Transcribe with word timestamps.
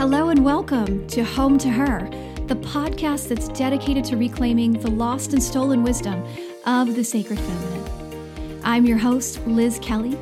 Hello 0.00 0.30
and 0.30 0.42
welcome 0.42 1.06
to 1.08 1.22
Home 1.22 1.58
to 1.58 1.68
Her, 1.68 2.08
the 2.46 2.56
podcast 2.56 3.28
that's 3.28 3.48
dedicated 3.48 4.02
to 4.06 4.16
reclaiming 4.16 4.72
the 4.72 4.90
lost 4.90 5.34
and 5.34 5.42
stolen 5.42 5.82
wisdom 5.82 6.24
of 6.64 6.96
the 6.96 7.04
sacred 7.04 7.38
feminine. 7.38 8.60
I'm 8.64 8.86
your 8.86 8.96
host, 8.96 9.46
Liz 9.46 9.78
Kelly, 9.82 10.16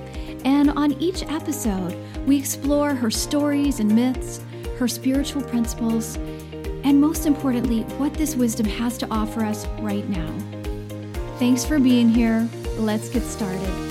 and 0.45 0.71
on 0.71 0.95
each 0.95 1.23
episode, 1.23 1.97
we 2.27 2.37
explore 2.37 2.93
her 2.93 3.09
stories 3.09 3.79
and 3.79 3.95
myths, 3.95 4.41
her 4.81 4.89
spiritual 4.89 5.43
principles, 5.43 6.17
and 6.83 7.01
most 7.01 7.25
importantly, 7.25 7.83
what 7.99 8.13
this 8.15 8.35
wisdom 8.35 8.67
has 8.67 8.99
to 8.99 9.09
offer 9.13 9.45
us 9.45 9.65
right 9.79 10.09
now. 10.09 10.35
Thanks 11.39 11.65
for 11.65 11.79
being 11.79 12.09
here. 12.09 12.49
Let's 12.79 13.11
get 13.11 13.23
started. 13.23 13.88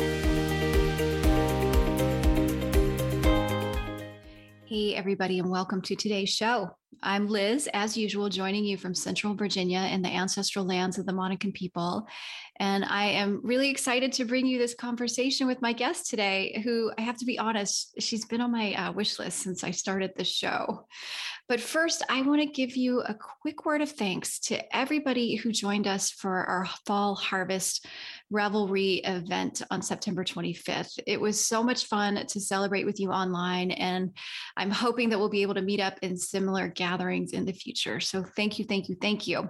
Everybody, 4.97 5.37
and 5.37 5.47
welcome 5.47 5.79
to 5.79 5.95
today's 5.95 6.29
show. 6.29 6.71
I'm 7.03 7.27
Liz, 7.27 7.69
as 7.71 7.95
usual, 7.95 8.29
joining 8.29 8.65
you 8.65 8.77
from 8.77 8.95
Central 8.95 9.35
Virginia 9.35 9.81
in 9.91 10.01
the 10.01 10.09
ancestral 10.09 10.65
lands 10.65 10.97
of 10.97 11.05
the 11.05 11.11
Monacan 11.11 11.53
people. 11.53 12.07
And 12.59 12.83
I 12.83 13.05
am 13.05 13.39
really 13.43 13.69
excited 13.69 14.11
to 14.13 14.25
bring 14.25 14.47
you 14.47 14.57
this 14.57 14.73
conversation 14.73 15.45
with 15.45 15.61
my 15.61 15.71
guest 15.71 16.09
today, 16.09 16.63
who 16.63 16.91
I 16.97 17.01
have 17.01 17.17
to 17.17 17.25
be 17.25 17.37
honest, 17.37 17.93
she's 17.99 18.25
been 18.25 18.41
on 18.41 18.51
my 18.51 18.73
uh, 18.73 18.91
wish 18.91 19.19
list 19.19 19.37
since 19.37 19.63
I 19.63 19.69
started 19.69 20.13
the 20.15 20.23
show. 20.23 20.87
But 21.49 21.61
first, 21.61 22.03
I 22.09 22.23
want 22.23 22.41
to 22.41 22.45
give 22.45 22.75
you 22.75 22.99
a 23.01 23.13
quick 23.13 23.65
word 23.65 23.81
of 23.81 23.89
thanks 23.89 24.39
to 24.39 24.75
everybody 24.75 25.35
who 25.35 25.53
joined 25.53 25.87
us 25.87 26.11
for 26.11 26.43
our 26.43 26.67
fall 26.85 27.15
harvest 27.15 27.85
revelry 28.29 28.95
event 28.95 29.61
on 29.71 29.81
September 29.81 30.25
25th. 30.25 30.99
It 31.07 31.21
was 31.21 31.43
so 31.43 31.63
much 31.63 31.85
fun 31.85 32.25
to 32.27 32.41
celebrate 32.41 32.85
with 32.85 32.99
you 32.99 33.11
online, 33.11 33.71
and 33.71 34.11
I'm 34.57 34.71
hoping 34.71 35.09
that 35.09 35.19
we'll 35.19 35.29
be 35.29 35.41
able 35.41 35.55
to 35.55 35.61
meet 35.61 35.79
up 35.79 35.97
in 36.01 36.17
similar 36.17 36.67
gatherings 36.67 37.31
in 37.31 37.45
the 37.45 37.53
future. 37.53 38.01
So 38.01 38.23
thank 38.23 38.59
you, 38.59 38.65
thank 38.65 38.89
you, 38.89 38.97
thank 38.99 39.25
you. 39.25 39.47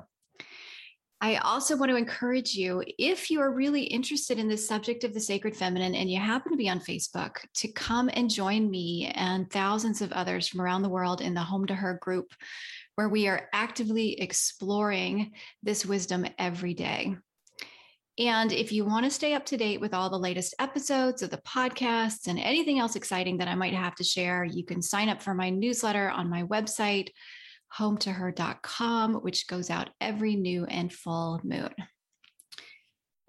I 1.19 1.37
also 1.37 1.75
want 1.75 1.89
to 1.89 1.97
encourage 1.97 2.53
you, 2.53 2.83
if 2.99 3.31
you 3.31 3.41
are 3.41 3.51
really 3.51 3.81
interested 3.81 4.37
in 4.37 4.47
the 4.47 4.57
subject 4.57 5.03
of 5.03 5.15
the 5.15 5.19
sacred 5.19 5.55
feminine 5.55 5.95
and 5.95 6.11
you 6.11 6.19
happen 6.19 6.51
to 6.51 6.57
be 6.57 6.69
on 6.69 6.79
Facebook, 6.79 7.37
to 7.55 7.71
come 7.71 8.09
and 8.13 8.29
join 8.29 8.69
me 8.69 9.11
and 9.15 9.49
thousands 9.49 10.03
of 10.03 10.11
others 10.11 10.47
from 10.47 10.61
around 10.61 10.83
the 10.83 10.89
world 10.89 11.21
in 11.21 11.33
the 11.33 11.41
Home 11.41 11.65
to 11.67 11.75
Her 11.75 11.97
group, 12.01 12.31
where 12.95 13.09
we 13.09 13.27
are 13.27 13.49
actively 13.51 14.21
exploring 14.21 15.31
this 15.63 15.85
wisdom 15.87 16.27
every 16.37 16.75
day. 16.75 17.15
And 18.19 18.51
if 18.51 18.71
you 18.71 18.85
want 18.85 19.05
to 19.05 19.11
stay 19.11 19.33
up 19.33 19.45
to 19.47 19.57
date 19.57 19.81
with 19.81 19.93
all 19.93 20.09
the 20.09 20.17
latest 20.17 20.55
episodes 20.59 21.21
of 21.21 21.29
the 21.31 21.37
podcasts 21.37 22.27
and 22.27 22.39
anything 22.39 22.79
else 22.79 22.95
exciting 22.95 23.37
that 23.37 23.47
I 23.47 23.55
might 23.55 23.75
have 23.75 23.95
to 23.95 24.03
share, 24.03 24.43
you 24.43 24.63
can 24.63 24.81
sign 24.81 25.09
up 25.09 25.21
for 25.21 25.33
my 25.33 25.49
newsletter 25.49 26.09
on 26.09 26.29
my 26.29 26.43
website, 26.43 27.09
hometoher.com, 27.77 29.15
which 29.15 29.47
goes 29.47 29.69
out 29.69 29.89
every 29.99 30.35
new 30.35 30.65
and 30.65 30.91
full 30.91 31.41
moon. 31.43 31.73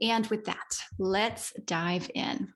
And 0.01 0.27
with 0.29 0.45
that, 0.45 0.79
let's 0.99 1.53
dive 1.65 2.11
in. 2.15 2.53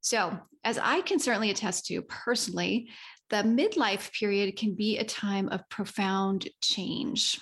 So, 0.00 0.38
as 0.62 0.78
I 0.78 1.00
can 1.00 1.18
certainly 1.18 1.50
attest 1.50 1.86
to 1.86 2.02
personally, 2.02 2.88
the 3.30 3.36
midlife 3.36 4.12
period 4.12 4.56
can 4.56 4.74
be 4.74 4.98
a 4.98 5.04
time 5.04 5.48
of 5.48 5.68
profound 5.68 6.48
change. 6.62 7.40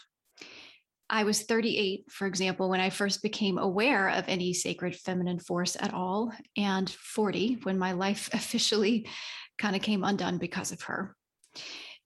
I 1.10 1.24
was 1.24 1.42
38, 1.42 2.10
for 2.10 2.26
example, 2.26 2.70
when 2.70 2.80
I 2.80 2.88
first 2.88 3.22
became 3.22 3.58
aware 3.58 4.08
of 4.08 4.24
any 4.28 4.54
sacred 4.54 4.96
feminine 4.96 5.38
force 5.38 5.76
at 5.78 5.92
all, 5.92 6.32
and 6.56 6.88
40 6.88 7.58
when 7.64 7.78
my 7.78 7.92
life 7.92 8.30
officially 8.32 9.06
kind 9.58 9.76
of 9.76 9.82
came 9.82 10.04
undone 10.04 10.38
because 10.38 10.72
of 10.72 10.82
her. 10.82 11.14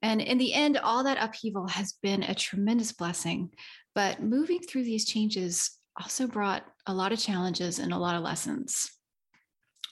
And 0.07 0.23
in 0.23 0.39
the 0.39 0.55
end, 0.55 0.79
all 0.79 1.03
that 1.03 1.21
upheaval 1.21 1.67
has 1.67 1.95
been 2.01 2.23
a 2.23 2.33
tremendous 2.33 2.93
blessing. 2.93 3.51
But 3.93 4.23
moving 4.23 4.61
through 4.61 4.85
these 4.85 5.05
changes 5.05 5.77
also 6.01 6.29
brought 6.29 6.65
a 6.87 6.95
lot 6.95 7.11
of 7.11 7.19
challenges 7.19 7.81
and 7.81 7.93
a 7.93 7.99
lot 7.99 8.15
of 8.15 8.23
lessons. 8.23 8.89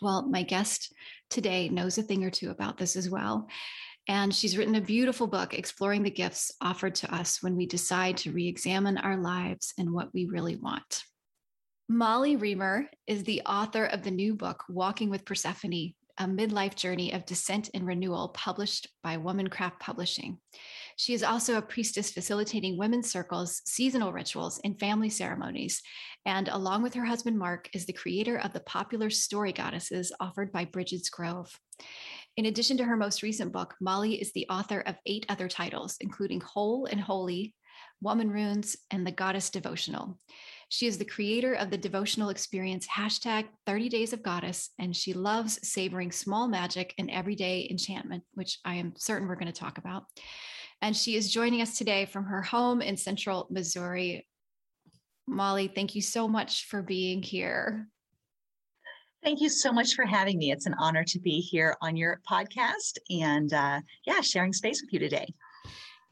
Well, 0.00 0.28
my 0.28 0.44
guest 0.44 0.92
today 1.30 1.68
knows 1.68 1.98
a 1.98 2.02
thing 2.04 2.22
or 2.22 2.30
two 2.30 2.50
about 2.50 2.78
this 2.78 2.94
as 2.94 3.10
well. 3.10 3.48
And 4.06 4.32
she's 4.32 4.56
written 4.56 4.76
a 4.76 4.80
beautiful 4.80 5.26
book 5.26 5.52
exploring 5.52 6.04
the 6.04 6.10
gifts 6.12 6.52
offered 6.60 6.94
to 6.96 7.12
us 7.12 7.42
when 7.42 7.56
we 7.56 7.66
decide 7.66 8.16
to 8.18 8.30
re 8.30 8.46
examine 8.46 8.98
our 8.98 9.16
lives 9.16 9.74
and 9.78 9.92
what 9.92 10.14
we 10.14 10.26
really 10.26 10.54
want. 10.54 11.02
Molly 11.88 12.36
Remer 12.36 12.86
is 13.08 13.24
the 13.24 13.42
author 13.46 13.86
of 13.86 14.04
the 14.04 14.12
new 14.12 14.36
book, 14.36 14.62
Walking 14.68 15.10
with 15.10 15.24
Persephone 15.24 15.94
A 16.18 16.26
Midlife 16.26 16.76
Journey 16.76 17.12
of 17.12 17.26
Descent 17.26 17.70
and 17.74 17.86
Renewal, 17.86 18.28
published 18.28 18.88
by 19.02 19.16
Womancraft 19.16 19.80
Publishing. 19.80 20.38
She 20.96 21.12
is 21.12 21.24
also 21.24 21.56
a 21.58 21.62
priestess 21.62 22.12
facilitating 22.12 22.78
women's 22.78 23.10
circles, 23.10 23.60
seasonal 23.64 24.12
rituals, 24.12 24.60
and 24.62 24.78
family 24.78 25.10
ceremonies. 25.10 25.82
And 26.24 26.48
along 26.48 26.82
with 26.82 26.94
her 26.94 27.04
husband, 27.04 27.36
Mark, 27.36 27.68
is 27.74 27.86
the 27.86 27.92
creator 27.92 28.38
of 28.38 28.52
the 28.52 28.60
popular 28.60 29.10
story 29.10 29.52
goddesses 29.52 30.12
offered 30.20 30.52
by 30.52 30.66
Brigid's 30.66 31.10
Grove. 31.10 31.52
In 32.36 32.46
addition 32.46 32.76
to 32.76 32.84
her 32.84 32.96
most 32.96 33.22
recent 33.22 33.52
book, 33.52 33.74
Molly 33.80 34.20
is 34.20 34.32
the 34.32 34.46
author 34.48 34.80
of 34.80 34.96
eight 35.06 35.26
other 35.28 35.48
titles, 35.48 35.96
including 36.00 36.40
Whole 36.40 36.86
and 36.86 37.00
Holy, 37.00 37.54
Woman 38.00 38.30
Runes, 38.30 38.76
and 38.90 39.06
The 39.06 39.12
Goddess 39.12 39.50
Devotional. 39.50 40.18
She 40.68 40.86
is 40.86 40.98
the 40.98 41.04
creator 41.04 41.54
of 41.54 41.70
the 41.70 41.78
devotional 41.78 42.30
experience 42.30 42.86
hashtag 42.86 43.46
30 43.66 43.88
Days 43.88 44.12
of 44.12 44.22
Goddess, 44.22 44.70
and 44.78 44.96
she 44.96 45.12
loves 45.12 45.58
savoring 45.66 46.10
small 46.10 46.48
magic 46.48 46.94
and 46.98 47.10
everyday 47.10 47.68
enchantment, 47.70 48.24
which 48.34 48.58
I 48.64 48.74
am 48.76 48.94
certain 48.96 49.28
we're 49.28 49.36
going 49.36 49.52
to 49.52 49.52
talk 49.52 49.78
about. 49.78 50.04
And 50.82 50.96
she 50.96 51.16
is 51.16 51.32
joining 51.32 51.62
us 51.62 51.78
today 51.78 52.06
from 52.06 52.24
her 52.24 52.42
home 52.42 52.82
in 52.82 52.96
central 52.96 53.46
Missouri. 53.50 54.26
Molly, 55.26 55.68
thank 55.68 55.94
you 55.94 56.02
so 56.02 56.28
much 56.28 56.66
for 56.66 56.82
being 56.82 57.22
here. 57.22 57.88
Thank 59.22 59.40
you 59.40 59.48
so 59.48 59.72
much 59.72 59.94
for 59.94 60.04
having 60.04 60.36
me. 60.36 60.52
It's 60.52 60.66
an 60.66 60.74
honor 60.78 61.02
to 61.04 61.18
be 61.18 61.40
here 61.40 61.76
on 61.80 61.96
your 61.96 62.20
podcast 62.30 62.98
and 63.08 63.52
uh, 63.54 63.80
yeah, 64.06 64.20
sharing 64.20 64.52
space 64.52 64.82
with 64.82 64.92
you 64.92 64.98
today. 64.98 65.32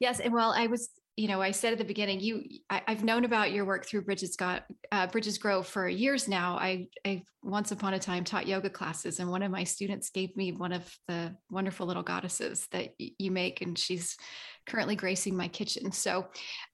Yes, 0.01 0.19
and 0.19 0.33
well, 0.33 0.53
I 0.57 0.67
was 0.67 0.89
you 1.17 1.28
know, 1.28 1.43
I 1.43 1.50
said 1.50 1.73
at 1.73 1.78
the 1.78 1.84
beginning, 1.84 2.21
you, 2.21 2.43
I, 2.71 2.83
have 2.87 3.05
known 3.05 3.27
about 3.27 3.53
your 3.53 3.67
work 3.67 3.84
through 3.84 4.03
Bridges 4.03 4.34
Got 4.34 4.65
uh, 4.91 5.06
Brigid's 5.06 5.37
Grove 5.37 5.67
for 5.67 5.87
years 5.87 6.27
now. 6.27 6.56
I, 6.56 6.89
I 7.06 7.25
once 7.43 7.71
upon 7.71 7.93
a 7.93 7.99
time 7.99 8.25
taught 8.25 8.47
yoga 8.47 8.71
classes, 8.71 9.21
and 9.21 9.28
one 9.28 9.43
of 9.43 9.51
my 9.51 9.65
students 9.65 10.09
gave 10.09 10.34
me 10.39 10.53
one 10.53 10.72
of 10.72 10.91
the 11.09 11.37
wonderful 11.51 11.87
little 11.87 12.03
goddesses 12.03 12.67
that 12.71 12.95
y- 12.99 13.11
you 13.19 13.31
make, 13.31 13.61
and 13.61 13.78
she's 13.78 14.17
currently 14.65 14.97
gracing 14.97 15.37
my 15.37 15.49
kitchen. 15.49 15.93
So, 15.93 16.28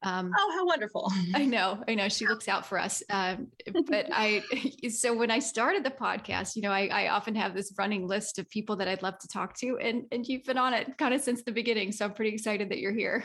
um, 0.05 0.31
oh, 0.39 0.53
how 0.57 0.67
wonderful! 0.67 1.11
I 1.35 1.45
know, 1.45 1.83
I 1.89 1.97
know, 1.97 2.09
she 2.09 2.29
looks 2.29 2.47
out 2.47 2.65
for 2.65 2.79
us. 2.79 3.03
Um, 3.11 3.49
but 3.89 4.07
I, 4.13 4.43
so 4.89 5.17
when 5.17 5.33
I 5.33 5.41
started 5.41 5.83
the 5.83 5.91
podcast, 5.91 6.55
you 6.55 6.63
know, 6.63 6.71
I, 6.71 6.87
I 6.93 7.09
often 7.09 7.35
have 7.35 7.55
this 7.55 7.75
running 7.77 8.07
list 8.07 8.39
of 8.39 8.49
people 8.51 8.77
that 8.77 8.87
I'd 8.87 9.03
love 9.03 9.19
to 9.19 9.29
talk 9.29 9.59
to, 9.59 9.79
and 9.79 10.05
and 10.13 10.25
you've 10.25 10.45
been 10.45 10.59
on 10.59 10.75
it 10.75 10.97
kind 10.97 11.13
of 11.13 11.23
since 11.23 11.43
the 11.43 11.51
beginning. 11.51 11.91
So 11.91 12.05
I'm 12.05 12.15
pretty 12.15 12.35
excited 12.35 12.69
that 12.69 12.79
you're 12.79 12.95
here. 12.95 13.25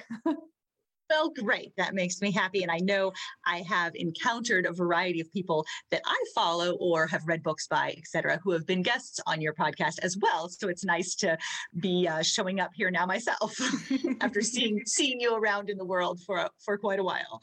Well, 1.13 1.29
great. 1.29 1.73
That 1.77 1.93
makes 1.93 2.21
me 2.21 2.31
happy. 2.31 2.63
And 2.63 2.71
I 2.71 2.79
know 2.79 3.11
I 3.45 3.63
have 3.69 3.93
encountered 3.93 4.65
a 4.65 4.73
variety 4.73 5.21
of 5.21 5.31
people 5.31 5.63
that 5.91 6.01
I 6.07 6.23
follow 6.33 6.71
or 6.79 7.05
have 7.05 7.21
read 7.27 7.43
books 7.43 7.67
by, 7.67 7.93
et 7.95 8.07
cetera, 8.07 8.39
who 8.43 8.49
have 8.49 8.65
been 8.65 8.81
guests 8.81 9.19
on 9.27 9.39
your 9.39 9.53
podcast 9.53 9.99
as 10.01 10.17
well. 10.17 10.49
So 10.49 10.69
it's 10.69 10.83
nice 10.83 11.13
to 11.17 11.37
be 11.79 12.07
uh, 12.07 12.23
showing 12.23 12.59
up 12.59 12.71
here 12.73 12.89
now 12.89 13.05
myself 13.05 13.55
after 14.21 14.41
seeing 14.41 14.81
seeing 14.87 15.19
you 15.19 15.35
around 15.35 15.69
in 15.69 15.77
the 15.77 15.85
world 15.85 16.19
for 16.25 16.49
for 16.65 16.79
quite 16.79 16.97
a 16.97 17.03
while. 17.03 17.39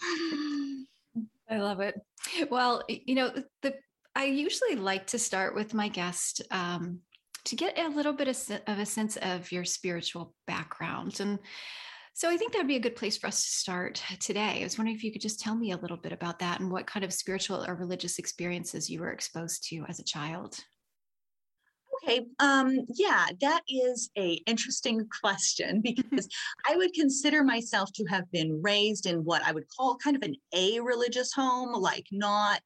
I 1.48 1.58
love 1.58 1.78
it. 1.78 1.94
Well, 2.50 2.82
you 2.88 3.14
know, 3.14 3.32
the 3.62 3.74
I 4.16 4.24
usually 4.24 4.74
like 4.74 5.06
to 5.08 5.18
start 5.20 5.54
with 5.54 5.74
my 5.74 5.86
guest 5.86 6.42
um, 6.50 7.02
to 7.44 7.54
get 7.54 7.78
a 7.78 7.86
little 7.86 8.14
bit 8.14 8.26
of, 8.26 8.36
of 8.66 8.80
a 8.80 8.86
sense 8.86 9.16
of 9.18 9.52
your 9.52 9.64
spiritual 9.64 10.34
background 10.48 11.20
and 11.20 11.38
so 12.12 12.28
I 12.28 12.36
think 12.36 12.52
that 12.52 12.58
would 12.58 12.68
be 12.68 12.76
a 12.76 12.80
good 12.80 12.96
place 12.96 13.16
for 13.16 13.28
us 13.28 13.42
to 13.42 13.50
start 13.50 14.02
today. 14.20 14.60
I 14.60 14.64
was 14.64 14.76
wondering 14.76 14.96
if 14.96 15.04
you 15.04 15.12
could 15.12 15.22
just 15.22 15.40
tell 15.40 15.54
me 15.54 15.72
a 15.72 15.76
little 15.76 15.96
bit 15.96 16.12
about 16.12 16.38
that 16.40 16.60
and 16.60 16.70
what 16.70 16.86
kind 16.86 17.04
of 17.04 17.12
spiritual 17.12 17.64
or 17.66 17.74
religious 17.74 18.18
experiences 18.18 18.90
you 18.90 19.00
were 19.00 19.12
exposed 19.12 19.64
to 19.68 19.84
as 19.88 20.00
a 20.00 20.04
child. 20.04 20.58
Okay, 22.02 22.26
um, 22.38 22.86
yeah, 22.94 23.26
that 23.40 23.60
is 23.68 24.10
a 24.16 24.34
interesting 24.46 25.06
question 25.22 25.80
because 25.84 26.28
I 26.68 26.76
would 26.76 26.92
consider 26.94 27.44
myself 27.44 27.90
to 27.94 28.04
have 28.06 28.30
been 28.30 28.60
raised 28.62 29.06
in 29.06 29.24
what 29.24 29.42
I 29.44 29.52
would 29.52 29.66
call 29.76 29.96
kind 29.96 30.16
of 30.16 30.22
an 30.22 30.34
a 30.54 30.80
religious 30.80 31.32
home, 31.32 31.72
like 31.72 32.06
not 32.10 32.62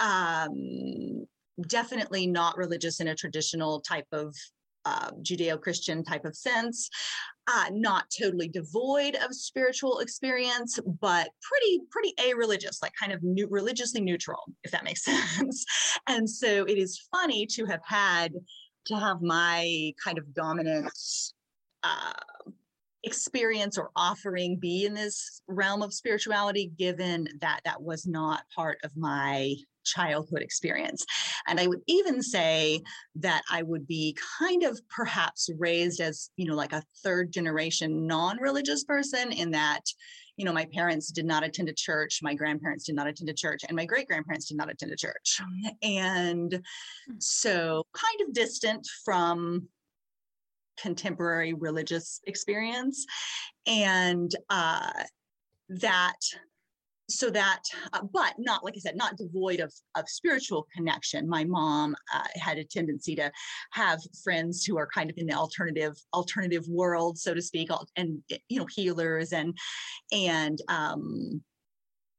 um, 0.00 1.26
definitely 1.68 2.26
not 2.26 2.56
religious 2.56 3.00
in 3.00 3.08
a 3.08 3.14
traditional 3.14 3.80
type 3.80 4.06
of 4.12 4.34
uh, 4.84 5.10
Judeo-Christian 5.22 6.04
type 6.04 6.24
of 6.24 6.36
sense, 6.36 6.88
uh, 7.48 7.66
not 7.72 8.04
totally 8.16 8.48
devoid 8.48 9.16
of 9.16 9.34
spiritual 9.34 9.98
experience, 9.98 10.78
but 11.00 11.28
pretty 11.42 11.80
pretty 11.90 12.14
a-religious, 12.24 12.80
like 12.82 12.92
kind 12.98 13.12
of 13.12 13.22
new, 13.22 13.48
religiously 13.50 14.00
neutral, 14.00 14.42
if 14.64 14.70
that 14.70 14.84
makes 14.84 15.04
sense. 15.36 15.64
and 16.08 16.28
so 16.28 16.64
it 16.64 16.78
is 16.78 17.08
funny 17.10 17.46
to 17.46 17.64
have 17.66 17.82
had 17.84 18.32
to 18.86 18.96
have 18.96 19.22
my 19.22 19.92
kind 20.02 20.18
of 20.18 20.34
dominant 20.34 20.92
uh, 21.82 22.12
experience 23.04 23.76
or 23.78 23.90
offering 23.96 24.56
be 24.56 24.86
in 24.86 24.94
this 24.94 25.42
realm 25.48 25.82
of 25.82 25.92
spirituality 25.92 26.72
given 26.78 27.26
that 27.40 27.60
that 27.64 27.82
was 27.82 28.06
not 28.06 28.42
part 28.54 28.78
of 28.84 28.96
my 28.96 29.54
childhood 29.84 30.42
experience. 30.42 31.04
And 31.46 31.58
i 31.60 31.66
would 31.66 31.80
even 31.86 32.22
say 32.22 32.80
that 33.16 33.42
i 33.50 33.62
would 33.62 33.86
be 33.86 34.16
kind 34.38 34.62
of 34.62 34.80
perhaps 34.88 35.50
raised 35.58 36.00
as 36.00 36.30
you 36.36 36.46
know 36.46 36.54
like 36.54 36.72
a 36.72 36.82
third 37.02 37.32
generation 37.32 38.06
non-religious 38.06 38.84
person 38.84 39.32
in 39.32 39.50
that 39.50 39.82
you 40.36 40.44
know 40.44 40.52
my 40.52 40.66
parents 40.72 41.10
did 41.10 41.26
not 41.26 41.44
attend 41.44 41.68
a 41.68 41.74
church 41.74 42.20
my 42.22 42.34
grandparents 42.34 42.84
did 42.84 42.94
not 42.94 43.06
attend 43.06 43.28
a 43.28 43.34
church 43.34 43.62
and 43.68 43.76
my 43.76 43.84
great 43.84 44.06
grandparents 44.06 44.46
did 44.46 44.56
not 44.56 44.70
attend 44.70 44.92
a 44.92 44.96
church. 44.96 45.40
And 45.82 46.52
hmm. 46.52 47.14
so 47.18 47.84
kind 47.92 48.28
of 48.28 48.34
distant 48.34 48.86
from 49.04 49.68
contemporary 50.78 51.54
religious 51.54 52.20
experience. 52.26 53.06
And 53.66 54.34
uh, 54.50 55.04
that 55.68 56.18
so 57.18 57.30
that 57.30 57.62
uh, 57.92 58.02
but 58.12 58.34
not 58.38 58.64
like 58.64 58.74
i 58.76 58.80
said 58.80 58.96
not 58.96 59.16
devoid 59.16 59.60
of, 59.60 59.72
of 59.96 60.08
spiritual 60.08 60.66
connection. 60.74 61.28
My 61.28 61.44
mom 61.44 61.94
uh, 62.14 62.24
had 62.36 62.58
a 62.58 62.64
tendency 62.64 63.14
to 63.16 63.30
have 63.72 64.00
friends 64.22 64.64
who 64.64 64.78
are 64.78 64.88
kind 64.92 65.10
of 65.10 65.16
in 65.18 65.26
the 65.26 65.34
alternative 65.34 65.96
alternative 66.14 66.64
world 66.68 67.18
so 67.18 67.34
to 67.34 67.42
speak 67.42 67.68
and 67.96 68.22
you 68.48 68.58
know 68.58 68.66
healers 68.66 69.32
and 69.32 69.56
and 70.12 70.58
um 70.68 71.42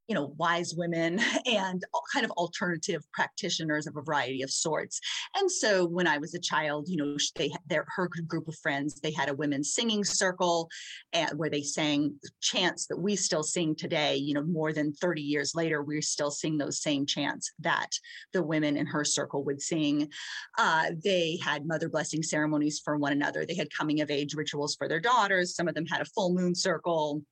you 0.07 0.15
know 0.15 0.33
wise 0.37 0.73
women 0.75 1.19
and 1.45 1.83
kind 2.11 2.25
of 2.25 2.31
alternative 2.31 3.03
practitioners 3.13 3.87
of 3.87 3.95
a 3.97 4.01
variety 4.01 4.41
of 4.41 4.51
sorts. 4.51 4.99
And 5.35 5.49
so 5.49 5.85
when 5.85 6.07
i 6.07 6.17
was 6.17 6.33
a 6.33 6.39
child 6.39 6.87
you 6.87 6.97
know 6.97 7.17
they 7.35 7.51
their 7.67 7.85
her 7.95 8.09
group 8.27 8.47
of 8.47 8.55
friends 8.55 8.99
they 8.99 9.11
had 9.11 9.29
a 9.29 9.33
women's 9.33 9.73
singing 9.73 10.03
circle 10.03 10.69
and 11.13 11.37
where 11.37 11.49
they 11.49 11.61
sang 11.61 12.15
chants 12.41 12.87
that 12.87 12.97
we 12.97 13.15
still 13.15 13.43
sing 13.43 13.75
today. 13.75 14.15
You 14.15 14.33
know 14.33 14.43
more 14.43 14.73
than 14.73 14.93
30 14.93 15.21
years 15.21 15.55
later 15.55 15.83
we 15.83 16.01
still 16.01 16.31
sing 16.31 16.57
those 16.57 16.81
same 16.81 17.05
chants 17.05 17.51
that 17.59 17.89
the 18.33 18.43
women 18.43 18.77
in 18.77 18.85
her 18.85 19.03
circle 19.03 19.43
would 19.43 19.61
sing. 19.61 20.09
Uh, 20.57 20.91
they 21.03 21.39
had 21.43 21.65
mother 21.65 21.89
blessing 21.89 22.23
ceremonies 22.23 22.79
for 22.83 22.97
one 22.97 23.11
another. 23.11 23.45
They 23.45 23.55
had 23.55 23.73
coming 23.73 24.01
of 24.01 24.11
age 24.11 24.33
rituals 24.35 24.75
for 24.75 24.87
their 24.87 24.99
daughters. 24.99 25.55
Some 25.55 25.67
of 25.67 25.75
them 25.75 25.85
had 25.85 26.01
a 26.01 26.05
full 26.05 26.33
moon 26.33 26.55
circle 26.55 27.23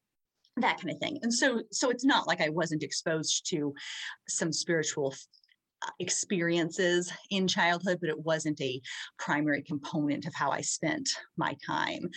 that 0.58 0.80
kind 0.80 0.92
of 0.92 1.00
thing 1.00 1.20
and 1.22 1.34
so 1.34 1.62
so 1.72 1.90
it's 1.90 2.06
not 2.06 2.28
like 2.28 2.42
i 2.42 2.50
wasn't 2.50 2.84
exposed 2.84 3.48
to 3.50 3.74
some 4.28 4.52
spiritual 4.52 5.16
uh, 5.84 5.90
experiences 6.00 7.12
in 7.30 7.48
childhood 7.48 7.98
but 8.02 8.10
it 8.10 8.20
wasn't 8.20 8.60
a 8.62 8.82
primary 9.18 9.64
component 9.64 10.26
of 10.26 10.34
how 10.36 10.52
i 10.52 10.62
spent 10.62 11.10
my 11.38 11.56
time. 11.66 12.10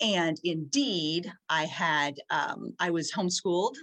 And 0.00 0.38
indeed 0.42 1.30
i 1.48 1.66
had 1.66 2.18
um, 2.30 2.74
i 2.80 2.90
was 2.90 3.12
homeschooled 3.12 3.76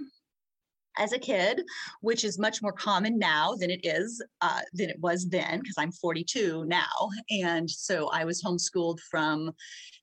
as 0.97 1.13
a 1.13 1.19
kid, 1.19 1.61
which 2.01 2.23
is 2.23 2.39
much 2.39 2.61
more 2.61 2.71
common 2.71 3.17
now 3.17 3.55
than 3.55 3.69
it 3.69 3.81
is 3.83 4.21
uh, 4.41 4.61
than 4.73 4.89
it 4.89 4.99
was 4.99 5.27
then, 5.29 5.59
because 5.59 5.75
I'm 5.77 5.91
42 5.91 6.65
now, 6.65 7.09
and 7.29 7.69
so 7.69 8.09
I 8.09 8.25
was 8.25 8.43
homeschooled 8.43 8.99
from, 9.09 9.51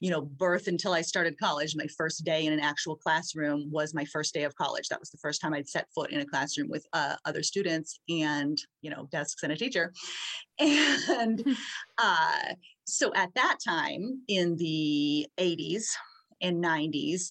you 0.00 0.10
know, 0.10 0.22
birth 0.22 0.68
until 0.68 0.92
I 0.92 1.02
started 1.02 1.38
college. 1.38 1.74
My 1.76 1.86
first 1.96 2.24
day 2.24 2.46
in 2.46 2.52
an 2.52 2.60
actual 2.60 2.96
classroom 2.96 3.70
was 3.70 3.94
my 3.94 4.04
first 4.06 4.34
day 4.34 4.44
of 4.44 4.54
college. 4.56 4.88
That 4.88 5.00
was 5.00 5.10
the 5.10 5.18
first 5.18 5.40
time 5.40 5.54
I'd 5.54 5.68
set 5.68 5.86
foot 5.94 6.10
in 6.10 6.20
a 6.20 6.26
classroom 6.26 6.68
with 6.68 6.86
uh, 6.92 7.16
other 7.24 7.42
students 7.42 8.00
and 8.08 8.58
you 8.80 8.90
know 8.90 9.08
desks 9.10 9.42
and 9.42 9.52
a 9.52 9.56
teacher, 9.56 9.92
and 10.58 11.56
uh, 11.98 12.54
so 12.84 13.12
at 13.14 13.34
that 13.34 13.58
time 13.66 14.22
in 14.28 14.56
the 14.56 15.26
80s 15.38 15.86
and 16.40 16.62
90s 16.62 17.30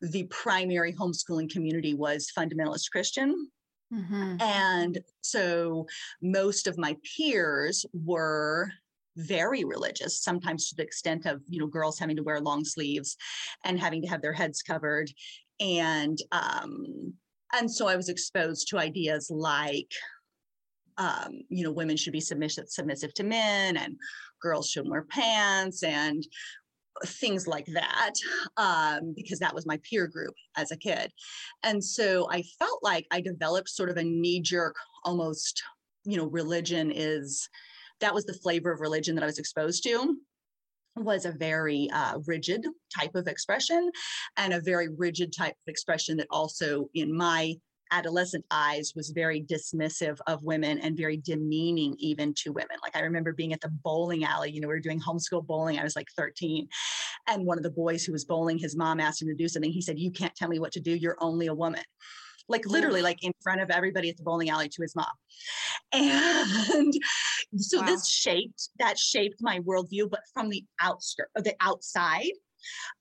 the 0.00 0.24
primary 0.24 0.92
homeschooling 0.92 1.50
community 1.50 1.94
was 1.94 2.30
fundamentalist 2.36 2.90
Christian. 2.90 3.50
Mm-hmm. 3.92 4.36
And 4.40 4.98
so 5.20 5.86
most 6.22 6.66
of 6.66 6.76
my 6.76 6.96
peers 7.16 7.86
were 7.92 8.70
very 9.16 9.64
religious, 9.64 10.22
sometimes 10.22 10.68
to 10.68 10.76
the 10.76 10.82
extent 10.82 11.24
of, 11.24 11.40
you 11.48 11.60
know, 11.60 11.66
girls 11.66 11.98
having 11.98 12.16
to 12.16 12.22
wear 12.22 12.40
long 12.40 12.64
sleeves 12.64 13.16
and 13.64 13.80
having 13.80 14.02
to 14.02 14.08
have 14.08 14.20
their 14.20 14.32
heads 14.32 14.62
covered. 14.62 15.10
And 15.60 16.18
um, 16.32 17.14
and 17.54 17.70
so 17.70 17.86
I 17.86 17.96
was 17.96 18.08
exposed 18.08 18.68
to 18.68 18.78
ideas 18.78 19.30
like 19.30 19.90
um, 20.98 21.42
you 21.50 21.62
know, 21.62 21.72
women 21.72 21.96
should 21.96 22.12
be 22.12 22.20
submissive 22.20 22.68
submissive 22.68 23.14
to 23.14 23.22
men 23.22 23.76
and 23.76 23.96
girls 24.40 24.68
shouldn't 24.68 24.90
wear 24.90 25.02
pants 25.02 25.82
and 25.82 26.26
things 27.04 27.46
like 27.46 27.66
that 27.66 28.12
um, 28.56 29.12
because 29.14 29.38
that 29.38 29.54
was 29.54 29.66
my 29.66 29.78
peer 29.88 30.06
group 30.06 30.34
as 30.56 30.70
a 30.70 30.76
kid. 30.76 31.12
And 31.62 31.82
so 31.82 32.28
i 32.30 32.42
felt 32.58 32.82
like 32.82 33.06
i 33.10 33.20
developed 33.20 33.68
sort 33.68 33.90
of 33.90 33.96
a 33.96 34.04
knee-jerk 34.04 34.74
almost 35.04 35.62
you 36.04 36.16
know 36.16 36.26
religion 36.26 36.90
is 36.94 37.48
that 38.00 38.14
was 38.14 38.24
the 38.24 38.34
flavor 38.34 38.72
of 38.72 38.80
religion 38.80 39.14
that 39.14 39.22
i 39.22 39.26
was 39.26 39.38
exposed 39.38 39.82
to 39.84 40.16
was 40.96 41.26
a 41.26 41.32
very 41.32 41.90
uh, 41.92 42.18
rigid 42.26 42.66
type 42.96 43.14
of 43.14 43.28
expression 43.28 43.90
and 44.38 44.54
a 44.54 44.60
very 44.62 44.88
rigid 44.96 45.30
type 45.36 45.52
of 45.52 45.68
expression 45.70 46.16
that 46.16 46.26
also 46.30 46.88
in 46.94 47.14
my 47.14 47.54
adolescent 47.90 48.44
eyes 48.50 48.92
was 48.94 49.10
very 49.10 49.42
dismissive 49.42 50.18
of 50.26 50.42
women 50.42 50.78
and 50.78 50.96
very 50.96 51.16
demeaning 51.16 51.94
even 51.98 52.34
to 52.34 52.52
women. 52.52 52.76
Like 52.82 52.96
I 52.96 53.00
remember 53.00 53.32
being 53.32 53.52
at 53.52 53.60
the 53.60 53.68
bowling 53.68 54.24
alley, 54.24 54.50
you 54.50 54.60
know, 54.60 54.68
we 54.68 54.74
were 54.74 54.80
doing 54.80 55.00
homeschool 55.00 55.46
bowling. 55.46 55.78
I 55.78 55.84
was 55.84 55.96
like 55.96 56.08
13. 56.16 56.68
And 57.28 57.46
one 57.46 57.58
of 57.58 57.64
the 57.64 57.70
boys 57.70 58.04
who 58.04 58.12
was 58.12 58.24
bowling, 58.24 58.58
his 58.58 58.76
mom 58.76 59.00
asked 59.00 59.22
him 59.22 59.28
to 59.28 59.34
do 59.34 59.48
something. 59.48 59.70
He 59.70 59.82
said, 59.82 59.98
You 59.98 60.10
can't 60.10 60.34
tell 60.34 60.48
me 60.48 60.58
what 60.58 60.72
to 60.72 60.80
do. 60.80 60.92
You're 60.92 61.16
only 61.20 61.46
a 61.46 61.54
woman. 61.54 61.82
Like 62.48 62.64
literally, 62.66 63.02
like 63.02 63.24
in 63.24 63.32
front 63.42 63.60
of 63.60 63.70
everybody 63.70 64.08
at 64.08 64.16
the 64.16 64.22
bowling 64.22 64.50
alley 64.50 64.68
to 64.68 64.82
his 64.82 64.94
mom. 64.94 65.06
And 65.92 66.94
so 67.56 67.80
wow. 67.80 67.86
this 67.86 68.08
shaped 68.08 68.70
that 68.78 68.98
shaped 68.98 69.36
my 69.40 69.60
worldview, 69.60 70.10
but 70.10 70.20
from 70.32 70.48
the 70.48 70.64
outskirt, 70.80 71.28
the 71.36 71.54
outside. 71.60 72.30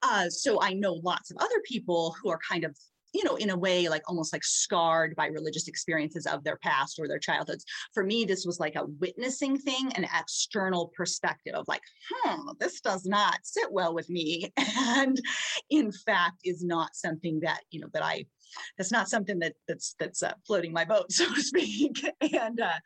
Uh, 0.02 0.30
so 0.30 0.62
I 0.62 0.74
know 0.74 0.94
lots 0.94 1.32
of 1.32 1.38
other 1.40 1.62
people 1.66 2.16
who 2.22 2.30
are 2.30 2.40
kind 2.48 2.64
of 2.64 2.76
you 3.16 3.24
know, 3.24 3.36
in 3.36 3.50
a 3.50 3.58
way, 3.58 3.88
like 3.88 4.04
almost 4.08 4.34
like 4.34 4.44
scarred 4.44 5.16
by 5.16 5.28
religious 5.28 5.70
experiences 5.70 6.26
of 6.26 6.44
their 6.44 6.58
past 6.58 7.00
or 7.00 7.08
their 7.08 7.20
childhoods. 7.20 7.64
For 7.94 8.04
me, 8.04 8.26
this 8.26 8.46
was 8.46 8.60
like 8.60 8.76
a 8.76 8.86
witnessing 9.00 9.58
thing, 9.58 9.94
an 9.94 10.06
external 10.20 10.92
perspective 10.96 11.56
of 11.56 11.66
like, 11.70 11.82
hmm, 12.10 12.50
this 12.60 12.82
does 12.82 13.06
not 13.06 13.38
sit 13.44 13.72
well 13.72 13.94
with 13.94 14.10
me. 14.10 14.54
And 14.88 15.20
in 15.70 15.92
fact, 15.92 16.42
is 16.44 16.64
not 16.64 16.96
something 16.96 17.40
that, 17.42 17.62
you 17.72 17.80
know, 17.80 17.88
that 17.94 18.04
I 18.04 18.26
that's 18.78 18.92
not 18.92 19.10
something 19.10 19.40
that 19.40 19.54
that's 19.68 19.96
that's 20.00 20.24
uh, 20.24 20.34
floating 20.46 20.74
my 20.74 20.86
boat 20.86 21.12
so 21.12 21.26
to 21.34 21.42
speak. 21.42 22.06
And 22.22 22.60
uh, 22.60 22.80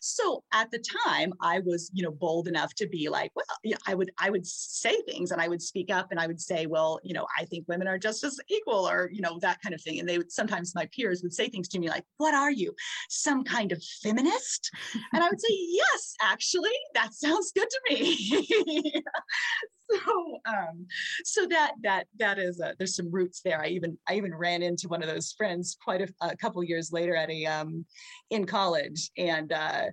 so 0.00 0.42
at 0.52 0.70
the 0.70 0.82
time 1.06 1.32
i 1.40 1.60
was 1.60 1.90
you 1.92 2.02
know 2.02 2.10
bold 2.10 2.48
enough 2.48 2.74
to 2.74 2.86
be 2.86 3.08
like 3.08 3.30
well 3.34 3.44
i 3.86 3.94
would 3.94 4.10
i 4.18 4.30
would 4.30 4.46
say 4.46 5.00
things 5.02 5.30
and 5.30 5.40
i 5.40 5.48
would 5.48 5.62
speak 5.62 5.90
up 5.90 6.08
and 6.10 6.20
i 6.20 6.26
would 6.26 6.40
say 6.40 6.66
well 6.66 7.00
you 7.02 7.14
know 7.14 7.26
i 7.38 7.44
think 7.44 7.64
women 7.68 7.88
are 7.88 7.98
just 7.98 8.24
as 8.24 8.38
equal 8.48 8.88
or 8.88 9.10
you 9.12 9.20
know 9.20 9.38
that 9.40 9.60
kind 9.62 9.74
of 9.74 9.80
thing. 9.80 9.98
And 9.98 10.08
they 10.08 10.18
would 10.18 10.32
sometimes 10.32 10.74
my 10.74 10.88
peers 10.94 11.22
would 11.22 11.34
say 11.34 11.48
things 11.48 11.68
to 11.68 11.78
me 11.78 11.88
like 11.88 12.04
what 12.18 12.34
are 12.34 12.50
you 12.50 12.74
some 13.08 13.44
kind 13.44 13.72
of 13.72 13.82
feminist? 14.02 14.70
And 15.12 15.22
i 15.22 15.28
would 15.28 15.40
say 15.40 15.48
yes 15.50 16.14
actually 16.22 16.70
that 16.94 17.14
sounds 17.14 17.52
good 17.52 17.68
to 17.68 17.80
me 17.90 19.02
so 20.04 20.38
um 20.46 20.86
so 21.24 21.46
that 21.46 21.72
that 21.82 22.06
that 22.18 22.38
is 22.38 22.60
a, 22.60 22.74
there's 22.78 22.96
some 22.96 23.10
roots 23.10 23.40
there 23.42 23.60
i 23.62 23.68
even 23.68 23.96
i 24.08 24.14
even 24.14 24.34
ran 24.34 24.62
into 24.62 24.88
one 24.88 25.02
of 25.02 25.08
those 25.08 25.32
friends 25.32 25.76
quite 25.82 26.00
a, 26.00 26.08
a 26.20 26.36
couple 26.36 26.62
years 26.62 26.92
later 26.92 27.14
at 27.14 27.30
a 27.30 27.46
um 27.46 27.84
in 28.30 28.44
college 28.44 29.10
and 29.16 29.52
uh 29.52 29.84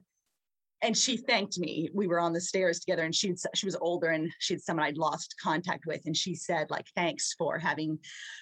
and 0.84 0.98
she 0.98 1.16
thanked 1.16 1.58
me. 1.58 1.90
We 1.94 2.08
were 2.08 2.20
on 2.20 2.34
the 2.34 2.42
stairs 2.42 2.82
together, 2.82 3.04
and 3.04 3.16
she 3.16 3.34
she 3.56 3.66
was 3.66 3.78
older, 3.78 4.10
and 4.10 4.30
she'd 4.40 4.62
someone 4.62 4.86
I'd 4.86 4.98
lost 4.98 5.36
contact 5.42 5.86
with, 5.88 6.02
and 6.06 6.16
she 6.16 6.36
said 6.36 6.70
like, 6.70 6.88
"Thanks 6.96 7.34
for 7.38 7.58
having 7.58 7.98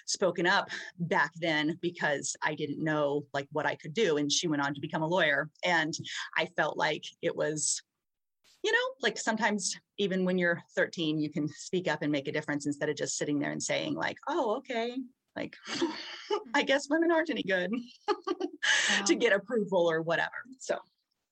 spoken 0.08 0.48
up 0.48 0.70
back 1.00 1.32
then 1.36 1.78
because 1.82 2.36
I 2.42 2.56
didn't 2.56 2.84
know 2.84 3.26
like 3.34 3.48
what 3.52 3.68
I 3.68 3.76
could 3.76 3.94
do." 3.94 4.18
And 4.18 4.32
she 4.32 4.48
went 4.48 4.64
on 4.64 4.74
to 4.74 4.82
become 4.82 5.04
a 5.04 5.08
lawyer, 5.08 5.50
and 5.64 5.94
I 6.36 6.48
felt 6.58 6.78
like 6.78 7.04
it 7.22 7.36
was 7.36 7.82
you 8.64 8.72
know, 8.72 8.78
like 9.02 9.18
sometimes 9.18 9.76
even 9.98 10.24
when 10.26 10.38
you're 10.38 10.62
13, 10.76 11.20
you 11.20 11.30
can 11.30 11.48
speak 11.48 11.88
up 11.88 12.02
and 12.02 12.12
make 12.12 12.28
a 12.28 12.32
difference 12.32 12.66
instead 12.66 12.90
of 12.90 12.96
just 12.96 13.18
sitting 13.18 13.40
there 13.40 13.52
and 13.52 13.62
saying, 13.62 13.96
like, 13.96 14.18
oh, 14.28 14.58
okay, 14.58 14.96
like, 15.36 15.56
I 16.54 16.64
guess 16.64 16.90
women 16.90 17.12
aren't 17.12 17.30
any 17.30 17.44
good 17.44 17.72
wow. 18.08 19.06
to 19.06 19.16
get 19.16 19.34
approval 19.34 19.90
or 19.90 20.02
whatever. 20.02 20.32
So, 20.60 20.78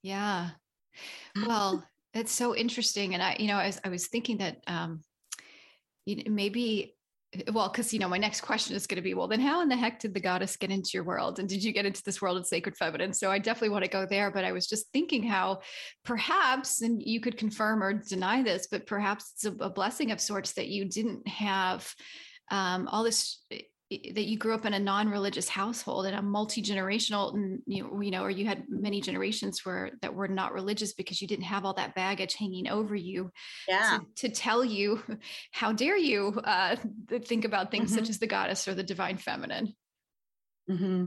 yeah. 0.01 0.51
Well, 1.45 1.83
it's 2.13 2.31
so 2.31 2.55
interesting. 2.55 3.13
And 3.13 3.21
I, 3.21 3.36
you 3.39 3.48
know, 3.48 3.59
as 3.59 3.79
I 3.83 3.89
was 3.89 4.07
thinking 4.07 4.38
that, 4.38 4.63
um, 4.67 5.03
maybe 6.07 6.95
well 7.51 7.69
because 7.69 7.93
you 7.93 8.00
know 8.00 8.07
my 8.07 8.17
next 8.17 8.41
question 8.41 8.75
is 8.75 8.88
going 8.88 8.95
to 8.95 9.03
be 9.03 9.13
well 9.13 9.27
then 9.27 9.39
how 9.39 9.62
in 9.62 9.69
the 9.69 9.75
heck 9.75 10.00
did 10.00 10.13
the 10.13 10.19
goddess 10.19 10.57
get 10.57 10.71
into 10.71 10.91
your 10.93 11.03
world? 11.03 11.39
And 11.39 11.48
did 11.48 11.63
you 11.63 11.71
get 11.71 11.86
into 11.86 12.03
this 12.03 12.21
world 12.21 12.38
of 12.38 12.48
sacred 12.48 12.75
feminine? 12.75 13.13
So 13.13 13.29
i 13.29 13.38
definitely 13.38 13.69
want 13.69 13.86
to 13.86 13.91
go 13.91 14.05
there 14.05 14.31
but 14.31 14.43
i 14.43 14.51
was 14.51 14.67
just 14.67 14.91
thinking 14.91 15.24
how 15.24 15.62
perhaps 16.03 16.81
and 16.81 17.01
you 17.01 17.21
could 17.21 17.38
confirm 17.38 17.83
or 17.83 17.93
deny 17.93 18.41
this 18.41 18.67
but 18.69 18.88
perhaps 18.88 19.33
it's 19.33 19.45
a, 19.45 19.51
a 19.63 19.69
blessing 19.69 20.12
of 20.12 20.19
sorts 20.19 20.53
that 20.53 20.69
you 20.69 20.86
didn't 20.86 21.27
have 21.27 21.93
um, 22.51 22.88
all 22.88 23.03
this 23.03 23.43
that 23.89 24.25
you 24.25 24.38
grew 24.38 24.53
up 24.53 24.65
in 24.65 24.74
a 24.75 24.79
non-religious 24.79 25.50
household 25.50 26.05
and 26.05 26.15
a 26.15 26.22
multi-generational 26.22 27.60
you 27.65 27.84
know, 27.84 28.01
you 28.01 28.12
know 28.12 28.24
or 28.24 28.29
you 28.29 28.46
had 28.46 28.63
many 28.69 29.01
generations 29.01 29.65
where 29.65 29.91
that 30.03 30.13
were 30.13 30.27
not 30.27 30.53
religious 30.53 30.93
because 30.93 31.19
you 31.22 31.27
didn't 31.27 31.46
have 31.46 31.65
all 31.65 31.74
that 31.74 31.96
baggage 31.96 32.36
hanging 32.36 32.67
over 32.67 32.96
you 32.96 33.31
yeah. 33.67 33.98
to, 34.15 34.27
to 34.27 34.36
tell 34.36 34.63
you 34.63 35.01
how 35.51 35.72
dare 35.72 35.98
you 35.98 36.39
uh, 36.43 36.75
think 37.25 37.46
about 37.46 37.72
things 37.72 37.89
mm-hmm. 37.89 38.00
such 38.00 38.10
as 38.10 38.19
the 38.19 38.27
goddess 38.27 38.67
or 38.67 38.75
the 38.75 38.84
divine 38.84 39.17
feminine 39.17 39.74
mm-hmm. 40.69 41.05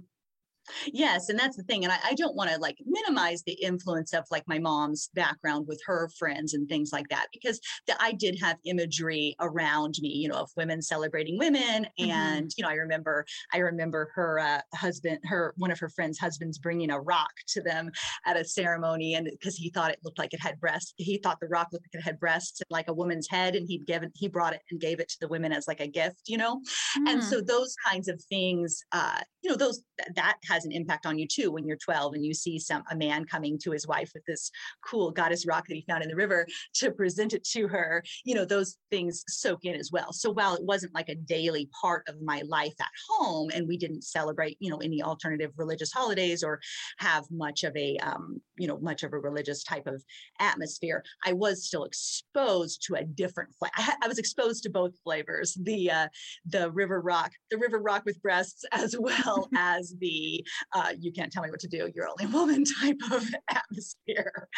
Yes, 0.93 1.29
and 1.29 1.39
that's 1.39 1.57
the 1.57 1.63
thing. 1.65 1.85
And 1.85 1.93
I, 1.93 1.99
I 2.05 2.15
don't 2.15 2.37
want 2.37 2.51
to 2.51 2.59
like 2.59 2.79
minimize 2.87 3.43
the 3.43 3.55
influence 3.55 4.13
of 4.15 4.25
like 4.31 4.47
my 4.47 4.59
mom's 4.59 5.11
background 5.15 5.67
with 5.67 5.81
her 5.87 6.09
friends 6.19 6.55
and 6.55 6.69
things 6.69 6.91
like 6.93 7.09
that, 7.09 7.27
because 7.33 7.61
the, 7.87 7.95
I 8.01 8.13
did 8.13 8.39
have 8.41 8.57
imagery 8.65 9.35
around 9.41 9.97
me, 10.01 10.09
you 10.09 10.29
know, 10.29 10.37
of 10.37 10.51
women 10.57 10.81
celebrating 10.81 11.39
women. 11.39 11.87
Mm-hmm. 11.99 12.11
And, 12.11 12.51
you 12.57 12.63
know, 12.63 12.71
I 12.71 12.75
remember, 12.75 13.25
I 13.53 13.59
remember 13.59 14.11
her 14.15 14.39
uh, 14.39 14.61
husband, 14.75 15.19
her, 15.25 15.53
one 15.57 15.71
of 15.71 15.79
her 15.79 15.89
friends' 15.89 16.19
husbands 16.19 16.59
bringing 16.59 16.91
a 16.91 17.01
rock 17.01 17.33
to 17.49 17.63
them 17.63 17.91
at 18.27 18.37
a 18.37 18.45
ceremony. 18.45 19.15
And 19.15 19.29
because 19.31 19.57
he 19.57 19.71
thought 19.71 19.91
it 19.91 19.99
looked 20.05 20.19
like 20.19 20.33
it 20.33 20.41
had 20.41 20.61
breasts, 20.61 20.95
he 20.97 21.19
thought 21.19 21.39
the 21.41 21.49
rock 21.49 21.69
looked 21.73 21.87
like 21.87 22.01
it 22.01 22.05
had 22.05 22.21
breasts 22.21 22.63
like 22.71 22.89
a 22.89 22.95
woman's 22.95 23.29
head. 23.29 23.57
And 23.57 23.67
he'd 23.69 23.87
given, 23.87 24.11
he 24.15 24.29
brought 24.29 24.55
it 24.55 24.63
and 24.71 24.81
gave 24.81 25.01
it 25.01 25.09
to 25.09 25.17
the 25.21 25.29
women 25.29 25.53
as 25.53 25.67
like 25.67 25.81
a 25.81 25.89
gift, 25.89 26.23
you 26.27 26.39
know? 26.39 26.61
Mm. 26.99 27.11
And 27.11 27.25
so 27.25 27.41
those 27.41 27.75
kinds 27.87 28.09
of 28.09 28.23
things, 28.29 28.83
uh, 28.93 29.21
you 29.43 29.51
know, 29.51 29.57
those, 29.57 29.83
that 30.15 30.37
has 30.53 30.65
an 30.65 30.73
impact 30.73 31.07
on 31.07 31.19
you 31.19 31.27
too 31.27 31.51
when 31.51 31.67
you're 31.67 31.77
12 31.77 32.15
and 32.15 32.25
you 32.25 32.35
see 32.35 32.59
some 32.59 32.83
a 32.91 32.97
man 32.97 33.25
coming 33.25 33.59
to 33.59 33.71
his 33.71 33.87
wife 33.87 34.11
with 34.15 34.25
this 34.27 34.51
cool 34.87 35.11
goddess 35.11 35.47
rock 35.47 35.67
that 35.67 35.75
he 35.75 35.85
found 35.89 36.03
in 36.03 36.09
the 36.09 36.17
river 36.17 36.47
to 36.75 36.91
present 36.91 37.33
it 37.33 37.45
to 37.45 37.69
her 37.69 38.03
you 38.25 38.35
know 38.35 38.45
those 38.45 38.77
things 38.91 39.25
soak 39.29 39.65
in 39.65 39.75
as 39.75 39.91
well. 39.91 40.13
So 40.13 40.31
while 40.31 40.55
it 40.55 40.63
wasn't 40.63 40.95
like 40.95 41.09
a 41.09 41.15
daily 41.15 41.69
part 41.81 42.05
of 42.09 42.21
my 42.21 42.43
life 42.47 42.75
at 42.81 42.87
home 43.09 43.51
and 43.55 43.67
we 43.67 43.77
didn't 43.77 44.05
celebrate 44.05 44.57
you 44.61 44.71
know 44.71 44.79
any 44.79 45.03
alternative 45.03 45.51
religious 45.57 45.93
holidays 45.93 46.43
or 46.43 46.61
have 46.99 47.25
much 47.31 47.65
of 47.65 47.77
a 47.77 47.97
um, 47.99 48.41
you 48.63 48.69
know 48.69 48.79
much 48.79 49.03
of 49.03 49.13
a 49.13 49.19
religious 49.19 49.65
type 49.65 49.89
of 49.89 50.05
atmosphere 50.39 51.03
i 51.27 51.33
was 51.33 51.67
still 51.67 51.83
exposed 51.83 52.81
to 52.87 52.95
a 52.95 53.05
different 53.05 53.51
flavor 53.59 53.73
I, 53.77 53.95
I 54.05 54.09
was 54.09 54.19
exposed 54.19 54.63
to 54.63 54.71
both 54.71 54.93
flavors 55.03 55.59
the 55.61 55.91
uh, 55.91 56.09
the 56.47 56.71
river 56.71 57.01
rock 57.01 57.33
the 57.51 57.59
river 57.59 57.81
rock 57.81 58.05
with 58.05 58.23
breasts 58.23 58.65
as 58.73 58.95
well 58.97 59.49
as 59.57 59.95
the 59.99 60.47
uh, 60.75 60.93
you 60.97 61.11
can't 61.11 61.33
tell 61.33 61.43
me 61.43 61.51
what 61.51 61.59
to 61.61 61.69
do 61.69 61.91
you're 61.93 62.09
only 62.09 62.33
woman 62.33 62.65
type 62.81 63.01
of 63.11 63.29
atmosphere. 63.51 64.49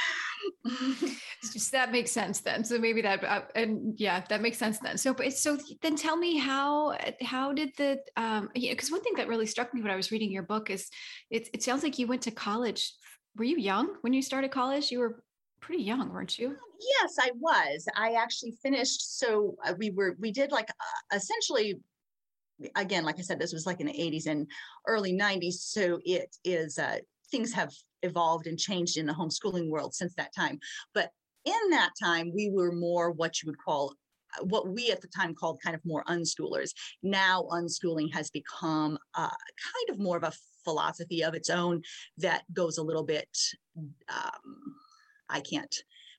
Just, 1.53 1.73
that 1.73 1.91
makes 1.91 2.11
sense 2.11 2.41
then 2.41 2.63
so 2.63 2.79
maybe 2.79 3.01
that 3.01 3.25
uh, 3.25 3.43
and 3.55 3.95
yeah 3.99 4.23
that 4.29 4.43
makes 4.43 4.59
sense 4.59 4.79
then. 4.79 4.99
So 4.99 5.15
but 5.15 5.33
so 5.33 5.57
then 5.83 5.97
tell 5.97 6.17
me 6.17 6.37
how 6.37 6.97
how 7.23 7.53
did 7.53 7.71
the 7.79 8.01
um 8.17 8.51
because 8.55 8.91
one 8.91 9.03
thing 9.03 9.15
that 9.17 9.29
really 9.29 9.47
struck 9.47 9.73
me 9.73 9.81
when 9.81 9.91
i 9.91 9.97
was 9.97 10.13
reading 10.13 10.31
your 10.31 10.43
book 10.43 10.71
is 10.71 10.91
it, 11.31 11.49
it 11.55 11.63
sounds 11.63 11.83
like 11.83 11.99
you 11.99 12.07
went 12.07 12.23
to 12.23 12.31
college 12.31 12.93
were 13.37 13.45
you 13.45 13.57
young 13.57 13.95
when 14.03 14.13
you 14.13 14.23
started 14.23 14.51
college 14.51 14.91
you 14.91 14.99
were 14.99 15.23
pretty 15.61 15.83
young 15.83 16.13
weren't 16.13 16.39
you 16.39 16.55
yes 16.81 17.17
i 17.21 17.31
was 17.39 17.87
i 17.97 18.13
actually 18.13 18.53
finished 18.63 19.19
so 19.19 19.57
uh, 19.65 19.73
we 19.79 19.91
were 19.91 20.17
we 20.21 20.31
did 20.31 20.53
like 20.53 20.69
uh, 20.69 21.17
essentially 21.17 21.81
again, 22.77 23.05
like 23.05 23.19
I 23.19 23.23
said, 23.23 23.39
this 23.39 23.53
was 23.53 23.67
like 23.67 23.81
in 23.81 23.87
the 23.87 23.93
80s 23.93 24.27
and 24.27 24.47
early 24.87 25.13
90s. 25.13 25.55
So 25.55 26.01
it 26.05 26.37
is, 26.45 26.79
uh, 26.79 26.99
things 27.31 27.53
have 27.53 27.73
evolved 28.03 28.47
and 28.47 28.59
changed 28.59 28.97
in 28.97 29.07
the 29.07 29.13
homeschooling 29.13 29.69
world 29.69 29.95
since 29.95 30.15
that 30.15 30.35
time. 30.35 30.59
But 30.93 31.11
in 31.45 31.71
that 31.71 31.91
time, 32.01 32.33
we 32.35 32.51
were 32.51 32.73
more 32.73 33.11
what 33.11 33.43
you 33.43 33.49
would 33.49 33.59
call 33.59 33.95
uh, 34.39 34.45
what 34.45 34.69
we 34.69 34.91
at 34.91 35.01
the 35.01 35.09
time 35.09 35.35
called 35.35 35.61
kind 35.63 35.75
of 35.75 35.85
more 35.85 36.05
unschoolers. 36.05 36.71
Now, 37.03 37.45
unschooling 37.51 38.13
has 38.15 38.31
become 38.31 38.99
uh, 39.15 39.29
kind 39.29 39.91
of 39.91 39.99
more 39.99 40.17
of 40.17 40.25
a 40.25 40.33
philosophy 40.65 41.23
of 41.23 41.35
its 41.35 41.51
own 41.51 41.83
that 42.19 42.43
goes 42.53 42.79
a 42.79 42.83
little 42.83 43.05
bit, 43.05 43.29
um, 43.77 44.77
I 45.29 45.41
can't 45.41 45.75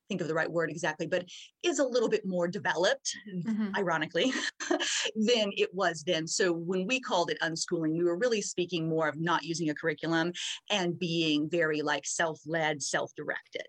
think 0.08 0.22
of 0.22 0.28
the 0.28 0.34
right 0.34 0.52
word 0.52 0.70
exactly, 0.70 1.08
but 1.08 1.26
is 1.64 1.80
a 1.80 1.84
little 1.84 2.10
bit 2.10 2.26
more 2.26 2.48
developed, 2.48 3.16
mm-hmm. 3.34 3.76
ironically, 3.76 4.32
than 4.70 5.52
it 5.58 5.74
was 5.74 6.04
then. 6.04 6.28
So 6.28 6.54
when 6.54 6.86
we 6.86 7.00
called 7.00 7.32
it 7.32 7.40
unschooling, 7.42 7.98
we 7.98 8.04
were 8.04 8.18
really 8.18 8.42
speaking 8.42 8.88
more 8.88 9.08
of 9.08 9.20
not 9.20 9.44
using 9.44 9.70
a 9.70 9.76
curriculum 9.76 10.32
and 10.70 10.98
being 11.00 11.50
very 11.50 11.82
like 11.82 12.06
self-led, 12.06 12.82
self-directed 12.84 13.66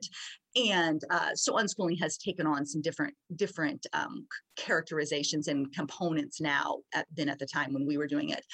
and 0.56 1.02
uh, 1.10 1.34
so 1.34 1.54
unschooling 1.54 2.00
has 2.00 2.16
taken 2.16 2.46
on 2.46 2.64
some 2.64 2.80
different 2.80 3.14
different 3.36 3.86
um, 3.92 4.26
characterizations 4.56 5.48
and 5.48 5.72
components 5.74 6.40
now 6.40 6.78
at, 6.94 7.06
than 7.14 7.28
at 7.28 7.38
the 7.38 7.46
time 7.46 7.72
when 7.72 7.86
we 7.86 7.98
were 7.98 8.06
doing 8.06 8.30
it. 8.30 8.44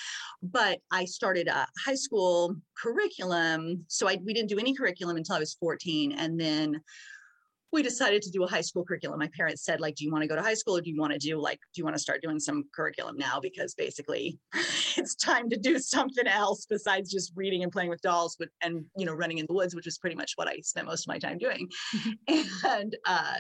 But 0.43 0.81
i 0.91 1.05
started 1.05 1.49
a 1.49 1.67
high 1.85 1.95
school 1.95 2.57
curriculum 2.77 3.85
so 3.89 4.09
I, 4.09 4.19
we 4.25 4.35
didn't 4.35 4.49
do 4.49 4.59
any 4.59 4.75
curriculum 4.75 5.17
until 5.17 5.37
i 5.37 5.39
was 5.39 5.55
14 5.55 6.13
and 6.13 6.39
then 6.39 6.81
we 7.73 7.83
decided 7.83 8.21
to 8.23 8.31
do 8.31 8.45
a 8.45 8.47
high 8.47 8.61
school 8.61 8.85
curriculum. 8.85 9.19
My 9.19 9.31
parents 9.35 9.65
said, 9.65 9.81
like, 9.81 9.95
do 9.95 10.05
you 10.05 10.13
want 10.13 10.23
to 10.23 10.29
go 10.29 10.37
to 10.37 10.43
high 10.43 10.55
school 10.55 10.77
or 10.77 10.83
do 10.83 10.91
you 10.91 11.01
want 11.01 11.15
to 11.15 11.19
do 11.19 11.41
like, 11.41 11.59
do 11.75 11.81
you 11.81 11.85
want 11.85 11.97
to 11.97 12.03
start 12.03 12.23
doing 12.23 12.39
some 12.39 12.65
curriculum 12.75 13.17
now? 13.17 13.41
Because 13.41 13.75
basically 13.75 14.39
it's 14.97 15.15
time 15.15 15.49
to 15.49 15.57
do 15.57 15.79
something 15.79 16.27
else 16.27 16.67
besides 16.69 17.11
just 17.11 17.33
reading 17.35 17.63
and 17.63 17.73
playing 17.73 17.89
with 17.89 18.03
dolls 18.03 18.37
but, 18.39 18.49
and, 18.63 18.85
you 18.97 19.07
know, 19.07 19.15
running 19.15 19.39
in 19.39 19.47
the 19.47 19.55
woods, 19.55 19.75
which 19.75 19.87
is 19.87 19.97
pretty 19.97 20.17
much 20.17 20.33
what 20.37 20.49
I 20.49 20.59
spent 20.61 20.87
most 20.87 21.05
of 21.05 21.09
my 21.09 21.19
time 21.19 21.39
doing. 21.39 21.69
and 22.67 22.95
uh, 23.07 23.37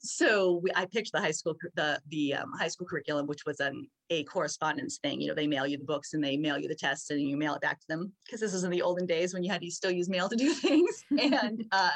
so 0.00 0.60
we, 0.62 0.70
I 0.74 0.86
picked 0.86 1.12
the 1.12 1.20
high 1.20 1.30
school, 1.30 1.54
the, 1.76 2.00
the 2.08 2.34
um, 2.34 2.50
high 2.58 2.68
school 2.68 2.88
curriculum, 2.88 3.28
which 3.28 3.44
was 3.46 3.60
an, 3.60 3.86
a 4.10 4.24
correspondence 4.24 4.98
thing. 4.98 5.20
You 5.20 5.28
know, 5.28 5.34
they 5.34 5.46
mail 5.46 5.68
you 5.68 5.78
the 5.78 5.84
books 5.84 6.14
and 6.14 6.22
they 6.22 6.36
mail 6.36 6.58
you 6.58 6.66
the 6.66 6.74
tests 6.74 7.10
and 7.10 7.20
you 7.20 7.36
mail 7.36 7.54
it 7.54 7.60
back 7.60 7.78
to 7.78 7.86
them 7.88 8.12
because 8.26 8.40
this 8.40 8.54
is 8.54 8.64
in 8.64 8.70
the 8.70 8.82
olden 8.82 9.06
days 9.06 9.32
when 9.32 9.44
you 9.44 9.52
had 9.52 9.62
to 9.62 9.70
still 9.70 9.92
use 9.92 10.08
mail 10.08 10.28
to 10.28 10.36
do 10.36 10.52
things. 10.54 11.04
and 11.20 11.64
uh, 11.70 11.90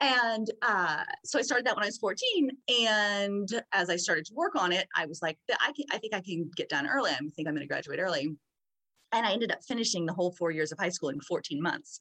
and 0.00 0.50
uh, 0.62 1.02
so 1.24 1.38
I 1.38 1.42
started 1.42 1.66
that 1.66 1.74
when 1.74 1.84
I 1.84 1.88
was 1.88 1.98
14. 1.98 2.50
And 2.86 3.62
as 3.72 3.88
I 3.88 3.96
started 3.96 4.26
to 4.26 4.34
work 4.34 4.54
on 4.54 4.72
it, 4.72 4.86
I 4.94 5.06
was 5.06 5.22
like, 5.22 5.38
I, 5.60 5.72
can, 5.72 5.86
I 5.90 5.98
think 5.98 6.14
I 6.14 6.20
can 6.20 6.50
get 6.54 6.68
done 6.68 6.86
early. 6.86 7.12
I 7.12 7.16
think 7.16 7.48
I'm 7.48 7.54
going 7.54 7.60
to 7.60 7.66
graduate 7.66 7.98
early. 7.98 8.36
And 9.12 9.26
I 9.26 9.32
ended 9.32 9.52
up 9.52 9.60
finishing 9.66 10.04
the 10.04 10.12
whole 10.12 10.32
four 10.32 10.50
years 10.50 10.72
of 10.72 10.78
high 10.78 10.90
school 10.90 11.08
in 11.08 11.20
14 11.20 11.60
months. 11.62 12.00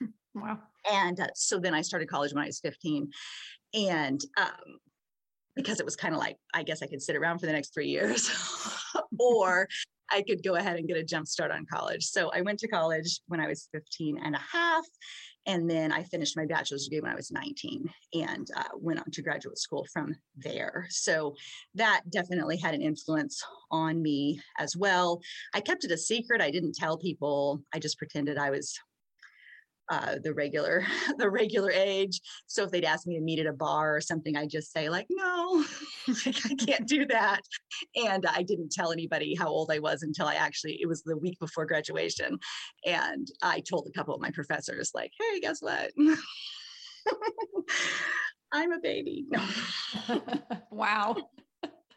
Wow. 0.36 0.58
And 0.90 1.20
uh, 1.20 1.28
so 1.36 1.60
then 1.60 1.74
I 1.74 1.82
started 1.82 2.08
college 2.08 2.32
when 2.32 2.42
I 2.42 2.48
was 2.48 2.58
15. 2.58 3.08
And 3.74 4.20
um, 4.36 4.78
because 5.54 5.78
it 5.78 5.84
was 5.84 5.94
kind 5.94 6.12
of 6.12 6.18
like, 6.18 6.36
I 6.52 6.64
guess 6.64 6.82
I 6.82 6.88
could 6.88 7.00
sit 7.00 7.14
around 7.14 7.38
for 7.38 7.46
the 7.46 7.52
next 7.52 7.72
three 7.72 7.86
years, 7.86 8.28
or 9.20 9.68
I 10.10 10.22
could 10.22 10.42
go 10.42 10.56
ahead 10.56 10.76
and 10.76 10.88
get 10.88 10.96
a 10.96 11.04
jump 11.04 11.28
start 11.28 11.52
on 11.52 11.66
college. 11.72 12.04
So 12.04 12.30
I 12.34 12.42
went 12.42 12.58
to 12.60 12.68
college 12.68 13.20
when 13.28 13.38
I 13.38 13.46
was 13.46 13.68
15 13.72 14.18
and 14.24 14.34
a 14.34 14.40
half 14.40 14.84
and 15.46 15.68
then 15.68 15.92
I 15.92 16.02
finished 16.04 16.36
my 16.36 16.46
bachelor's 16.46 16.84
degree 16.84 17.00
when 17.00 17.12
I 17.12 17.16
was 17.16 17.30
19 17.30 17.88
and 18.14 18.48
uh, 18.56 18.62
went 18.76 19.00
on 19.00 19.10
to 19.12 19.22
graduate 19.22 19.58
school 19.58 19.86
from 19.92 20.14
there. 20.36 20.86
So 20.90 21.34
that 21.74 22.02
definitely 22.10 22.56
had 22.56 22.74
an 22.74 22.82
influence 22.82 23.42
on 23.70 24.00
me 24.00 24.40
as 24.58 24.76
well. 24.76 25.20
I 25.54 25.60
kept 25.60 25.84
it 25.84 25.90
a 25.90 25.98
secret. 25.98 26.40
I 26.40 26.50
didn't 26.50 26.74
tell 26.74 26.96
people. 26.96 27.60
I 27.74 27.78
just 27.78 27.98
pretended 27.98 28.38
I 28.38 28.50
was 28.50 28.78
uh, 29.90 30.16
the 30.22 30.32
regular 30.34 30.84
the 31.18 31.30
regular 31.30 31.70
age. 31.70 32.20
So 32.46 32.64
if 32.64 32.70
they'd 32.70 32.84
ask 32.84 33.06
me 33.06 33.16
to 33.16 33.22
meet 33.22 33.38
at 33.38 33.46
a 33.46 33.52
bar 33.52 33.96
or 33.96 34.00
something, 34.00 34.36
I 34.36 34.46
just 34.46 34.72
say 34.72 34.88
like, 34.88 35.06
no, 35.10 35.64
I 36.08 36.32
can't 36.58 36.86
do 36.86 37.06
that. 37.06 37.40
And 37.96 38.26
I 38.26 38.42
didn't 38.42 38.72
tell 38.72 38.92
anybody 38.92 39.34
how 39.34 39.48
old 39.48 39.70
I 39.70 39.78
was 39.78 40.02
until 40.02 40.26
I 40.26 40.34
actually 40.34 40.78
it 40.80 40.86
was 40.86 41.02
the 41.02 41.16
week 41.16 41.38
before 41.38 41.66
graduation, 41.66 42.38
and 42.84 43.28
I 43.42 43.60
told 43.60 43.86
a 43.88 43.92
couple 43.92 44.14
of 44.14 44.20
my 44.20 44.30
professors 44.30 44.90
like, 44.94 45.12
hey, 45.18 45.40
guess 45.40 45.60
what? 45.60 45.92
I'm 48.52 48.72
a 48.72 48.78
baby. 48.78 49.26
Wow. 50.70 51.16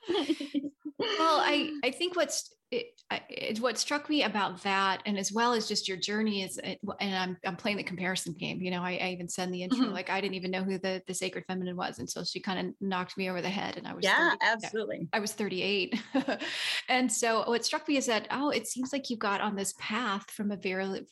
Well, 0.10 1.40
I 1.40 1.72
I 1.84 1.92
think 1.92 2.16
what's 2.16 2.54
it, 2.70 2.88
it, 3.30 3.62
what 3.62 3.78
struck 3.78 4.10
me 4.10 4.24
about 4.24 4.62
that, 4.64 5.02
and 5.06 5.18
as 5.18 5.32
well 5.32 5.54
as 5.54 5.70
just 5.70 5.88
your 5.88 5.96
journey 5.96 6.44
is, 6.44 6.58
and 6.58 7.16
I'm 7.16 7.38
I'm 7.46 7.56
playing 7.56 7.78
the 7.78 7.84
comparison 7.84 8.34
game. 8.34 8.62
You 8.62 8.72
know, 8.72 8.84
I, 8.84 9.00
I 9.02 9.10
even 9.10 9.30
said 9.30 9.46
in 9.46 9.54
the 9.54 9.64
intro, 9.64 9.86
mm-hmm. 9.86 9.94
like 9.94 10.10
I 10.10 10.20
didn't 10.20 10.36
even 10.36 10.52
know 10.52 10.64
who 10.64 10.78
the 10.78 11.02
the 11.08 11.14
sacred 11.14 11.46
feminine 11.48 11.78
was 11.78 12.00
and 12.00 12.10
so 12.10 12.24
she 12.26 12.42
kind 12.42 12.68
of 12.68 12.74
knocked 12.82 13.18
me 13.18 13.30
over 13.30 13.42
the 13.42 13.50
head, 13.50 13.78
and 13.78 13.88
I 13.88 13.94
was 13.94 14.04
yeah, 14.04 14.32
30, 14.32 14.38
absolutely. 14.42 15.08
I 15.14 15.20
was 15.20 15.32
38, 15.32 16.02
and 16.90 17.12
so 17.12 17.48
what 17.48 17.64
struck 17.64 17.88
me 17.88 17.96
is 17.96 18.08
that 18.08 18.28
oh, 18.32 18.50
it 18.50 18.68
seems 18.68 18.92
like 18.92 19.10
you 19.10 19.16
got 19.16 19.40
on 19.40 19.56
this 19.56 19.74
path 19.80 20.30
from 20.30 20.52
a 20.52 20.58
very 20.58 21.06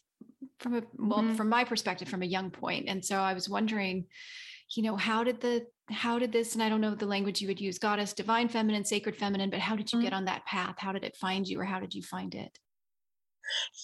from 0.60 0.75
a 0.75 0.84
well, 0.98 1.20
mm-hmm. 1.20 1.36
from 1.36 1.48
my 1.48 1.64
perspective, 1.64 2.10
from 2.10 2.22
a 2.22 2.28
young 2.28 2.52
point, 2.52 2.90
and 2.90 3.04
so 3.04 3.18
I 3.18 3.34
was 3.34 3.48
wondering 3.48 4.08
you 4.75 4.84
know 4.84 4.98
how 4.98 5.24
did 5.24 5.40
the 5.40 5.66
how 5.92 6.18
did 6.18 6.32
this 6.32 6.54
and 6.54 6.63
i 6.63 6.70
don't 6.70 6.82
know 6.82 6.96
the 6.96 7.06
language 7.06 7.42
you 7.42 7.48
would 7.48 7.62
use 7.62 7.77
goddess 7.77 8.13
divine 8.13 8.48
feminine 8.48 8.84
sacred 8.84 9.15
feminine 9.15 9.50
but 9.50 9.60
how 9.60 9.75
did 9.75 9.92
you 9.92 9.98
mm-hmm. 9.98 10.06
get 10.06 10.13
on 10.13 10.25
that 10.25 10.46
path 10.46 10.75
how 10.77 10.92
did 10.92 11.04
it 11.04 11.15
find 11.15 11.48
you 11.48 11.60
or 11.60 11.63
how 11.63 11.80
did 11.80 11.94
you 11.94 12.01
find 12.01 12.34
it 12.34 12.58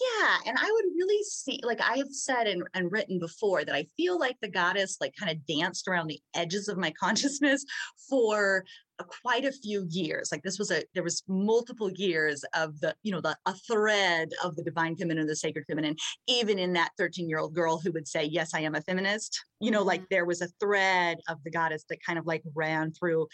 yeah 0.01 0.37
and 0.47 0.57
i 0.57 0.71
would 0.71 0.85
really 0.97 1.23
see 1.23 1.59
like 1.63 1.79
i 1.81 1.97
have 1.97 2.11
said 2.11 2.47
and, 2.47 2.63
and 2.73 2.91
written 2.91 3.19
before 3.19 3.63
that 3.63 3.75
i 3.75 3.85
feel 3.95 4.17
like 4.17 4.35
the 4.41 4.49
goddess 4.49 4.97
like 4.99 5.13
kind 5.15 5.31
of 5.31 5.45
danced 5.45 5.87
around 5.87 6.07
the 6.07 6.19
edges 6.33 6.67
of 6.67 6.77
my 6.77 6.91
consciousness 6.99 7.63
for 8.09 8.65
quite 9.03 9.45
a 9.45 9.51
few 9.51 9.85
years 9.89 10.29
like 10.31 10.43
this 10.43 10.59
was 10.59 10.71
a 10.71 10.83
there 10.93 11.03
was 11.03 11.23
multiple 11.27 11.91
years 11.91 12.43
of 12.53 12.79
the 12.79 12.95
you 13.03 13.11
know 13.11 13.21
the 13.21 13.35
a 13.45 13.53
thread 13.67 14.29
of 14.43 14.55
the 14.55 14.63
divine 14.63 14.95
feminine 14.95 15.27
the 15.27 15.35
sacred 15.35 15.65
feminine 15.67 15.95
even 16.27 16.59
in 16.59 16.73
that 16.73 16.91
13 16.97 17.29
year 17.29 17.39
old 17.39 17.53
girl 17.53 17.79
who 17.79 17.91
would 17.91 18.07
say 18.07 18.23
yes 18.23 18.53
i 18.53 18.59
am 18.59 18.75
a 18.75 18.81
feminist 18.81 19.39
you 19.59 19.71
know 19.71 19.79
mm-hmm. 19.79 19.87
like 19.87 20.09
there 20.09 20.25
was 20.25 20.41
a 20.41 20.47
thread 20.59 21.17
of 21.27 21.37
the 21.43 21.51
goddess 21.51 21.85
that 21.89 22.03
kind 22.05 22.19
of 22.19 22.25
like 22.25 22.43
ran 22.55 22.91
through 22.91 23.27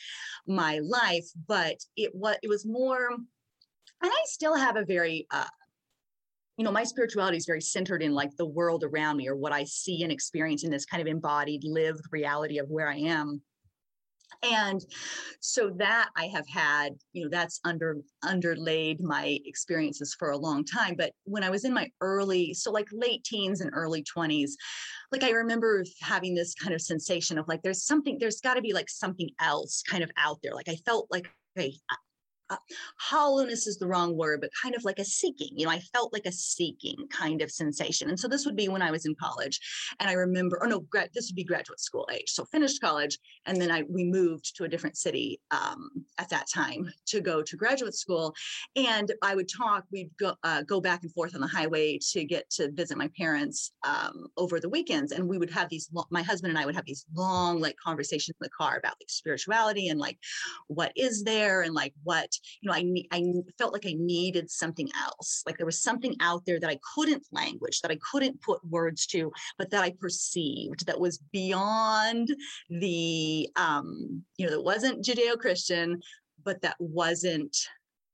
my 0.47 0.79
life 0.79 1.25
but 1.47 1.77
it 1.95 2.11
was 2.13 2.35
it 2.43 2.49
was 2.49 2.65
more 2.65 3.09
and 3.09 4.11
i 4.11 4.21
still 4.25 4.55
have 4.55 4.75
a 4.75 4.85
very 4.85 5.27
uh, 5.31 5.45
you 6.57 6.63
know 6.63 6.71
my 6.71 6.83
spirituality 6.83 7.37
is 7.37 7.45
very 7.45 7.61
centered 7.61 8.01
in 8.01 8.13
like 8.13 8.35
the 8.37 8.45
world 8.45 8.83
around 8.83 9.17
me 9.17 9.27
or 9.27 9.35
what 9.35 9.53
i 9.53 9.63
see 9.63 10.03
and 10.03 10.11
experience 10.11 10.63
in 10.63 10.71
this 10.71 10.85
kind 10.85 11.01
of 11.01 11.07
embodied 11.07 11.63
lived 11.63 12.03
reality 12.11 12.57
of 12.57 12.69
where 12.69 12.89
i 12.89 12.97
am 12.97 13.41
and 14.43 14.85
so 15.39 15.71
that 15.77 16.09
i 16.15 16.25
have 16.25 16.47
had 16.47 16.93
you 17.13 17.23
know 17.23 17.29
that's 17.29 17.59
under 17.65 17.97
underlaid 18.23 19.01
my 19.01 19.39
experiences 19.45 20.15
for 20.17 20.31
a 20.31 20.37
long 20.37 20.63
time. 20.63 20.95
But 20.97 21.13
when 21.23 21.43
i 21.43 21.49
was 21.49 21.65
in 21.65 21.73
my 21.73 21.89
early 22.01 22.53
so 22.53 22.71
like 22.71 22.87
late 22.91 23.23
teens 23.23 23.61
and 23.61 23.71
early 23.73 24.03
20s 24.03 24.51
like 25.11 25.23
i 25.23 25.31
remember 25.31 25.83
having 26.01 26.35
this 26.35 26.53
kind 26.53 26.73
of 26.73 26.81
sensation 26.81 27.37
of 27.37 27.47
like 27.47 27.61
there's 27.61 27.85
something 27.85 28.17
there's 28.19 28.41
got 28.41 28.55
to 28.55 28.61
be 28.61 28.73
like 28.73 28.89
something 28.89 29.29
else 29.39 29.83
kind 29.87 30.03
of 30.03 30.11
out 30.17 30.39
there. 30.43 30.53
Like 30.53 30.69
i 30.69 30.75
felt 30.85 31.07
like 31.11 31.29
okay 31.57 31.73
uh, 32.49 32.57
hollowness 32.97 33.67
is 33.67 33.77
the 33.77 33.87
wrong 33.87 34.15
word, 34.15 34.41
but 34.41 34.49
kind 34.61 34.75
of 34.75 34.83
like 34.83 34.99
a 34.99 35.05
seeking. 35.05 35.49
You 35.55 35.65
know, 35.65 35.71
I 35.71 35.79
felt 35.79 36.13
like 36.13 36.25
a 36.25 36.31
seeking 36.31 37.07
kind 37.09 37.41
of 37.41 37.51
sensation. 37.51 38.09
And 38.09 38.19
so 38.19 38.27
this 38.27 38.45
would 38.45 38.55
be 38.55 38.69
when 38.69 38.81
I 38.81 38.91
was 38.91 39.05
in 39.05 39.15
college. 39.15 39.59
And 39.99 40.09
I 40.09 40.13
remember, 40.13 40.57
or 40.61 40.67
no, 40.67 40.81
grad, 40.81 41.09
this 41.13 41.29
would 41.29 41.35
be 41.35 41.43
graduate 41.43 41.79
school 41.79 42.07
age. 42.11 42.29
So 42.31 42.45
finished 42.45 42.81
college. 42.81 43.17
And 43.45 43.61
then 43.61 43.71
I 43.71 43.83
we 43.89 44.03
moved 44.03 44.55
to 44.57 44.63
a 44.63 44.67
different 44.67 44.97
city 44.97 45.39
um, 45.51 45.89
at 46.17 46.29
that 46.29 46.47
time 46.53 46.91
to 47.07 47.21
go 47.21 47.41
to 47.41 47.57
graduate 47.57 47.95
school. 47.95 48.33
And 48.75 49.11
I 49.21 49.35
would 49.35 49.49
talk, 49.49 49.85
we'd 49.91 50.11
go, 50.19 50.35
uh, 50.43 50.63
go 50.63 50.81
back 50.81 51.03
and 51.03 51.13
forth 51.13 51.35
on 51.35 51.41
the 51.41 51.47
highway 51.47 51.99
to 52.11 52.23
get 52.23 52.49
to 52.51 52.71
visit 52.71 52.97
my 52.97 53.09
parents 53.17 53.71
um, 53.85 54.27
over 54.37 54.59
the 54.59 54.69
weekends. 54.69 55.11
And 55.11 55.27
we 55.27 55.37
would 55.37 55.51
have 55.51 55.69
these, 55.69 55.89
my 56.09 56.23
husband 56.23 56.51
and 56.51 56.59
I 56.59 56.65
would 56.65 56.75
have 56.75 56.85
these 56.85 57.05
long, 57.13 57.59
like 57.59 57.75
conversations 57.83 58.35
in 58.39 58.45
the 58.45 58.49
car 58.49 58.77
about 58.77 58.95
like 59.01 59.09
spirituality 59.09 59.89
and 59.89 59.99
like 59.99 60.17
what 60.67 60.91
is 60.95 61.23
there 61.23 61.61
and 61.61 61.73
like 61.73 61.93
what 62.03 62.29
you 62.61 62.69
know, 62.69 62.75
I, 62.75 63.03
I 63.11 63.33
felt 63.57 63.73
like 63.73 63.85
I 63.85 63.95
needed 63.97 64.49
something 64.49 64.89
else. 65.01 65.43
Like 65.45 65.57
there 65.57 65.65
was 65.65 65.81
something 65.81 66.15
out 66.21 66.45
there 66.45 66.59
that 66.59 66.69
I 66.69 66.79
couldn't 66.95 67.25
language, 67.31 67.81
that 67.81 67.91
I 67.91 67.97
couldn't 68.11 68.41
put 68.41 68.63
words 68.65 69.05
to, 69.07 69.31
but 69.57 69.69
that 69.71 69.83
I 69.83 69.93
perceived 69.99 70.85
that 70.85 70.99
was 70.99 71.19
beyond 71.31 72.29
the, 72.69 73.49
um, 73.55 74.23
you 74.37 74.45
know, 74.45 74.51
that 74.51 74.61
wasn't 74.61 75.03
Judeo 75.03 75.37
Christian, 75.37 76.01
but 76.43 76.61
that 76.61 76.75
wasn't 76.79 77.57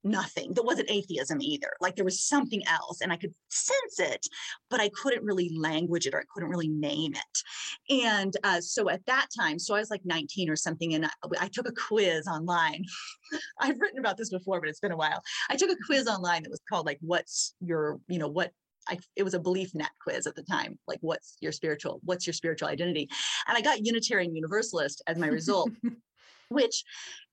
nothing. 0.03 0.53
There 0.53 0.63
wasn't 0.63 0.91
atheism 0.91 1.41
either. 1.41 1.71
Like 1.79 1.95
there 1.95 2.05
was 2.05 2.21
something 2.21 2.61
else 2.67 3.01
and 3.01 3.11
I 3.11 3.17
could 3.17 3.33
sense 3.49 3.99
it, 3.99 4.25
but 4.69 4.79
I 4.79 4.89
couldn't 4.89 5.23
really 5.23 5.49
language 5.55 6.05
it 6.05 6.13
or 6.13 6.19
I 6.19 6.25
couldn't 6.33 6.49
really 6.49 6.67
name 6.67 7.13
it. 7.13 8.03
And 8.03 8.35
uh, 8.43 8.61
so 8.61 8.89
at 8.89 9.05
that 9.05 9.27
time, 9.37 9.59
so 9.59 9.75
I 9.75 9.79
was 9.79 9.89
like 9.89 10.01
19 10.05 10.49
or 10.49 10.55
something, 10.55 10.93
and 10.95 11.05
I, 11.05 11.09
I 11.39 11.47
took 11.47 11.67
a 11.67 11.73
quiz 11.73 12.27
online. 12.27 12.83
I've 13.59 13.79
written 13.79 13.99
about 13.99 14.17
this 14.17 14.29
before, 14.29 14.59
but 14.59 14.69
it's 14.69 14.79
been 14.79 14.91
a 14.91 14.97
while. 14.97 15.21
I 15.49 15.55
took 15.55 15.69
a 15.69 15.85
quiz 15.85 16.07
online 16.07 16.43
that 16.43 16.51
was 16.51 16.61
called 16.69 16.85
like, 16.85 16.99
what's 17.01 17.55
your, 17.59 17.99
you 18.07 18.19
know, 18.19 18.27
what 18.27 18.51
I, 18.87 18.99
it 19.15 19.23
was 19.23 19.33
a 19.33 19.39
Beliefnet 19.39 19.87
quiz 20.01 20.27
at 20.27 20.35
the 20.35 20.43
time 20.43 20.77
like 20.89 20.97
what's 20.99 21.37
your 21.39 21.53
spiritual 21.53 22.01
what's 22.03 22.27
your 22.27 22.33
spiritual 22.33 22.67
identity 22.67 23.07
and 23.47 23.57
i 23.57 23.61
got 23.61 23.85
unitarian 23.85 24.35
universalist 24.35 25.01
as 25.07 25.17
my 25.17 25.27
result 25.27 25.71
which 26.49 26.83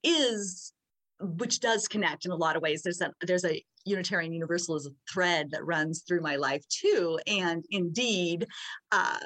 is 0.05 0.73
which 1.21 1.61
does 1.61 1.89
connect 1.89 2.25
in 2.25 2.31
a 2.31 2.37
lot 2.37 2.57
of 2.57 2.63
ways. 2.63 2.83
There's 2.83 3.01
a 3.01 3.13
there's 3.23 3.45
a 3.45 3.63
Unitarian 3.85 4.33
Universalism 4.33 4.95
thread 5.11 5.51
that 5.51 5.65
runs 5.65 6.03
through 6.07 6.21
my 6.21 6.37
life 6.37 6.65
too, 6.69 7.19
and 7.27 7.65
indeed, 7.71 8.47
uh, 8.93 9.19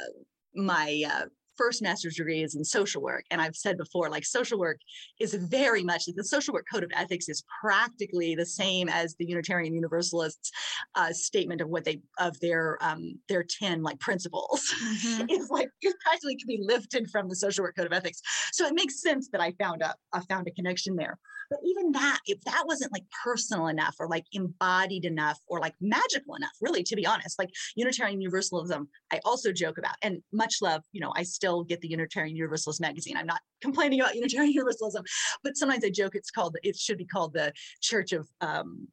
my 0.54 1.02
uh, 1.11 1.26
first 1.57 1.83
master's 1.83 2.16
degree 2.16 2.42
is 2.42 2.54
in 2.54 2.64
social 2.64 3.02
work. 3.02 3.24
And 3.30 3.40
I've 3.40 3.57
said 3.57 3.76
before, 3.76 4.11
like 4.11 4.24
social 4.24 4.59
work 4.59 4.78
is 5.20 5.35
very 5.35 5.83
much 5.83 6.04
the 6.07 6.24
social 6.24 6.54
work 6.54 6.66
code 6.72 6.85
of 6.85 6.90
ethics 6.94 7.28
is 7.28 7.44
practically 7.61 8.35
the 8.35 8.46
same 8.46 8.88
as 8.88 9.14
the 9.16 9.26
Unitarian 9.26 9.74
Universalists' 9.74 10.50
uh, 10.94 11.12
statement 11.12 11.61
of 11.61 11.68
what 11.68 11.85
they 11.85 12.00
of 12.18 12.38
their 12.40 12.78
um, 12.80 13.18
their 13.28 13.44
ten 13.44 13.83
like 13.83 13.98
principles. 14.00 14.72
Mm-hmm. 14.83 15.26
it's 15.28 15.50
like 15.50 15.68
it 15.80 15.96
practically 16.00 16.37
can 16.37 16.48
be 16.48 16.61
lifted 16.61 17.11
from 17.11 17.28
the 17.28 17.37
social 17.37 17.62
work 17.62 17.76
code 17.76 17.87
of 17.87 17.92
ethics. 17.92 18.20
So 18.52 18.66
it 18.66 18.74
makes 18.74 19.00
sense 19.00 19.28
that 19.30 19.40
I 19.40 19.52
found 19.52 19.83
a 19.83 19.94
I 20.12 20.20
found 20.28 20.48
a 20.48 20.52
connection 20.52 20.96
there. 20.96 21.18
But 21.50 21.61
even 21.64 21.92
that, 21.92 22.20
if 22.26 22.40
that 22.42 22.64
wasn't 22.66 22.92
like 22.92 23.04
personal 23.22 23.68
enough 23.68 23.96
or 23.98 24.09
like 24.09 24.24
embodied 24.33 25.04
enough 25.04 25.38
or 25.48 25.61
like 25.61 25.74
magical 25.80 26.35
enough, 26.35 26.52
really, 26.61 26.83
to 26.85 26.96
be 26.96 27.07
honest, 27.07 27.38
like 27.38 27.50
Unitarian 27.76 28.20
Universalism, 28.20 28.88
I 29.12 29.20
also 29.24 29.52
joke 29.52 29.78
about 29.78 29.94
and 30.02 30.22
much 30.33 30.57
love, 30.62 30.83
you 30.92 31.00
know, 31.00 31.12
I 31.16 31.22
still 31.22 31.64
get 31.64 31.80
the 31.80 31.88
Unitarian 31.88 32.37
Universalist 32.37 32.80
magazine. 32.80 33.16
I'm 33.16 33.26
not 33.26 33.40
complaining 33.61 34.00
about 34.00 34.14
Unitarian 34.14 34.52
Universalism, 34.54 35.04
but 35.42 35.57
sometimes 35.57 35.85
I 35.85 35.90
joke 35.90 36.14
it's 36.14 36.30
called, 36.30 36.57
it 36.62 36.76
should 36.76 36.98
be 36.98 37.07
called 37.07 37.35
the 37.35 37.52
Church 37.80 38.12
of 38.12 38.28
um, 38.40 38.88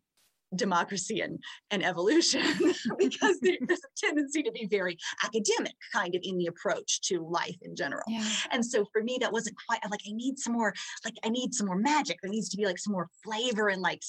democracy 0.56 1.22
and, 1.22 1.40
and 1.72 1.84
evolution 1.84 2.42
because 2.98 3.40
there's 3.42 3.60
a 3.62 4.06
tendency 4.06 4.44
to 4.44 4.52
be 4.52 4.68
very 4.68 4.98
academic 5.24 5.74
kind 5.94 6.16
of 6.16 6.22
in 6.24 6.38
the 6.38 6.48
approach 6.48 7.02
to 7.02 7.26
life 7.28 7.56
in 7.62 7.76
general 7.76 8.04
yeah. 8.08 8.26
and 8.52 8.66
so 8.66 8.86
for 8.92 9.02
me 9.04 9.18
that 9.20 9.32
wasn't 9.32 9.56
quite 9.68 9.80
like 9.90 10.02
i 10.08 10.12
need 10.12 10.38
some 10.38 10.54
more 10.54 10.74
like 11.06 11.16
i 11.24 11.30
need 11.30 11.54
some 11.54 11.68
more 11.68 11.78
magic 11.78 12.18
there 12.22 12.32
needs 12.32 12.50
to 12.50 12.58
be 12.58 12.66
like 12.66 12.78
some 12.78 12.94
more 12.94 13.08
flavor 13.24 13.70
and 13.70 13.82
like 13.82 14.02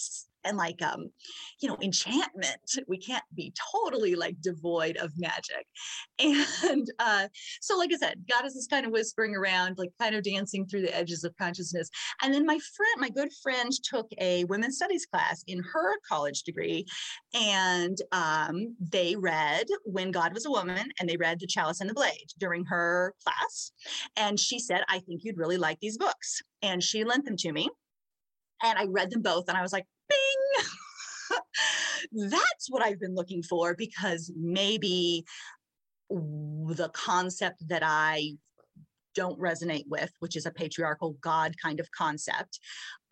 and 0.44 0.56
like 0.56 0.80
um 0.82 1.10
you 1.60 1.68
know 1.68 1.76
enchantment. 1.82 2.60
We 2.88 2.98
can't 2.98 3.24
be 3.34 3.52
totally 3.72 4.14
like 4.14 4.40
devoid 4.40 4.96
of 4.96 5.12
magic. 5.16 5.66
And 6.62 6.86
uh 6.98 7.28
so 7.60 7.76
like 7.76 7.90
i 7.92 7.96
said 7.96 8.22
god 8.30 8.44
is 8.44 8.54
this 8.54 8.66
kind 8.66 8.86
of 8.86 8.92
whispering 8.92 9.34
around 9.34 9.78
like 9.78 9.90
kind 10.00 10.14
of 10.14 10.22
dancing 10.22 10.66
through 10.66 10.82
the 10.82 10.96
edges 10.96 11.24
of 11.24 11.36
consciousness. 11.36 11.88
And 12.22 12.32
then 12.32 12.46
my 12.46 12.58
friend 12.76 12.94
my 12.98 13.10
good 13.10 13.30
friend 13.42 13.70
took 13.84 14.08
a 14.20 14.44
women's 14.44 14.76
studies 14.76 15.06
class 15.06 15.42
in 15.46 15.62
her 15.72 15.94
college 16.08 16.42
degree 16.42 16.86
and 17.34 17.98
um 18.12 18.76
they 18.80 19.16
read 19.16 19.66
when 19.84 20.10
god 20.10 20.34
was 20.34 20.46
a 20.46 20.50
woman 20.50 20.90
and 21.00 21.08
they 21.08 21.16
read 21.16 21.40
the 21.40 21.46
chalice 21.46 21.80
and 21.80 21.90
the 21.90 21.94
blade 21.94 22.28
during 22.38 22.64
her 22.66 23.14
class. 23.24 23.72
And 24.16 24.38
she 24.38 24.58
said 24.58 24.82
i 24.88 24.98
think 25.00 25.22
you'd 25.24 25.38
really 25.38 25.58
like 25.58 25.78
these 25.80 25.98
books. 25.98 26.42
And 26.62 26.82
she 26.82 27.02
lent 27.04 27.24
them 27.24 27.36
to 27.38 27.52
me 27.52 27.68
and 28.62 28.78
I 28.78 28.86
read 28.88 29.10
them 29.10 29.22
both 29.22 29.48
and 29.48 29.58
I 29.58 29.62
was 29.62 29.72
like, 29.72 29.86
bing. 30.12 31.38
That's 32.30 32.68
what 32.68 32.82
I've 32.82 33.00
been 33.00 33.14
looking 33.14 33.42
for 33.42 33.74
because 33.74 34.30
maybe 34.36 35.24
the 36.10 36.90
concept 36.92 37.68
that 37.68 37.82
I 37.84 38.32
don't 39.14 39.38
resonate 39.38 39.84
with, 39.88 40.10
which 40.20 40.36
is 40.36 40.46
a 40.46 40.50
patriarchal 40.50 41.16
God 41.20 41.54
kind 41.62 41.80
of 41.80 41.90
concept, 41.90 42.58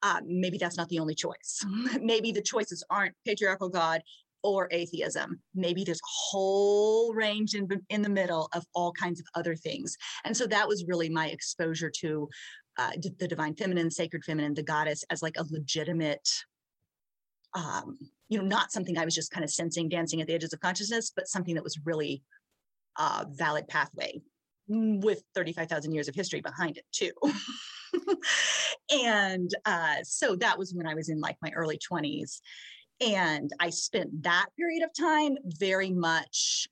uh, 0.02 0.20
maybe 0.24 0.56
that's 0.58 0.76
not 0.76 0.88
the 0.88 0.98
only 0.98 1.14
choice. 1.14 1.64
maybe 2.00 2.32
the 2.32 2.42
choices 2.42 2.84
aren't 2.90 3.14
patriarchal 3.26 3.68
God 3.68 4.02
or 4.42 4.68
atheism. 4.70 5.40
Maybe 5.54 5.84
there's 5.84 6.00
a 6.00 6.14
whole 6.30 7.12
range 7.12 7.54
in, 7.54 7.68
in 7.90 8.02
the 8.02 8.08
middle 8.08 8.48
of 8.54 8.64
all 8.74 8.92
kinds 8.92 9.20
of 9.20 9.26
other 9.34 9.54
things. 9.54 9.96
And 10.24 10.34
so 10.34 10.46
that 10.46 10.66
was 10.66 10.86
really 10.86 11.10
my 11.10 11.28
exposure 11.28 11.90
to 12.00 12.28
uh, 12.78 12.92
the 13.18 13.28
divine 13.28 13.54
feminine, 13.54 13.90
sacred 13.90 14.24
feminine, 14.24 14.54
the 14.54 14.62
goddess 14.62 15.04
as 15.10 15.20
like 15.20 15.36
a 15.36 15.44
legitimate 15.50 16.26
um, 17.54 17.98
you 18.28 18.38
know, 18.38 18.44
not 18.44 18.72
something 18.72 18.96
I 18.96 19.04
was 19.04 19.14
just 19.14 19.32
kind 19.32 19.44
of 19.44 19.50
sensing, 19.50 19.88
dancing 19.88 20.20
at 20.20 20.26
the 20.26 20.34
edges 20.34 20.52
of 20.52 20.60
consciousness, 20.60 21.12
but 21.14 21.28
something 21.28 21.54
that 21.54 21.64
was 21.64 21.78
really 21.84 22.22
a 22.98 23.26
valid 23.28 23.66
pathway 23.68 24.20
with 24.68 25.22
35,000 25.34 25.92
years 25.92 26.08
of 26.08 26.14
history 26.14 26.40
behind 26.40 26.78
it 26.78 26.84
too. 26.92 27.12
and 29.04 29.50
uh, 29.64 29.96
so 30.04 30.36
that 30.36 30.58
was 30.58 30.72
when 30.74 30.86
I 30.86 30.94
was 30.94 31.08
in 31.08 31.20
like 31.20 31.36
my 31.42 31.50
early 31.54 31.78
20s. 31.78 32.40
And 33.00 33.50
I 33.58 33.70
spent 33.70 34.22
that 34.22 34.46
period 34.56 34.84
of 34.84 34.90
time 34.92 35.36
very 35.44 35.90
much 35.90 36.68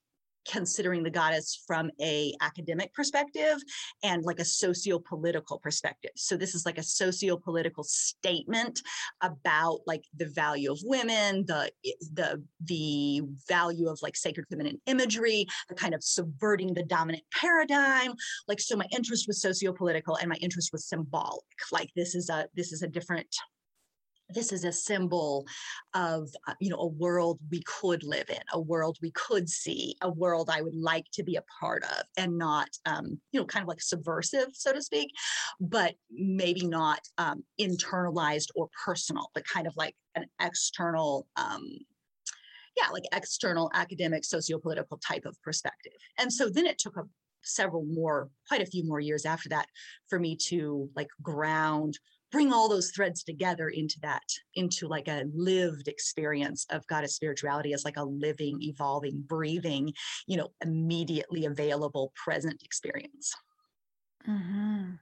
considering 0.48 1.02
the 1.02 1.10
goddess 1.10 1.62
from 1.66 1.90
a 2.00 2.32
academic 2.40 2.92
perspective 2.94 3.58
and 4.02 4.24
like 4.24 4.40
a 4.40 4.44
socio-political 4.44 5.58
perspective. 5.58 6.10
So 6.16 6.36
this 6.36 6.54
is 6.54 6.64
like 6.64 6.78
a 6.78 6.82
socio-political 6.82 7.84
statement 7.84 8.80
about 9.22 9.80
like 9.86 10.04
the 10.16 10.26
value 10.26 10.72
of 10.72 10.78
women 10.84 11.44
the 11.46 11.70
eh, 11.84 11.90
the 12.14 12.42
the 12.64 13.22
value 13.48 13.88
of 13.88 13.98
like 14.02 14.16
sacred 14.16 14.46
feminine 14.48 14.80
imagery 14.86 15.46
the 15.68 15.74
kind 15.74 15.94
of 15.94 16.02
subverting 16.02 16.74
the 16.74 16.84
dominant 16.84 17.24
paradigm. 17.32 18.14
Like 18.46 18.60
so 18.60 18.76
my 18.76 18.86
interest 18.90 19.26
was 19.26 19.40
socio-political 19.40 20.16
and 20.16 20.28
my 20.28 20.36
interest 20.36 20.70
was 20.72 20.86
symbolic. 20.86 21.44
Like 21.72 21.90
this 21.94 22.14
is 22.14 22.30
a 22.30 22.46
this 22.54 22.72
is 22.72 22.82
a 22.82 22.88
different 22.88 23.28
this 24.30 24.52
is 24.52 24.64
a 24.64 24.72
symbol 24.72 25.46
of 25.94 26.28
uh, 26.46 26.54
you 26.60 26.70
know 26.70 26.78
a 26.78 26.86
world 26.86 27.38
we 27.50 27.62
could 27.62 28.02
live 28.02 28.28
in 28.28 28.42
a 28.52 28.60
world 28.60 28.96
we 29.02 29.10
could 29.12 29.48
see 29.48 29.94
a 30.02 30.10
world 30.10 30.50
i 30.52 30.60
would 30.60 30.74
like 30.74 31.06
to 31.12 31.22
be 31.22 31.36
a 31.36 31.44
part 31.60 31.82
of 31.84 32.02
and 32.16 32.36
not 32.36 32.68
um, 32.86 33.18
you 33.32 33.40
know 33.40 33.46
kind 33.46 33.62
of 33.62 33.68
like 33.68 33.80
subversive 33.80 34.48
so 34.52 34.72
to 34.72 34.82
speak 34.82 35.10
but 35.60 35.94
maybe 36.10 36.66
not 36.66 37.00
um, 37.18 37.42
internalized 37.60 38.48
or 38.54 38.68
personal 38.84 39.30
but 39.34 39.46
kind 39.46 39.66
of 39.66 39.74
like 39.76 39.94
an 40.14 40.26
external 40.40 41.26
um, 41.36 41.64
yeah 42.78 42.88
like 42.92 43.04
external 43.12 43.70
academic 43.74 44.22
sociopolitical 44.22 45.00
type 45.06 45.24
of 45.24 45.40
perspective. 45.42 45.92
And 46.18 46.32
so 46.32 46.48
then 46.48 46.66
it 46.66 46.78
took 46.78 46.96
a 46.96 47.02
several 47.42 47.84
more 47.84 48.28
quite 48.46 48.62
a 48.62 48.66
few 48.66 48.84
more 48.84 49.00
years 49.00 49.24
after 49.24 49.48
that 49.48 49.66
for 50.08 50.18
me 50.18 50.36
to 50.36 50.88
like 50.94 51.08
ground 51.22 51.98
bring 52.30 52.52
all 52.52 52.68
those 52.68 52.90
threads 52.90 53.22
together 53.22 53.68
into 53.68 53.98
that 54.00 54.22
into 54.54 54.86
like 54.86 55.08
a 55.08 55.24
lived 55.34 55.88
experience 55.88 56.66
of 56.70 56.86
goddess 56.86 57.14
spirituality 57.14 57.72
as 57.72 57.84
like 57.84 57.96
a 57.96 58.04
living 58.04 58.58
evolving 58.62 59.22
breathing 59.26 59.92
you 60.26 60.36
know 60.36 60.48
immediately 60.62 61.44
available 61.44 62.12
present 62.24 62.62
experience 62.62 63.34
mm-hmm. 64.28 64.94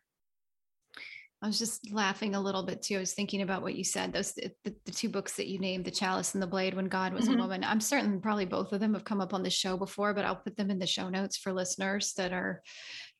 I 1.42 1.46
was 1.46 1.58
just 1.58 1.92
laughing 1.92 2.34
a 2.34 2.40
little 2.40 2.62
bit 2.62 2.80
too. 2.80 2.96
I 2.96 3.00
was 3.00 3.12
thinking 3.12 3.42
about 3.42 3.60
what 3.60 3.74
you 3.74 3.84
said. 3.84 4.12
Those 4.12 4.32
the, 4.32 4.50
the 4.64 4.90
two 4.90 5.10
books 5.10 5.36
that 5.36 5.46
you 5.46 5.58
named, 5.58 5.84
"The 5.84 5.90
Chalice 5.90 6.32
and 6.32 6.42
the 6.42 6.46
Blade," 6.46 6.74
when 6.74 6.88
God 6.88 7.12
was 7.12 7.26
mm-hmm. 7.26 7.38
a 7.38 7.42
woman. 7.42 7.62
I'm 7.62 7.80
certain 7.80 8.20
probably 8.22 8.46
both 8.46 8.72
of 8.72 8.80
them 8.80 8.94
have 8.94 9.04
come 9.04 9.20
up 9.20 9.34
on 9.34 9.42
the 9.42 9.50
show 9.50 9.76
before, 9.76 10.14
but 10.14 10.24
I'll 10.24 10.36
put 10.36 10.56
them 10.56 10.70
in 10.70 10.78
the 10.78 10.86
show 10.86 11.10
notes 11.10 11.36
for 11.36 11.52
listeners 11.52 12.14
that 12.14 12.32
are 12.32 12.62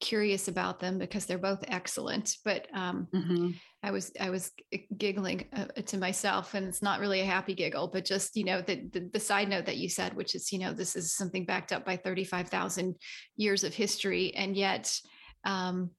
curious 0.01 0.49
about 0.49 0.81
them 0.81 0.99
because 0.99 1.27
they're 1.27 1.39
both 1.39 1.65
excellent. 1.69 2.37
But 2.45 2.69
um, 2.75 3.09
mm-hmm. 3.15 3.51
I 3.83 3.91
was 3.91 4.13
I 4.21 4.31
was 4.31 4.53
giggling 4.97 5.47
uh, 5.53 5.67
to 5.83 5.99
myself, 5.99 6.55
and 6.55 6.67
it's 6.67 6.83
not 6.83 7.01
really 7.01 7.21
a 7.21 7.27
happy 7.27 7.55
giggle, 7.55 7.89
but 7.89 8.05
just 8.05 8.37
you 8.37 8.45
know 8.45 8.61
the, 8.61 8.89
the, 8.93 9.09
the 9.13 9.21
side 9.21 9.49
note 9.49 9.67
that 9.67 9.79
you 9.79 9.89
said, 9.89 10.15
which 10.15 10.35
is 10.35 10.53
you 10.53 10.59
know 10.59 10.73
this 10.73 10.97
is 10.97 11.15
something 11.15 11.45
backed 11.45 11.73
up 11.73 11.85
by 11.85 11.97
thirty 11.97 12.25
five 12.25 12.49
thousand 12.49 12.97
years 13.37 13.65
of 13.65 13.75
history, 13.75 14.35
and 14.35 14.57
yet. 14.57 14.99
Um, 15.45 15.91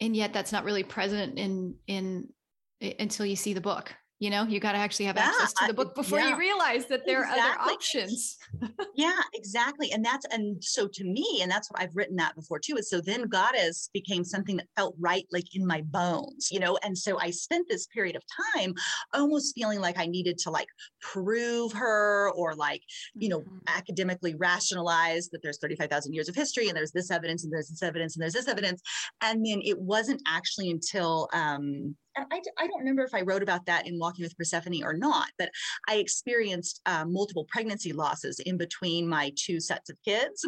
and 0.00 0.16
yet 0.16 0.32
that's 0.32 0.50
not 0.50 0.64
really 0.64 0.82
present 0.82 1.38
in 1.38 1.76
in 1.86 2.28
until 2.98 3.24
you 3.24 3.36
see 3.36 3.54
the 3.54 3.60
book 3.60 3.94
you 4.24 4.30
know 4.30 4.44
you 4.44 4.58
got 4.58 4.72
to 4.72 4.78
actually 4.78 5.04
have 5.04 5.16
yeah, 5.16 5.26
access 5.26 5.52
to 5.52 5.66
the 5.66 5.74
book 5.74 5.94
before 5.94 6.18
yeah. 6.18 6.30
you 6.30 6.38
realize 6.38 6.86
that 6.86 7.02
there 7.04 7.20
exactly. 7.24 7.42
are 7.42 7.60
other 7.60 7.72
options 7.72 8.38
yeah 8.94 9.20
exactly 9.34 9.92
and 9.92 10.02
that's 10.02 10.24
and 10.30 10.64
so 10.64 10.88
to 10.90 11.04
me 11.04 11.40
and 11.42 11.50
that's 11.50 11.70
what 11.70 11.78
i've 11.82 11.94
written 11.94 12.16
that 12.16 12.34
before 12.34 12.58
too 12.58 12.76
is 12.76 12.88
so 12.88 13.02
then 13.02 13.24
goddess 13.24 13.90
became 13.92 14.24
something 14.24 14.56
that 14.56 14.66
felt 14.76 14.94
right 14.98 15.26
like 15.30 15.54
in 15.54 15.66
my 15.66 15.82
bones 15.82 16.48
you 16.50 16.58
know 16.58 16.78
and 16.82 16.96
so 16.96 17.18
i 17.20 17.28
spent 17.28 17.68
this 17.68 17.86
period 17.88 18.16
of 18.16 18.22
time 18.54 18.72
almost 19.12 19.54
feeling 19.54 19.78
like 19.78 19.98
i 19.98 20.06
needed 20.06 20.38
to 20.38 20.50
like 20.50 20.68
prove 21.02 21.70
her 21.72 22.30
or 22.34 22.54
like 22.54 22.80
you 23.14 23.28
know 23.28 23.40
mm-hmm. 23.40 23.58
academically 23.68 24.34
rationalize 24.36 25.28
that 25.28 25.42
there's 25.42 25.58
35000 25.58 26.14
years 26.14 26.30
of 26.30 26.34
history 26.34 26.68
and 26.68 26.76
there's 26.76 26.92
this 26.92 27.10
evidence 27.10 27.44
and 27.44 27.52
there's 27.52 27.68
this 27.68 27.82
evidence 27.82 28.16
and 28.16 28.22
there's 28.22 28.32
this 28.32 28.48
evidence 28.48 28.80
and 29.20 29.44
then 29.44 29.60
it 29.62 29.78
wasn't 29.78 30.22
actually 30.26 30.70
until 30.70 31.28
um 31.34 31.94
I, 32.16 32.40
I 32.58 32.66
don't 32.66 32.78
remember 32.78 33.04
if 33.04 33.14
I 33.14 33.22
wrote 33.22 33.42
about 33.42 33.66
that 33.66 33.86
in 33.86 33.98
Walking 33.98 34.24
with 34.24 34.36
Persephone 34.36 34.84
or 34.84 34.94
not, 34.94 35.30
but 35.38 35.50
I 35.88 35.96
experienced 35.96 36.80
uh, 36.86 37.04
multiple 37.06 37.46
pregnancy 37.48 37.92
losses 37.92 38.40
in 38.40 38.56
between 38.56 39.08
my 39.08 39.32
two 39.36 39.60
sets 39.60 39.90
of 39.90 39.96
kids. 40.04 40.46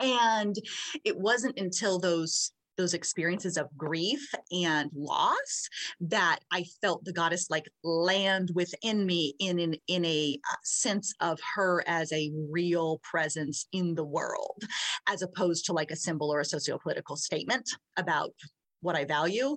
And 0.00 0.56
it 1.04 1.16
wasn't 1.16 1.58
until 1.58 1.98
those 1.98 2.52
those 2.78 2.94
experiences 2.94 3.58
of 3.58 3.68
grief 3.76 4.26
and 4.50 4.90
loss 4.94 5.68
that 6.00 6.38
I 6.50 6.64
felt 6.80 7.04
the 7.04 7.12
goddess 7.12 7.50
like 7.50 7.68
land 7.84 8.50
within 8.54 9.04
me 9.04 9.34
in 9.38 9.58
in, 9.58 9.76
in 9.88 10.04
a 10.04 10.38
uh, 10.50 10.56
sense 10.64 11.12
of 11.20 11.38
her 11.54 11.84
as 11.86 12.10
a 12.12 12.32
real 12.50 12.98
presence 13.02 13.66
in 13.72 13.94
the 13.94 14.04
world, 14.04 14.64
as 15.06 15.22
opposed 15.22 15.66
to 15.66 15.72
like 15.72 15.90
a 15.90 15.96
symbol 15.96 16.32
or 16.32 16.40
a 16.40 16.44
sociopolitical 16.44 17.18
statement 17.18 17.68
about 17.98 18.32
what 18.82 18.96
I 18.96 19.04
value. 19.04 19.56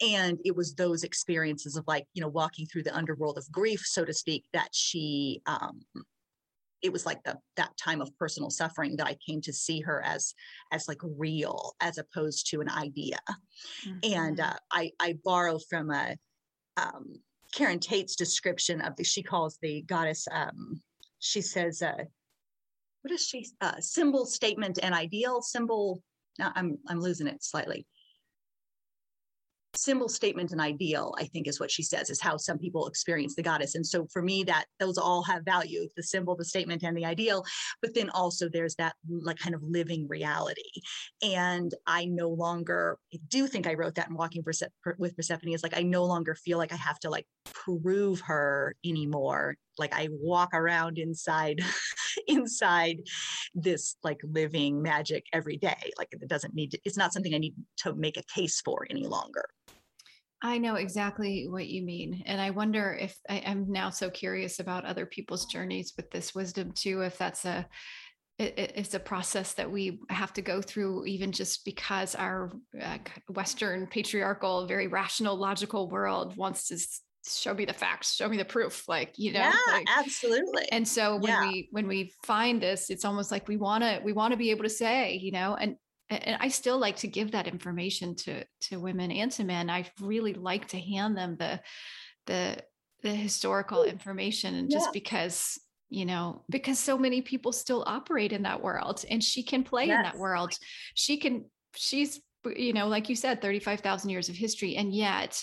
And 0.00 0.38
it 0.44 0.54
was 0.54 0.74
those 0.74 1.02
experiences 1.02 1.76
of 1.76 1.84
like, 1.86 2.06
you 2.14 2.22
know, 2.22 2.28
walking 2.28 2.66
through 2.66 2.84
the 2.84 2.96
underworld 2.96 3.38
of 3.38 3.50
grief, 3.50 3.82
so 3.84 4.04
to 4.04 4.14
speak, 4.14 4.44
that 4.52 4.68
she, 4.72 5.42
um, 5.46 5.80
it 6.82 6.92
was 6.92 7.06
like 7.06 7.22
the 7.24 7.36
that 7.56 7.76
time 7.76 8.00
of 8.00 8.16
personal 8.18 8.50
suffering 8.50 8.96
that 8.96 9.06
I 9.06 9.16
came 9.26 9.40
to 9.42 9.52
see 9.52 9.80
her 9.80 10.04
as 10.04 10.34
as 10.72 10.86
like 10.86 11.00
real 11.02 11.74
as 11.80 11.98
opposed 11.98 12.50
to 12.50 12.60
an 12.60 12.70
idea. 12.70 13.18
Mm-hmm. 13.86 14.12
And 14.12 14.40
uh, 14.40 14.54
I 14.70 14.92
I 15.00 15.18
borrow 15.24 15.58
from 15.70 15.90
a 15.90 16.16
um, 16.76 17.14
Karen 17.52 17.80
Tate's 17.80 18.16
description 18.16 18.80
of 18.80 18.94
the 18.96 19.04
she 19.04 19.22
calls 19.22 19.58
the 19.62 19.82
goddess. 19.82 20.26
Um, 20.30 20.80
she 21.18 21.40
says, 21.40 21.82
uh, 21.82 22.04
"What 23.02 23.12
is 23.12 23.26
she? 23.26 23.46
Uh, 23.60 23.80
symbol, 23.80 24.26
statement, 24.26 24.78
and 24.82 24.94
ideal 24.94 25.40
symbol." 25.42 26.02
Now 26.38 26.52
I'm 26.54 26.78
I'm 26.88 27.00
losing 27.00 27.26
it 27.26 27.42
slightly 27.42 27.86
symbol 29.76 30.08
statement 30.08 30.52
and 30.52 30.60
ideal 30.60 31.14
i 31.18 31.24
think 31.24 31.46
is 31.46 31.60
what 31.60 31.70
she 31.70 31.82
says 31.82 32.10
is 32.10 32.20
how 32.20 32.36
some 32.36 32.58
people 32.58 32.86
experience 32.86 33.34
the 33.34 33.42
goddess. 33.42 33.74
And 33.74 33.86
so 33.86 34.06
for 34.12 34.22
me 34.22 34.42
that 34.44 34.66
those 34.80 34.98
all 34.98 35.22
have 35.24 35.44
value 35.44 35.88
the 35.96 36.02
symbol 36.02 36.36
the 36.36 36.44
statement 36.44 36.82
and 36.82 36.96
the 36.96 37.04
ideal. 37.04 37.44
But 37.82 37.94
then 37.94 38.10
also 38.10 38.48
there's 38.48 38.74
that 38.76 38.94
like 39.08 39.38
kind 39.38 39.54
of 39.54 39.62
living 39.62 40.06
reality. 40.08 40.70
And 41.22 41.72
i 41.86 42.04
no 42.06 42.28
longer 42.28 42.98
I 43.14 43.18
do 43.28 43.46
think 43.46 43.66
i 43.66 43.74
wrote 43.74 43.94
that 43.96 44.08
in 44.08 44.16
walking 44.16 44.42
Perse- 44.42 44.62
with 44.98 45.16
persephone 45.16 45.52
is 45.52 45.62
like 45.62 45.76
i 45.76 45.82
no 45.82 46.04
longer 46.04 46.34
feel 46.34 46.58
like 46.58 46.72
i 46.72 46.76
have 46.76 46.98
to 47.00 47.10
like 47.10 47.26
prove 47.44 48.20
her 48.20 48.74
anymore. 48.84 49.56
Like 49.78 49.92
i 49.94 50.08
walk 50.10 50.54
around 50.54 50.98
inside 50.98 51.60
inside 52.26 52.98
this 53.54 53.96
like 54.02 54.20
living 54.24 54.82
magic 54.82 55.24
every 55.32 55.56
day. 55.56 55.92
Like 55.98 56.08
it 56.12 56.28
doesn't 56.28 56.54
need 56.54 56.72
to, 56.72 56.78
it's 56.84 56.96
not 56.96 57.12
something 57.12 57.34
i 57.34 57.38
need 57.38 57.54
to 57.78 57.94
make 57.94 58.16
a 58.16 58.22
case 58.34 58.60
for 58.64 58.86
any 58.90 59.06
longer 59.06 59.44
I 60.46 60.58
know 60.58 60.76
exactly 60.76 61.46
what 61.48 61.66
you 61.66 61.82
mean. 61.82 62.22
And 62.26 62.40
I 62.40 62.50
wonder 62.50 62.96
if 62.98 63.16
I, 63.28 63.36
am 63.38 63.70
now 63.70 63.90
so 63.90 64.10
curious 64.10 64.60
about 64.60 64.84
other 64.84 65.06
people's 65.06 65.46
journeys 65.46 65.92
with 65.96 66.10
this 66.10 66.34
wisdom 66.34 66.72
too, 66.72 67.02
if 67.02 67.18
that's 67.18 67.44
a 67.44 67.66
it's 68.38 68.92
a 68.92 69.00
process 69.00 69.54
that 69.54 69.70
we 69.70 69.98
have 70.10 70.30
to 70.34 70.42
go 70.42 70.60
through 70.60 71.06
even 71.06 71.32
just 71.32 71.64
because 71.64 72.14
our 72.14 72.52
uh, 72.82 72.98
western 73.30 73.86
patriarchal 73.86 74.66
very 74.66 74.88
rational 74.88 75.36
logical 75.36 75.88
world 75.88 76.36
wants 76.36 76.68
to 76.68 76.76
show 77.26 77.54
me 77.54 77.64
the 77.64 77.72
facts 77.72 78.14
show 78.14 78.28
me 78.28 78.36
the 78.36 78.44
proof 78.44 78.86
like 78.88 79.14
you 79.16 79.32
know 79.32 79.40
yeah 79.40 79.54
like, 79.72 79.86
absolutely 79.96 80.70
and 80.70 80.86
so 80.86 81.16
when 81.16 81.32
yeah. 81.32 81.48
we 81.48 81.68
when 81.70 81.88
we 81.88 82.12
find 82.24 82.60
this 82.60 82.90
it's 82.90 83.06
almost 83.06 83.30
like 83.30 83.48
we 83.48 83.56
want 83.56 83.82
to 83.82 84.02
we 84.04 84.12
want 84.12 84.32
to 84.32 84.36
be 84.36 84.50
able 84.50 84.64
to 84.64 84.68
say 84.68 85.14
you 85.14 85.32
know 85.32 85.56
and 85.58 85.76
and 86.08 86.36
I 86.40 86.48
still 86.48 86.78
like 86.78 86.96
to 86.96 87.08
give 87.08 87.32
that 87.32 87.48
information 87.48 88.14
to 88.16 88.44
to 88.62 88.80
women 88.80 89.10
and 89.10 89.30
to 89.32 89.44
men. 89.44 89.70
I 89.70 89.86
really 90.00 90.34
like 90.34 90.68
to 90.68 90.78
hand 90.78 91.16
them 91.16 91.36
the 91.36 91.60
the 92.26 92.62
the 93.02 93.14
historical 93.14 93.84
information 93.84 94.54
and 94.54 94.70
just 94.70 94.86
yeah. 94.86 94.92
because 94.92 95.60
you 95.88 96.04
know 96.04 96.42
because 96.48 96.78
so 96.78 96.98
many 96.98 97.22
people 97.22 97.52
still 97.52 97.84
operate 97.86 98.32
in 98.32 98.42
that 98.42 98.62
world 98.62 99.04
and 99.08 99.22
she 99.22 99.42
can 99.42 99.62
play 99.62 99.86
yes. 99.86 99.96
in 99.96 100.02
that 100.02 100.18
world 100.18 100.52
she 100.94 101.16
can 101.16 101.44
she's 101.74 102.20
you 102.56 102.72
know 102.72 102.88
like 102.88 103.08
you 103.08 103.14
said 103.14 103.40
35,000 103.40 104.10
years 104.10 104.28
of 104.28 104.34
history 104.34 104.76
and 104.76 104.92
yet 104.92 105.40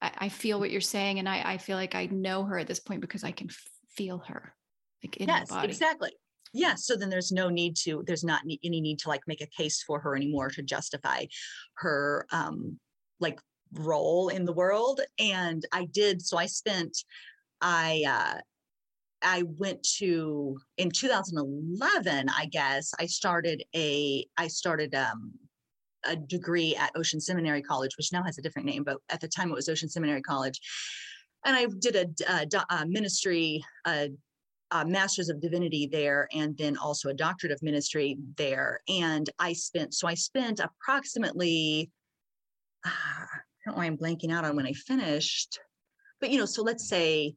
I, 0.00 0.12
I, 0.18 0.28
feel 0.28 0.58
what 0.58 0.70
you're 0.70 0.80
saying 0.80 1.18
and 1.18 1.28
I, 1.28 1.42
I 1.44 1.58
feel 1.58 1.76
like 1.76 1.94
I 1.94 2.06
know 2.06 2.44
her 2.44 2.58
at 2.58 2.66
this 2.66 2.80
point 2.80 3.00
because 3.00 3.24
I 3.24 3.32
can 3.32 3.50
feel 3.90 4.18
her 4.28 4.54
like 5.02 5.18
in 5.18 5.28
yes, 5.28 5.50
body 5.50 5.68
exactly 5.68 6.12
yeah 6.54 6.74
so 6.74 6.96
then 6.96 7.10
there's 7.10 7.32
no 7.32 7.50
need 7.50 7.76
to 7.76 8.02
there's 8.06 8.24
not 8.24 8.40
any 8.42 8.80
need 8.80 8.98
to 8.98 9.08
like 9.08 9.20
make 9.26 9.42
a 9.42 9.46
case 9.46 9.82
for 9.82 10.00
her 10.00 10.16
anymore 10.16 10.48
to 10.48 10.62
justify 10.62 11.24
her 11.74 12.26
um 12.32 12.78
like 13.20 13.38
role 13.74 14.28
in 14.28 14.44
the 14.44 14.52
world 14.52 15.00
and 15.18 15.66
i 15.72 15.84
did 15.86 16.22
so 16.22 16.38
i 16.38 16.46
spent 16.46 16.96
i 17.60 18.02
uh 18.06 18.40
I 19.26 19.42
went 19.56 19.82
to 20.00 20.58
in 20.76 20.90
2011, 20.90 22.28
I 22.28 22.44
guess 22.44 22.92
I 23.00 23.06
started 23.06 23.64
a 23.74 24.26
I 24.36 24.48
started 24.48 24.94
um, 24.94 25.32
a 26.04 26.14
degree 26.14 26.76
at 26.76 26.92
Ocean 26.94 27.20
Seminary 27.20 27.62
College, 27.62 27.96
which 27.96 28.12
now 28.12 28.22
has 28.22 28.38
a 28.38 28.42
different 28.42 28.66
name, 28.66 28.84
but 28.84 28.98
at 29.08 29.20
the 29.20 29.28
time 29.28 29.50
it 29.50 29.54
was 29.54 29.68
Ocean 29.68 29.88
Seminary 29.88 30.20
College. 30.20 30.60
And 31.46 31.56
I 31.56 31.66
did 31.78 31.96
a, 31.96 32.06
a, 32.30 32.46
a 32.74 32.86
ministry, 32.86 33.64
a 33.86 34.10
uh, 34.70 34.84
master's 34.84 35.28
of 35.28 35.40
divinity 35.40 35.86
there 35.90 36.28
and 36.32 36.56
then 36.58 36.76
also 36.76 37.08
a 37.08 37.14
doctorate 37.14 37.52
of 37.52 37.62
ministry 37.62 38.16
there. 38.36 38.80
And 38.88 39.28
i 39.38 39.52
spent 39.52 39.94
so 39.94 40.06
i 40.08 40.14
spent 40.14 40.60
approximately 40.60 41.90
uh, 42.84 42.90
i 42.90 43.38
don't 43.64 43.74
know 43.74 43.78
why 43.78 43.86
i'm 43.86 43.96
blanking 43.96 44.32
out 44.32 44.44
on 44.44 44.56
when 44.56 44.66
i 44.66 44.72
finished 44.72 45.58
but 46.20 46.30
you 46.30 46.38
know 46.38 46.46
so 46.46 46.62
let's 46.62 46.88
say 46.88 47.34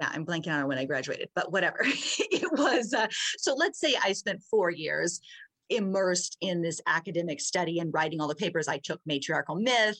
yeah 0.00 0.10
i'm 0.12 0.24
blanking 0.24 0.48
out 0.48 0.60
on 0.60 0.68
when 0.68 0.78
i 0.78 0.84
graduated 0.84 1.28
but 1.34 1.52
whatever. 1.52 1.84
It 1.84 2.50
was 2.52 2.92
uh, 2.94 3.08
so 3.38 3.54
let's 3.54 3.78
say 3.78 3.94
i 4.02 4.12
spent 4.12 4.42
four 4.50 4.70
years 4.70 5.20
immersed 5.68 6.36
in 6.40 6.62
this 6.62 6.80
academic 6.86 7.40
study 7.40 7.78
and 7.78 7.92
writing 7.94 8.20
all 8.20 8.28
the 8.28 8.34
papers 8.34 8.68
i 8.68 8.78
took 8.78 9.00
matriarchal 9.06 9.56
myth 9.56 9.98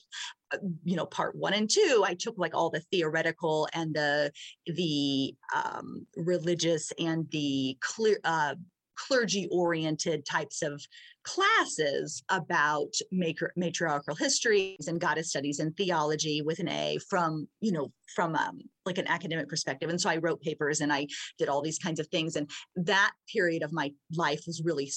uh, 0.53 0.57
you 0.83 0.95
know 0.95 1.05
part 1.05 1.35
one 1.35 1.53
and 1.53 1.69
two 1.69 2.03
i 2.05 2.13
took 2.13 2.37
like 2.37 2.53
all 2.53 2.69
the 2.69 2.83
theoretical 2.91 3.67
and 3.73 3.93
the 3.93 4.31
the 4.65 5.33
um, 5.55 6.05
religious 6.15 6.91
and 6.99 7.29
the 7.31 7.77
clear 7.81 8.19
uh, 8.23 8.55
clergy 8.95 9.47
oriented 9.51 10.25
types 10.25 10.61
of 10.61 10.81
classes 11.23 12.21
about 12.29 12.93
matriarchal 13.11 14.15
histories 14.15 14.87
and 14.87 14.99
goddess 14.99 15.29
studies 15.29 15.59
and 15.59 15.75
thealogy 15.75 16.41
with 16.43 16.59
an 16.59 16.67
A 16.67 16.97
from, 17.09 17.47
you 17.61 17.71
know, 17.71 17.91
from 18.13 18.35
um, 18.35 18.59
like 18.85 18.97
an 18.97 19.07
academic 19.07 19.47
perspective. 19.47 19.89
And 19.89 19.99
so 19.99 20.09
I 20.09 20.17
wrote 20.17 20.41
papers 20.41 20.81
and 20.81 20.91
I 20.91 21.07
did 21.37 21.49
all 21.49 21.61
these 21.61 21.79
kinds 21.79 21.99
of 21.99 22.07
things. 22.07 22.35
And 22.35 22.49
that 22.75 23.11
period 23.31 23.63
of 23.63 23.71
my 23.71 23.91
life 24.15 24.41
was 24.45 24.61
really 24.63 24.91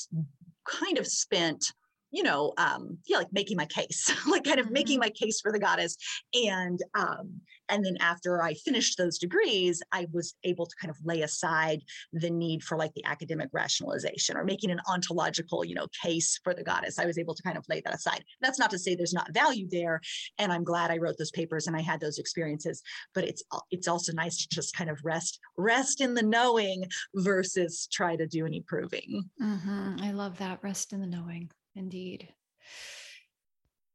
kind 0.69 0.99
of 0.99 1.07
spent 1.07 1.73
you 2.11 2.23
know, 2.23 2.53
um, 2.57 2.99
yeah, 3.07 3.19
like 3.19 3.33
making 3.33 3.57
my 3.57 3.67
case, 3.67 4.13
like 4.29 4.45
kind 4.45 4.61
of 4.61 4.71
making 4.71 4.97
mm-hmm. 4.97 5.07
my 5.07 5.11
case 5.11 5.41
for 5.41 5.53
the 5.53 5.59
goddess. 5.59 5.97
And 6.35 6.81
um, 6.95 7.41
and 7.69 7.85
then 7.85 7.97
after 8.01 8.43
I 8.43 8.55
finished 8.55 8.97
those 8.97 9.19
degrees, 9.19 9.83
I 9.93 10.07
was 10.13 10.35
able 10.45 10.67
to 10.67 10.77
kind 10.81 10.91
of 10.91 10.97
lay 11.05 11.23
aside 11.23 11.83
the 12.13 12.31
need 12.31 12.63
for 12.63 12.79
like 12.79 12.95
the 12.95 13.05
academic 13.05 13.49
rationalization 13.53 14.37
or 14.37 14.45
making 14.45 14.71
an 14.71 14.81
ontological, 14.89 15.65
you 15.65 15.75
know, 15.75 15.87
case 16.03 16.39
for 16.45 16.55
the 16.55 16.63
goddess. 16.63 16.99
I 16.99 17.07
was 17.07 17.19
able 17.19 17.35
to 17.35 17.43
kind 17.43 17.57
of 17.57 17.65
lay 17.69 17.81
that 17.81 17.95
aside. 17.95 18.25
That's 18.41 18.59
not 18.59 18.71
to 18.71 18.79
say 18.79 18.95
there's 18.95 19.13
not 19.13 19.33
value 19.35 19.69
there. 19.71 20.01
And 20.39 20.53
I'm 20.53 20.65
glad 20.65 20.91
I 20.91 20.99
wrote 20.99 21.17
those 21.19 21.31
papers 21.31 21.67
and 21.67 21.77
I 21.77 21.81
had 21.81 22.01
those 22.01 22.19
experiences. 22.19 22.83
But 23.15 23.25
it's 23.25 23.43
it's 23.71 23.89
also 23.89 24.13
nice 24.13 24.39
to 24.39 24.49
just 24.49 24.77
kind 24.77 24.91
of 24.91 25.01
rest 25.05 25.41
rest 25.57 26.01
in 26.01 26.15
the 26.15 26.23
knowing 26.23 26.85
versus 27.15 27.89
try 27.93 28.17
to 28.17 28.27
do 28.27 28.47
any 28.47 28.63
proving. 28.63 29.25
Mm-hmm. 29.43 29.97
I 30.01 30.13
love 30.13 30.39
that 30.39 30.61
rest 30.63 30.93
in 30.93 31.01
the 31.01 31.07
knowing. 31.07 31.51
Indeed. 31.77 32.29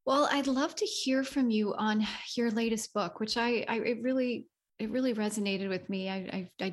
Well, 0.06 0.30
I'd 0.32 0.48
love 0.48 0.76
to 0.76 0.86
hear 0.86 1.24
from 1.24 1.50
you 1.50 1.74
on 1.74 2.08
your 2.36 2.52
latest 2.52 2.94
book, 2.94 3.20
which 3.20 3.38
I, 3.38 3.65
I 3.67 3.80
it 3.80 4.02
really, 4.02 4.48
it 4.80 4.89
really 4.89 5.13
resonated 5.13 5.67
with 5.67 5.89
me. 5.89 6.10
I, 6.10 6.50
I, 6.62 6.65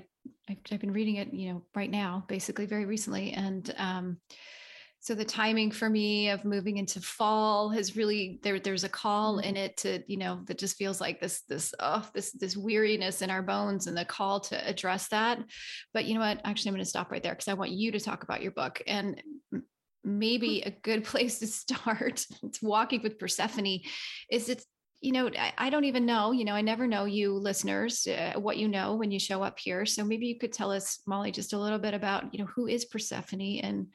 I, 0.49 0.59
I've 0.71 0.81
been 0.81 0.92
reading 0.92 1.16
it, 1.16 1.33
you 1.33 1.53
know, 1.53 1.62
right 1.75 1.90
now, 1.90 2.25
basically 2.29 2.66
very 2.66 2.85
recently, 2.87 3.33
and 3.33 3.75
um, 3.77 4.18
so 5.01 5.14
the 5.14 5.25
timing 5.25 5.71
for 5.71 5.88
me 5.88 6.29
of 6.31 6.44
moving 6.44 6.79
into 6.79 7.01
fall 7.01 7.71
has 7.71 7.97
really 7.97 8.40
there. 8.42 8.59
There's 8.59 8.85
a 8.85 8.88
call 8.88 9.37
mm-hmm. 9.37 9.49
in 9.49 9.57
it 9.57 9.77
to, 9.79 10.03
you 10.09 10.16
know, 10.16 10.40
that 10.47 10.59
just 10.59 10.77
feels 10.77 11.01
like 11.01 11.21
this, 11.21 11.42
this, 11.49 11.73
oh, 11.79 12.07
this, 12.14 12.33
this 12.33 12.57
weariness 12.57 13.23
in 13.23 13.31
our 13.31 13.42
bones, 13.42 13.87
and 13.87 13.97
the 13.97 14.05
call 14.05 14.40
to 14.40 14.68
address 14.68 15.09
that. 15.09 15.38
But 15.94 16.07
you 16.07 16.14
know 16.14 16.21
what? 16.21 16.40
Actually, 16.44 16.71
I'm 16.71 16.75
going 16.75 16.85
to 16.85 16.90
stop 16.90 17.12
right 17.12 17.23
there 17.23 17.33
because 17.33 17.49
I 17.49 17.55
want 17.55 17.71
you 17.71 17.92
to 17.92 18.01
talk 18.01 18.25
about 18.25 18.42
your 18.42 18.53
book 18.53 18.83
and 18.87 19.23
maybe 20.09 20.62
a 20.62 20.71
good 20.71 21.05
place 21.11 21.38
to 21.38 21.47
start 21.47 22.27
it's 22.42 22.62
walking 22.62 23.03
with 23.03 23.18
persephone 23.18 23.81
is 24.31 24.49
it's 24.49 24.64
you 25.01 25.12
know 25.12 25.31
I, 25.38 25.53
I, 25.57 25.71
don't 25.71 25.85
even 25.85 26.07
know 26.07 26.33
you 26.33 26.44
know 26.44 26.55
i 26.55 26.61
never 26.61 26.87
know 26.87 27.05
you 27.05 27.33
listeners 27.33 28.07
uh, 28.07 28.33
what 28.38 28.57
you 28.57 28.66
know 28.66 28.97
when 28.97 29.12
you 29.12 29.21
show 29.21 29.42
up 29.44 29.59
here. 29.59 29.87
So 29.87 30.05
maybe 30.05 30.27
you 30.27 30.38
could 30.38 30.53
tell 30.53 30.73
us 30.73 31.01
molly 31.07 31.31
just 31.31 31.53
a 31.53 31.59
little 31.59 31.79
bit 31.79 31.94
about 31.94 32.33
you 32.33 32.40
know 32.40 32.51
who 32.55 32.66
is 32.66 32.85
persephone 32.85 33.61
and 33.62 33.87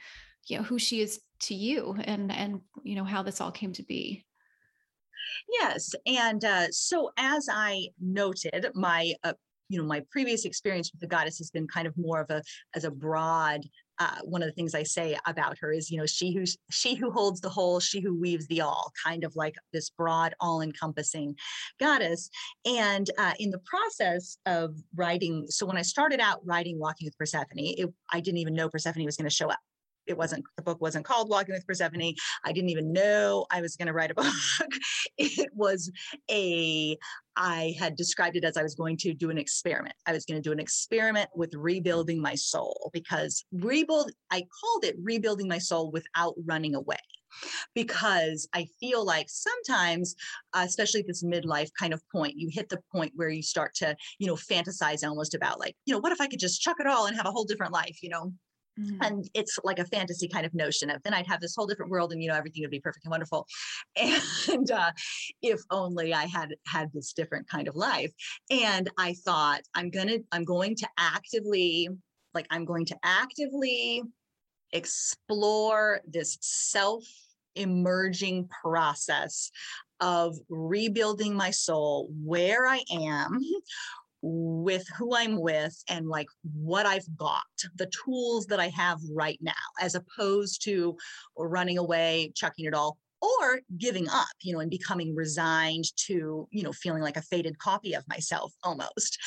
you 0.47 0.57
know 0.57 0.63
who 0.63 0.79
she 0.79 1.01
is 1.01 1.19
to 1.41 1.55
you 1.55 1.95
and 2.05 2.31
and 2.31 2.61
you 2.83 2.95
know 2.95 3.03
how 3.03 3.21
this 3.23 3.41
all 3.41 3.51
came 3.51 3.73
to 3.73 3.83
be. 3.83 4.25
Yes 5.59 5.93
and 6.05 6.43
uh, 6.45 6.67
so 6.71 7.11
as 7.17 7.47
i 7.51 7.87
noted 7.99 8.67
my 8.73 9.13
uh, 9.23 9.33
you 9.69 9.79
know 9.79 9.85
my 9.85 10.03
previous 10.11 10.45
experience 10.45 10.91
with 10.91 11.01
the 11.01 11.07
goddess 11.07 11.37
has 11.37 11.49
been 11.49 11.67
kind 11.67 11.87
of 11.87 11.97
more 11.97 12.21
of 12.21 12.29
a 12.29 12.41
as 12.75 12.83
a 12.83 12.91
broad 12.91 13.61
uh, 13.99 14.17
one 14.23 14.41
of 14.41 14.47
the 14.47 14.53
things 14.53 14.73
I 14.73 14.83
say 14.83 15.17
about 15.25 15.57
her 15.59 15.71
is, 15.71 15.91
you 15.91 15.97
know, 15.97 16.05
she 16.05 16.33
who 16.33 16.45
she 16.71 16.95
who 16.95 17.11
holds 17.11 17.41
the 17.41 17.49
whole, 17.49 17.79
she 17.79 18.01
who 18.01 18.19
weaves 18.19 18.47
the 18.47 18.61
all, 18.61 18.91
kind 19.03 19.23
of 19.23 19.35
like 19.35 19.55
this 19.71 19.89
broad, 19.89 20.33
all-encompassing 20.39 21.35
goddess. 21.79 22.29
And 22.65 23.09
uh, 23.17 23.33
in 23.39 23.49
the 23.49 23.59
process 23.59 24.37
of 24.45 24.75
writing, 24.95 25.45
so 25.49 25.65
when 25.65 25.77
I 25.77 25.83
started 25.83 26.19
out 26.19 26.41
writing 26.45 26.79
Walking 26.79 27.05
with 27.05 27.17
Persephone, 27.17 27.47
it, 27.57 27.93
I 28.11 28.19
didn't 28.19 28.39
even 28.39 28.55
know 28.55 28.69
Persephone 28.69 29.05
was 29.05 29.17
going 29.17 29.29
to 29.29 29.35
show 29.35 29.49
up. 29.49 29.59
It 30.05 30.17
wasn't 30.17 30.43
the 30.57 30.63
book 30.63 30.81
wasn't 30.81 31.05
called 31.05 31.29
walking 31.29 31.53
with 31.53 31.65
persephone. 31.65 32.13
I 32.43 32.51
didn't 32.51 32.69
even 32.69 32.91
know 32.91 33.45
i 33.51 33.61
was 33.61 33.75
going 33.75 33.87
to 33.87 33.93
write 33.93 34.11
a 34.11 34.13
book. 34.15 34.71
It 35.17 35.49
was 35.53 35.91
a 36.29 36.97
i 37.35 37.73
had 37.79 37.95
described 37.95 38.35
it 38.35 38.43
as 38.43 38.57
i 38.57 38.63
was 38.63 38.75
going 38.75 38.97
to 38.97 39.13
do 39.13 39.29
an 39.29 39.37
experiment 39.37 39.95
i 40.05 40.11
was 40.11 40.25
going 40.25 40.41
to 40.41 40.47
do 40.47 40.51
an 40.51 40.59
experiment 40.59 41.29
with 41.35 41.53
rebuilding 41.55 42.21
my 42.21 42.35
soul 42.35 42.89
because 42.93 43.45
rebuild 43.51 44.11
i 44.31 44.41
called 44.61 44.83
it 44.83 44.95
rebuilding 45.01 45.47
my 45.47 45.57
soul 45.57 45.91
without 45.91 46.33
running 46.45 46.75
away 46.75 46.97
because 47.73 48.47
I 48.53 48.67
feel 48.79 49.03
like 49.03 49.27
sometimes, 49.29 50.15
uh, 50.53 50.63
especially 50.65 51.01
at 51.01 51.07
this 51.07 51.23
midlife 51.23 51.69
kind 51.77 51.93
of 51.93 52.01
point, 52.11 52.35
you 52.37 52.49
hit 52.51 52.69
the 52.69 52.79
point 52.91 53.11
where 53.15 53.29
you 53.29 53.41
start 53.41 53.73
to, 53.75 53.95
you 54.19 54.27
know, 54.27 54.35
fantasize 54.35 55.07
almost 55.07 55.33
about 55.33 55.59
like, 55.59 55.75
you 55.85 55.93
know, 55.93 55.99
what 55.99 56.11
if 56.11 56.21
I 56.21 56.27
could 56.27 56.39
just 56.39 56.61
chuck 56.61 56.77
it 56.79 56.87
all 56.87 57.07
and 57.07 57.15
have 57.15 57.25
a 57.25 57.31
whole 57.31 57.45
different 57.45 57.73
life, 57.73 57.99
you 58.01 58.09
know? 58.09 58.33
Mm-hmm. 58.79 59.01
And 59.01 59.29
it's 59.33 59.59
like 59.63 59.79
a 59.79 59.85
fantasy 59.85 60.27
kind 60.27 60.45
of 60.45 60.53
notion 60.53 60.89
of 60.89 61.01
then 61.03 61.13
I'd 61.13 61.27
have 61.27 61.41
this 61.41 61.55
whole 61.55 61.67
different 61.67 61.91
world 61.91 62.11
and 62.11 62.21
you 62.21 62.29
know 62.29 62.35
everything 62.35 62.63
would 62.63 62.71
be 62.71 62.79
perfect 62.79 63.05
and 63.05 63.11
wonderful. 63.11 63.47
And 64.51 64.71
uh, 64.71 64.91
if 65.41 65.61
only 65.69 66.13
I 66.13 66.25
had 66.25 66.55
had 66.67 66.91
this 66.93 67.13
different 67.13 67.47
kind 67.47 67.67
of 67.67 67.75
life. 67.75 68.11
And 68.49 68.89
I 68.97 69.15
thought 69.25 69.61
I'm 69.75 69.89
gonna 69.89 70.17
I'm 70.31 70.43
going 70.43 70.75
to 70.77 70.87
actively 70.97 71.89
like 72.33 72.47
I'm 72.49 72.65
going 72.65 72.85
to 72.87 72.97
actively 73.03 74.03
explore 74.71 76.01
this 76.07 76.37
self 76.41 77.03
emerging 77.55 78.49
process 78.63 79.51
of 79.99 80.35
rebuilding 80.49 81.35
my 81.35 81.51
soul 81.51 82.09
where 82.23 82.67
I 82.67 82.81
am 82.91 83.39
with 84.23 84.87
who 84.97 85.13
I'm 85.15 85.39
with 85.39 85.75
and 85.89 86.07
like 86.07 86.27
what 86.55 86.85
I've 86.85 87.05
got, 87.17 87.43
the 87.75 87.91
tools 88.05 88.45
that 88.47 88.59
I 88.59 88.69
have 88.69 88.99
right 89.13 89.37
now, 89.41 89.51
as 89.81 89.95
opposed 89.95 90.63
to 90.63 90.95
running 91.37 91.77
away, 91.77 92.31
chucking 92.33 92.65
it 92.65 92.73
all, 92.73 92.97
or 93.21 93.59
giving 93.77 94.07
up, 94.09 94.27
you 94.41 94.53
know, 94.53 94.59
and 94.59 94.69
becoming 94.69 95.15
resigned 95.15 95.85
to, 95.95 96.47
you 96.51 96.63
know, 96.63 96.73
feeling 96.73 97.01
like 97.01 97.17
a 97.17 97.21
faded 97.21 97.57
copy 97.57 97.93
of 97.93 98.03
myself 98.09 98.53
almost. 98.63 99.17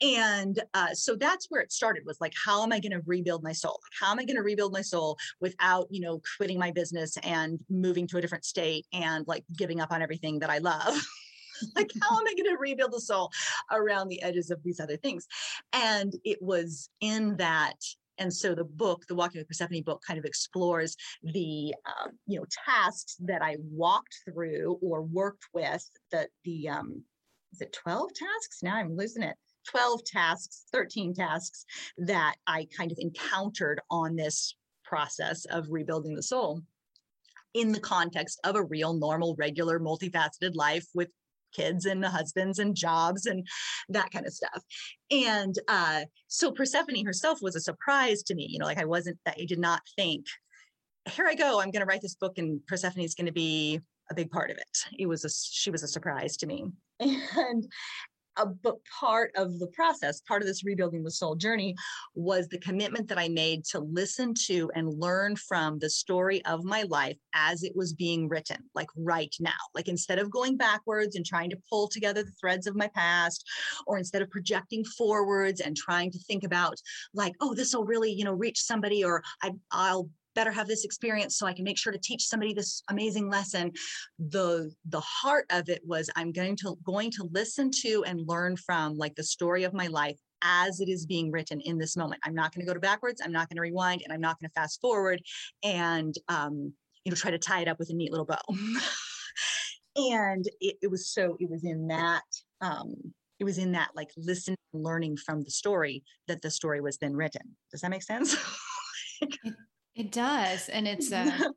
And 0.00 0.60
uh, 0.72 0.92
so 0.92 1.14
that's 1.14 1.46
where 1.50 1.60
it 1.60 1.72
started 1.72 2.02
was 2.04 2.18
like, 2.20 2.32
how 2.44 2.62
am 2.62 2.72
I 2.72 2.80
going 2.80 2.92
to 2.92 3.02
rebuild 3.06 3.42
my 3.42 3.52
soul? 3.52 3.78
Like, 3.82 3.92
how 4.00 4.12
am 4.12 4.18
I 4.18 4.24
going 4.24 4.36
to 4.36 4.42
rebuild 4.42 4.72
my 4.72 4.82
soul 4.82 5.16
without, 5.40 5.86
you 5.90 6.00
know, 6.00 6.20
quitting 6.36 6.58
my 6.58 6.72
business 6.72 7.16
and 7.22 7.58
moving 7.70 8.06
to 8.08 8.18
a 8.18 8.20
different 8.20 8.44
state 8.44 8.86
and 8.92 9.26
like 9.28 9.44
giving 9.56 9.80
up 9.80 9.92
on 9.92 10.02
everything 10.02 10.40
that 10.40 10.50
I 10.50 10.58
love? 10.58 11.00
like 11.76 11.90
how 12.02 12.18
am 12.18 12.26
i 12.26 12.34
going 12.34 12.50
to 12.50 12.58
rebuild 12.58 12.92
the 12.92 13.00
soul 13.00 13.30
around 13.72 14.08
the 14.08 14.22
edges 14.22 14.50
of 14.50 14.62
these 14.62 14.80
other 14.80 14.96
things? 14.96 15.26
And 15.72 16.14
it 16.24 16.38
was 16.40 16.88
in 17.00 17.36
that 17.36 17.76
and 18.18 18.32
so 18.32 18.54
the 18.54 18.64
book 18.64 19.04
the 19.08 19.14
walking 19.14 19.40
with 19.40 19.48
persephone 19.48 19.82
book 19.82 20.00
kind 20.06 20.18
of 20.18 20.24
explores 20.24 20.96
the 21.22 21.74
um, 21.86 22.12
you 22.26 22.38
know 22.38 22.46
tasks 22.64 23.16
that 23.20 23.42
i 23.42 23.56
walked 23.70 24.16
through 24.24 24.78
or 24.80 25.02
worked 25.02 25.44
with 25.52 25.84
the 26.12 26.28
the 26.44 26.68
um 26.68 27.02
is 27.52 27.60
it 27.60 27.72
12 27.72 28.10
tasks? 28.14 28.62
Now 28.62 28.76
i'm 28.76 28.96
losing 28.96 29.22
it. 29.22 29.36
12 29.70 30.04
tasks 30.04 30.64
13 30.72 31.14
tasks 31.14 31.64
that 31.98 32.34
i 32.46 32.66
kind 32.76 32.92
of 32.92 32.98
encountered 33.00 33.80
on 33.90 34.14
this 34.14 34.56
process 34.84 35.46
of 35.46 35.66
rebuilding 35.70 36.14
the 36.14 36.22
soul 36.22 36.60
in 37.54 37.72
the 37.72 37.80
context 37.80 38.38
of 38.44 38.56
a 38.56 38.64
real 38.64 38.92
normal 38.92 39.34
regular 39.38 39.80
multifaceted 39.80 40.54
life 40.54 40.84
with 40.94 41.08
kids 41.54 41.86
and 41.86 42.04
husbands 42.04 42.58
and 42.58 42.74
jobs 42.76 43.26
and 43.26 43.46
that 43.88 44.10
kind 44.10 44.26
of 44.26 44.32
stuff. 44.32 44.62
And 45.10 45.54
uh, 45.68 46.02
so 46.28 46.52
Persephone 46.52 47.04
herself 47.04 47.38
was 47.42 47.56
a 47.56 47.60
surprise 47.60 48.22
to 48.24 48.34
me. 48.34 48.46
You 48.48 48.58
know, 48.58 48.66
like 48.66 48.78
I 48.78 48.84
wasn't, 48.84 49.18
I 49.26 49.44
did 49.46 49.58
not 49.58 49.82
think, 49.96 50.26
here 51.10 51.26
I 51.26 51.34
go, 51.34 51.60
I'm 51.60 51.70
going 51.70 51.80
to 51.80 51.86
write 51.86 52.02
this 52.02 52.14
book 52.14 52.38
and 52.38 52.64
Persephone 52.66 53.04
is 53.04 53.14
going 53.14 53.26
to 53.26 53.32
be 53.32 53.80
a 54.10 54.14
big 54.14 54.30
part 54.30 54.50
of 54.50 54.56
it. 54.56 54.78
It 54.98 55.06
was 55.06 55.24
a, 55.24 55.30
she 55.30 55.70
was 55.70 55.82
a 55.82 55.88
surprise 55.88 56.36
to 56.38 56.46
me. 56.46 56.66
And 57.00 57.66
but 58.62 58.78
part 59.00 59.30
of 59.36 59.58
the 59.58 59.66
process, 59.68 60.20
part 60.20 60.42
of 60.42 60.48
this 60.48 60.64
rebuilding 60.64 61.04
the 61.04 61.10
soul 61.10 61.34
journey 61.34 61.74
was 62.14 62.48
the 62.48 62.58
commitment 62.58 63.08
that 63.08 63.18
I 63.18 63.28
made 63.28 63.64
to 63.66 63.80
listen 63.80 64.34
to 64.46 64.70
and 64.74 65.00
learn 65.00 65.36
from 65.36 65.78
the 65.78 65.90
story 65.90 66.44
of 66.44 66.64
my 66.64 66.82
life 66.82 67.16
as 67.34 67.62
it 67.62 67.74
was 67.74 67.92
being 67.92 68.28
written, 68.28 68.58
like 68.74 68.88
right 68.96 69.34
now. 69.40 69.52
Like 69.74 69.88
instead 69.88 70.18
of 70.18 70.30
going 70.30 70.56
backwards 70.56 71.16
and 71.16 71.24
trying 71.24 71.50
to 71.50 71.58
pull 71.70 71.88
together 71.88 72.22
the 72.22 72.32
threads 72.40 72.66
of 72.66 72.76
my 72.76 72.88
past, 72.88 73.44
or 73.86 73.98
instead 73.98 74.22
of 74.22 74.30
projecting 74.30 74.84
forwards 74.84 75.60
and 75.60 75.76
trying 75.76 76.10
to 76.10 76.18
think 76.18 76.44
about, 76.44 76.80
like, 77.12 77.34
oh, 77.40 77.54
this 77.54 77.74
will 77.74 77.84
really, 77.84 78.12
you 78.12 78.24
know, 78.24 78.32
reach 78.32 78.60
somebody, 78.60 79.04
or 79.04 79.22
I, 79.42 79.52
I'll 79.70 80.08
better 80.34 80.50
have 80.50 80.66
this 80.66 80.84
experience 80.84 81.36
so 81.36 81.46
I 81.46 81.52
can 81.52 81.64
make 81.64 81.78
sure 81.78 81.92
to 81.92 81.98
teach 81.98 82.26
somebody 82.26 82.54
this 82.54 82.82
amazing 82.90 83.28
lesson. 83.28 83.72
The 84.18 84.70
the 84.88 85.00
heart 85.00 85.46
of 85.50 85.68
it 85.68 85.82
was 85.84 86.10
I'm 86.16 86.32
going 86.32 86.56
to 86.56 86.76
going 86.84 87.10
to 87.12 87.28
listen 87.32 87.70
to 87.82 88.04
and 88.06 88.28
learn 88.28 88.56
from 88.56 88.96
like 88.96 89.14
the 89.14 89.24
story 89.24 89.64
of 89.64 89.72
my 89.72 89.86
life 89.86 90.18
as 90.42 90.80
it 90.80 90.88
is 90.88 91.06
being 91.06 91.30
written 91.30 91.60
in 91.60 91.78
this 91.78 91.96
moment. 91.96 92.20
I'm 92.24 92.34
not 92.34 92.54
going 92.54 92.64
to 92.64 92.68
go 92.68 92.74
to 92.74 92.80
backwards. 92.80 93.20
I'm 93.24 93.32
not 93.32 93.48
going 93.48 93.56
to 93.56 93.62
rewind, 93.62 94.02
and 94.04 94.12
I'm 94.12 94.20
not 94.20 94.38
going 94.38 94.48
to 94.48 94.60
fast 94.60 94.80
forward 94.80 95.22
and 95.62 96.14
um, 96.28 96.72
you 97.04 97.10
know 97.10 97.16
try 97.16 97.30
to 97.30 97.38
tie 97.38 97.60
it 97.60 97.68
up 97.68 97.78
with 97.78 97.90
a 97.90 97.94
neat 97.94 98.10
little 98.10 98.26
bow. 98.26 98.40
and 99.96 100.46
it, 100.60 100.76
it, 100.82 100.90
was 100.90 101.08
so 101.08 101.36
it 101.40 101.50
was 101.50 101.64
in 101.64 101.88
that 101.88 102.22
um, 102.60 102.94
it 103.38 103.44
was 103.44 103.58
in 103.58 103.72
that 103.72 103.90
like 103.94 104.10
listening 104.16 104.56
learning 104.72 105.16
from 105.16 105.42
the 105.42 105.50
story 105.50 106.02
that 106.28 106.42
the 106.42 106.50
story 106.50 106.80
was 106.80 106.98
then 106.98 107.14
written. 107.14 107.56
Does 107.70 107.80
that 107.80 107.90
make 107.90 108.02
sense? 108.02 108.36
it, 109.20 109.36
it 109.94 110.12
does, 110.12 110.68
and 110.68 110.86
it's. 110.86 111.12
Uh, 111.12 111.30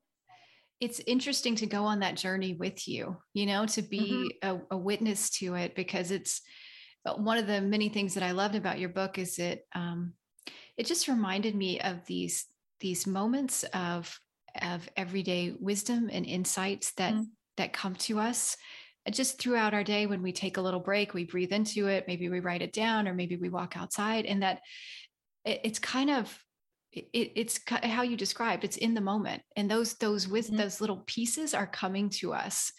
it's 0.80 1.02
interesting 1.08 1.56
to 1.56 1.66
go 1.66 1.86
on 1.86 2.02
that 2.02 2.16
journey 2.16 2.54
with 2.54 2.88
you 2.88 3.18
you 3.34 3.46
know 3.46 3.66
to 3.66 3.82
be 3.82 4.30
mm-hmm. 4.44 4.62
a, 4.72 4.76
a, 4.76 4.78
witness 4.78 5.32
to 5.32 5.56
it 5.56 5.76
because 5.76 6.12
it's 6.12 6.42
uh, 7.06 7.16
one 7.16 7.38
of 7.38 7.48
the 7.48 7.62
many 7.62 7.90
things 7.90 8.14
that 8.14 8.24
I 8.24 8.32
loved 8.32 8.56
about 8.56 8.80
your 8.80 8.90
book 8.90 9.18
is 9.18 9.40
it 9.40 9.66
um, 9.74 10.14
it 10.78 10.86
just 10.86 11.08
reminded 11.08 11.56
me 11.56 11.80
of 11.80 12.06
these 12.06 12.46
these 12.80 13.08
moments 13.08 13.64
of 13.74 14.20
of 14.62 14.88
everyday 14.96 15.56
wisdom 15.60 16.10
and 16.12 16.26
insights 16.26 16.92
that 16.94 17.14
mm. 17.14 17.26
that 17.58 17.74
come 17.74 17.96
to 17.96 18.20
us 18.20 18.56
uh, 19.08 19.12
just 19.12 19.40
throughout 19.40 19.74
our 19.74 19.84
day 19.84 20.06
when 20.06 20.22
we 20.22 20.32
take 20.32 20.58
a 20.58 20.62
little 20.62 20.80
break 20.80 21.14
we 21.14 21.26
breathe 21.26 21.52
into 21.52 21.88
it 21.88 22.06
maybe 22.08 22.30
we 22.30 22.40
write 22.40 22.62
it 22.62 22.74
down 22.74 23.08
or 23.08 23.14
maybe 23.14 23.36
we 23.36 23.50
walk 23.50 23.76
outside 23.78 24.26
and 24.26 24.44
that 24.44 24.62
it, 25.46 25.62
it's 25.64 25.80
kind 25.80 26.10
of 26.10 26.38
it, 27.14 27.32
it's 27.36 27.60
how 27.84 28.02
you 28.02 28.18
described 28.18 28.64
it's 28.64 28.78
in 28.78 28.94
the 28.94 29.02
moment 29.02 29.42
and 29.56 29.70
those 29.70 29.94
those 29.96 30.28
with 30.28 30.52
mm. 30.52 30.58
those 30.58 30.82
little 30.82 31.04
pieces 31.06 31.54
are 31.54 31.68
coming 31.68 32.10
to 32.10 32.34
us 32.34 32.72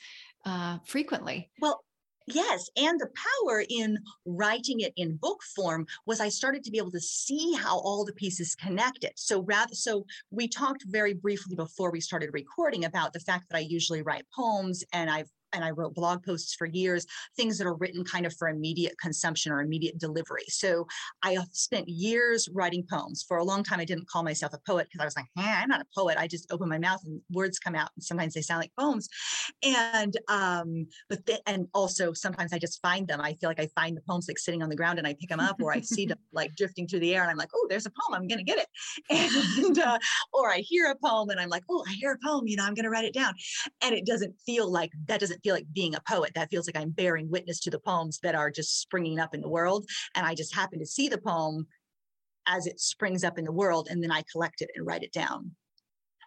uh, 0.44 0.78
frequently 0.84 1.50
well 1.60 1.82
Yes. 2.30 2.68
And 2.76 3.00
the 3.00 3.08
power 3.46 3.64
in 3.70 3.98
writing 4.26 4.80
it 4.80 4.92
in 4.96 5.16
book 5.16 5.42
form 5.56 5.86
was 6.04 6.20
I 6.20 6.28
started 6.28 6.62
to 6.64 6.70
be 6.70 6.76
able 6.76 6.90
to 6.90 7.00
see 7.00 7.54
how 7.54 7.78
all 7.78 8.04
the 8.04 8.12
pieces 8.12 8.54
connected. 8.54 9.12
So 9.16 9.42
rather, 9.44 9.74
so 9.74 10.04
we 10.30 10.46
talked 10.46 10.84
very 10.86 11.14
briefly 11.14 11.56
before 11.56 11.90
we 11.90 12.02
started 12.02 12.30
recording 12.34 12.84
about 12.84 13.14
the 13.14 13.20
fact 13.20 13.48
that 13.48 13.56
I 13.56 13.60
usually 13.60 14.02
write 14.02 14.26
poems 14.34 14.84
and 14.92 15.08
I've 15.08 15.30
and 15.52 15.64
I 15.64 15.70
wrote 15.70 15.94
blog 15.94 16.24
posts 16.24 16.54
for 16.54 16.66
years, 16.66 17.06
things 17.36 17.58
that 17.58 17.66
are 17.66 17.74
written 17.74 18.04
kind 18.04 18.26
of 18.26 18.34
for 18.36 18.48
immediate 18.48 18.98
consumption 19.00 19.52
or 19.52 19.60
immediate 19.60 19.98
delivery. 19.98 20.44
So 20.48 20.86
I 21.22 21.38
spent 21.52 21.88
years 21.88 22.48
writing 22.52 22.84
poems. 22.90 23.24
For 23.26 23.38
a 23.38 23.44
long 23.44 23.62
time, 23.62 23.80
I 23.80 23.84
didn't 23.84 24.08
call 24.08 24.22
myself 24.22 24.52
a 24.52 24.58
poet 24.66 24.86
because 24.86 25.02
I 25.02 25.04
was 25.04 25.16
like, 25.16 25.26
hey, 25.36 25.50
I'm 25.62 25.68
not 25.68 25.80
a 25.80 25.86
poet. 25.96 26.18
I 26.18 26.26
just 26.26 26.50
open 26.52 26.68
my 26.68 26.78
mouth 26.78 27.00
and 27.04 27.20
words 27.30 27.58
come 27.58 27.74
out, 27.74 27.90
and 27.96 28.02
sometimes 28.02 28.34
they 28.34 28.42
sound 28.42 28.60
like 28.60 28.72
poems. 28.78 29.08
And 29.62 30.16
um, 30.28 30.86
but 31.08 31.24
the, 31.26 31.40
and 31.46 31.66
also 31.74 32.12
sometimes 32.12 32.52
I 32.52 32.58
just 32.58 32.80
find 32.82 33.06
them. 33.06 33.20
I 33.20 33.34
feel 33.34 33.50
like 33.50 33.60
I 33.60 33.68
find 33.74 33.96
the 33.96 34.02
poems 34.08 34.28
like 34.28 34.38
sitting 34.38 34.62
on 34.62 34.68
the 34.68 34.76
ground 34.76 34.98
and 34.98 35.06
I 35.06 35.14
pick 35.14 35.28
them 35.28 35.40
up, 35.40 35.56
or 35.60 35.72
I 35.72 35.80
see 35.80 36.06
them 36.06 36.18
like 36.32 36.54
drifting 36.54 36.86
through 36.86 37.00
the 37.00 37.14
air, 37.14 37.22
and 37.22 37.30
I'm 37.30 37.36
like, 37.36 37.50
oh, 37.54 37.66
there's 37.68 37.86
a 37.86 37.90
poem. 37.90 38.20
I'm 38.20 38.28
gonna 38.28 38.42
get 38.42 38.58
it. 38.58 38.68
And 39.10 39.78
uh, 39.78 39.98
or 40.32 40.50
I 40.50 40.58
hear 40.58 40.90
a 40.90 41.06
poem 41.06 41.30
and 41.30 41.40
I'm 41.40 41.48
like, 41.48 41.64
oh, 41.70 41.84
I 41.88 41.92
hear 41.92 42.12
a 42.12 42.26
poem. 42.26 42.46
You 42.46 42.56
know, 42.56 42.64
I'm 42.64 42.74
gonna 42.74 42.90
write 42.90 43.04
it 43.04 43.14
down. 43.14 43.34
And 43.82 43.94
it 43.94 44.06
doesn't 44.06 44.34
feel 44.44 44.70
like 44.70 44.90
that 45.06 45.20
doesn't 45.20 45.37
doesn't 45.38 45.42
feel 45.42 45.54
like 45.54 45.72
being 45.72 45.94
a 45.94 46.02
poet. 46.08 46.32
That 46.34 46.50
feels 46.50 46.66
like 46.66 46.76
I'm 46.76 46.90
bearing 46.90 47.30
witness 47.30 47.60
to 47.60 47.70
the 47.70 47.78
poems 47.78 48.18
that 48.22 48.34
are 48.34 48.50
just 48.50 48.80
springing 48.80 49.18
up 49.18 49.34
in 49.34 49.40
the 49.40 49.48
world. 49.48 49.86
And 50.14 50.26
I 50.26 50.34
just 50.34 50.54
happen 50.54 50.78
to 50.78 50.86
see 50.86 51.08
the 51.08 51.18
poem 51.18 51.66
as 52.46 52.66
it 52.66 52.80
springs 52.80 53.24
up 53.24 53.38
in 53.38 53.44
the 53.44 53.52
world, 53.52 53.88
and 53.90 54.02
then 54.02 54.10
I 54.10 54.22
collect 54.32 54.62
it 54.62 54.70
and 54.74 54.86
write 54.86 55.02
it 55.02 55.12
down 55.12 55.54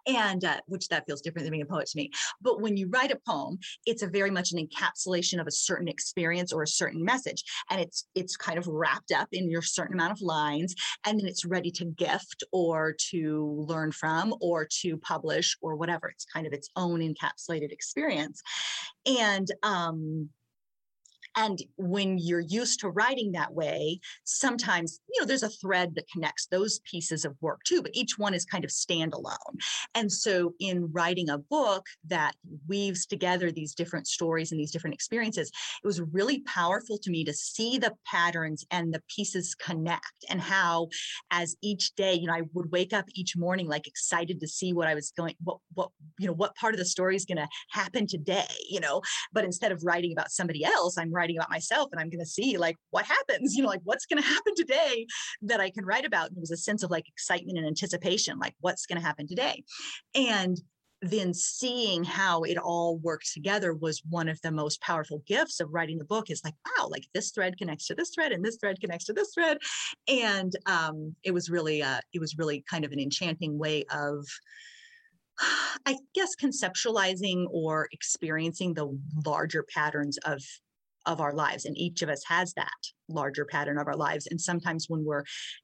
and 0.08 0.44
uh, 0.44 0.60
which 0.68 0.88
that 0.90 1.06
feels 1.06 1.22
different 1.22 1.46
than 1.46 1.52
being 1.52 1.64
a 1.64 1.66
poet 1.66 1.88
to 1.88 1.98
me. 1.98 2.12
But 2.42 2.62
when 2.62 2.78
you 2.78 2.90
write 2.90 3.12
a 3.12 3.20
poem, 3.28 3.60
it's 3.86 4.04
a 4.04 4.08
very 4.08 4.32
much 4.32 4.52
an 4.52 4.66
encapsulation 4.66 5.40
of 5.40 5.48
a 5.48 5.52
certain 5.52 5.88
experience 5.88 6.52
or 6.54 6.64
a 6.64 6.68
certain 6.68 7.04
message, 7.04 7.44
and 7.70 7.80
it's 7.80 8.08
it's 8.16 8.36
kind 8.38 8.58
of 8.58 8.68
wrapped 8.68 9.12
up 9.12 9.28
in 9.32 9.50
your 9.50 9.62
certain 9.62 9.94
amount 9.94 10.12
of 10.12 10.22
lines, 10.22 10.76
and 11.06 11.20
then 11.20 11.28
it's 11.28 11.46
ready 11.46 11.72
to 11.72 11.86
gift 11.86 12.44
or 12.52 12.96
to 13.12 13.66
learn 13.68 13.92
from 13.92 14.34
or 14.42 14.68
to 14.82 14.98
publish 14.98 15.58
or 15.62 15.76
whatever. 15.76 16.10
It's 16.10 16.26
kind 16.26 16.48
of 16.48 16.54
its 16.54 16.70
own 16.76 17.00
encapsulated 17.00 17.72
experience, 17.72 18.42
and 19.06 19.48
um, 19.64 20.30
and 21.36 21.62
when 21.78 22.18
you're 22.18 22.40
used 22.40 22.80
to 22.82 22.90
writing 22.90 23.32
that 23.32 23.54
way, 23.54 24.00
sometimes, 24.24 25.00
you 25.14 25.22
know, 25.22 25.26
there's 25.26 25.44
a 25.44 25.50
thread 25.50 25.96
that 25.96 26.10
connects 26.12 26.48
those 26.48 26.80
pieces 26.80 27.26
of 27.26 27.36
work 27.42 27.62
too, 27.66 27.82
but 27.82 27.92
each 27.94 28.18
one 28.18 28.34
is 28.34 28.46
kind 28.46 28.66
of 28.66 28.72
standalone. 28.72 29.36
And 29.96 30.12
so 30.12 30.54
in 30.60 30.92
writing 30.92 31.30
a 31.30 31.38
book 31.38 31.86
that 32.08 32.36
weaves 32.68 33.06
together 33.06 33.52
these 33.52 33.74
different 33.74 34.08
stories 34.08 34.52
and 34.52 34.60
these 34.60 34.72
different 34.72 34.94
experiences, 34.94 35.52
it 35.84 35.88
was 35.88 36.02
really 36.02 36.42
powerful 36.42 36.98
to 36.98 37.12
me 37.12 37.24
to 37.24 37.34
see 37.34 37.78
the 37.78 37.94
patterns 38.06 38.66
and 38.72 38.94
the 38.94 39.02
pieces 39.14 39.56
connect 39.56 40.26
and 40.30 40.42
how 40.42 40.90
as 41.32 41.56
each 41.62 41.96
day, 41.96 42.14
you 42.14 42.28
know, 42.28 42.34
I 42.34 42.42
would 42.54 42.72
wake 42.72 42.94
up 42.94 43.06
each 43.14 43.38
morning 43.38 43.68
like 43.68 43.88
excited 43.88 44.40
to 44.42 44.48
see 44.48 44.74
what 44.74 44.88
I 44.88 44.96
was 44.96 45.14
going, 45.16 45.36
what, 45.44 45.58
what, 45.76 45.90
you 46.20 46.28
know, 46.28 46.34
what 46.34 46.56
part 46.56 46.74
of 46.74 46.80
the 46.80 46.86
story 46.86 47.16
is 47.16 47.26
going 47.26 47.38
to 47.38 47.48
happen 47.70 48.06
today, 48.06 48.44
you 48.70 48.80
know, 48.80 49.02
but 49.32 49.46
instead 49.46 49.72
of 49.72 49.82
writing 49.84 50.12
about 50.12 50.32
somebody 50.32 50.66
else, 50.66 50.98
I'm 50.98 51.12
writing 51.12 51.21
about 51.30 51.50
myself 51.50 51.90
and 51.92 52.00
I'm 52.00 52.10
going 52.10 52.20
to 52.20 52.26
see 52.26 52.58
like 52.58 52.78
what 52.90 53.06
happens, 53.06 53.54
you 53.56 53.64
know, 53.64 53.70
like 53.70 53.82
what's 53.84 54.06
going 54.06 54.22
to 54.22 54.28
happen 54.28 54.54
today 54.56 55.06
that 55.44 55.60
I 55.60 55.70
can 55.70 55.86
write 55.86 56.06
about. 56.06 56.30
And 56.30 56.38
it 56.38 56.42
was 56.42 56.52
a 56.52 56.58
sense 56.58 56.84
of 56.84 56.92
like 56.92 57.08
excitement 57.08 57.58
and 57.58 57.68
anticipation, 57.68 58.40
like 58.40 58.56
what's 58.62 58.86
going 58.86 59.00
to 59.00 59.06
happen 59.06 59.28
today. 59.28 59.64
And 60.16 60.58
then 61.02 61.34
seeing 61.34 62.04
how 62.04 62.44
it 62.44 62.58
all 62.58 62.98
worked 63.00 63.34
together 63.34 63.74
was 63.74 64.04
one 64.10 64.30
of 64.30 64.40
the 64.42 64.52
most 64.52 64.80
powerful 64.82 65.24
gifts 65.26 65.60
of 65.60 65.74
writing 65.74 65.98
the 65.98 66.06
book 66.06 66.30
is 66.30 66.44
like 66.44 66.54
wow 66.66 66.88
like 66.90 67.08
this 67.14 67.32
thread 67.32 67.58
connects 67.58 67.88
to 67.88 67.96
this 67.96 68.12
thread 68.14 68.32
and 68.32 68.46
this 68.46 68.58
thread 68.58 68.80
connects 68.80 69.06
to 69.06 69.14
this 69.14 69.34
thread 69.34 69.58
and 70.08 70.54
um, 70.68 71.16
it 71.24 71.32
was 71.32 71.50
really 71.50 71.82
uh, 71.82 72.00
it 72.14 72.20
was 72.20 72.38
really 72.38 72.64
kind 72.70 72.86
of 72.86 72.92
an 72.92 73.00
enchanting 73.00 73.58
way 73.58 73.84
of 73.92 74.26
I 75.86 75.98
guess 76.14 76.36
conceptualizing 76.42 77.48
or 77.50 77.88
experiencing 77.92 78.74
the 78.74 78.96
larger 79.26 79.66
patterns 79.74 80.18
of 80.20 80.42
of 81.06 81.22
our 81.22 81.34
lives 81.34 81.66
and 81.66 81.78
each 81.78 82.02
of 82.02 82.10
us 82.10 82.24
has 82.28 82.54
that 82.54 82.70
larger 83.10 83.46
pattern 83.46 83.78
of 83.78 83.88
our 83.88 83.96
lives 83.96 84.28
and 84.28 84.40
sometimes 84.40 84.86
when 84.88 85.04
we're 85.04 85.24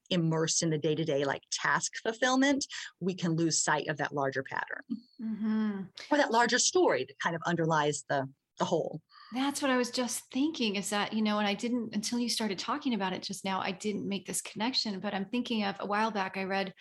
immersed 0.09 0.63
in 0.63 0.69
the 0.69 0.77
day-to-day 0.77 1.23
like 1.23 1.43
task 1.51 1.93
fulfillment 2.03 2.65
we 2.99 3.13
can 3.13 3.35
lose 3.35 3.63
sight 3.63 3.87
of 3.87 3.97
that 3.97 4.13
larger 4.13 4.43
pattern 4.43 4.83
mm-hmm. 5.21 5.81
or 6.11 6.17
that 6.17 6.31
larger 6.31 6.59
story 6.59 7.05
that 7.07 7.19
kind 7.19 7.35
of 7.35 7.41
underlies 7.45 8.03
the 8.09 8.27
the 8.59 8.65
whole 8.65 8.99
that's 9.33 9.61
what 9.61 9.69
i 9.69 9.77
was 9.77 9.91
just 9.91 10.23
thinking 10.33 10.75
is 10.75 10.89
that 10.89 11.13
you 11.13 11.21
know 11.21 11.37
and 11.37 11.47
i 11.47 11.53
didn't 11.53 11.93
until 11.93 12.17
you 12.17 12.27
started 12.27 12.57
talking 12.57 12.95
about 12.95 13.13
it 13.13 13.21
just 13.21 13.45
now 13.45 13.61
i 13.61 13.71
didn't 13.71 14.07
make 14.07 14.25
this 14.25 14.41
connection 14.41 14.99
but 14.99 15.13
i'm 15.13 15.25
thinking 15.25 15.63
of 15.63 15.75
a 15.79 15.85
while 15.85 16.11
back 16.11 16.37
i 16.37 16.43
read 16.43 16.73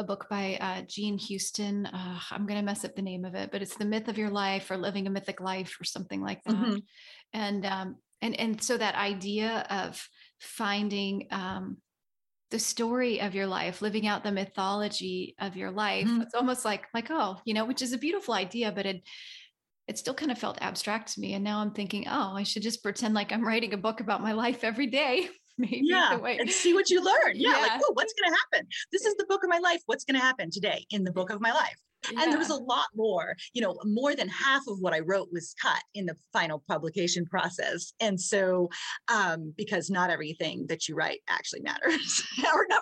a 0.00 0.04
book 0.04 0.26
by 0.28 0.56
uh, 0.60 0.82
Jean 0.88 1.18
Houston. 1.18 1.86
Uh, 1.86 2.18
I'm 2.30 2.46
going 2.46 2.58
to 2.58 2.64
mess 2.64 2.84
up 2.84 2.96
the 2.96 3.02
name 3.02 3.24
of 3.24 3.34
it, 3.34 3.50
but 3.52 3.62
it's 3.62 3.76
The 3.76 3.84
Myth 3.84 4.08
of 4.08 4.18
Your 4.18 4.30
Life 4.30 4.70
or 4.70 4.76
Living 4.76 5.06
a 5.06 5.10
Mythic 5.10 5.40
Life 5.40 5.76
or 5.80 5.84
something 5.84 6.20
like 6.20 6.42
that. 6.44 6.54
Mm-hmm. 6.54 6.78
And 7.32 7.64
um, 7.66 7.96
and 8.20 8.38
and 8.38 8.62
so 8.62 8.76
that 8.76 8.94
idea 8.94 9.66
of 9.70 10.08
finding 10.40 11.28
um, 11.30 11.78
the 12.50 12.58
story 12.58 13.20
of 13.20 13.34
your 13.34 13.46
life, 13.46 13.82
living 13.82 14.06
out 14.06 14.24
the 14.24 14.32
mythology 14.32 15.34
of 15.38 15.56
your 15.56 15.70
life, 15.70 16.06
mm-hmm. 16.06 16.22
it's 16.22 16.34
almost 16.34 16.64
like 16.64 16.86
like 16.92 17.10
oh, 17.10 17.38
you 17.44 17.54
know, 17.54 17.64
which 17.64 17.82
is 17.82 17.92
a 17.92 17.98
beautiful 17.98 18.34
idea, 18.34 18.72
but 18.72 18.86
it 18.86 19.02
it 19.86 19.98
still 19.98 20.14
kind 20.14 20.30
of 20.30 20.38
felt 20.38 20.58
abstract 20.60 21.14
to 21.14 21.20
me. 21.20 21.34
And 21.34 21.42
now 21.42 21.58
I'm 21.58 21.72
thinking, 21.72 22.06
oh, 22.08 22.34
I 22.36 22.44
should 22.44 22.62
just 22.62 22.82
pretend 22.82 23.14
like 23.14 23.32
I'm 23.32 23.46
writing 23.46 23.74
a 23.74 23.78
book 23.78 24.00
about 24.00 24.22
my 24.22 24.32
life 24.32 24.64
every 24.64 24.86
day. 24.86 25.28
maybe 25.58 25.82
yeah 25.82 26.16
and 26.16 26.48
see 26.48 26.72
what 26.72 26.88
you 26.88 27.04
learn 27.04 27.34
yeah, 27.34 27.50
yeah. 27.50 27.60
like 27.60 27.72
oh 27.84 27.90
what's 27.92 28.14
going 28.14 28.32
to 28.32 28.38
happen 28.38 28.66
this 28.92 29.04
is 29.04 29.14
the 29.16 29.26
book 29.26 29.44
of 29.44 29.50
my 29.50 29.58
life 29.58 29.82
what's 29.84 30.04
going 30.04 30.18
to 30.18 30.20
happen 30.20 30.50
today 30.50 30.86
in 30.90 31.04
the 31.04 31.12
book 31.12 31.28
of 31.28 31.38
my 31.38 31.52
life 31.52 31.76
yeah. 32.10 32.22
and 32.22 32.32
there 32.32 32.38
was 32.38 32.50
a 32.50 32.54
lot 32.54 32.86
more 32.94 33.36
you 33.52 33.62
know 33.62 33.76
more 33.84 34.14
than 34.14 34.28
half 34.28 34.62
of 34.68 34.78
what 34.80 34.94
i 34.94 35.00
wrote 35.00 35.28
was 35.32 35.54
cut 35.60 35.82
in 35.94 36.06
the 36.06 36.16
final 36.32 36.62
publication 36.68 37.24
process. 37.26 37.92
And 38.00 38.20
so 38.20 38.68
um, 39.08 39.52
because 39.56 39.90
not 39.90 40.10
everything 40.10 40.66
that 40.68 40.88
you 40.88 40.94
write 40.94 41.20
actually 41.28 41.60
matters 41.60 42.22
or 42.54 42.66
not 42.68 42.80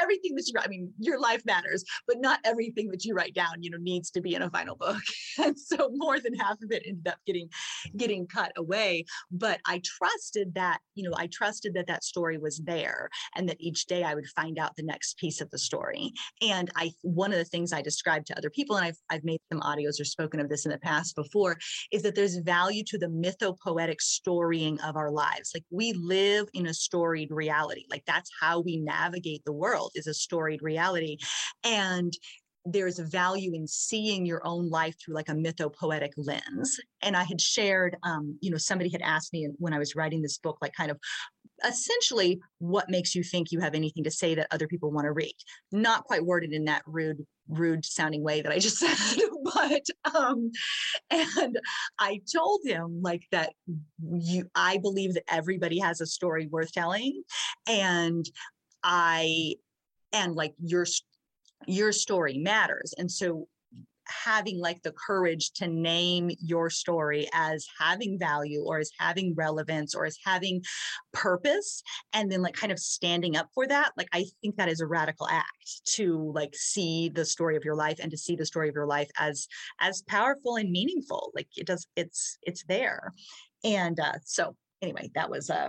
everything 0.00 0.34
that 0.36 0.46
you 0.46 0.52
write 0.54 0.64
i 0.64 0.68
mean 0.68 0.92
your 0.98 1.20
life 1.20 1.42
matters 1.44 1.84
but 2.06 2.16
not 2.20 2.40
everything 2.44 2.88
that 2.90 3.04
you 3.04 3.14
write 3.14 3.34
down 3.34 3.62
you 3.62 3.70
know 3.70 3.78
needs 3.80 4.10
to 4.10 4.20
be 4.20 4.34
in 4.34 4.42
a 4.42 4.50
final 4.50 4.76
book. 4.76 5.02
And 5.42 5.58
so 5.58 5.90
more 5.94 6.20
than 6.20 6.34
half 6.34 6.56
of 6.62 6.70
it 6.70 6.82
ended 6.86 7.08
up 7.08 7.18
getting 7.26 7.48
getting 7.96 8.26
cut 8.26 8.52
away. 8.56 9.04
But 9.30 9.60
i 9.66 9.80
trusted 9.84 10.54
that 10.54 10.78
you 10.94 11.08
know 11.08 11.14
i 11.16 11.26
trusted 11.28 11.74
that 11.74 11.86
that 11.86 12.04
story 12.04 12.38
was 12.38 12.58
there 12.58 13.08
and 13.36 13.48
that 13.48 13.60
each 13.60 13.86
day 13.86 14.04
i 14.04 14.14
would 14.14 14.26
find 14.36 14.58
out 14.58 14.76
the 14.76 14.82
next 14.82 15.18
piece 15.18 15.40
of 15.40 15.50
the 15.50 15.58
story. 15.58 16.12
And 16.40 16.70
i 16.76 16.92
one 17.02 17.32
of 17.32 17.38
the 17.38 17.44
things 17.44 17.72
i 17.72 17.82
described 17.82 18.31
to 18.32 18.38
other 18.38 18.50
people, 18.50 18.76
and 18.76 18.84
I've, 18.84 18.98
I've 19.10 19.24
made 19.24 19.40
some 19.52 19.60
audios 19.60 20.00
or 20.00 20.04
spoken 20.04 20.40
of 20.40 20.48
this 20.48 20.64
in 20.64 20.72
the 20.72 20.78
past 20.78 21.14
before, 21.14 21.58
is 21.90 22.02
that 22.02 22.14
there's 22.14 22.36
value 22.38 22.82
to 22.84 22.98
the 22.98 23.06
mythopoetic 23.06 24.00
storying 24.00 24.80
of 24.80 24.96
our 24.96 25.10
lives. 25.10 25.52
Like 25.54 25.64
we 25.70 25.92
live 25.92 26.48
in 26.54 26.66
a 26.66 26.74
storied 26.74 27.30
reality. 27.30 27.84
Like 27.90 28.04
that's 28.06 28.30
how 28.40 28.60
we 28.60 28.78
navigate 28.78 29.44
the 29.44 29.52
world 29.52 29.92
is 29.94 30.06
a 30.06 30.14
storied 30.14 30.62
reality. 30.62 31.18
And 31.64 32.12
there's 32.64 33.00
a 33.00 33.04
value 33.04 33.54
in 33.54 33.66
seeing 33.66 34.24
your 34.24 34.40
own 34.46 34.70
life 34.70 34.94
through 35.00 35.14
like 35.14 35.28
a 35.28 35.34
mythopoetic 35.34 36.10
lens. 36.16 36.78
And 37.02 37.16
I 37.16 37.24
had 37.24 37.40
shared, 37.40 37.96
um, 38.04 38.38
you 38.40 38.50
know, 38.50 38.56
somebody 38.56 38.88
had 38.90 39.02
asked 39.02 39.32
me 39.32 39.48
when 39.58 39.72
I 39.72 39.78
was 39.78 39.96
writing 39.96 40.22
this 40.22 40.38
book, 40.38 40.58
like 40.62 40.72
kind 40.74 40.90
of 40.90 40.98
essentially 41.66 42.40
what 42.58 42.90
makes 42.90 43.14
you 43.14 43.22
think 43.22 43.50
you 43.50 43.60
have 43.60 43.74
anything 43.74 44.04
to 44.04 44.10
say 44.10 44.34
that 44.34 44.48
other 44.50 44.66
people 44.66 44.90
want 44.90 45.04
to 45.04 45.12
read 45.12 45.34
not 45.70 46.04
quite 46.04 46.24
worded 46.24 46.52
in 46.52 46.64
that 46.64 46.82
rude 46.86 47.24
rude 47.58 47.84
sounding 47.84 48.22
way 48.22 48.42
that 48.42 48.52
i 48.52 48.58
just 48.58 48.78
said 48.78 49.22
but 49.44 49.82
um 50.14 50.50
and 51.10 51.58
i 51.98 52.20
told 52.34 52.60
him 52.64 53.00
like 53.02 53.22
that 53.30 53.52
you 54.10 54.46
i 54.54 54.78
believe 54.78 55.14
that 55.14 55.24
everybody 55.28 55.78
has 55.78 56.00
a 56.00 56.06
story 56.06 56.46
worth 56.46 56.72
telling 56.72 57.22
and 57.68 58.26
i 58.82 59.54
and 60.12 60.34
like 60.34 60.54
your 60.62 60.84
your 61.66 61.92
story 61.92 62.38
matters. 62.38 62.94
And 62.98 63.10
so 63.10 63.48
having 64.24 64.58
like 64.58 64.82
the 64.82 64.92
courage 64.92 65.52
to 65.52 65.66
name 65.66 66.30
your 66.40 66.70
story 66.70 67.28
as 67.32 67.66
having 67.78 68.18
value 68.18 68.62
or 68.62 68.78
as 68.78 68.90
having 68.98 69.34
relevance 69.34 69.94
or 69.94 70.04
as 70.04 70.16
having 70.24 70.62
purpose 71.12 71.82
and 72.12 72.30
then 72.30 72.42
like 72.42 72.54
kind 72.54 72.72
of 72.72 72.78
standing 72.78 73.36
up 73.36 73.48
for 73.54 73.66
that 73.66 73.92
like 73.96 74.08
i 74.12 74.24
think 74.40 74.56
that 74.56 74.68
is 74.68 74.80
a 74.80 74.86
radical 74.86 75.28
act 75.28 75.82
to 75.84 76.32
like 76.34 76.54
see 76.54 77.10
the 77.14 77.24
story 77.24 77.56
of 77.56 77.64
your 77.64 77.74
life 77.74 77.98
and 78.00 78.10
to 78.10 78.16
see 78.16 78.36
the 78.36 78.46
story 78.46 78.68
of 78.68 78.74
your 78.74 78.86
life 78.86 79.10
as 79.18 79.46
as 79.80 80.02
powerful 80.02 80.56
and 80.56 80.70
meaningful 80.70 81.30
like 81.34 81.48
it 81.56 81.66
does 81.66 81.86
it's 81.96 82.38
it's 82.42 82.64
there. 82.64 83.12
And 83.64 83.98
uh 83.98 84.14
so 84.24 84.56
anyway 84.80 85.10
that 85.14 85.30
was 85.30 85.50
a 85.50 85.56
uh, 85.56 85.68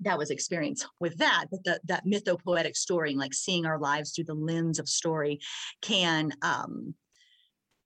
that 0.00 0.18
was 0.18 0.30
experience 0.30 0.86
with 1.00 1.16
that 1.16 1.46
but 1.50 1.64
the, 1.64 1.80
that 1.84 2.04
mythopoetic 2.04 2.76
story 2.76 3.14
like 3.14 3.32
seeing 3.32 3.64
our 3.64 3.78
lives 3.78 4.12
through 4.12 4.24
the 4.24 4.34
lens 4.34 4.78
of 4.78 4.88
story 4.88 5.40
can 5.80 6.32
um 6.42 6.94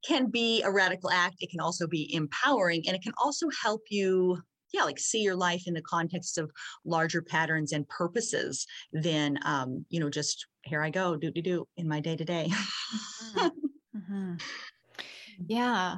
can 0.06 0.30
be 0.30 0.62
a 0.62 0.70
radical 0.70 1.10
act. 1.10 1.36
It 1.40 1.50
can 1.50 1.60
also 1.60 1.86
be 1.86 2.12
empowering 2.14 2.84
and 2.86 2.96
it 2.96 3.02
can 3.02 3.12
also 3.22 3.48
help 3.62 3.82
you 3.90 4.38
yeah 4.72 4.84
like 4.84 4.98
see 4.98 5.20
your 5.20 5.36
life 5.36 5.64
in 5.66 5.74
the 5.74 5.82
context 5.82 6.38
of 6.38 6.50
larger 6.84 7.22
patterns 7.22 7.72
and 7.72 7.88
purposes 7.88 8.66
than 8.92 9.38
um 9.44 9.84
you 9.88 10.00
know 10.00 10.10
just 10.10 10.46
here 10.62 10.82
i 10.82 10.90
go 10.90 11.16
do 11.16 11.30
do 11.30 11.42
do 11.42 11.66
in 11.76 11.88
my 11.88 12.00
day 12.00 12.16
to 12.16 12.24
day 12.24 12.50
yeah 15.46 15.96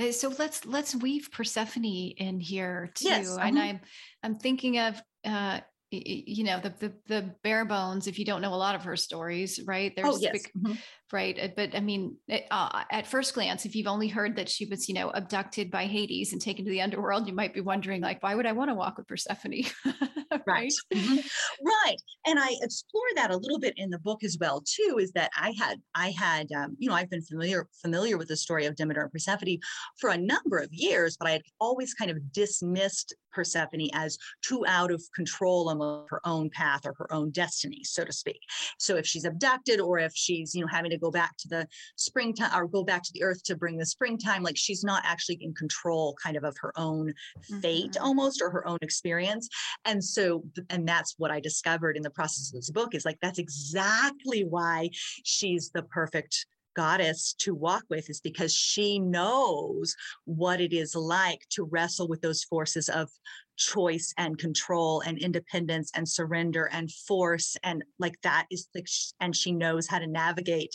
eh, 0.00 0.10
so 0.10 0.32
let's 0.38 0.64
let's 0.64 0.94
weave 0.94 1.28
persephone 1.32 1.84
in 1.84 2.40
here 2.40 2.90
too 2.94 3.08
yes. 3.08 3.36
and 3.40 3.58
uh-huh. 3.58 3.66
i'm 3.68 3.80
i'm 4.22 4.34
thinking 4.36 4.78
of 4.78 5.00
uh 5.24 5.60
you 6.04 6.44
know 6.44 6.60
the, 6.60 6.74
the, 6.78 6.92
the 7.06 7.34
bare 7.42 7.64
bones 7.64 8.06
if 8.06 8.18
you 8.18 8.24
don't 8.24 8.42
know 8.42 8.52
a 8.52 8.56
lot 8.56 8.74
of 8.74 8.82
her 8.84 8.96
stories 8.96 9.60
right 9.66 9.92
oh, 9.98 10.02
there's 10.02 10.16
oh, 10.16 10.18
yes. 10.20 10.32
big, 10.32 10.50
mm-hmm. 10.56 10.74
right 11.12 11.38
uh, 11.40 11.48
but 11.56 11.74
i 11.74 11.80
mean 11.80 12.16
it, 12.28 12.44
uh, 12.50 12.82
at 12.90 13.06
first 13.06 13.34
glance 13.34 13.64
if 13.64 13.74
you've 13.74 13.86
only 13.86 14.08
heard 14.08 14.36
that 14.36 14.48
she 14.48 14.66
was 14.66 14.88
you 14.88 14.94
know 14.94 15.10
abducted 15.10 15.70
by 15.70 15.86
hades 15.86 16.32
and 16.32 16.42
taken 16.42 16.64
to 16.64 16.70
the 16.70 16.80
underworld 16.80 17.26
you 17.26 17.32
might 17.32 17.54
be 17.54 17.60
wondering 17.60 18.00
like 18.00 18.22
why 18.22 18.34
would 18.34 18.46
i 18.46 18.52
want 18.52 18.70
to 18.70 18.74
walk 18.74 18.96
with 18.98 19.06
persephone 19.06 19.62
right 19.84 20.42
right? 20.46 20.72
Mm-hmm. 20.92 21.16
right 21.64 21.96
and 22.26 22.38
i 22.38 22.54
explore 22.62 23.02
that 23.16 23.30
a 23.30 23.36
little 23.36 23.58
bit 23.58 23.74
in 23.76 23.90
the 23.90 23.98
book 23.98 24.24
as 24.24 24.36
well 24.40 24.62
too 24.66 24.98
is 24.98 25.12
that 25.12 25.30
i 25.36 25.52
had 25.58 25.80
i 25.94 26.10
had 26.10 26.50
um, 26.52 26.76
you 26.78 26.88
know 26.88 26.94
i've 26.94 27.10
been 27.10 27.22
familiar 27.22 27.68
familiar 27.82 28.18
with 28.18 28.28
the 28.28 28.36
story 28.36 28.66
of 28.66 28.76
demeter 28.76 29.02
and 29.02 29.12
persephone 29.12 29.58
for 30.00 30.10
a 30.10 30.16
number 30.16 30.58
of 30.58 30.72
years 30.72 31.16
but 31.18 31.28
i 31.28 31.32
had 31.32 31.42
always 31.60 31.94
kind 31.94 32.10
of 32.10 32.32
dismissed 32.32 33.14
persephone 33.34 33.88
as 33.92 34.16
too 34.42 34.64
out 34.66 34.90
of 34.90 35.02
control 35.14 35.68
her 36.08 36.20
own 36.24 36.50
path 36.50 36.82
or 36.84 36.94
her 36.98 37.12
own 37.12 37.30
destiny, 37.30 37.82
so 37.84 38.04
to 38.04 38.12
speak. 38.12 38.40
So 38.78 38.96
if 38.96 39.06
she's 39.06 39.24
abducted 39.24 39.80
or 39.80 39.98
if 39.98 40.12
she's, 40.14 40.54
you 40.54 40.60
know, 40.60 40.66
having 40.66 40.90
to 40.90 40.98
go 40.98 41.10
back 41.10 41.36
to 41.38 41.48
the 41.48 41.68
springtime 41.96 42.50
or 42.54 42.66
go 42.66 42.84
back 42.84 43.02
to 43.02 43.10
the 43.12 43.22
earth 43.22 43.42
to 43.44 43.56
bring 43.56 43.76
the 43.76 43.86
springtime, 43.86 44.42
like 44.42 44.56
she's 44.56 44.84
not 44.84 45.02
actually 45.04 45.38
in 45.40 45.54
control 45.54 46.16
kind 46.22 46.36
of 46.36 46.44
of 46.44 46.56
her 46.60 46.72
own 46.76 47.12
fate 47.60 47.92
mm-hmm. 47.92 48.04
almost 48.04 48.42
or 48.42 48.50
her 48.50 48.66
own 48.66 48.78
experience. 48.82 49.48
And 49.84 50.02
so, 50.02 50.44
and 50.70 50.86
that's 50.86 51.14
what 51.18 51.30
I 51.30 51.40
discovered 51.40 51.96
in 51.96 52.02
the 52.02 52.10
process 52.10 52.48
of 52.48 52.54
this 52.54 52.70
book 52.70 52.94
is 52.94 53.04
like, 53.04 53.18
that's 53.20 53.38
exactly 53.38 54.44
why 54.44 54.90
she's 55.24 55.70
the 55.70 55.82
perfect 55.82 56.46
goddess 56.74 57.34
to 57.38 57.54
walk 57.54 57.84
with 57.88 58.08
is 58.10 58.20
because 58.20 58.54
she 58.54 58.98
knows 58.98 59.94
what 60.24 60.60
it 60.60 60.72
is 60.72 60.94
like 60.94 61.40
to 61.50 61.64
wrestle 61.64 62.08
with 62.08 62.20
those 62.20 62.44
forces 62.44 62.88
of 62.88 63.10
choice 63.56 64.12
and 64.18 64.38
control 64.38 65.00
and 65.00 65.18
independence 65.18 65.90
and 65.94 66.08
surrender 66.08 66.68
and 66.72 66.90
force 66.90 67.56
and 67.62 67.84
like 67.98 68.20
that 68.22 68.46
is 68.50 68.68
like 68.74 68.86
and 69.20 69.34
she 69.34 69.52
knows 69.52 69.86
how 69.86 69.98
to 69.98 70.06
navigate 70.06 70.74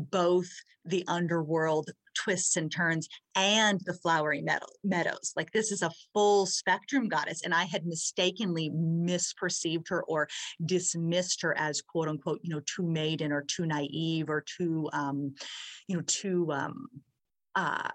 both 0.00 0.48
the 0.84 1.04
underworld 1.08 1.90
twists 2.14 2.56
and 2.56 2.70
turns 2.70 3.08
and 3.34 3.80
the 3.84 3.94
flowery 3.94 4.42
meadow, 4.42 4.66
meadows. 4.82 5.32
Like 5.36 5.52
this 5.52 5.72
is 5.72 5.82
a 5.82 5.92
full 6.12 6.46
spectrum 6.46 7.08
goddess. 7.08 7.42
And 7.42 7.54
I 7.54 7.64
had 7.64 7.86
mistakenly 7.86 8.70
misperceived 8.70 9.88
her 9.88 10.02
or 10.04 10.28
dismissed 10.64 11.42
her 11.42 11.56
as 11.56 11.82
quote 11.82 12.08
unquote, 12.08 12.40
you 12.42 12.50
know, 12.54 12.60
too 12.66 12.82
maiden 12.82 13.32
or 13.32 13.42
too 13.42 13.66
naive 13.66 14.28
or 14.28 14.42
too, 14.42 14.88
um, 14.92 15.34
you 15.86 15.96
know, 15.96 16.02
too, 16.06 16.50
um, 16.52 16.88
uh, 17.54 17.88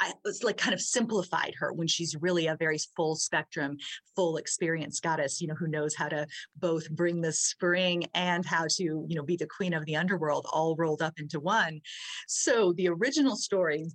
I 0.00 0.12
was 0.24 0.42
like 0.42 0.56
kind 0.56 0.74
of 0.74 0.80
simplified 0.80 1.54
her 1.58 1.72
when 1.72 1.88
she's 1.88 2.16
really 2.20 2.46
a 2.46 2.56
very 2.56 2.78
full 2.96 3.16
spectrum, 3.16 3.76
full 4.14 4.36
experience 4.36 5.00
goddess, 5.00 5.40
you 5.40 5.48
know, 5.48 5.54
who 5.54 5.66
knows 5.66 5.94
how 5.94 6.08
to 6.08 6.26
both 6.56 6.90
bring 6.90 7.20
the 7.20 7.32
spring 7.32 8.06
and 8.14 8.44
how 8.44 8.66
to, 8.68 8.82
you 8.82 9.16
know, 9.16 9.22
be 9.22 9.36
the 9.36 9.46
queen 9.46 9.74
of 9.74 9.84
the 9.86 9.96
underworld 9.96 10.46
all 10.52 10.76
rolled 10.76 11.02
up 11.02 11.14
into 11.18 11.40
one. 11.40 11.80
So 12.28 12.72
the 12.74 12.88
original 12.88 13.36
story 13.36 13.86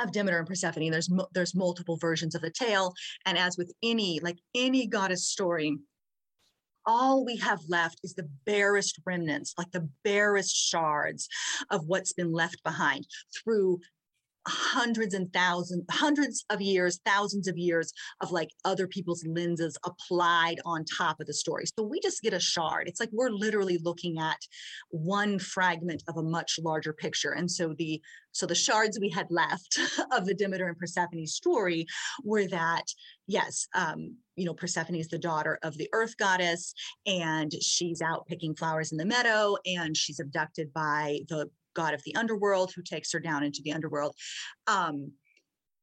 of 0.00 0.12
Demeter 0.12 0.38
and 0.38 0.46
Persephone, 0.46 0.90
there's 0.90 1.10
there's 1.32 1.54
multiple 1.54 1.96
versions 1.96 2.34
of 2.34 2.42
the 2.42 2.50
tale, 2.50 2.94
and 3.26 3.38
as 3.38 3.56
with 3.56 3.72
any 3.82 4.20
like 4.20 4.38
any 4.54 4.86
goddess 4.86 5.28
story, 5.28 5.76
all 6.86 7.24
we 7.24 7.36
have 7.36 7.60
left 7.68 8.00
is 8.02 8.14
the 8.14 8.28
barest 8.44 8.98
remnants, 9.06 9.54
like 9.56 9.70
the 9.70 9.88
barest 10.02 10.56
shards 10.56 11.28
of 11.70 11.86
what's 11.86 12.12
been 12.12 12.32
left 12.32 12.62
behind 12.64 13.06
through 13.36 13.80
hundreds 14.46 15.14
and 15.14 15.32
thousands, 15.32 15.84
hundreds 15.90 16.44
of 16.50 16.60
years, 16.60 17.00
thousands 17.04 17.48
of 17.48 17.56
years 17.56 17.92
of 18.20 18.32
like 18.32 18.50
other 18.64 18.86
people's 18.86 19.24
lenses 19.26 19.76
applied 19.84 20.56
on 20.64 20.84
top 20.84 21.20
of 21.20 21.26
the 21.26 21.34
story. 21.34 21.64
So 21.66 21.84
we 21.84 22.00
just 22.00 22.22
get 22.22 22.32
a 22.32 22.40
shard. 22.40 22.88
It's 22.88 23.00
like 23.00 23.10
we're 23.12 23.30
literally 23.30 23.78
looking 23.82 24.18
at 24.18 24.38
one 24.90 25.38
fragment 25.38 26.02
of 26.08 26.16
a 26.16 26.22
much 26.22 26.58
larger 26.62 26.92
picture. 26.92 27.32
And 27.32 27.50
so 27.50 27.74
the 27.78 28.00
so 28.34 28.46
the 28.46 28.54
shards 28.54 28.98
we 28.98 29.10
had 29.10 29.26
left 29.30 29.78
of 30.12 30.24
the 30.24 30.34
Demeter 30.34 30.66
and 30.66 30.78
Persephone 30.78 31.26
story 31.26 31.86
were 32.24 32.46
that 32.48 32.84
yes, 33.26 33.66
um, 33.74 34.16
you 34.36 34.44
know, 34.44 34.54
Persephone 34.54 34.96
is 34.96 35.08
the 35.08 35.18
daughter 35.18 35.58
of 35.62 35.76
the 35.76 35.88
earth 35.92 36.16
goddess, 36.16 36.74
and 37.06 37.52
she's 37.60 38.00
out 38.00 38.26
picking 38.26 38.54
flowers 38.54 38.92
in 38.92 38.98
the 38.98 39.04
meadow, 39.04 39.56
and 39.66 39.96
she's 39.96 40.20
abducted 40.20 40.72
by 40.72 41.20
the 41.28 41.50
god 41.74 41.94
of 41.94 42.02
the 42.04 42.14
underworld 42.16 42.72
who 42.74 42.82
takes 42.82 43.12
her 43.12 43.20
down 43.20 43.42
into 43.42 43.60
the 43.64 43.72
underworld. 43.72 44.14
Um, 44.66 45.12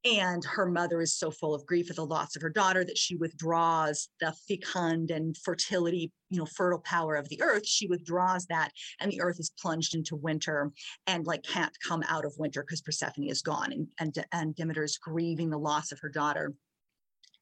and 0.05 0.45
her 0.45 0.65
mother 0.65 1.01
is 1.01 1.13
so 1.13 1.29
full 1.29 1.53
of 1.53 1.65
grief 1.65 1.89
at 1.89 1.97
the 1.97 2.05
loss 2.05 2.35
of 2.35 2.41
her 2.41 2.49
daughter 2.49 2.85
that 2.85 2.97
she 2.97 3.15
withdraws 3.15 4.07
the 4.21 4.33
fecund 4.47 5.11
and 5.11 5.35
fertility 5.37 6.11
you 6.29 6.39
know 6.39 6.45
fertile 6.45 6.79
power 6.79 7.15
of 7.15 7.27
the 7.29 7.41
earth 7.41 7.67
she 7.67 7.87
withdraws 7.87 8.45
that 8.45 8.71
and 9.01 9.11
the 9.11 9.19
earth 9.21 9.39
is 9.39 9.51
plunged 9.59 9.95
into 9.95 10.15
winter 10.15 10.71
and 11.07 11.25
like 11.25 11.43
can't 11.43 11.75
come 11.85 12.03
out 12.07 12.23
of 12.23 12.33
winter 12.37 12.63
because 12.63 12.81
persephone 12.81 13.27
is 13.27 13.41
gone 13.41 13.71
and 13.73 13.87
and, 13.99 14.25
and 14.31 14.55
demeter 14.55 14.83
is 14.83 14.97
grieving 14.97 15.49
the 15.49 15.57
loss 15.57 15.91
of 15.91 15.99
her 15.99 16.09
daughter 16.09 16.53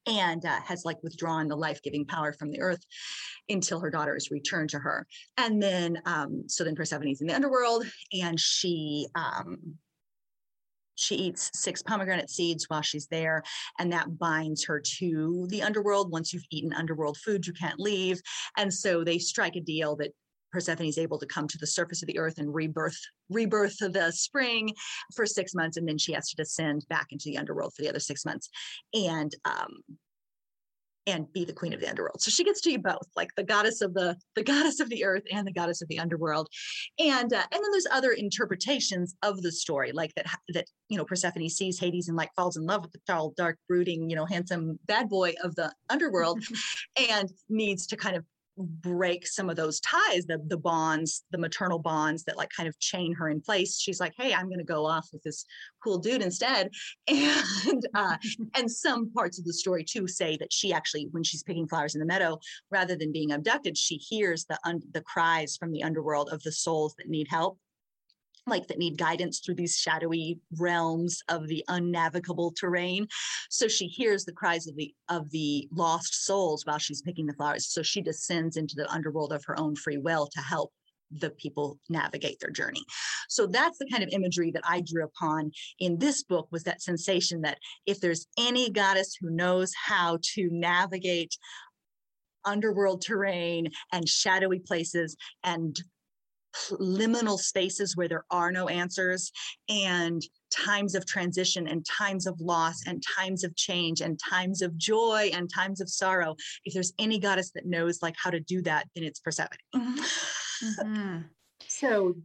and 0.08 0.45
uh, 0.45 0.60
has 0.66 0.86
like 0.86 0.97
withdrawn 1.03 1.47
the 1.47 1.55
life-giving 1.55 2.05
power 2.05 2.34
from 2.34 2.49
the 2.49 2.62
earth 2.62 2.84
until 3.49 3.80
her 3.80 3.89
daughter 3.89 4.16
is 4.16 4.32
returned 4.32 4.70
to 4.72 4.80
her. 4.80 5.05
And 5.38 5.62
then 5.62 6.01
um, 6.05 6.43
so 6.47 6.64
then 6.64 6.76
persephone 6.76 7.08
is 7.08 7.22
in 7.22 7.28
the 7.28 7.36
underworld 7.36 7.86
and 8.14 8.39
she 8.39 9.08
um, 9.16 9.76
she 10.95 11.16
eats 11.16 11.51
six 11.53 11.84
pomegranate 11.84 12.30
seeds 12.30 12.66
while 12.70 12.82
she's 12.82 13.08
there 13.08 13.43
and 13.78 13.93
that 13.93 14.18
binds 14.18 14.66
her 14.66 14.82
to 14.97 15.45
the 15.49 15.62
underworld. 15.62 16.12
Once 16.12 16.34
you've 16.34 16.43
eaten 16.49 16.74
underworld 16.74 17.18
food 17.18 17.45
you 17.45 17.53
can't 17.53 17.80
leave. 17.80 18.20
And 18.58 18.74
so 18.74 19.03
they 19.03 19.20
strike 19.20 19.55
a 19.55 19.62
deal 19.62 19.95
that 19.97 20.12
Persephone 20.58 20.88
is 20.88 20.97
able 20.97 21.20
to 21.20 21.28
come 21.28 21.47
to 21.47 21.58
the 21.60 21.68
surface 21.68 22.01
of 22.01 22.08
the 22.08 22.18
earth 22.18 22.39
and 22.39 22.51
rebirth 22.51 22.99
rebirth 23.30 23.80
of 23.84 23.93
the 23.93 24.12
spring 24.12 24.74
for 25.16 25.24
six 25.24 25.53
months, 25.53 25.78
and 25.78 25.88
then 25.88 25.99
she 25.99 26.14
has 26.14 26.30
to 26.30 26.36
descend 26.36 26.84
back 26.89 27.05
into 27.12 27.26
the 27.26 27.38
underworld 27.38 27.74
for 27.76 27.84
the 27.84 27.89
other 27.89 27.99
six 27.99 28.26
months, 28.26 28.49
and 28.95 29.36
um, 29.45 29.70
and 31.05 31.32
be 31.34 31.45
the 31.45 31.53
queen 31.53 31.74
of 31.74 31.80
the 31.80 31.88
underworld. 31.88 32.24
So 32.24 32.32
she 32.32 32.43
gets 32.43 32.60
to 32.62 32.70
be 32.70 32.78
both, 32.78 33.08
like 33.16 33.30
the 33.36 33.43
goddess 33.43 33.82
of 33.82 33.93
the 33.93 34.18
the 34.36 34.43
goddess 34.43 34.80
of 34.80 34.89
the 34.89 35.05
earth 35.05 35.22
and 35.32 35.45
the 35.45 35.53
goddess 35.53 35.84
of 35.84 35.89
the 35.89 35.99
underworld, 35.99 36.47
and 36.97 37.32
uh, 37.32 37.43
and 37.51 37.64
then 37.64 37.72
there's 37.72 37.86
other 37.91 38.14
interpretations 38.14 39.16
of 39.22 39.39
the 39.43 39.51
story, 39.51 39.91
like 39.91 40.16
that 40.16 40.26
that 40.55 40.66
you 40.89 40.97
know 40.97 41.05
Persephone 41.05 41.49
sees 41.49 41.80
Hades 41.80 42.08
and 42.08 42.18
like 42.18 42.34
falls 42.36 42.58
in 42.58 42.66
love 42.66 42.82
with 42.82 42.93
the 42.93 43.01
tall, 43.05 43.36
dark, 43.38 43.60
brooding, 43.70 44.10
you 44.10 44.16
know, 44.16 44.26
handsome 44.26 44.80
bad 44.88 45.08
boy 45.08 45.36
of 45.43 45.53
the 45.53 45.72
underworld, 45.91 46.43
and 47.12 47.32
needs 47.47 47.86
to 47.86 47.95
kind 47.95 48.16
of 48.16 48.26
break 48.58 49.28
some 49.28 49.49
of 49.49 49.55
those 49.55 49.80
ties 49.82 50.26
the 50.26 50.41
the 50.47 50.58
bonds 50.58 51.24
the 51.32 51.38
maternal 51.38 51.80
bonds 51.80 52.24
that 52.24 52.38
like 52.38 52.49
kind 52.55 52.68
of 52.68 52.78
chain 52.80 53.14
her 53.14 53.30
in 53.30 53.39
place 53.39 53.80
she's 53.80 53.99
like 53.99 54.14
hey 54.18 54.34
i'm 54.34 54.47
going 54.47 54.58
to 54.58 54.64
go 54.64 54.86
off 54.86 55.08
with 55.14 55.22
this 55.24 55.45
cool 55.84 55.97
dude 55.97 56.22
instead. 56.22 56.70
And 57.08 57.88
uh 57.95 58.18
and 58.55 58.70
some 58.70 59.12
parts 59.12 59.39
of 59.39 59.45
the 59.45 59.53
story 59.53 59.84
too 59.84 60.08
say 60.08 60.38
that 60.38 60.51
she 60.51 60.74
actually 60.74 61.08
when 61.12 61.24
she's 61.24 61.43
picking 61.43 61.68
flowers 61.68 61.95
in 61.95 61.99
the 61.99 62.05
meadow 62.05 62.39
rather 62.72 62.95
than 62.95 63.12
being 63.12 63.32
abducted 63.32 63.78
she 63.78 63.95
hears 63.95 64.45
the 64.45 64.58
un- 64.66 64.82
the 64.91 65.01
cries 65.01 65.58
from 65.58 65.72
the 65.72 65.84
underworld 65.84 66.30
of 66.32 66.41
the 66.43 66.51
souls 66.51 66.95
that 66.97 67.10
need 67.10 67.28
help 67.30 67.58
like 68.48 68.68
that 68.68 68.78
need 68.78 68.98
guidance 68.98 69.39
through 69.39 69.56
these 69.56 69.78
shadowy 69.78 70.39
realms 70.58 71.22
of 71.30 71.48
the 71.48 71.64
unnavigable 71.68 72.52
terrain. 72.52 73.08
So 73.50 73.68
she 73.68 73.88
hears 73.88 74.26
the 74.26 74.34
cries 74.34 74.68
of 74.68 74.76
the 74.76 74.93
of 75.10 75.30
the 75.32 75.68
lost 75.72 76.26
souls 76.26 76.66
while 76.66 76.80
she's 76.80 77.02
picking 77.02 77.26
the 77.26 77.34
flowers. 77.34 77.68
So 77.68 77.84
she 77.84 78.02
descends 78.02 78.58
into 78.58 78.76
the 78.76 78.91
underworld 78.91 79.34
of 79.34 79.43
her 79.45 79.60
own 79.60 79.76
free 79.76 79.98
will 79.98 80.28
to 80.28 80.41
help 80.41 80.72
the 81.12 81.30
people 81.32 81.80
navigate 81.89 82.38
their 82.39 82.50
journey. 82.50 82.84
So 83.30 83.48
that's 83.48 83.78
the 83.78 83.88
kind 83.89 84.04
of 84.04 84.10
imagery 84.12 84.52
that 84.52 84.64
i 84.68 84.82
drew 84.82 85.06
upon 85.06 85.52
in 85.80 85.98
this 85.98 86.24
book 86.24 86.48
was 86.52 86.64
that 86.64 86.82
sensation 86.82 87.41
that 87.41 87.58
if 87.86 88.00
there's 88.00 88.28
any 88.38 88.70
goddess 88.70 89.16
who 89.20 89.30
knows 89.30 89.72
how 89.86 90.18
to 90.36 90.50
navigate 90.52 91.38
underworld 92.45 93.02
terrain 93.02 93.70
and 93.91 94.08
shadowy 94.08 94.60
places 94.60 95.16
and 95.43 95.80
liminal 96.72 97.38
spaces 97.38 97.95
where 97.95 98.08
there 98.08 98.26
are 98.32 98.51
no 98.51 98.68
answers 98.68 99.32
and 99.70 100.22
times 100.51 100.95
of 100.95 101.05
transition 101.05 101.68
and 101.68 101.86
times 101.86 102.26
of 102.26 102.39
loss 102.39 102.86
and 102.88 103.03
times 103.18 103.43
of 103.43 103.55
change 103.55 104.01
and 104.01 104.20
times 104.20 104.62
of 104.62 104.78
joy 104.78 105.30
and 105.34 105.49
times 105.53 105.82
of 105.82 105.89
sorrow. 105.89 106.36
If 106.66 106.74
there's 106.74 106.93
any 106.99 107.20
goddess 107.20 107.51
that 107.55 107.66
knows 107.66 108.01
like 108.01 108.16
how 108.22 108.30
to 108.30 108.39
do 108.39 108.62
that 108.64 108.88
then 108.95 109.03
it's 109.03 109.20
persephone. 109.20 109.58
Mm-hmm. 109.76 111.18
so 111.68 112.16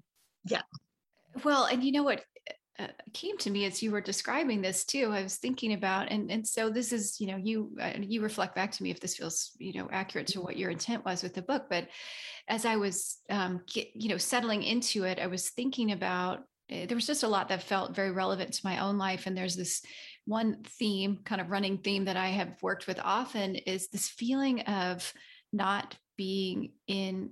yeah. 0.47 0.63
Well 1.45 1.65
and 1.65 1.83
you 1.83 1.93
know 1.93 2.03
what 2.03 2.25
uh, 2.83 2.89
came 3.13 3.39
to 3.39 3.51
me 3.51 3.65
as 3.65 3.83
you 3.83 3.91
were 3.91 4.01
describing 4.01 4.61
this 4.61 4.85
too 4.85 5.11
i 5.13 5.23
was 5.23 5.37
thinking 5.37 5.73
about 5.75 6.11
and 6.11 6.31
and 6.31 6.47
so 6.47 6.69
this 6.69 6.93
is 6.93 7.21
you 7.21 7.27
know 7.27 7.37
you 7.37 7.71
uh, 7.81 7.93
you 8.01 8.21
reflect 8.21 8.55
back 8.55 8.73
to 8.73 8.83
me 8.83 8.91
if 8.91 9.01
this 9.01 9.17
feels 9.17 9.53
you 9.59 9.73
know 9.75 9.89
accurate 9.93 10.27
to 10.27 10.41
what 10.41 10.57
your 10.57 10.71
intent 10.71 11.05
was 11.05 11.23
with 11.23 11.35
the 11.35 11.43
book 11.43 11.67
but 11.69 11.89
as 12.49 12.65
i 12.65 12.77
was 12.77 13.19
um 13.31 13.61
get, 13.73 13.89
you 13.95 14.09
know 14.09 14.17
settling 14.17 14.63
into 14.63 15.05
it 15.05 15.19
i 15.19 15.27
was 15.27 15.51
thinking 15.51 15.93
about 15.93 16.41
uh, 16.73 16.87
there 16.87 16.97
was 16.97 17.07
just 17.07 17.23
a 17.23 17.29
lot 17.29 17.49
that 17.49 17.63
felt 17.63 17.95
very 17.95 18.11
relevant 18.11 18.53
to 18.53 18.67
my 18.67 18.79
own 18.79 18.99
life 18.99 19.27
and 19.27 19.37
there's 19.37 19.57
this 19.57 19.83
one 20.25 20.63
theme 20.79 21.19
kind 21.25 21.41
of 21.41 21.51
running 21.51 21.79
theme 21.79 22.05
that 22.05 22.17
i 22.17 22.29
have 22.29 22.57
worked 22.63 22.87
with 22.87 22.99
often 23.03 23.55
is 23.55 23.89
this 23.89 24.09
feeling 24.09 24.61
of 24.63 25.13
not 25.53 25.97
being 26.17 26.73
in 26.87 27.31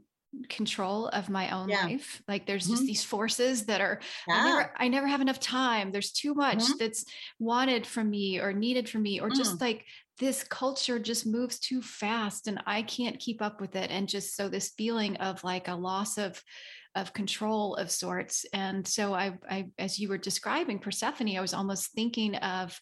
control 0.48 1.08
of 1.08 1.28
my 1.28 1.50
own 1.50 1.68
yeah. 1.68 1.84
life 1.84 2.22
like 2.28 2.46
there's 2.46 2.64
mm-hmm. 2.64 2.74
just 2.74 2.86
these 2.86 3.02
forces 3.02 3.66
that 3.66 3.80
are 3.80 4.00
yeah. 4.28 4.34
I, 4.34 4.44
never, 4.44 4.74
I 4.78 4.88
never 4.88 5.06
have 5.08 5.20
enough 5.20 5.40
time 5.40 5.90
there's 5.90 6.12
too 6.12 6.34
much 6.34 6.58
mm-hmm. 6.58 6.78
that's 6.78 7.04
wanted 7.38 7.86
from 7.86 8.10
me 8.10 8.38
or 8.38 8.52
needed 8.52 8.88
from 8.88 9.02
me 9.02 9.20
or 9.20 9.30
mm. 9.30 9.36
just 9.36 9.60
like 9.60 9.84
this 10.18 10.44
culture 10.44 10.98
just 10.98 11.26
moves 11.26 11.58
too 11.58 11.82
fast 11.82 12.46
and 12.46 12.62
i 12.66 12.82
can't 12.82 13.18
keep 13.18 13.42
up 13.42 13.60
with 13.60 13.74
it 13.74 13.90
and 13.90 14.08
just 14.08 14.36
so 14.36 14.48
this 14.48 14.72
feeling 14.78 15.16
of 15.16 15.42
like 15.42 15.66
a 15.66 15.74
loss 15.74 16.16
of 16.16 16.40
of 16.94 17.12
control 17.12 17.74
of 17.76 17.90
sorts 17.90 18.46
and 18.52 18.86
so 18.86 19.12
i 19.12 19.36
i 19.48 19.66
as 19.78 19.98
you 19.98 20.08
were 20.08 20.18
describing 20.18 20.78
persephone 20.78 21.36
i 21.36 21.40
was 21.40 21.54
almost 21.54 21.92
thinking 21.92 22.36
of 22.36 22.78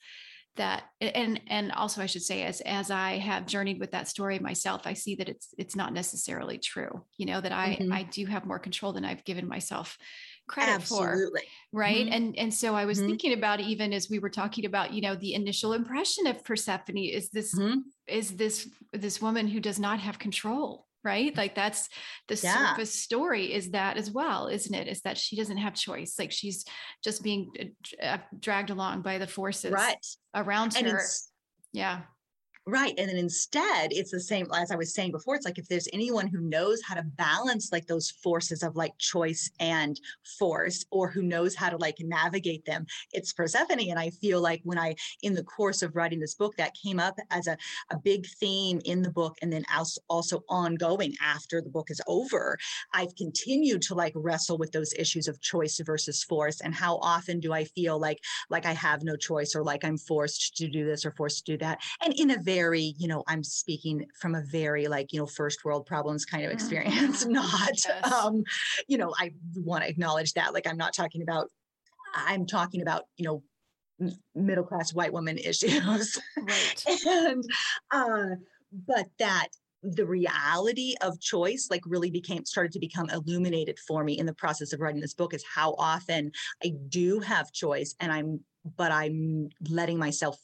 that 0.59 0.85
and 1.01 1.41
and 1.47 1.73
also 1.73 2.03
i 2.03 2.07
should 2.07 2.23
say 2.23 2.43
as 2.43 2.61
as 2.63 2.91
i 2.91 3.17
have 3.17 3.47
journeyed 3.47 3.81
with 3.81 3.91
that 3.93 4.07
story 4.07 4.39
myself 4.39 4.83
i 4.85 4.93
see 4.93 5.15
that 5.15 5.29
it's 5.29 5.55
it's 5.57 5.75
not 5.75 5.93
necessarily 5.93 6.59
true 6.59 7.05
you 7.17 7.27
know 7.27 7.41
that 7.41 7.53
i 7.53 7.79
mm-hmm. 7.81 7.93
i 7.93 8.03
do 8.03 8.27
have 8.27 8.45
more 8.45 8.59
control 8.59 8.93
than 8.93 9.05
i've 9.05 9.25
given 9.25 9.49
myself 9.49 9.97
credit 10.47 10.73
Absolutely. 10.73 11.41
for 11.41 11.79
right 11.79 12.07
mm-hmm. 12.07 12.13
and 12.13 12.39
and 12.39 12.53
so 12.53 12.75
i 12.75 12.85
was 12.85 12.99
mm-hmm. 12.99 13.09
thinking 13.09 13.33
about 13.33 13.61
even 13.61 13.93
as 13.93 14.11
we 14.11 14.19
were 14.19 14.31
talking 14.31 14.67
about 14.67 14.93
you 14.93 15.01
know 15.01 15.15
the 15.15 15.35
initial 15.35 15.73
impression 15.73 16.27
of 16.27 16.45
persephone 16.45 16.99
is 16.99 17.31
this 17.31 17.55
mm-hmm. 17.55 17.79
is 18.07 18.37
this 18.37 18.69
this 18.93 19.23
woman 19.23 19.49
who 19.49 19.61
does 19.61 19.79
not 19.79 20.01
have 20.01 20.19
control 20.19 20.88
right? 21.05 21.37
Like 21.37 21.55
that's 21.55 21.89
the 22.29 22.41
yeah. 22.43 22.71
surface 22.71 22.95
story 22.95 23.53
is 23.53 23.71
that 23.71 23.97
as 23.97 24.11
well 24.11 24.49
isn't 24.49 24.75
it? 24.75 24.89
Is 24.89 25.01
that 25.03 25.19
she 25.19 25.37
doesn't 25.37 25.59
have 25.59 25.75
choice. 25.75 26.19
Like 26.19 26.33
she's 26.33 26.65
just 27.03 27.23
being 27.23 27.51
uh, 28.03 28.05
uh 28.05 28.19
dragged 28.39 28.71
along 28.71 29.03
by 29.03 29.19
the 29.19 29.27
forces 29.27 29.73
right. 29.73 30.07
around 30.35 30.77
and 30.77 30.87
her. 30.87 31.03
yeah 31.73 32.03
Right. 32.71 32.93
And 32.99 33.09
then 33.09 33.17
instead, 33.17 33.93
it's 33.93 34.11
the 34.11 34.21
same 34.21 34.47
as 34.55 34.71
I 34.71 34.77
was 34.77 34.93
saying 34.93 35.13
before. 35.13 35.35
It's 35.35 35.47
like 35.47 35.57
if 35.57 35.69
there's 35.69 35.89
anyone 35.91 36.27
who 36.27 36.43
knows 36.43 36.83
how 36.83 36.97
to 36.97 37.03
balance 37.03 37.73
like 37.73 37.87
those 37.87 38.11
forces 38.11 38.63
of 38.63 38.77
like 38.77 38.93
choice 38.99 39.51
and 39.59 39.99
force, 40.39 40.85
or 40.91 41.09
who 41.09 41.23
knows 41.23 41.55
how 41.55 41.71
to 41.71 41.79
like 41.79 41.97
navigate 41.99 42.67
them, 42.67 42.85
it's 43.15 43.33
Persephone. 43.33 43.89
And 43.89 43.99
I 43.99 44.11
feel 44.11 44.43
like 44.43 44.61
when 44.65 44.79
I, 44.79 44.97
in 45.23 45.33
the 45.33 45.45
course 45.45 45.81
of 45.81 45.97
writing 45.97 46.21
this 46.21 46.35
book, 46.35 46.57
that 46.57 46.75
came 46.75 47.01
up 47.01 47.17
as 47.31 47.47
a, 47.47 47.57
a 47.91 47.97
big 47.97 48.27
theme 48.39 48.83
in 48.85 49.01
the 49.01 49.11
book. 49.11 49.39
And 49.41 49.51
then 49.51 49.65
also, 50.11 50.45
ongoing 50.51 51.15
after 51.23 51.63
the 51.63 51.71
book 51.71 51.91
is 51.91 52.03
over, 52.07 52.59
I've 52.93 53.15
continued 53.17 53.81
to 53.83 53.95
like 53.95 54.13
wrestle 54.15 54.59
with 54.59 54.73
those 54.73 54.93
issues 54.93 55.27
of 55.27 55.41
choice 55.41 55.81
versus 55.87 56.23
force. 56.23 56.61
And 56.61 56.75
how 56.75 56.99
often 56.99 57.41
do 57.41 57.55
I 57.55 57.65
feel 57.65 57.99
like, 57.99 58.19
like 58.51 58.67
I 58.67 58.75
have 58.75 59.05
no 59.05 59.17
choice 59.17 59.55
or 59.55 59.63
like 59.63 59.87
I'm 59.87 59.97
forced 59.97 60.55
to 60.59 60.69
do 60.69 60.85
this 60.85 61.07
or 61.07 61.13
forced 61.13 61.47
to 61.47 61.53
do 61.53 61.59
that? 61.65 61.81
And 62.05 62.13
in 62.13 62.31
a 62.33 62.37
very 62.37 62.58
very, 62.59 62.95
you 62.99 63.09
know, 63.09 63.23
I'm 63.27 63.45
speaking 63.45 64.07
from 64.21 64.35
a 64.35 64.43
very 64.43 64.89
like, 64.89 65.13
you 65.13 65.21
know, 65.21 65.27
first 65.27 65.65
world 65.65 65.87
problems 65.87 66.25
kind 66.25 66.45
of 66.45 66.49
mm-hmm. 66.49 66.57
experience, 66.57 67.25
mm-hmm. 67.25 67.33
not, 67.43 67.71
yes. 67.87 68.13
um, 68.13 68.43
you 68.89 68.99
know, 68.99 69.15
I 69.19 69.33
want 69.57 69.85
to 69.85 69.91
acknowledge 69.91 70.33
that. 70.35 70.53
Like, 70.55 70.67
I'm 70.67 70.77
not 70.77 70.95
talking 70.95 71.23
about, 71.23 71.49
I'm 72.15 72.47
talking 72.47 72.83
about, 72.83 73.05
you 73.17 73.27
know, 73.27 73.43
middle 74.35 74.65
class 74.65 74.93
white 74.93 75.13
woman 75.13 75.39
issues. 75.51 76.19
Right. 76.37 76.85
and, 77.07 77.45
uh, 77.91 78.37
but 78.87 79.07
that 79.19 79.49
the 79.83 80.07
reality 80.07 80.95
of 81.01 81.21
choice 81.21 81.69
like 81.71 81.83
really 81.87 82.11
became 82.11 82.45
started 82.45 82.73
to 82.73 82.81
become 82.81 83.09
illuminated 83.11 83.79
for 83.79 84.03
me 84.03 84.19
in 84.19 84.27
the 84.27 84.35
process 84.35 84.73
of 84.73 84.81
writing 84.81 85.01
this 85.01 85.15
book 85.15 85.33
is 85.33 85.45
how 85.55 85.77
often 85.79 86.33
I 86.65 86.73
do 86.89 87.21
have 87.21 87.53
choice 87.53 87.95
and 88.01 88.11
I'm 88.11 88.41
but 88.77 88.91
I'm 88.91 89.51
letting 89.71 89.99
myself 89.99 90.37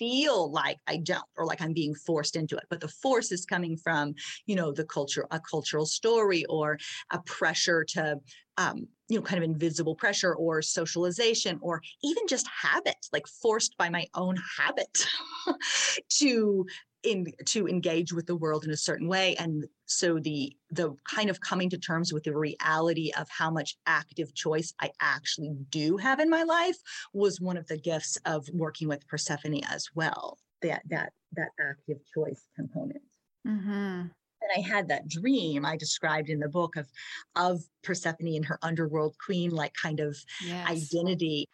feel 0.00 0.50
like 0.50 0.78
I 0.88 0.96
don't 0.96 1.22
or 1.36 1.44
like 1.44 1.60
I'm 1.60 1.74
being 1.74 1.94
forced 1.94 2.34
into 2.34 2.56
it. 2.56 2.64
But 2.70 2.80
the 2.80 2.88
force 2.88 3.30
is 3.30 3.44
coming 3.44 3.76
from, 3.76 4.14
you 4.46 4.56
know, 4.56 4.72
the 4.72 4.84
culture, 4.84 5.26
a 5.30 5.38
cultural 5.38 5.86
story 5.86 6.44
or 6.46 6.78
a 7.10 7.20
pressure 7.20 7.84
to, 7.90 8.18
um, 8.56 8.88
you 9.08 9.18
know, 9.18 9.22
kind 9.22 9.44
of 9.44 9.48
invisible 9.48 9.94
pressure 9.94 10.34
or 10.34 10.62
socialization 10.62 11.58
or 11.60 11.82
even 12.02 12.26
just 12.26 12.48
habit, 12.48 12.96
like 13.12 13.26
forced 13.26 13.76
by 13.76 13.90
my 13.90 14.06
own 14.14 14.36
habit 14.58 15.06
to 16.08 16.66
in 17.02 17.26
to 17.46 17.66
engage 17.66 18.12
with 18.12 18.26
the 18.26 18.36
world 18.36 18.64
in 18.64 18.70
a 18.70 18.76
certain 18.76 19.08
way 19.08 19.34
and 19.36 19.66
so 19.86 20.18
the 20.18 20.54
the 20.70 20.94
kind 21.08 21.30
of 21.30 21.40
coming 21.40 21.70
to 21.70 21.78
terms 21.78 22.12
with 22.12 22.24
the 22.24 22.36
reality 22.36 23.10
of 23.18 23.26
how 23.30 23.50
much 23.50 23.76
active 23.86 24.34
choice 24.34 24.74
i 24.80 24.90
actually 25.00 25.50
do 25.70 25.96
have 25.96 26.20
in 26.20 26.28
my 26.28 26.42
life 26.42 26.76
was 27.12 27.40
one 27.40 27.56
of 27.56 27.66
the 27.68 27.78
gifts 27.78 28.18
of 28.26 28.46
working 28.52 28.88
with 28.88 29.06
persephone 29.08 29.60
as 29.70 29.88
well 29.94 30.38
that 30.62 30.82
that 30.88 31.12
that 31.32 31.50
active 31.60 31.98
choice 32.14 32.46
component. 32.56 33.02
Mm-hmm 33.46 34.08
and 34.42 34.50
I 34.56 34.66
had 34.66 34.88
that 34.88 35.08
dream 35.08 35.64
I 35.64 35.76
described 35.76 36.28
in 36.28 36.40
the 36.40 36.48
book 36.48 36.76
of 36.76 36.88
of 37.36 37.62
Persephone 37.82 38.34
and 38.34 38.44
her 38.44 38.58
underworld 38.62 39.16
queen 39.24 39.50
like 39.50 39.74
kind 39.74 40.00
of 40.00 40.16
yes. 40.44 40.68
identity. 40.68 41.48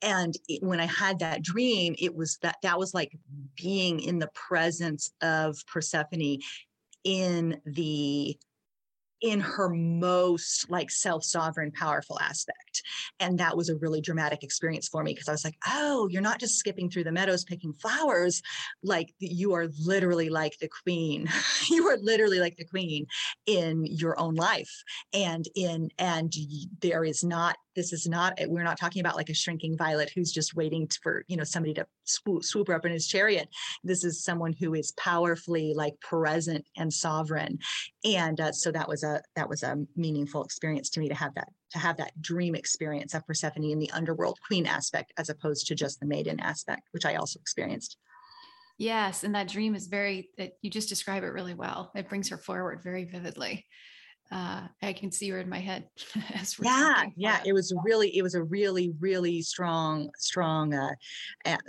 And 0.00 0.34
it, 0.48 0.62
when 0.62 0.80
I 0.80 0.86
had 0.86 1.18
that 1.20 1.42
dream, 1.42 1.94
it 1.98 2.14
was 2.14 2.38
that 2.42 2.56
that 2.62 2.78
was 2.78 2.94
like 2.94 3.16
being 3.56 4.00
in 4.00 4.18
the 4.18 4.30
presence 4.34 5.12
of 5.20 5.58
Persephone 5.66 6.38
in 7.04 7.60
the 7.66 8.38
in 9.20 9.40
her 9.40 9.68
most 9.68 10.68
like 10.68 10.90
self-sovereign 10.90 11.70
powerful 11.72 12.18
aspect 12.20 12.61
and 13.20 13.38
that 13.38 13.56
was 13.56 13.68
a 13.68 13.76
really 13.76 14.00
dramatic 14.00 14.42
experience 14.42 14.88
for 14.88 15.02
me 15.02 15.12
because 15.12 15.28
i 15.28 15.32
was 15.32 15.44
like 15.44 15.56
oh 15.68 16.08
you're 16.10 16.22
not 16.22 16.40
just 16.40 16.56
skipping 16.56 16.90
through 16.90 17.04
the 17.04 17.12
meadows 17.12 17.44
picking 17.44 17.72
flowers 17.72 18.42
like 18.82 19.12
you 19.18 19.54
are 19.54 19.68
literally 19.84 20.28
like 20.28 20.58
the 20.58 20.68
queen. 20.68 21.28
You 21.70 21.88
are 21.88 21.96
literally 22.02 22.40
like 22.40 22.56
the 22.56 22.66
queen 22.66 23.06
in 23.46 23.86
your 23.86 24.18
own 24.18 24.34
life 24.34 24.70
and 25.14 25.46
in 25.54 25.88
and 25.98 26.32
there 26.80 27.04
is 27.04 27.22
not 27.22 27.56
this 27.76 27.92
is 27.92 28.06
not 28.06 28.38
we're 28.46 28.64
not 28.64 28.78
talking 28.78 29.00
about 29.00 29.16
like 29.16 29.30
a 29.30 29.34
shrinking 29.34 29.78
violet 29.78 30.10
who's 30.14 30.32
just 30.32 30.54
waiting 30.54 30.88
for 31.02 31.24
you 31.28 31.36
know 31.36 31.44
somebody 31.44 31.72
to 31.74 31.86
swoop, 32.04 32.44
swoop 32.44 32.68
her 32.68 32.74
up 32.74 32.84
in 32.84 32.92
his 32.92 33.06
chariot. 33.06 33.48
This 33.84 34.04
is 34.04 34.24
someone 34.24 34.52
who 34.52 34.74
is 34.74 34.92
powerfully 34.92 35.72
like 35.74 35.98
present 36.00 36.66
and 36.76 36.92
sovereign 36.92 37.58
and 38.04 38.40
uh, 38.40 38.52
so 38.52 38.72
that 38.72 38.88
was 38.88 39.04
a 39.04 39.22
that 39.36 39.48
was 39.48 39.62
a 39.62 39.78
meaningful 39.96 40.44
experience 40.44 40.90
to 40.90 41.00
me 41.00 41.08
to 41.08 41.14
have 41.14 41.34
that 41.36 41.48
to 41.72 41.78
have 41.78 41.96
that 41.96 42.20
dream 42.20 42.54
experience 42.54 43.14
of 43.14 43.26
persephone 43.26 43.64
in 43.64 43.78
the 43.78 43.90
underworld 43.90 44.38
queen 44.46 44.66
aspect 44.66 45.12
as 45.18 45.28
opposed 45.28 45.66
to 45.66 45.74
just 45.74 46.00
the 46.00 46.06
maiden 46.06 46.38
aspect 46.40 46.82
which 46.92 47.06
i 47.06 47.14
also 47.14 47.38
experienced 47.40 47.96
Yes, 48.78 49.22
and 49.22 49.34
that 49.34 49.48
dream 49.48 49.76
is 49.76 49.86
very. 49.86 50.30
It, 50.36 50.56
you 50.62 50.70
just 50.70 50.88
describe 50.88 51.22
it 51.22 51.28
really 51.28 51.54
well. 51.54 51.92
It 51.94 52.08
brings 52.08 52.28
her 52.30 52.36
forward 52.36 52.82
very 52.82 53.04
vividly. 53.04 53.66
Uh, 54.32 54.66
I 54.82 54.92
can 54.94 55.12
see 55.12 55.28
her 55.28 55.38
in 55.38 55.48
my 55.48 55.60
head. 55.60 55.88
yeah, 56.62 57.04
yeah. 57.16 57.40
It 57.44 57.52
was 57.52 57.74
really, 57.84 58.16
it 58.16 58.22
was 58.22 58.34
a 58.34 58.42
really, 58.42 58.92
really 58.98 59.42
strong, 59.42 60.10
strong, 60.18 60.74
uh, 60.74 60.94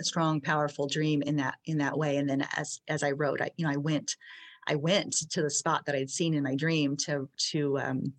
strong, 0.00 0.40
powerful 0.40 0.88
dream 0.88 1.22
in 1.22 1.36
that 1.36 1.56
in 1.66 1.78
that 1.78 1.96
way. 1.96 2.16
And 2.16 2.28
then 2.28 2.46
as 2.56 2.80
as 2.88 3.02
I 3.02 3.10
wrote, 3.10 3.40
I 3.40 3.50
you 3.56 3.66
know 3.66 3.72
I 3.72 3.76
went, 3.76 4.16
I 4.66 4.76
went 4.76 5.14
to 5.30 5.42
the 5.42 5.50
spot 5.50 5.84
that 5.86 5.94
I'd 5.94 6.10
seen 6.10 6.34
in 6.34 6.42
my 6.42 6.56
dream 6.56 6.96
to 7.04 7.28
to 7.50 7.78
um, 7.78 8.12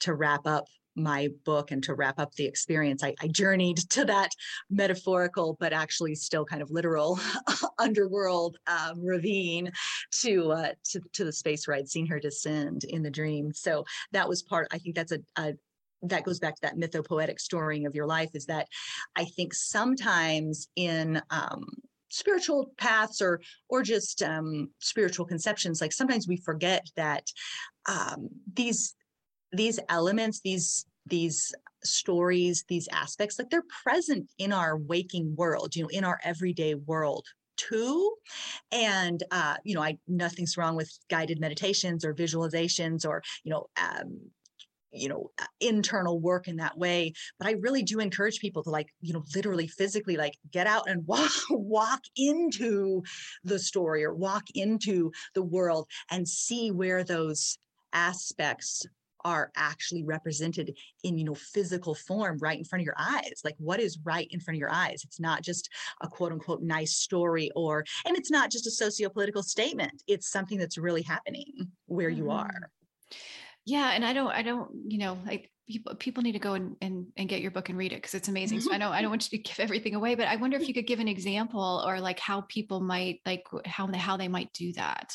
to 0.00 0.14
wrap 0.14 0.46
up 0.46 0.68
my 0.98 1.28
book 1.44 1.70
and 1.70 1.82
to 1.84 1.94
wrap 1.94 2.18
up 2.18 2.34
the 2.34 2.46
experience, 2.46 3.02
I, 3.02 3.14
I 3.20 3.28
journeyed 3.28 3.78
to 3.90 4.04
that 4.06 4.30
metaphorical, 4.70 5.56
but 5.60 5.72
actually 5.72 6.14
still 6.14 6.44
kind 6.44 6.62
of 6.62 6.70
literal 6.70 7.18
underworld 7.78 8.56
um, 8.66 9.04
ravine 9.04 9.70
to, 10.12 10.52
uh, 10.52 10.72
to, 10.90 11.00
to 11.14 11.24
the 11.24 11.32
space 11.32 11.66
where 11.66 11.76
I'd 11.76 11.88
seen 11.88 12.06
her 12.06 12.20
descend 12.20 12.84
in 12.84 13.02
the 13.02 13.10
dream. 13.10 13.52
So 13.52 13.84
that 14.12 14.28
was 14.28 14.42
part, 14.42 14.68
I 14.72 14.78
think 14.78 14.94
that's 14.94 15.12
a, 15.12 15.20
a 15.36 15.54
that 16.02 16.24
goes 16.24 16.38
back 16.38 16.54
to 16.54 16.60
that 16.62 16.76
mythopoetic 16.76 17.40
storying 17.40 17.84
of 17.84 17.94
your 17.94 18.06
life 18.06 18.30
is 18.34 18.46
that 18.46 18.68
I 19.16 19.24
think 19.24 19.52
sometimes 19.52 20.68
in 20.76 21.20
um, 21.30 21.66
spiritual 22.08 22.72
paths 22.78 23.20
or 23.20 23.40
or 23.68 23.82
just 23.82 24.22
um, 24.22 24.70
spiritual 24.80 25.26
conceptions 25.26 25.80
like 25.80 25.92
sometimes 25.92 26.26
we 26.26 26.36
forget 26.36 26.86
that 26.96 27.24
um, 27.86 28.28
these 28.54 28.94
these 29.52 29.78
elements 29.88 30.40
these 30.40 30.86
these 31.06 31.52
stories 31.84 32.64
these 32.68 32.88
aspects 32.92 33.38
like 33.38 33.50
they're 33.50 33.62
present 33.84 34.28
in 34.38 34.52
our 34.52 34.76
waking 34.76 35.34
world 35.36 35.74
you 35.76 35.82
know 35.82 35.88
in 35.88 36.04
our 36.04 36.18
everyday 36.24 36.74
world 36.74 37.26
too. 37.58 38.14
And 38.72 39.22
uh 39.30 39.56
you 39.64 39.74
know 39.74 39.82
i 39.82 39.98
nothing's 40.06 40.56
wrong 40.56 40.76
with 40.76 40.90
guided 41.10 41.40
meditations 41.40 42.04
or 42.04 42.14
visualizations 42.14 43.06
or 43.06 43.22
you 43.44 43.50
know 43.50 43.66
um 43.76 44.20
you 44.90 45.08
know 45.08 45.30
uh, 45.40 45.46
internal 45.60 46.18
work 46.18 46.48
in 46.48 46.56
that 46.56 46.78
way. 46.78 47.12
But 47.38 47.48
i 47.48 47.52
really 47.52 47.82
do 47.82 47.98
encourage 47.98 48.40
people 48.40 48.62
to 48.62 48.70
like 48.70 48.88
you 49.00 49.12
know 49.12 49.24
literally 49.34 49.66
physically 49.66 50.16
like 50.16 50.38
get 50.50 50.66
out 50.66 50.88
and 50.88 51.06
walk 51.12 51.32
walk 51.50 52.00
into 52.16 53.02
the 53.44 53.58
story 53.58 54.04
or 54.04 54.14
walk 54.14 54.44
into 54.54 55.12
the 55.34 55.42
world 55.42 55.88
and 56.10 56.26
see 56.28 56.70
where 56.70 57.04
those 57.04 57.58
aspects 57.92 58.86
are 59.24 59.50
actually 59.56 60.02
represented 60.04 60.76
in 61.04 61.18
you 61.18 61.24
know 61.24 61.34
physical 61.34 61.94
form 61.94 62.38
right 62.40 62.58
in 62.58 62.64
front 62.64 62.80
of 62.80 62.86
your 62.86 62.96
eyes 62.98 63.40
like 63.44 63.54
what 63.58 63.80
is 63.80 63.98
right 64.04 64.28
in 64.30 64.40
front 64.40 64.56
of 64.56 64.60
your 64.60 64.72
eyes? 64.72 65.02
It's 65.04 65.20
not 65.20 65.42
just 65.42 65.68
a 66.00 66.08
quote 66.08 66.32
unquote 66.32 66.62
nice 66.62 66.96
story 66.96 67.50
or 67.54 67.84
and 68.06 68.16
it's 68.16 68.30
not 68.30 68.50
just 68.50 68.66
a 68.66 68.70
socio-political 68.70 69.42
statement. 69.42 70.02
It's 70.06 70.30
something 70.30 70.58
that's 70.58 70.78
really 70.78 71.02
happening 71.02 71.70
where 71.86 72.10
mm-hmm. 72.10 72.18
you 72.18 72.30
are. 72.30 72.70
Yeah 73.64 73.90
and 73.90 74.04
i 74.04 74.14
don't 74.14 74.30
i 74.30 74.42
don't 74.42 74.70
you 74.86 74.96
know 74.96 75.18
like 75.26 75.50
people 75.68 75.94
people 75.96 76.22
need 76.22 76.32
to 76.32 76.38
go 76.38 76.54
and 76.54 76.76
and, 76.80 77.06
and 77.18 77.28
get 77.28 77.42
your 77.42 77.50
book 77.50 77.68
and 77.68 77.76
read 77.76 77.92
it 77.92 77.96
because 77.96 78.14
it's 78.14 78.28
amazing 78.28 78.60
so 78.60 78.72
i 78.72 78.78
know 78.82 78.90
i 78.90 79.02
don't 79.02 79.10
want 79.10 79.30
you 79.30 79.36
to 79.36 79.42
give 79.42 79.60
everything 79.60 79.94
away 79.94 80.14
but 80.14 80.26
i 80.26 80.36
wonder 80.36 80.56
if 80.56 80.66
you 80.66 80.72
could 80.72 80.86
give 80.86 81.00
an 81.00 81.08
example 81.08 81.84
or 81.86 82.00
like 82.00 82.18
how 82.18 82.40
people 82.42 82.80
might 82.80 83.20
like 83.26 83.44
how 83.66 83.86
how 83.92 84.16
they 84.16 84.28
might 84.28 84.50
do 84.54 84.72
that 84.72 85.14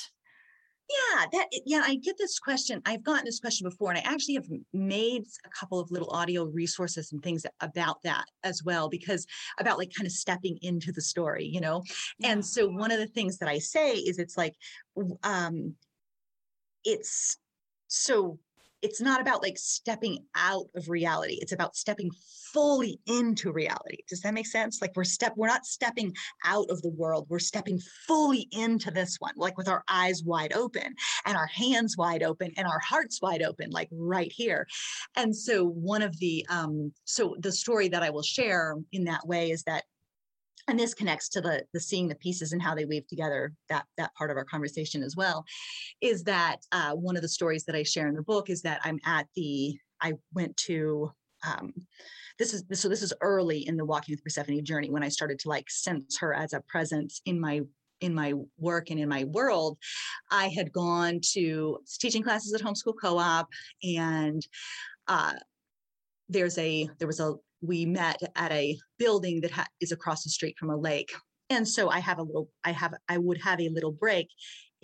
yeah, 0.90 1.26
that 1.32 1.48
yeah, 1.66 1.82
I 1.86 1.96
get 1.96 2.18
this 2.18 2.40
question. 2.40 2.82
I've 2.86 3.04
gotten 3.04 3.26
this 3.26 3.40
question 3.40 3.68
before, 3.68 3.92
and 3.92 3.98
I 3.98 4.02
actually 4.02 4.36
have 4.36 4.48
made 4.74 5.24
a 5.46 5.50
couple 5.50 5.80
of 5.80 5.92
little 5.92 6.10
audio 6.12 6.46
resources 6.46 7.12
and 7.12 7.24
things 7.24 7.46
about 7.62 8.02
that 8.04 8.26
as 8.44 8.64
well, 8.64 8.90
because 8.90 9.26
about 9.60 9.78
like 9.78 9.94
kind 9.96 10.06
of 10.06 10.12
stepping 10.12 10.58
into 10.62 10.92
the 10.92 11.02
story, 11.02 11.46
you 11.46 11.62
know. 11.62 11.84
Yeah. 12.20 12.32
And 12.32 12.46
so 12.46 12.68
one 12.68 12.92
of 12.92 13.00
the 13.00 13.08
things 13.08 13.38
that 13.38 13.50
I 13.50 13.60
say 13.60 13.94
is 13.94 14.20
it's 14.20 14.38
like 14.38 14.56
um 15.24 15.76
it's 16.84 17.38
so 17.88 18.40
it's 18.84 19.02
not 19.02 19.22
about 19.22 19.42
like 19.42 19.58
stepping 19.58 20.20
out 20.36 20.68
of 20.76 20.90
reality 20.90 21.38
it's 21.42 21.54
about 21.54 21.76
stepping 21.76 22.12
fully 22.54 23.00
into 23.08 23.52
reality. 23.52 23.98
Does 24.08 24.22
that 24.22 24.34
make 24.34 24.48
sense? 24.48 24.82
Like 24.82 24.92
we're 24.96 25.04
step 25.04 25.34
we're 25.36 25.48
not 25.48 25.66
stepping 25.66 26.14
out 26.46 26.70
of 26.70 26.82
the 26.82 26.90
world 26.90 27.26
we're 27.30 27.40
stepping 27.40 27.80
fully 28.08 28.48
into 28.52 28.92
this 28.92 29.18
one 29.20 29.34
like 29.36 29.58
with 29.58 29.68
our 29.68 29.84
eyes 29.90 30.24
wide 30.24 30.54
open 30.54 30.94
and 31.26 31.36
our 31.36 31.48
hands 31.48 31.98
wide 31.98 32.24
open 32.24 32.52
and 32.56 32.68
our 32.68 32.80
hearts 32.80 33.22
wide 33.22 33.42
open 33.42 33.72
like 33.72 33.90
right 33.92 34.32
here. 34.32 34.68
And 35.16 35.36
so 35.36 35.66
one 35.66 36.04
of 36.04 36.18
the 36.20 36.46
um 36.50 36.94
so 37.06 37.36
the 37.40 37.52
story 37.52 37.90
that 37.90 38.04
i 38.04 38.10
will 38.10 38.24
share 38.24 38.76
in 38.92 39.06
that 39.06 39.26
way 39.26 39.52
is 39.52 39.64
that 39.64 39.84
and 40.68 40.80
this 40.80 40.94
connects 40.94 41.30
to 41.30 41.42
the 41.42 41.64
the 41.74 41.80
seeing 41.80 42.08
the 42.08 42.16
pieces 42.16 42.52
and 42.52 42.62
how 42.62 42.76
they 42.76 42.86
weave 42.86 43.08
together 43.08 43.54
that 43.70 43.86
that 43.98 44.14
part 44.16 44.32
of 44.32 44.38
our 44.38 44.46
conversation 44.46 45.04
as 45.04 45.16
well 45.16 45.46
is 46.02 46.24
that 46.24 46.58
uh, 46.72 46.92
one 46.92 47.16
of 47.16 47.22
the 47.22 47.30
stories 47.30 47.66
that 47.66 47.76
i 47.76 47.84
share 47.84 48.08
in 48.08 48.16
the 48.16 48.24
book 48.24 48.50
is 48.50 48.62
that 48.62 48.80
i'm 48.84 49.00
at 49.06 49.28
the 49.36 49.78
i 50.02 50.14
went 50.34 50.56
to 50.58 51.12
um, 51.46 51.74
this 52.40 52.54
is 52.54 52.64
so 52.74 52.88
this 52.88 53.04
is 53.04 53.14
early 53.22 53.68
in 53.68 53.76
the 53.78 53.86
walking 53.86 54.14
with 54.14 54.24
persephone 54.24 54.64
journey 54.64 54.90
when 54.90 55.04
i 55.04 55.10
started 55.10 55.40
to 55.40 55.50
like 55.50 55.70
sense 55.70 56.18
her 56.18 56.34
as 56.34 56.54
a 56.54 56.62
presence 56.62 57.22
in 57.26 57.40
my 57.40 57.62
in 58.04 58.14
my 58.14 58.34
work 58.58 58.90
and 58.90 59.00
in 59.00 59.08
my 59.08 59.24
world. 59.24 59.78
I 60.30 60.50
had 60.50 60.74
gone 60.74 61.22
to 61.32 61.80
teaching 62.00 62.22
classes 62.22 62.54
at 62.54 62.62
homeschool 62.62 62.96
co-op 63.02 63.48
and 63.82 64.46
uh, 65.08 65.34
there's 66.30 66.58
a 66.58 66.90
there 67.00 67.08
was 67.08 67.20
a 67.20 67.36
we 67.64 67.86
met 67.86 68.22
at 68.36 68.52
a 68.52 68.78
building 69.00 69.42
that 69.42 69.52
ha- 69.52 69.68
is 69.80 69.92
across 69.92 70.24
the 70.24 70.30
street 70.30 70.58
from 70.58 70.70
a 70.70 70.78
lake 70.78 71.14
and 71.50 71.68
so 71.68 71.90
i 71.90 72.00
have 72.00 72.20
a 72.20 72.24
little 72.24 72.50
i 72.64 72.72
have 72.72 72.94
i 73.10 73.18
would 73.18 73.40
have 73.42 73.60
a 73.60 73.70
little 73.70 73.92
break 73.92 74.28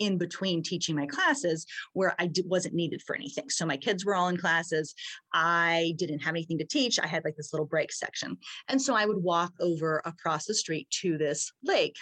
in 0.00 0.18
between 0.18 0.62
teaching 0.62 0.96
my 0.96 1.06
classes 1.06 1.66
where 1.92 2.16
I 2.18 2.26
d- 2.26 2.42
wasn't 2.46 2.74
needed 2.74 3.02
for 3.06 3.14
anything. 3.14 3.48
So 3.50 3.64
my 3.64 3.76
kids 3.76 4.04
were 4.04 4.16
all 4.16 4.28
in 4.28 4.36
classes. 4.36 4.94
I 5.32 5.94
didn't 5.98 6.20
have 6.20 6.32
anything 6.32 6.58
to 6.58 6.66
teach. 6.66 6.98
I 6.98 7.06
had 7.06 7.22
like 7.24 7.36
this 7.36 7.52
little 7.52 7.66
break 7.66 7.92
section. 7.92 8.36
And 8.68 8.80
so 8.82 8.94
I 8.94 9.06
would 9.06 9.22
walk 9.22 9.52
over 9.60 10.02
across 10.04 10.46
the 10.46 10.54
street 10.54 10.88
to 11.02 11.16
this 11.16 11.52
lake 11.62 11.96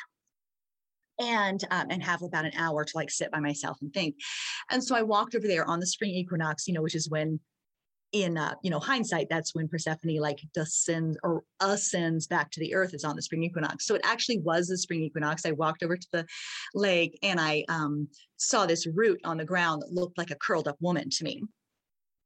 and 1.21 1.63
um, 1.73 1.89
and 1.91 2.03
have 2.03 2.23
about 2.23 2.45
an 2.45 2.53
hour 2.57 2.85
to 2.85 2.97
like 2.97 3.11
sit 3.11 3.33
by 3.33 3.41
myself 3.41 3.79
and 3.83 3.93
think. 3.93 4.15
And 4.71 4.83
so 4.83 4.95
I 4.95 5.03
walked 5.03 5.35
over 5.35 5.49
there 5.49 5.69
on 5.69 5.81
the 5.81 5.87
spring 5.87 6.13
equinox, 6.13 6.69
you 6.69 6.75
know, 6.75 6.83
which 6.83 6.95
is 6.95 7.11
when 7.11 7.41
in 8.13 8.39
uh, 8.39 8.55
you 8.63 8.71
know 8.71 8.79
hindsight 8.79 9.29
that's 9.29 9.55
when 9.55 9.69
persephone 9.69 10.17
like 10.17 10.41
descends 10.55 11.19
or 11.23 11.43
ascends 11.61 12.27
back 12.27 12.51
to 12.51 12.61
the 12.61 12.75
earth 12.75 12.95
is 12.95 13.05
on 13.05 13.17
the 13.17 13.23
spring 13.23 13.43
equinox. 13.43 13.87
So 13.87 13.95
it 13.95 14.03
actually 14.05 14.39
was 14.39 14.69
the 14.69 14.79
spring 14.79 15.03
equinox. 15.03 15.45
I 15.45 15.53
walked 15.53 15.83
over 15.83 15.97
to 15.97 16.09
the 16.13 16.27
lake 16.75 17.19
and 17.23 17.41
i 17.41 17.65
um, 17.69 18.09
saw 18.37 18.67
this 18.67 18.87
root 18.87 19.21
on 19.25 19.37
the 19.37 19.45
ground 19.45 19.83
that 19.83 19.93
looked 19.93 20.19
like 20.19 20.31
a 20.31 20.37
curled 20.37 20.69
up 20.69 20.77
woman 20.81 21.11
to 21.11 21.25
me 21.25 21.43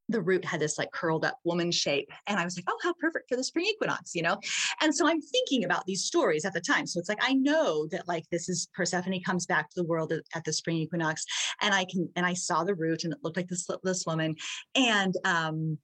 the 0.09 0.21
root 0.21 0.45
had 0.45 0.61
this 0.61 0.79
like 0.79 0.91
curled 0.93 1.25
up 1.25 1.39
woman 1.45 1.71
shape. 1.71 2.11
And 2.27 2.39
I 2.39 2.45
was 2.45 2.57
like, 2.57 2.65
oh, 2.69 2.79
how 2.83 2.93
perfect 2.95 3.29
for 3.29 3.37
the 3.37 3.45
spring 3.45 3.67
equinox, 3.67 4.15
you 4.15 4.23
know? 4.23 4.39
And 4.81 4.95
so 4.95 5.09
I'm 5.09 5.21
thinking 5.21 5.65
about 5.65 5.87
these 5.87 6.05
stories 6.05 6.45
at 6.45 6.53
the 6.53 6.61
time. 6.61 6.87
So 6.87 6.99
it's 6.99 7.09
like, 7.09 7.23
I 7.23 7.35
know 7.35 7.87
that 7.89 8.09
like 8.09 8.25
this 8.31 8.49
is 8.49 8.69
Persephone 8.75 9.21
comes 9.23 9.47
back 9.47 9.71
to 9.71 9.75
the 9.77 9.87
world 9.87 10.13
at, 10.13 10.23
at 10.35 10.45
the 10.45 10.53
spring 10.53 10.79
equinox. 10.79 11.25
And 11.61 11.75
I 11.75 11.85
can, 11.85 12.09
and 12.17 12.27
I 12.27 12.35
saw 12.35 12.65
the 12.65 12.75
root 12.75 13.05
and 13.05 13.13
it 13.13 13.21
looked 13.23 13.37
like 13.37 13.49
this, 13.49 13.67
this 13.83 14.05
woman. 14.07 14.37
And, 14.75 15.15
um, 15.25 15.79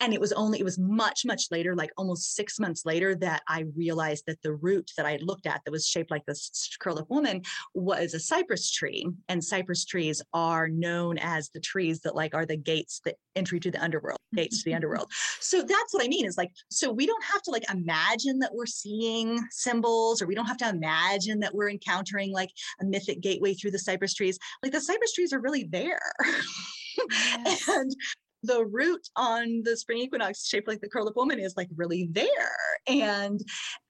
and 0.00 0.12
it 0.12 0.20
was 0.20 0.32
only 0.32 0.58
it 0.60 0.64
was 0.64 0.78
much 0.78 1.24
much 1.24 1.44
later 1.50 1.74
like 1.74 1.90
almost 1.96 2.34
six 2.34 2.58
months 2.58 2.84
later 2.84 3.14
that 3.14 3.42
i 3.48 3.64
realized 3.76 4.24
that 4.26 4.40
the 4.42 4.54
root 4.54 4.90
that 4.96 5.06
i 5.06 5.12
had 5.12 5.22
looked 5.22 5.46
at 5.46 5.60
that 5.64 5.70
was 5.70 5.86
shaped 5.86 6.10
like 6.10 6.24
this 6.26 6.76
curl 6.80 6.98
up 6.98 7.08
woman 7.10 7.42
was 7.74 8.14
a 8.14 8.20
cypress 8.20 8.70
tree. 8.70 9.08
And 9.28 9.42
cypress 9.42 9.84
trees 9.84 10.22
are 10.32 10.68
known 10.68 11.18
as 11.18 11.50
the 11.50 11.60
trees 11.60 12.00
that 12.00 12.14
like 12.14 12.34
are 12.34 12.46
the 12.46 12.56
gates 12.56 13.00
that 13.04 13.16
entry 13.36 13.60
to 13.60 13.70
the 13.70 13.82
underworld 13.82 14.18
gates 14.34 14.62
to 14.62 14.70
the 14.70 14.74
underworld. 14.74 15.10
So 15.40 15.62
that's 15.62 15.92
what 15.92 16.04
i 16.04 16.08
mean 16.08 16.26
is 16.26 16.36
like 16.36 16.50
so 16.70 16.92
we 16.92 17.06
don't 17.06 17.24
have 17.24 17.42
to 17.42 17.50
like 17.50 17.70
imagine 17.70 18.38
that 18.40 18.54
we're 18.54 18.66
seeing 18.66 19.40
symbols 19.50 20.20
or 20.20 20.26
we 20.26 20.34
don't 20.34 20.46
have 20.46 20.58
to 20.58 20.68
imagine 20.68 21.40
that 21.40 21.54
we're 21.54 21.70
encountering 21.70 22.32
like 22.32 22.50
a 22.80 22.84
mythic 22.84 23.20
gateway 23.20 23.54
through 23.54 23.70
the 23.70 23.78
cypress 23.78 24.14
trees. 24.14 24.38
Like 24.62 24.72
the 24.72 24.80
cypress 24.80 25.12
trees 25.12 25.32
are 25.32 25.40
really 25.40 25.64
there. 25.64 26.00
Yes. 27.44 27.66
and 27.68 27.92
the 28.44 28.64
root 28.66 29.08
on 29.16 29.62
the 29.64 29.76
spring 29.76 29.98
equinox 29.98 30.46
shaped 30.46 30.68
like 30.68 30.80
the 30.80 30.88
curl 30.88 31.08
up 31.08 31.16
woman 31.16 31.38
is 31.38 31.56
like 31.56 31.68
really 31.76 32.08
there. 32.12 32.56
And 32.86 33.40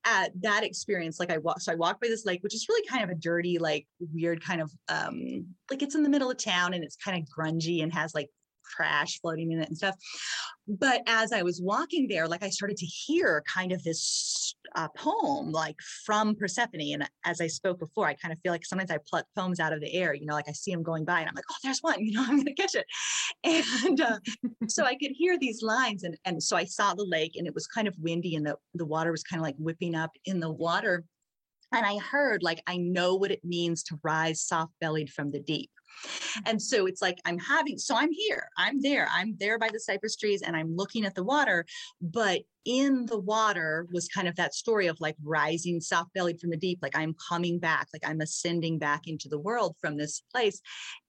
at 0.05 0.30
that 0.42 0.64
experience, 0.64 1.18
like 1.18 1.30
I 1.30 1.38
walked, 1.38 1.62
so 1.62 1.72
I 1.72 1.76
walked 1.76 2.00
by 2.00 2.09
this 2.09 2.24
lake, 2.24 2.42
which 2.42 2.55
is 2.55 2.66
really 2.68 2.86
kind 2.86 3.05
of 3.05 3.11
a 3.11 3.14
dirty, 3.14 3.59
like 3.59 3.86
weird 4.12 4.42
kind 4.42 4.61
of 4.61 4.70
um 4.88 5.46
like 5.70 5.82
it's 5.82 5.94
in 5.94 6.02
the 6.02 6.09
middle 6.09 6.30
of 6.30 6.36
town 6.36 6.74
and 6.74 6.84
it's 6.84 6.96
kind 6.96 7.20
of 7.20 7.28
grungy 7.28 7.82
and 7.82 7.92
has 7.92 8.14
like 8.14 8.30
trash 8.64 9.20
floating 9.20 9.52
in 9.52 9.60
it 9.60 9.68
and 9.68 9.76
stuff. 9.76 9.96
But 10.66 11.02
as 11.06 11.32
I 11.32 11.42
was 11.42 11.60
walking 11.60 12.08
there, 12.08 12.26
like 12.26 12.42
I 12.42 12.50
started 12.50 12.76
to 12.78 12.86
hear 12.86 13.42
kind 13.52 13.72
of 13.72 13.82
this 13.82 14.54
uh, 14.74 14.88
poem, 14.96 15.52
like 15.52 15.76
from 16.04 16.34
Persephone. 16.34 16.92
And 16.92 17.10
as 17.24 17.40
I 17.40 17.46
spoke 17.46 17.78
before, 17.78 18.06
I 18.06 18.14
kind 18.14 18.32
of 18.32 18.40
feel 18.40 18.52
like 18.52 18.64
sometimes 18.64 18.90
I 18.90 18.98
pluck 19.06 19.26
poems 19.36 19.60
out 19.60 19.72
of 19.72 19.80
the 19.80 19.92
air, 19.92 20.14
you 20.14 20.26
know, 20.26 20.34
like 20.34 20.48
I 20.48 20.52
see 20.52 20.72
them 20.72 20.82
going 20.82 21.04
by 21.04 21.20
and 21.20 21.28
I'm 21.28 21.34
like, 21.34 21.44
oh, 21.50 21.56
there's 21.62 21.80
one, 21.80 21.96
you 22.04 22.12
know, 22.12 22.22
I'm 22.22 22.36
going 22.36 22.46
to 22.46 22.54
catch 22.54 22.74
it. 22.74 22.86
And 23.44 24.00
uh, 24.00 24.18
so 24.68 24.84
I 24.84 24.94
could 24.94 25.12
hear 25.12 25.38
these 25.38 25.62
lines. 25.62 26.02
And, 26.02 26.16
and 26.24 26.42
so 26.42 26.56
I 26.56 26.64
saw 26.64 26.94
the 26.94 27.04
lake 27.04 27.36
and 27.36 27.46
it 27.46 27.54
was 27.54 27.66
kind 27.66 27.86
of 27.86 27.94
windy 27.98 28.36
and 28.36 28.46
the, 28.46 28.56
the 28.74 28.86
water 28.86 29.10
was 29.10 29.22
kind 29.22 29.40
of 29.40 29.44
like 29.44 29.56
whipping 29.58 29.94
up 29.94 30.10
in 30.24 30.40
the 30.40 30.50
water 30.50 31.04
and 31.74 31.84
I 31.84 31.98
heard, 31.98 32.42
like, 32.42 32.62
I 32.66 32.76
know 32.76 33.16
what 33.16 33.32
it 33.32 33.44
means 33.44 33.82
to 33.84 33.98
rise 34.02 34.40
soft 34.40 34.72
bellied 34.80 35.10
from 35.10 35.32
the 35.32 35.40
deep. 35.40 35.70
Mm. 36.03 36.42
And 36.47 36.62
so 36.62 36.86
it's 36.86 37.03
like 37.03 37.18
I'm 37.24 37.38
having, 37.38 37.78
so 37.78 37.97
I'm 37.97 38.12
here, 38.12 38.49
I'm 38.57 38.80
there, 38.80 39.09
I'm 39.12 39.36
there 39.38 39.59
by 39.59 39.68
the 39.72 39.80
cypress 39.80 40.16
trees 40.16 40.42
and 40.42 40.57
I'm 40.57 40.74
looking 40.74 41.05
at 41.05 41.14
the 41.14 41.24
water. 41.24 41.64
But 42.01 42.42
in 42.64 43.05
the 43.07 43.18
water 43.18 43.86
was 43.92 44.09
kind 44.09 44.26
of 44.26 44.36
that 44.36 44.55
story 44.55 44.86
of 44.86 45.01
like 45.01 45.16
rising 45.22 45.80
soft 45.80 46.14
bellied 46.14 46.40
from 46.40 46.51
the 46.51 46.57
deep, 46.57 46.78
like 46.82 46.97
I'm 46.97 47.14
coming 47.28 47.59
back, 47.59 47.88
like 47.92 48.09
I'm 48.09 48.20
ascending 48.20 48.78
back 48.78 49.03
into 49.07 49.28
the 49.28 49.38
world 49.38 49.76
from 49.80 49.97
this 49.97 50.22
place. 50.32 50.61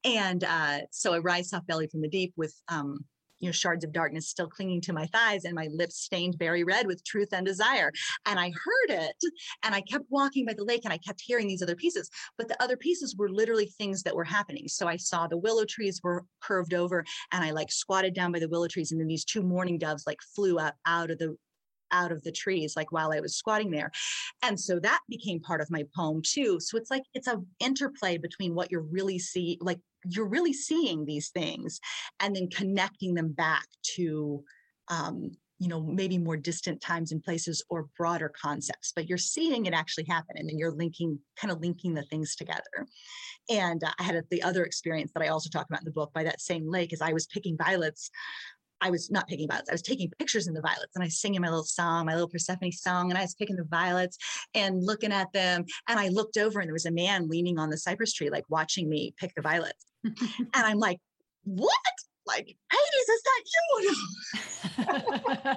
And 0.04 0.44
uh, 0.44 0.80
so 0.92 1.14
I 1.14 1.20
rise 1.20 1.50
soft 1.50 1.68
bellied 1.68 1.92
from 1.92 2.02
the 2.02 2.10
deep 2.10 2.34
with, 2.36 2.54
um, 2.68 3.06
you 3.46 3.50
know, 3.50 3.54
shards 3.54 3.86
of 3.86 3.92
darkness 3.92 4.28
still 4.28 4.48
clinging 4.48 4.82
to 4.82 4.92
my 4.92 5.06
thighs 5.06 5.46
and 5.46 5.54
my 5.54 5.68
lips 5.72 5.98
stained 5.98 6.36
very 6.40 6.64
red 6.64 6.88
with 6.88 7.04
truth 7.04 7.30
and 7.32 7.46
desire. 7.46 7.92
And 8.26 8.40
I 8.40 8.50
heard 8.50 8.90
it 8.90 9.16
and 9.62 9.76
I 9.76 9.82
kept 9.82 10.06
walking 10.10 10.48
by 10.48 10.54
the 10.54 10.64
lake 10.64 10.82
and 10.84 10.92
I 10.92 10.98
kept 10.98 11.22
hearing 11.22 11.48
these 11.48 11.62
other 11.62 11.76
pieces, 11.76 12.10
but 12.40 12.48
the 12.48 12.62
other 12.62 12.76
pieces 12.76 13.16
were 13.16 13.30
literally 13.30 13.68
things 13.68 14.02
that 14.02 14.16
were 14.16 14.24
happening. 14.24 14.68
So 14.68 14.88
I 14.88 14.98
saw 14.98 15.28
the 15.28 15.38
willow 15.38 15.64
trees 15.64 16.02
were 16.04 16.26
curved 16.42 16.74
over 16.74 17.06
and 17.32 17.44
I 17.44 17.52
like 17.52 17.72
squatted 17.72 18.16
down 18.16 18.32
by 18.32 18.40
the 18.40 18.50
willow 18.50 18.68
trees 18.68 18.92
and 18.92 19.00
then 19.00 19.08
these 19.08 19.26
two 19.26 19.44
mourning 19.44 19.78
doves 19.78 20.06
like 20.08 20.20
flew 20.36 20.58
up 20.58 20.74
out 20.88 21.12
of 21.12 21.20
the 21.20 21.38
out 21.92 22.12
of 22.12 22.24
the 22.24 22.32
trees 22.32 22.76
like 22.76 22.92
while 22.92 23.14
I 23.14 23.20
was 23.20 23.36
squatting 23.36 23.70
there. 23.70 23.92
And 24.42 24.60
so 24.60 24.80
that 24.80 25.02
became 25.08 25.40
part 25.40 25.62
of 25.62 25.70
my 25.70 25.84
poem 25.96 26.24
too. 26.26 26.60
So 26.60 26.78
it's 26.78 26.90
like 26.90 27.04
it's 27.14 27.28
a 27.28 27.42
interplay 27.60 28.18
between 28.18 28.56
what 28.56 28.72
you're 28.72 28.82
really 28.82 29.20
see 29.20 29.60
like 29.62 29.80
you're 30.10 30.28
really 30.28 30.54
seeing 30.54 31.06
these 31.06 31.30
things 31.30 31.80
and 32.20 32.36
then 32.36 32.50
connecting 32.50 33.14
them 33.14 33.32
back 33.32 33.66
to 33.96 34.44
um, 34.90 35.32
you 35.60 35.68
know 35.70 35.82
maybe 35.82 36.18
more 36.18 36.36
distant 36.36 36.82
times 36.82 37.12
and 37.12 37.24
places 37.24 37.64
or 37.70 37.88
broader 37.98 38.32
concepts 38.42 38.92
but 38.94 39.08
you're 39.08 39.18
seeing 39.18 39.66
it 39.66 39.74
actually 39.74 40.06
happen 40.06 40.36
and 40.36 40.50
then 40.50 40.58
you're 40.58 40.74
linking 40.74 41.18
kind 41.38 41.52
of 41.52 41.62
linking 41.62 41.94
the 41.94 42.04
things 42.04 42.36
together. 42.36 42.86
And 43.50 43.84
uh, 43.84 43.92
i 44.00 44.04
had 44.04 44.16
a, 44.16 44.24
the 44.32 44.44
other 44.44 44.64
experience 44.64 45.12
that 45.14 45.24
i 45.24 45.28
also 45.28 45.50
talk 45.50 45.68
about 45.70 45.82
in 45.82 45.86
the 45.86 45.92
book 45.92 46.12
by 46.14 46.24
that 46.24 46.42
same 46.42 46.70
lake 46.70 46.92
as 46.94 47.02
i 47.02 47.14
was 47.14 47.28
picking 47.28 47.58
violets 47.58 48.10
I 48.86 48.92
was 48.92 49.10
not 49.10 49.28
picking 49.28 49.48
violets. 49.48 49.70
I 49.70 49.74
was 49.74 49.82
taking 49.82 50.12
pictures 50.20 50.48
in 50.48 50.54
the 50.54 50.62
violets 50.62 50.92
and 50.94 51.04
I 51.04 51.08
was 51.08 51.20
singing 51.20 51.42
my 51.42 51.50
little 51.50 51.64
song, 51.64 52.06
my 52.06 52.14
little 52.14 52.30
Persephone 52.30 52.72
song, 52.72 53.10
and 53.10 53.18
I 53.18 53.22
was 53.22 53.34
picking 53.34 53.56
the 53.56 53.64
violets 53.64 54.18
and 54.54 54.84
looking 54.84 55.12
at 55.12 55.34
them. 55.34 55.66
And 55.90 56.00
I 56.00 56.10
looked 56.10 56.38
over 56.38 56.60
and 56.60 56.68
there 56.68 56.74
was 56.74 56.86
a 56.86 56.92
man 56.92 57.28
leaning 57.28 57.58
on 57.58 57.72
the 57.72 57.78
cypress 57.78 58.14
tree, 58.14 58.30
like 58.30 58.46
watching 58.48 58.88
me 58.88 59.16
pick 59.18 59.34
the 59.36 59.42
violets 59.42 59.86
and 60.04 60.46
I'm 60.54 60.78
like, 60.78 61.00
what? 61.44 61.74
Like, 62.28 62.56
Hades, 62.72 63.10
is 63.10 63.24
that 63.26 63.44
you? 64.86 65.56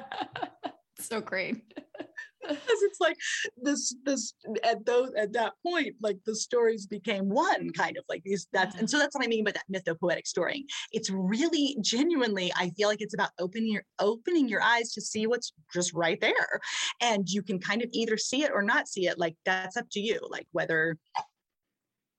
so 1.01 1.21
great. 1.21 1.63
because 2.49 2.83
it's 2.83 3.01
like 3.01 3.17
this 3.63 3.95
this 4.05 4.35
at 4.65 4.85
those 4.85 5.11
at 5.17 5.33
that 5.33 5.53
point 5.65 5.95
like 6.01 6.19
the 6.27 6.35
stories 6.35 6.87
became 6.87 7.29
one 7.29 7.71
kind 7.71 7.97
of 7.97 8.05
like 8.09 8.23
these 8.25 8.47
that's 8.53 8.77
and 8.77 8.89
so 8.89 8.99
that's 8.99 9.15
what 9.15 9.25
i 9.25 9.29
mean 9.29 9.45
by 9.45 9.53
that 9.53 9.65
mythopoetic 9.73 10.27
story 10.27 10.65
it's 10.93 11.11
really 11.11 11.77
genuinely 11.81 12.51
i 12.57 12.71
feel 12.71 12.89
like 12.89 13.01
it's 13.01 13.15
about 13.15 13.31
opening 13.39 13.73
your 13.73 13.85
opening 13.99 14.49
your 14.49 14.63
eyes 14.63 14.93
to 14.93 15.01
see 15.01 15.27
what's 15.27 15.53
just 15.73 15.93
right 15.95 16.21
there 16.21 16.61
and 17.01 17.29
you 17.29 17.43
can 17.43 17.59
kind 17.59 17.83
of 17.83 17.89
either 17.93 18.17
see 18.17 18.43
it 18.43 18.51
or 18.53 18.63
not 18.63 18.89
see 18.89 19.07
it 19.07 19.19
like 19.19 19.37
that's 19.45 19.77
up 19.77 19.87
to 19.91 20.01
you 20.01 20.19
like 20.31 20.47
whether 20.53 20.97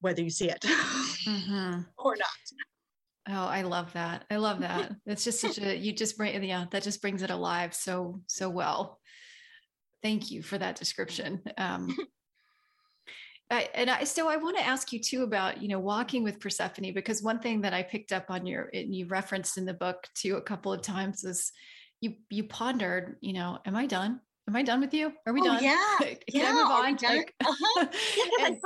whether 0.01 0.21
you 0.21 0.29
see 0.29 0.49
it 0.49 0.61
mm-hmm. 0.61 1.81
or 1.97 2.15
not. 2.15 2.27
Oh, 3.31 3.45
I 3.45 3.61
love 3.61 3.93
that. 3.93 4.25
I 4.31 4.37
love 4.37 4.61
that. 4.61 4.91
It's 5.05 5.23
just 5.23 5.39
such 5.39 5.59
a 5.59 5.75
you 5.75 5.93
just 5.93 6.17
bring 6.17 6.43
yeah, 6.43 6.65
that 6.71 6.83
just 6.83 7.01
brings 7.01 7.21
it 7.21 7.29
alive 7.29 7.73
so 7.73 8.21
so 8.27 8.49
well. 8.49 8.99
Thank 10.01 10.31
you 10.31 10.41
for 10.41 10.57
that 10.57 10.75
description. 10.75 11.41
Um 11.57 11.95
I, 13.51 13.67
and 13.73 13.89
I, 13.89 14.03
so 14.03 14.29
I 14.29 14.37
want 14.37 14.57
to 14.57 14.65
ask 14.65 14.93
you 14.93 14.99
too 14.99 15.23
about, 15.23 15.59
you 15.61 15.69
know, 15.69 15.79
walking 15.79 16.23
with 16.23 16.39
Persephone, 16.39 16.93
because 16.93 17.23
one 17.23 17.39
thing 17.39 17.61
that 17.61 17.73
I 17.73 17.81
picked 17.81 18.11
up 18.11 18.25
on 18.29 18.45
your, 18.45 18.69
and 18.73 18.93
you 18.93 19.07
referenced 19.07 19.57
in 19.57 19.65
the 19.65 19.73
book 19.73 20.07
too 20.13 20.35
a 20.35 20.41
couple 20.41 20.71
of 20.71 20.83
times 20.83 21.23
is 21.23 21.51
you, 21.99 22.13
you 22.29 22.43
pondered, 22.43 23.15
you 23.21 23.33
know, 23.33 23.57
am 23.65 23.75
I 23.75 23.87
done? 23.87 24.19
Am 24.47 24.55
I 24.55 24.61
done 24.61 24.81
with 24.81 24.93
you? 24.93 25.13
Are 25.25 25.33
we 25.33 25.41
oh, 25.41 25.45
done? 25.45 25.63
Yeah. 25.63 25.77
Can 25.99 26.17
yeah. 26.27 26.49
I 26.49 26.53
move 26.53 26.71
on? 26.71 26.97
Like, 27.01 27.33
uh-huh. 27.43 27.87
yeah, 28.39 28.45
and, 28.45 28.57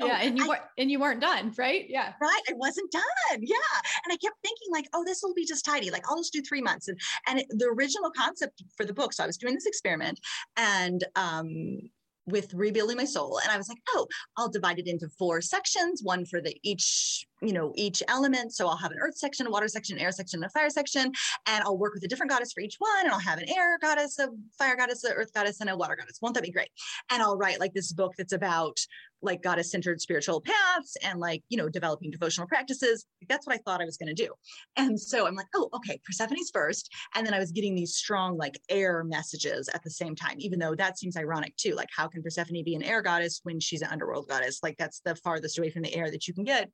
Oh, 0.00 0.06
yeah, 0.06 0.18
and 0.20 0.36
you 0.36 0.44
I, 0.44 0.48
were 0.48 0.58
and 0.76 0.90
you 0.90 1.00
weren't 1.00 1.20
done, 1.20 1.54
right? 1.56 1.86
Yeah. 1.88 2.12
Right. 2.20 2.42
I 2.50 2.52
wasn't 2.54 2.92
done. 2.92 3.40
Yeah. 3.40 3.56
And 4.04 4.12
I 4.12 4.16
kept 4.16 4.36
thinking, 4.42 4.68
like, 4.70 4.88
oh, 4.92 5.04
this 5.04 5.22
will 5.22 5.32
be 5.34 5.46
just 5.46 5.64
tidy. 5.64 5.90
Like, 5.90 6.04
I'll 6.08 6.18
just 6.18 6.32
do 6.32 6.42
three 6.42 6.60
months. 6.60 6.88
And 6.88 7.00
and 7.26 7.38
it, 7.40 7.46
the 7.48 7.66
original 7.66 8.10
concept 8.10 8.62
for 8.76 8.84
the 8.84 8.92
book. 8.92 9.12
So 9.12 9.24
I 9.24 9.26
was 9.26 9.38
doing 9.38 9.54
this 9.54 9.66
experiment 9.66 10.20
and 10.56 11.04
um 11.16 11.78
with 12.26 12.52
rebuilding 12.54 12.96
my 12.96 13.04
soul 13.04 13.38
and 13.38 13.52
i 13.52 13.56
was 13.56 13.68
like 13.68 13.78
oh 13.90 14.06
i'll 14.36 14.48
divide 14.48 14.78
it 14.78 14.88
into 14.88 15.08
four 15.08 15.40
sections 15.40 16.02
one 16.02 16.24
for 16.24 16.40
the 16.40 16.56
each 16.64 17.24
you 17.42 17.52
know 17.52 17.72
each 17.74 18.02
element. 18.08 18.54
So 18.54 18.66
i'll 18.68 18.76
have 18.76 18.92
an 18.92 18.98
earth 19.00 19.16
section 19.16 19.46
a 19.46 19.50
water 19.50 19.68
section 19.68 19.96
an 19.96 20.02
air 20.02 20.12
section 20.12 20.38
and 20.38 20.46
a 20.46 20.50
fire 20.50 20.70
section 20.70 21.12
and 21.46 21.64
i'll 21.64 21.78
work 21.78 21.94
with 21.94 22.04
a 22.04 22.08
different 22.08 22.30
goddess 22.30 22.52
for 22.52 22.60
each 22.60 22.76
one 22.78 23.04
and 23.04 23.10
i'll 23.10 23.18
have 23.18 23.38
an 23.38 23.48
air 23.48 23.78
goddess 23.80 24.18
a 24.18 24.28
fire 24.58 24.76
goddess 24.76 25.04
a 25.04 25.12
earth 25.12 25.32
goddess 25.34 25.60
and 25.60 25.70
a 25.70 25.76
water 25.76 25.96
goddess. 25.96 26.18
Won't 26.22 26.34
that 26.34 26.44
be 26.44 26.50
great? 26.50 26.68
And 27.10 27.22
i'll 27.22 27.36
write 27.36 27.60
like 27.60 27.74
this 27.74 27.92
book 27.92 28.14
that's 28.16 28.32
about 28.32 28.78
like 29.22 29.42
goddess 29.42 29.70
centered 29.70 30.00
spiritual 30.00 30.42
paths 30.42 30.96
and 31.02 31.18
like 31.18 31.42
you 31.48 31.56
know 31.56 31.68
developing 31.68 32.10
devotional 32.10 32.46
practices. 32.46 33.06
That's 33.28 33.46
what 33.46 33.56
i 33.56 33.58
thought 33.58 33.80
i 33.80 33.84
was 33.84 33.96
going 33.96 34.14
to 34.14 34.24
do. 34.24 34.32
And 34.76 34.98
so 34.98 35.26
i'm 35.26 35.34
like 35.34 35.46
oh 35.54 35.68
okay 35.74 36.00
persephone's 36.04 36.50
first 36.52 36.90
and 37.14 37.26
then 37.26 37.34
i 37.34 37.38
was 37.38 37.52
getting 37.52 37.74
these 37.74 37.94
strong 37.94 38.36
like 38.36 38.58
air 38.68 39.04
messages 39.04 39.68
at 39.74 39.82
the 39.82 39.90
same 39.90 40.14
time 40.14 40.36
even 40.38 40.58
though 40.58 40.74
that 40.74 40.98
seems 40.98 41.16
ironic 41.16 41.56
too. 41.56 41.74
Like 41.74 41.88
how 41.94 42.08
can 42.08 42.22
persephone 42.22 42.62
be 42.64 42.74
an 42.74 42.82
air 42.82 43.02
goddess 43.02 43.40
when 43.42 43.60
she's 43.60 43.82
an 43.82 43.88
underworld 43.90 44.28
goddess? 44.28 44.60
Like 44.62 44.76
that's 44.78 45.00
the 45.00 45.16
farthest 45.16 45.58
away 45.58 45.70
from 45.70 45.82
the 45.82 45.94
air 45.94 46.10
that 46.10 46.26
you 46.26 46.34
can 46.34 46.44
get 46.44 46.70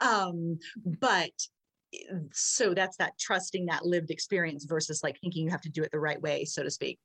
um 0.00 0.58
but 1.00 1.30
so 2.32 2.74
that's 2.74 2.96
that 2.98 3.18
trusting 3.18 3.66
that 3.66 3.84
lived 3.84 4.10
experience 4.10 4.64
versus 4.64 5.02
like 5.02 5.18
thinking 5.20 5.44
you 5.44 5.50
have 5.50 5.60
to 5.60 5.70
do 5.70 5.82
it 5.82 5.90
the 5.90 6.00
right 6.00 6.20
way 6.20 6.44
so 6.44 6.62
to 6.62 6.70
speak 6.70 6.98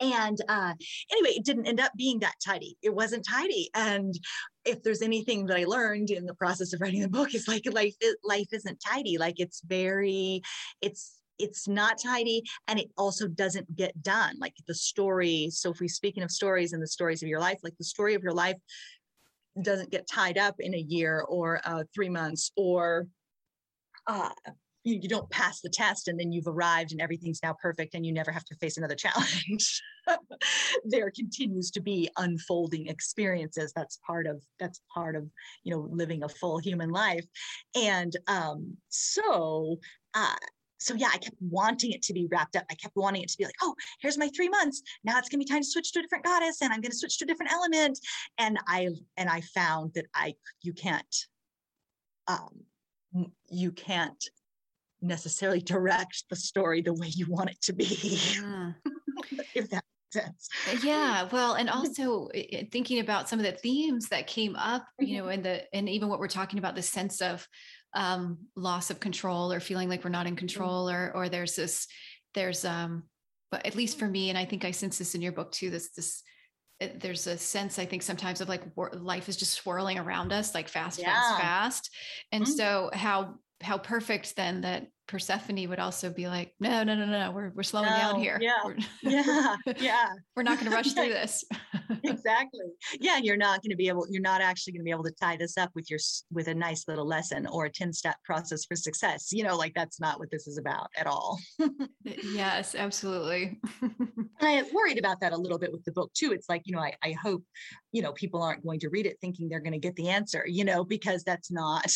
and 0.00 0.38
uh, 0.48 0.74
anyway, 1.12 1.36
it 1.36 1.44
didn't 1.44 1.66
end 1.66 1.80
up 1.80 1.92
being 1.96 2.18
that 2.20 2.34
tidy. 2.44 2.76
It 2.82 2.94
wasn't 2.94 3.26
tidy. 3.26 3.70
And 3.74 4.14
if 4.64 4.82
there's 4.82 5.02
anything 5.02 5.46
that 5.46 5.56
I 5.56 5.64
learned 5.64 6.10
in 6.10 6.26
the 6.26 6.34
process 6.34 6.72
of 6.72 6.80
writing 6.80 7.00
the 7.00 7.08
book, 7.08 7.34
is 7.34 7.48
like 7.48 7.62
life 7.72 7.94
life 8.24 8.48
isn't 8.52 8.82
tidy. 8.84 9.18
Like 9.18 9.38
it's 9.38 9.62
very, 9.64 10.42
it's 10.80 11.20
it's 11.38 11.66
not 11.66 11.98
tidy 11.98 12.42
and 12.68 12.78
it 12.78 12.88
also 12.96 13.26
doesn't 13.26 13.74
get 13.74 14.00
done 14.02 14.36
like 14.38 14.54
the 14.68 14.74
story 14.74 15.48
so 15.50 15.72
if 15.72 15.80
we 15.80 15.88
speaking 15.88 16.22
of 16.22 16.30
stories 16.30 16.72
and 16.72 16.80
the 16.80 16.86
stories 16.86 17.24
of 17.24 17.28
your 17.28 17.40
life 17.40 17.58
like 17.64 17.76
the 17.76 17.84
story 17.84 18.14
of 18.14 18.22
your 18.22 18.32
life 18.32 18.54
doesn't 19.62 19.90
get 19.90 20.08
tied 20.08 20.38
up 20.38 20.56
in 20.58 20.74
a 20.74 20.78
year 20.78 21.24
or 21.28 21.60
uh, 21.64 21.84
three 21.94 22.08
months 22.08 22.50
or 22.56 23.06
uh, 24.06 24.30
you, 24.84 24.98
you 25.02 25.08
don't 25.08 25.28
pass 25.30 25.60
the 25.60 25.68
test 25.68 26.08
and 26.08 26.20
then 26.20 26.30
you've 26.30 26.46
arrived 26.46 26.92
and 26.92 27.00
everything's 27.00 27.40
now 27.42 27.54
perfect 27.60 27.94
and 27.94 28.04
you 28.04 28.12
never 28.12 28.30
have 28.30 28.44
to 28.44 28.56
face 28.56 28.76
another 28.76 28.94
challenge. 28.98 29.82
There 30.84 31.10
continues 31.10 31.70
to 31.70 31.80
be 31.80 32.10
unfolding 32.18 32.88
experiences. 32.88 33.72
That's 33.74 33.98
part 34.06 34.26
of 34.26 34.42
that's 34.60 34.82
part 34.92 35.16
of 35.16 35.26
you 35.62 35.72
know 35.72 35.88
living 35.90 36.22
a 36.22 36.28
full 36.28 36.58
human 36.58 36.90
life. 36.90 37.24
And 37.74 38.14
um 38.26 38.76
so 38.90 39.78
uh 40.12 40.36
so 40.84 40.92
yeah, 40.94 41.08
I 41.12 41.16
kept 41.16 41.36
wanting 41.40 41.92
it 41.92 42.02
to 42.02 42.12
be 42.12 42.26
wrapped 42.30 42.56
up. 42.56 42.64
I 42.70 42.74
kept 42.74 42.94
wanting 42.94 43.22
it 43.22 43.30
to 43.30 43.38
be 43.38 43.44
like, 43.44 43.54
oh, 43.62 43.74
here's 44.00 44.18
my 44.18 44.28
three 44.36 44.50
months. 44.50 44.82
Now 45.02 45.18
it's 45.18 45.30
gonna 45.30 45.42
be 45.42 45.48
time 45.48 45.62
to 45.62 45.66
switch 45.66 45.92
to 45.92 46.00
a 46.00 46.02
different 46.02 46.24
goddess, 46.24 46.60
and 46.60 46.74
I'm 46.74 46.82
gonna 46.82 46.94
switch 46.94 47.16
to 47.18 47.24
a 47.24 47.26
different 47.26 47.52
element. 47.52 47.98
And 48.36 48.58
I 48.68 48.90
and 49.16 49.30
I 49.30 49.40
found 49.40 49.94
that 49.94 50.04
I 50.14 50.34
you 50.60 50.74
can't 50.74 51.16
um, 52.28 52.60
you 53.48 53.72
can't 53.72 54.22
necessarily 55.00 55.60
direct 55.60 56.24
the 56.28 56.36
story 56.36 56.82
the 56.82 56.92
way 56.92 57.08
you 57.08 57.30
want 57.30 57.48
it 57.48 57.62
to 57.62 57.72
be. 57.72 58.18
Yeah. 58.36 58.72
if 59.54 59.70
that 59.70 59.84
Sense. 60.12 60.48
Uh, 60.70 60.76
yeah 60.84 61.28
well 61.32 61.54
and 61.54 61.68
also 61.68 62.28
thinking 62.70 63.00
about 63.00 63.28
some 63.28 63.40
of 63.40 63.44
the 63.44 63.50
themes 63.50 64.08
that 64.10 64.28
came 64.28 64.54
up 64.54 64.86
you 65.00 65.16
know 65.16 65.24
mm-hmm. 65.24 65.32
and 65.32 65.44
the 65.44 65.74
and 65.74 65.88
even 65.88 66.08
what 66.08 66.20
we're 66.20 66.28
talking 66.28 66.60
about 66.60 66.76
the 66.76 66.82
sense 66.82 67.20
of 67.20 67.48
um 67.94 68.38
loss 68.56 68.90
of 68.90 69.00
control 69.00 69.52
or 69.52 69.60
feeling 69.60 69.88
like 69.88 70.04
we're 70.04 70.10
not 70.10 70.26
in 70.26 70.32
mm-hmm. 70.32 70.38
control 70.38 70.88
or 70.88 71.12
or 71.14 71.28
there's 71.28 71.56
this 71.56 71.86
there's 72.34 72.64
um 72.64 73.04
but 73.50 73.64
at 73.66 73.76
least 73.76 73.98
for 73.98 74.06
me 74.06 74.30
and 74.30 74.38
i 74.38 74.44
think 74.44 74.64
i 74.64 74.70
sense 74.70 74.98
this 74.98 75.14
in 75.14 75.22
your 75.22 75.32
book 75.32 75.52
too 75.52 75.70
this 75.70 75.90
this 75.90 76.22
it, 76.80 77.00
there's 77.00 77.26
a 77.26 77.38
sense 77.38 77.78
i 77.78 77.84
think 77.84 78.02
sometimes 78.02 78.40
of 78.40 78.48
like 78.48 78.62
life 78.94 79.28
is 79.28 79.36
just 79.36 79.52
swirling 79.52 79.98
around 79.98 80.32
us 80.32 80.54
like 80.54 80.68
fast 80.68 80.98
yeah. 80.98 81.06
fast 81.06 81.40
fast 81.40 81.90
and 82.32 82.44
mm-hmm. 82.44 82.52
so 82.52 82.90
how 82.92 83.34
how 83.62 83.78
perfect 83.78 84.36
then 84.36 84.62
that 84.62 84.88
Persephone 85.06 85.68
would 85.68 85.78
also 85.78 86.08
be 86.08 86.26
like, 86.28 86.54
no, 86.60 86.82
no, 86.82 86.94
no, 86.94 87.04
no, 87.04 87.30
we're 87.30 87.50
we're 87.54 87.62
slowing 87.62 87.90
No, 87.90 87.96
down 87.96 88.20
here. 88.20 88.38
yeah, 88.40 88.54
We're, 88.64 88.76
Yeah, 89.02 89.56
yeah, 89.78 90.08
we're 90.34 90.42
not 90.42 90.58
going 90.58 90.70
to 90.70 90.74
rush 90.74 90.92
through 90.92 91.08
this. 91.10 91.44
exactly. 92.04 92.60
Yeah, 93.00 93.16
and 93.16 93.24
you're 93.24 93.36
not 93.36 93.62
going 93.62 93.70
to 93.70 93.76
be 93.76 93.88
able. 93.88 94.06
You're 94.08 94.22
not 94.22 94.40
actually 94.40 94.72
going 94.72 94.80
to 94.80 94.84
be 94.84 94.90
able 94.90 95.04
to 95.04 95.12
tie 95.20 95.36
this 95.36 95.58
up 95.58 95.70
with 95.74 95.90
your 95.90 95.98
with 96.32 96.48
a 96.48 96.54
nice 96.54 96.88
little 96.88 97.06
lesson 97.06 97.46
or 97.46 97.66
a 97.66 97.70
ten 97.70 97.92
step 97.92 98.16
process 98.24 98.64
for 98.64 98.76
success. 98.76 99.30
You 99.30 99.44
know, 99.44 99.56
like 99.58 99.74
that's 99.74 100.00
not 100.00 100.18
what 100.18 100.30
this 100.30 100.46
is 100.46 100.56
about 100.56 100.88
at 100.96 101.06
all. 101.06 101.38
yes, 102.02 102.74
absolutely. 102.74 103.60
I 104.40 104.62
worried 104.72 104.98
about 104.98 105.20
that 105.20 105.32
a 105.32 105.36
little 105.36 105.58
bit 105.58 105.70
with 105.70 105.84
the 105.84 105.92
book 105.92 106.12
too. 106.14 106.32
It's 106.32 106.48
like, 106.48 106.62
you 106.64 106.74
know, 106.74 106.80
I, 106.80 106.94
I 107.02 107.12
hope, 107.12 107.44
you 107.92 108.00
know, 108.02 108.12
people 108.12 108.42
aren't 108.42 108.64
going 108.64 108.80
to 108.80 108.88
read 108.88 109.06
it 109.06 109.18
thinking 109.20 109.48
they're 109.48 109.60
going 109.60 109.72
to 109.72 109.78
get 109.78 109.96
the 109.96 110.08
answer, 110.08 110.44
you 110.46 110.64
know, 110.64 110.84
because 110.84 111.24
that's 111.24 111.50
not, 111.50 111.86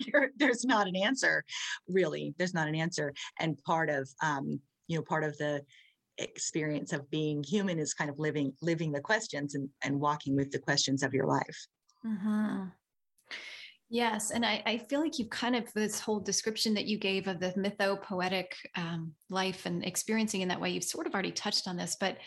there's 0.36 0.64
not 0.64 0.86
an 0.86 0.96
answer, 0.96 1.44
really. 1.88 2.34
There's 2.38 2.54
not 2.54 2.68
an 2.68 2.74
answer. 2.74 3.12
And 3.38 3.62
part 3.64 3.90
of, 3.90 4.08
um, 4.22 4.60
you 4.86 4.96
know, 4.96 5.02
part 5.02 5.24
of 5.24 5.36
the 5.38 5.62
experience 6.18 6.92
of 6.92 7.08
being 7.10 7.44
human 7.44 7.78
is 7.78 7.94
kind 7.94 8.10
of 8.10 8.18
living, 8.18 8.52
living 8.60 8.92
the 8.92 9.00
questions 9.00 9.54
and, 9.54 9.68
and 9.82 10.00
walking 10.00 10.34
with 10.34 10.50
the 10.50 10.58
questions 10.58 11.02
of 11.02 11.14
your 11.14 11.26
life. 11.26 11.66
Mhm. 12.04 12.72
Yes, 13.90 14.32
and 14.32 14.44
I, 14.44 14.62
I 14.66 14.78
feel 14.78 15.00
like 15.00 15.18
you've 15.18 15.30
kind 15.30 15.56
of 15.56 15.72
this 15.72 15.98
whole 15.98 16.20
description 16.20 16.74
that 16.74 16.84
you 16.84 16.98
gave 16.98 17.26
of 17.26 17.40
the 17.40 17.52
mythopoetic 17.52 18.48
um, 18.76 19.14
life 19.30 19.64
and 19.64 19.82
experiencing 19.82 20.42
in 20.42 20.48
that 20.48 20.60
way. 20.60 20.70
You've 20.70 20.84
sort 20.84 21.06
of 21.06 21.14
already 21.14 21.32
touched 21.32 21.66
on 21.66 21.76
this, 21.76 21.96
but 21.98 22.18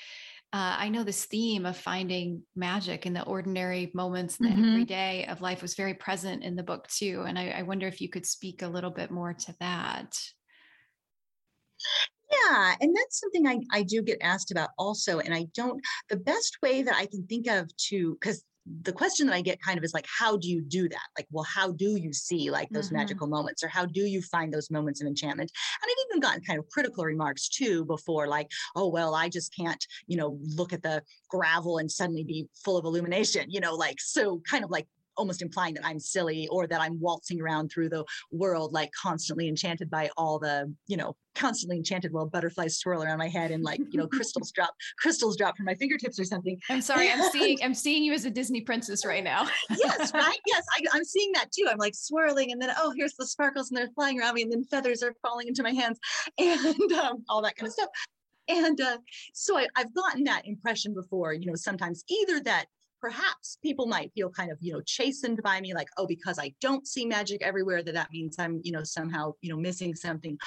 uh, 0.53 0.75
I 0.79 0.89
know 0.89 1.03
this 1.03 1.25
theme 1.25 1.65
of 1.65 1.77
finding 1.77 2.43
magic 2.55 3.05
in 3.05 3.13
the 3.13 3.23
ordinary 3.23 3.89
moments 3.93 4.37
in 4.37 4.45
the 4.47 4.51
Mhm. 4.51 4.67
everyday 4.67 5.25
of 5.27 5.41
life 5.41 5.61
was 5.61 5.75
very 5.75 5.93
present 5.93 6.43
in 6.43 6.55
the 6.55 6.63
book 6.63 6.87
too. 6.89 7.23
And 7.25 7.39
I, 7.39 7.49
I 7.51 7.61
wonder 7.61 7.87
if 7.87 8.01
you 8.01 8.09
could 8.09 8.25
speak 8.25 8.61
a 8.61 8.67
little 8.67 8.91
bit 8.91 9.11
more 9.11 9.33
to 9.33 9.55
that. 9.59 10.17
Yeah, 12.31 12.75
and 12.79 12.95
that's 12.95 13.19
something 13.19 13.47
I, 13.47 13.59
I 13.71 13.83
do 13.83 14.01
get 14.01 14.17
asked 14.21 14.51
about 14.51 14.69
also. 14.77 15.19
And 15.19 15.33
I 15.33 15.47
don't, 15.53 15.81
the 16.09 16.17
best 16.17 16.57
way 16.61 16.81
that 16.81 16.95
I 16.95 17.05
can 17.05 17.25
think 17.27 17.47
of 17.47 17.75
to, 17.89 18.13
because 18.19 18.43
the 18.83 18.93
question 18.93 19.27
that 19.27 19.33
I 19.35 19.41
get 19.41 19.61
kind 19.61 19.77
of 19.77 19.83
is 19.83 19.93
like, 19.93 20.05
how 20.07 20.37
do 20.37 20.49
you 20.49 20.61
do 20.61 20.87
that? 20.89 21.07
Like, 21.17 21.27
well, 21.31 21.43
how 21.43 21.71
do 21.71 21.97
you 21.97 22.13
see 22.13 22.49
like 22.51 22.71
those 22.73 22.89
Mhm. 22.89 22.93
magical 22.93 23.27
moments 23.27 23.63
or 23.63 23.67
how 23.67 23.85
do 23.85 24.01
you 24.01 24.21
find 24.21 24.53
those 24.53 24.71
moments 24.71 25.01
of 25.01 25.07
enchantment? 25.07 25.51
And 25.81 25.89
I've 25.89 26.05
even 26.09 26.19
gotten 26.21 26.41
kind 26.43 26.59
of 26.59 26.67
critical 26.69 27.03
remarks 27.03 27.49
too 27.49 27.85
before, 27.85 28.27
like, 28.27 28.49
oh, 28.75 28.89
well, 28.89 29.15
I 29.15 29.29
just 29.29 29.55
can't, 29.55 29.85
you 30.07 30.17
know, 30.17 30.39
look 30.41 30.73
at 30.73 30.83
the 30.83 31.03
gravel 31.29 31.77
and 31.77 31.91
suddenly 31.91 32.23
be 32.23 32.47
full 32.63 32.77
of 32.77 32.85
illumination, 32.85 33.49
you 33.49 33.59
know, 33.59 33.75
like, 33.75 33.99
so 33.99 34.41
kind 34.49 34.63
of 34.63 34.69
like, 34.69 34.87
almost 35.17 35.41
implying 35.41 35.73
that 35.75 35.85
I'm 35.85 35.99
silly 35.99 36.47
or 36.49 36.67
that 36.67 36.81
I'm 36.81 36.99
waltzing 36.99 37.41
around 37.41 37.69
through 37.69 37.89
the 37.89 38.05
world 38.31 38.73
like 38.73 38.91
constantly 38.99 39.47
enchanted 39.47 39.89
by 39.89 40.09
all 40.17 40.39
the, 40.39 40.73
you 40.87 40.97
know, 40.97 41.15
constantly 41.35 41.77
enchanted 41.77 42.11
while 42.11 42.25
butterflies 42.25 42.77
swirl 42.77 43.03
around 43.03 43.17
my 43.17 43.27
head 43.27 43.51
and 43.51 43.63
like, 43.63 43.79
you 43.89 43.97
know, 43.97 44.07
crystals 44.07 44.51
drop, 44.51 44.73
crystals 44.97 45.37
drop 45.37 45.55
from 45.57 45.65
my 45.65 45.75
fingertips 45.75 46.19
or 46.19 46.25
something. 46.25 46.59
I'm 46.69 46.81
sorry, 46.81 47.09
I'm 47.09 47.29
seeing 47.31 47.57
I'm 47.63 47.73
seeing 47.73 48.03
you 48.03 48.13
as 48.13 48.25
a 48.25 48.31
Disney 48.31 48.61
princess 48.61 49.05
right 49.05 49.23
now. 49.23 49.47
Yes, 49.81 50.13
right. 50.13 50.37
Yes, 50.45 50.63
I, 50.77 50.83
I'm 50.93 51.03
seeing 51.03 51.31
that 51.33 51.51
too. 51.51 51.65
I'm 51.69 51.77
like 51.77 51.95
swirling, 51.95 52.51
and 52.51 52.61
then 52.61 52.71
oh, 52.77 52.93
here's 52.95 53.13
the 53.13 53.25
sparkles, 53.25 53.69
and 53.69 53.77
they're 53.77 53.89
flying 53.95 54.19
around 54.19 54.35
me, 54.35 54.43
and 54.43 54.51
then 54.51 54.63
feathers 54.65 55.01
are 55.01 55.15
falling 55.21 55.47
into 55.47 55.63
my 55.63 55.71
hands, 55.71 55.97
and 56.37 56.91
um, 56.93 57.23
all 57.29 57.41
that 57.41 57.55
kind 57.55 57.67
of 57.67 57.73
stuff. 57.73 57.89
And 58.47 58.79
uh, 58.79 58.97
so 59.33 59.57
I, 59.57 59.67
I've 59.75 59.93
gotten 59.93 60.23
that 60.25 60.45
impression 60.45 60.93
before. 60.93 61.33
You 61.33 61.47
know, 61.47 61.55
sometimes 61.55 62.03
either 62.09 62.41
that 62.41 62.65
perhaps 63.01 63.57
people 63.61 63.87
might 63.87 64.11
feel 64.13 64.29
kind 64.29 64.51
of 64.51 64.57
you 64.61 64.73
know 64.73 64.81
chastened 64.85 65.41
by 65.43 65.59
me, 65.59 65.73
like 65.73 65.89
oh, 65.97 66.07
because 66.07 66.39
I 66.39 66.53
don't 66.61 66.87
see 66.87 67.05
magic 67.05 67.41
everywhere, 67.41 67.83
that 67.83 67.93
that 67.93 68.11
means 68.11 68.37
I'm 68.39 68.61
you 68.63 68.71
know 68.71 68.83
somehow 68.83 69.33
you 69.41 69.49
know 69.49 69.57
missing 69.57 69.95
something. 69.95 70.37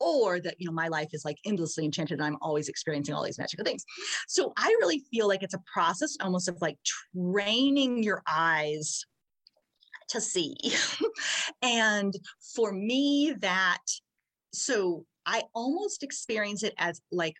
Or 0.00 0.40
that 0.40 0.56
you 0.58 0.66
know 0.66 0.72
my 0.72 0.88
life 0.88 1.10
is 1.12 1.24
like 1.24 1.38
endlessly 1.46 1.84
enchanted, 1.84 2.18
and 2.18 2.26
I'm 2.26 2.36
always 2.42 2.68
experiencing 2.68 3.14
all 3.14 3.22
these 3.22 3.38
magical 3.38 3.64
things. 3.64 3.84
So 4.28 4.52
I 4.56 4.66
really 4.80 5.02
feel 5.10 5.28
like 5.28 5.42
it's 5.42 5.54
a 5.54 5.62
process, 5.72 6.16
almost 6.20 6.48
of 6.48 6.60
like 6.60 6.76
training 7.14 8.02
your 8.02 8.22
eyes 8.28 9.04
to 10.08 10.20
see. 10.20 10.56
and 11.62 12.14
for 12.54 12.72
me, 12.72 13.34
that, 13.40 13.82
so 14.52 15.04
I 15.26 15.42
almost 15.54 16.02
experience 16.02 16.62
it 16.62 16.74
as 16.78 17.00
like 17.10 17.36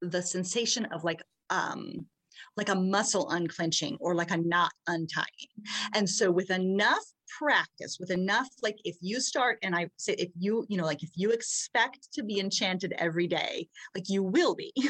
the 0.00 0.22
sensation 0.22 0.86
of 0.86 1.04
like, 1.04 1.22
um, 1.50 2.06
like 2.56 2.68
a 2.68 2.74
muscle 2.74 3.28
unclenching 3.30 3.96
or 4.00 4.14
like 4.14 4.30
a 4.30 4.36
knot 4.36 4.72
untying. 4.86 5.26
And 5.94 6.08
so 6.08 6.30
with 6.30 6.50
enough 6.50 7.04
practice, 7.38 7.98
with 8.00 8.10
enough, 8.10 8.48
like 8.62 8.76
if 8.84 8.96
you 9.00 9.20
start 9.20 9.58
and 9.62 9.74
I 9.74 9.88
say, 9.96 10.14
if 10.14 10.30
you, 10.38 10.64
you 10.68 10.76
know, 10.76 10.84
like 10.84 11.02
if 11.02 11.10
you 11.14 11.30
expect 11.30 12.08
to 12.14 12.22
be 12.22 12.40
enchanted 12.40 12.92
every 12.98 13.26
day, 13.26 13.68
like 13.94 14.08
you 14.08 14.22
will 14.22 14.54
be. 14.54 14.72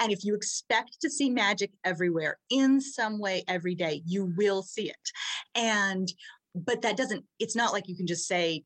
And 0.00 0.12
if 0.12 0.24
you 0.24 0.34
expect 0.34 1.00
to 1.02 1.10
see 1.10 1.30
magic 1.30 1.70
everywhere 1.84 2.38
in 2.50 2.80
some 2.80 3.18
way 3.18 3.44
every 3.46 3.74
day, 3.74 4.02
you 4.04 4.32
will 4.36 4.62
see 4.62 4.90
it. 4.90 5.10
And 5.54 6.12
but 6.54 6.82
that 6.82 6.96
doesn't 6.96 7.24
it's 7.38 7.56
not 7.56 7.72
like 7.72 7.88
you 7.88 7.96
can 7.96 8.06
just 8.06 8.26
say 8.26 8.64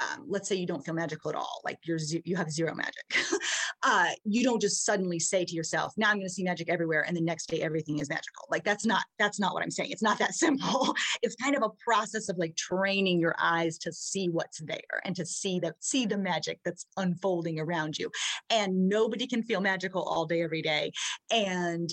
um, 0.00 0.24
let's 0.28 0.48
say 0.48 0.56
you 0.56 0.66
don't 0.66 0.84
feel 0.84 0.94
magical 0.94 1.30
at 1.30 1.36
all 1.36 1.60
like 1.64 1.76
you're 1.84 1.98
you 2.24 2.36
have 2.36 2.50
zero 2.50 2.74
magic 2.74 3.04
uh, 3.82 4.08
you 4.24 4.44
don't 4.44 4.60
just 4.60 4.84
suddenly 4.84 5.18
say 5.18 5.44
to 5.44 5.54
yourself 5.54 5.94
now 5.96 6.10
i'm 6.10 6.16
going 6.16 6.26
to 6.26 6.32
see 6.32 6.44
magic 6.44 6.68
everywhere 6.68 7.04
and 7.06 7.16
the 7.16 7.20
next 7.20 7.48
day 7.48 7.60
everything 7.60 7.98
is 7.98 8.08
magical. 8.08 8.46
Like 8.50 8.64
that's 8.64 8.84
not 8.84 9.04
that's 9.18 9.40
not 9.40 9.54
what 9.54 9.62
i'm 9.62 9.70
saying. 9.70 9.90
It's 9.90 10.02
not 10.02 10.18
that 10.18 10.34
simple. 10.44 10.94
It's 11.22 11.36
kind 11.36 11.56
of 11.56 11.62
a 11.62 11.70
process 11.82 12.28
of 12.28 12.38
like 12.38 12.56
training 12.56 13.20
your 13.20 13.34
eyes 13.38 13.78
to 13.78 13.92
see 13.92 14.28
what's 14.28 14.60
there 14.60 15.00
and 15.04 15.14
to 15.16 15.24
see 15.24 15.60
the, 15.60 15.74
see 15.80 16.06
the 16.06 16.18
magic 16.18 16.60
that's 16.64 16.86
unfolding 16.96 17.58
around 17.58 17.98
you. 17.98 18.10
And 18.50 18.88
nobody 18.88 19.26
can 19.26 19.42
feel 19.42 19.60
magical 19.60 20.02
all 20.02 20.26
day 20.26 20.42
every 20.42 20.62
day. 20.62 20.92
And 21.30 21.92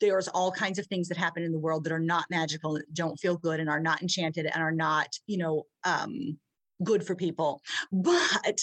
there's 0.00 0.28
all 0.28 0.50
kinds 0.50 0.78
of 0.78 0.86
things 0.86 1.08
that 1.08 1.16
happen 1.16 1.42
in 1.42 1.52
the 1.52 1.58
world 1.58 1.84
that 1.84 1.92
are 1.92 2.00
not 2.00 2.24
magical 2.28 2.78
don't 2.92 3.18
feel 3.20 3.36
good 3.36 3.60
and 3.60 3.70
are 3.70 3.80
not 3.80 4.02
enchanted 4.02 4.46
and 4.46 4.62
are 4.62 4.72
not 4.72 5.06
you 5.26 5.38
know 5.38 5.64
um, 5.84 6.36
good 6.84 7.06
for 7.06 7.14
people. 7.14 7.60
But 7.92 8.60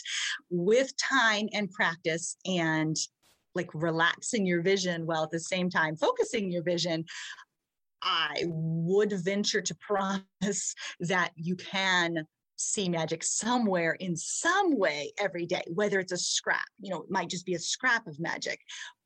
with 0.50 0.92
time 0.98 1.48
and 1.54 1.72
practice 1.72 2.36
and 2.46 2.96
like 3.56 3.70
relaxing 3.74 4.46
your 4.46 4.62
vision 4.62 5.06
while 5.06 5.24
at 5.24 5.32
the 5.32 5.40
same 5.40 5.70
time 5.70 5.96
focusing 5.96 6.52
your 6.52 6.62
vision 6.62 7.04
i 8.04 8.44
would 8.46 9.12
venture 9.24 9.62
to 9.62 9.76
promise 9.76 10.76
that 11.00 11.32
you 11.36 11.56
can 11.56 12.26
see 12.58 12.88
magic 12.90 13.24
somewhere 13.24 13.94
in 13.94 14.16
some 14.16 14.78
way 14.78 15.12
every 15.20 15.46
day 15.46 15.64
whether 15.74 16.00
it's 16.00 16.12
a 16.12 16.18
scrap 16.18 16.66
you 16.80 16.92
know 16.92 17.02
it 17.02 17.10
might 17.10 17.30
just 17.30 17.46
be 17.46 17.56
a 17.56 17.60
scrap 17.60 18.06
of 18.06 18.20
magic 18.20 18.60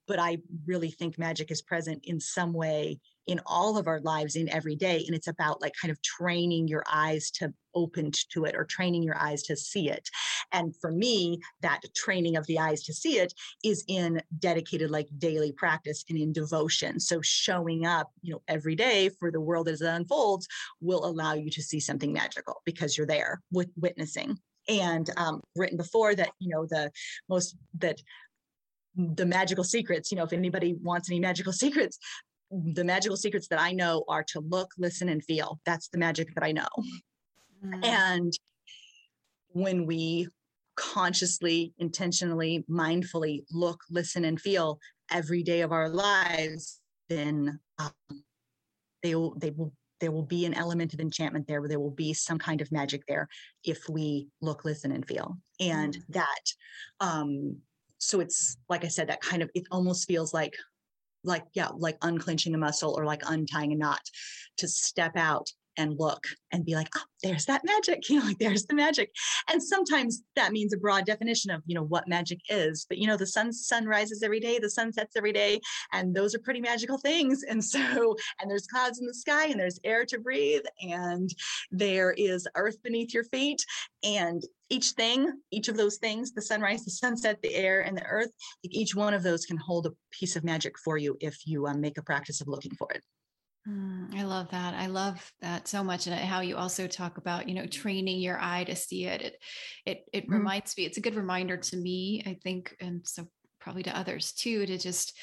but 0.07 0.19
I 0.19 0.37
really 0.65 0.91
think 0.91 1.17
magic 1.17 1.51
is 1.51 1.61
present 1.61 2.03
in 2.05 2.19
some 2.19 2.53
way 2.53 2.99
in 3.27 3.39
all 3.45 3.77
of 3.77 3.87
our 3.87 3.99
lives 4.01 4.35
in 4.35 4.49
every 4.49 4.75
day. 4.75 5.03
And 5.05 5.15
it's 5.15 5.27
about 5.27 5.61
like 5.61 5.73
kind 5.79 5.91
of 5.91 6.01
training 6.01 6.67
your 6.67 6.83
eyes 6.91 7.31
to 7.31 7.53
open 7.75 8.11
to 8.31 8.45
it 8.45 8.55
or 8.55 8.65
training 8.65 9.03
your 9.03 9.17
eyes 9.17 9.43
to 9.43 9.55
see 9.55 9.89
it. 9.89 10.09
And 10.51 10.75
for 10.79 10.91
me, 10.91 11.39
that 11.61 11.81
training 11.95 12.37
of 12.37 12.45
the 12.47 12.59
eyes 12.59 12.83
to 12.83 12.93
see 12.93 13.19
it 13.19 13.33
is 13.63 13.83
in 13.87 14.21
dedicated 14.39 14.91
like 14.91 15.07
daily 15.17 15.51
practice 15.51 16.03
and 16.09 16.17
in 16.17 16.33
devotion. 16.33 16.99
So 16.99 17.21
showing 17.21 17.85
up, 17.85 18.11
you 18.21 18.33
know, 18.33 18.41
every 18.47 18.75
day 18.75 19.09
for 19.19 19.31
the 19.31 19.41
world 19.41 19.67
as 19.67 19.81
it 19.81 19.87
unfolds 19.87 20.47
will 20.81 21.05
allow 21.05 21.33
you 21.33 21.49
to 21.51 21.61
see 21.61 21.79
something 21.79 22.13
magical 22.13 22.61
because 22.65 22.97
you're 22.97 23.07
there 23.07 23.41
with 23.51 23.69
witnessing. 23.75 24.37
And 24.69 25.09
um, 25.17 25.41
written 25.55 25.77
before 25.77 26.15
that, 26.15 26.29
you 26.39 26.49
know, 26.49 26.65
the 26.65 26.91
most 27.27 27.55
that 27.79 28.01
the 28.95 29.25
magical 29.25 29.63
secrets 29.63 30.11
you 30.11 30.17
know 30.17 30.23
if 30.23 30.33
anybody 30.33 30.75
wants 30.79 31.09
any 31.09 31.19
magical 31.19 31.51
secrets 31.63 31.97
the 32.53 32.83
magical 32.83 33.17
secrets 33.17 33.47
that 33.47 33.59
i 33.59 33.71
know 33.71 34.03
are 34.07 34.23
to 34.23 34.39
look 34.41 34.69
listen 34.77 35.09
and 35.09 35.23
feel 35.23 35.59
that's 35.65 35.87
the 35.89 35.97
magic 35.97 36.33
that 36.35 36.43
i 36.43 36.51
know 36.51 36.67
Mm. 37.65 37.85
and 37.85 38.33
when 39.49 39.85
we 39.85 40.27
consciously 40.75 41.73
intentionally 41.77 42.65
mindfully 42.69 43.43
look 43.51 43.79
listen 43.89 44.25
and 44.25 44.41
feel 44.41 44.79
every 45.11 45.43
day 45.43 45.61
of 45.61 45.71
our 45.71 45.87
lives 45.87 46.81
then 47.09 47.59
um, 47.79 47.91
they 49.01 49.15
will 49.15 49.35
they 49.37 49.51
will 49.51 49.71
there 49.99 50.11
will 50.11 50.25
be 50.25 50.45
an 50.45 50.53
element 50.53 50.93
of 50.93 50.99
enchantment 50.99 51.47
there 51.47 51.65
there 51.67 51.79
will 51.79 51.91
be 51.91 52.13
some 52.13 52.37
kind 52.37 52.59
of 52.59 52.71
magic 52.71 53.01
there 53.07 53.27
if 53.63 53.87
we 53.89 54.27
look 54.41 54.65
listen 54.65 54.91
and 54.91 55.07
feel 55.07 55.37
and 55.59 55.95
Mm. 55.97 56.01
that 56.09 56.43
um 56.99 57.57
so 57.99 58.19
it's 58.19 58.57
like 58.67 58.83
i 58.83 58.87
said 58.89 59.07
that 59.07 59.21
kind 59.21 59.41
of 59.41 59.49
it 59.53 59.63
almost 59.71 60.07
feels 60.07 60.33
like 60.33 60.55
like 61.23 61.43
yeah 61.53 61.69
like 61.77 61.97
unclenching 62.01 62.53
a 62.53 62.57
muscle 62.57 62.93
or 62.97 63.05
like 63.05 63.21
untying 63.27 63.71
a 63.71 63.75
knot 63.75 64.01
to 64.57 64.67
step 64.67 65.15
out 65.15 65.49
and 65.77 65.99
look 65.99 66.23
and 66.51 66.65
be 66.65 66.75
like, 66.75 66.89
oh, 66.95 67.01
there's 67.21 67.45
that 67.45 67.63
magic, 67.65 68.09
you 68.09 68.19
know, 68.19 68.25
like 68.25 68.39
there's 68.39 68.65
the 68.65 68.75
magic. 68.75 69.11
And 69.49 69.61
sometimes 69.61 70.21
that 70.35 70.51
means 70.51 70.73
a 70.73 70.77
broad 70.77 71.05
definition 71.05 71.51
of, 71.51 71.61
you 71.65 71.75
know, 71.75 71.83
what 71.83 72.07
magic 72.07 72.39
is. 72.49 72.85
But 72.87 72.97
you 72.97 73.07
know, 73.07 73.17
the 73.17 73.27
sun 73.27 73.51
sun 73.53 73.85
rises 73.85 74.23
every 74.23 74.39
day, 74.39 74.59
the 74.59 74.69
sun 74.69 74.91
sets 74.91 75.15
every 75.15 75.33
day, 75.33 75.59
and 75.91 76.15
those 76.15 76.35
are 76.35 76.39
pretty 76.39 76.61
magical 76.61 76.97
things. 76.97 77.43
And 77.53 77.63
so, 77.63 78.15
and 78.41 78.49
there's 78.49 78.65
clouds 78.65 78.99
in 78.99 79.05
the 79.05 79.13
sky, 79.13 79.45
and 79.45 79.59
there's 79.59 79.79
air 79.83 80.05
to 80.05 80.17
breathe, 80.17 80.63
and 80.81 81.29
there 81.69 82.11
is 82.13 82.47
earth 82.55 82.81
beneath 82.81 83.13
your 83.13 83.25
feet. 83.25 83.63
And 84.03 84.41
each 84.71 84.91
thing, 84.91 85.31
each 85.51 85.67
of 85.67 85.77
those 85.77 85.97
things, 85.97 86.31
the 86.31 86.41
sunrise, 86.41 86.83
the 86.83 86.89
sunset, 86.89 87.39
the 87.43 87.53
air, 87.53 87.81
and 87.81 87.95
the 87.95 88.05
earth, 88.05 88.31
each 88.63 88.95
one 88.95 89.13
of 89.13 89.21
those 89.21 89.45
can 89.45 89.57
hold 89.57 89.85
a 89.85 89.91
piece 90.09 90.35
of 90.35 90.43
magic 90.43 90.79
for 90.79 90.97
you 90.97 91.15
if 91.19 91.45
you 91.45 91.67
um, 91.67 91.79
make 91.79 91.99
a 91.99 92.03
practice 92.03 92.41
of 92.41 92.47
looking 92.47 92.73
for 92.75 92.91
it. 92.91 93.03
Mm, 93.67 94.13
I 94.15 94.23
love 94.23 94.49
that. 94.51 94.73
I 94.73 94.87
love 94.87 95.31
that 95.41 95.67
so 95.67 95.83
much, 95.83 96.07
and 96.07 96.15
how 96.15 96.41
you 96.41 96.57
also 96.57 96.85
talk 96.85 97.17
about 97.17 97.47
you 97.47 97.55
know 97.55 97.65
training 97.65 98.19
your 98.19 98.37
eye 98.39 98.65
to 98.65 98.75
see 98.75 99.05
it. 99.05 99.21
It 99.21 99.37
it 99.85 100.05
it 100.11 100.23
mm-hmm. 100.23 100.33
reminds 100.33 100.77
me. 100.77 100.85
It's 100.85 100.97
a 100.97 101.01
good 101.01 101.15
reminder 101.15 101.57
to 101.57 101.77
me, 101.77 102.23
I 102.25 102.37
think, 102.43 102.75
and 102.81 103.01
so 103.07 103.27
probably 103.61 103.83
to 103.83 103.97
others 103.97 104.33
too, 104.33 104.65
to 104.65 104.77
just 104.77 105.17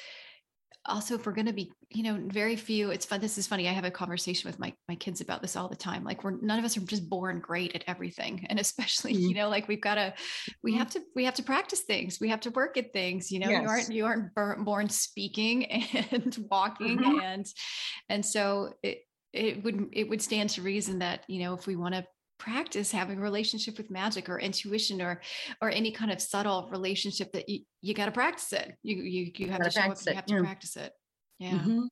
also 0.86 1.14
if 1.14 1.26
we're 1.26 1.32
going 1.32 1.46
to 1.46 1.52
be 1.52 1.70
you 1.90 2.02
know 2.02 2.18
very 2.28 2.56
few 2.56 2.90
it's 2.90 3.04
fun 3.04 3.20
this 3.20 3.36
is 3.36 3.46
funny 3.46 3.68
i 3.68 3.72
have 3.72 3.84
a 3.84 3.90
conversation 3.90 4.48
with 4.48 4.58
my 4.58 4.72
my 4.88 4.94
kids 4.94 5.20
about 5.20 5.42
this 5.42 5.54
all 5.54 5.68
the 5.68 5.76
time 5.76 6.02
like 6.04 6.24
we're 6.24 6.38
none 6.40 6.58
of 6.58 6.64
us 6.64 6.76
are 6.76 6.80
just 6.80 7.08
born 7.08 7.38
great 7.38 7.74
at 7.74 7.84
everything 7.86 8.46
and 8.48 8.58
especially 8.58 9.12
mm-hmm. 9.12 9.28
you 9.28 9.34
know 9.34 9.48
like 9.48 9.68
we've 9.68 9.80
got 9.80 9.96
to 9.96 10.12
we 10.62 10.72
mm-hmm. 10.72 10.78
have 10.78 10.90
to 10.90 11.00
we 11.14 11.24
have 11.24 11.34
to 11.34 11.42
practice 11.42 11.80
things 11.80 12.18
we 12.20 12.28
have 12.30 12.40
to 12.40 12.50
work 12.50 12.76
at 12.78 12.92
things 12.92 13.30
you 13.30 13.38
know 13.38 13.50
yes. 13.50 13.62
you 13.62 13.68
aren't 13.68 13.92
you 13.92 14.36
aren't 14.36 14.64
born 14.64 14.88
speaking 14.88 15.66
and 16.10 16.46
walking 16.50 16.98
mm-hmm. 16.98 17.20
and 17.20 17.46
and 18.08 18.24
so 18.24 18.72
it 18.82 19.00
it 19.32 19.62
would 19.62 19.88
it 19.92 20.08
would 20.08 20.22
stand 20.22 20.50
to 20.50 20.62
reason 20.62 21.00
that 21.00 21.24
you 21.28 21.42
know 21.42 21.54
if 21.54 21.66
we 21.66 21.76
want 21.76 21.94
to 21.94 22.04
practice 22.40 22.90
having 22.90 23.18
a 23.18 23.20
relationship 23.20 23.76
with 23.76 23.90
magic 23.90 24.28
or 24.28 24.40
intuition 24.40 25.00
or 25.00 25.20
or 25.60 25.70
any 25.70 25.92
kind 25.92 26.10
of 26.10 26.20
subtle 26.20 26.68
relationship 26.72 27.30
that 27.32 27.48
you, 27.48 27.60
you 27.82 27.94
got 27.94 28.06
to 28.06 28.12
practice 28.12 28.52
it. 28.52 28.74
You 28.82 28.96
you, 28.96 29.30
you 29.36 29.48
have 29.50 29.62
to 29.62 29.70
show 29.70 29.82
up 29.82 29.98
you 30.04 30.14
have 30.14 30.26
to 30.26 30.34
yeah. 30.34 30.40
practice 30.40 30.76
it. 30.76 30.92
Yeah. 31.38 31.52
Mm-hmm. 31.52 31.84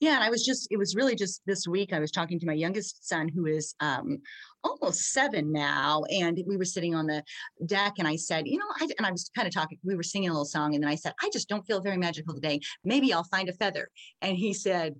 yeah 0.00 0.16
and 0.16 0.24
i 0.24 0.30
was 0.30 0.44
just 0.44 0.66
it 0.72 0.76
was 0.76 0.96
really 0.96 1.14
just 1.14 1.42
this 1.46 1.68
week 1.68 1.92
i 1.92 2.00
was 2.00 2.10
talking 2.10 2.40
to 2.40 2.46
my 2.46 2.54
youngest 2.54 3.08
son 3.08 3.28
who 3.28 3.46
is 3.46 3.72
um 3.78 4.18
almost 4.64 5.12
seven 5.12 5.52
now 5.52 6.02
and 6.10 6.42
we 6.44 6.56
were 6.56 6.64
sitting 6.64 6.92
on 6.96 7.06
the 7.06 7.22
deck 7.66 7.94
and 7.98 8.08
i 8.08 8.16
said 8.16 8.48
you 8.48 8.58
know 8.58 8.66
I, 8.80 8.88
and 8.98 9.06
i 9.06 9.12
was 9.12 9.30
kind 9.36 9.46
of 9.46 9.54
talking 9.54 9.78
we 9.84 9.94
were 9.94 10.02
singing 10.02 10.28
a 10.28 10.32
little 10.32 10.44
song 10.44 10.74
and 10.74 10.82
then 10.82 10.90
i 10.90 10.96
said 10.96 11.12
i 11.22 11.30
just 11.32 11.48
don't 11.48 11.64
feel 11.66 11.80
very 11.80 11.96
magical 11.96 12.34
today. 12.34 12.58
Maybe 12.84 13.12
i'll 13.12 13.30
find 13.36 13.48
a 13.48 13.52
feather. 13.52 13.88
And 14.22 14.36
he 14.36 14.52
said 14.54 14.96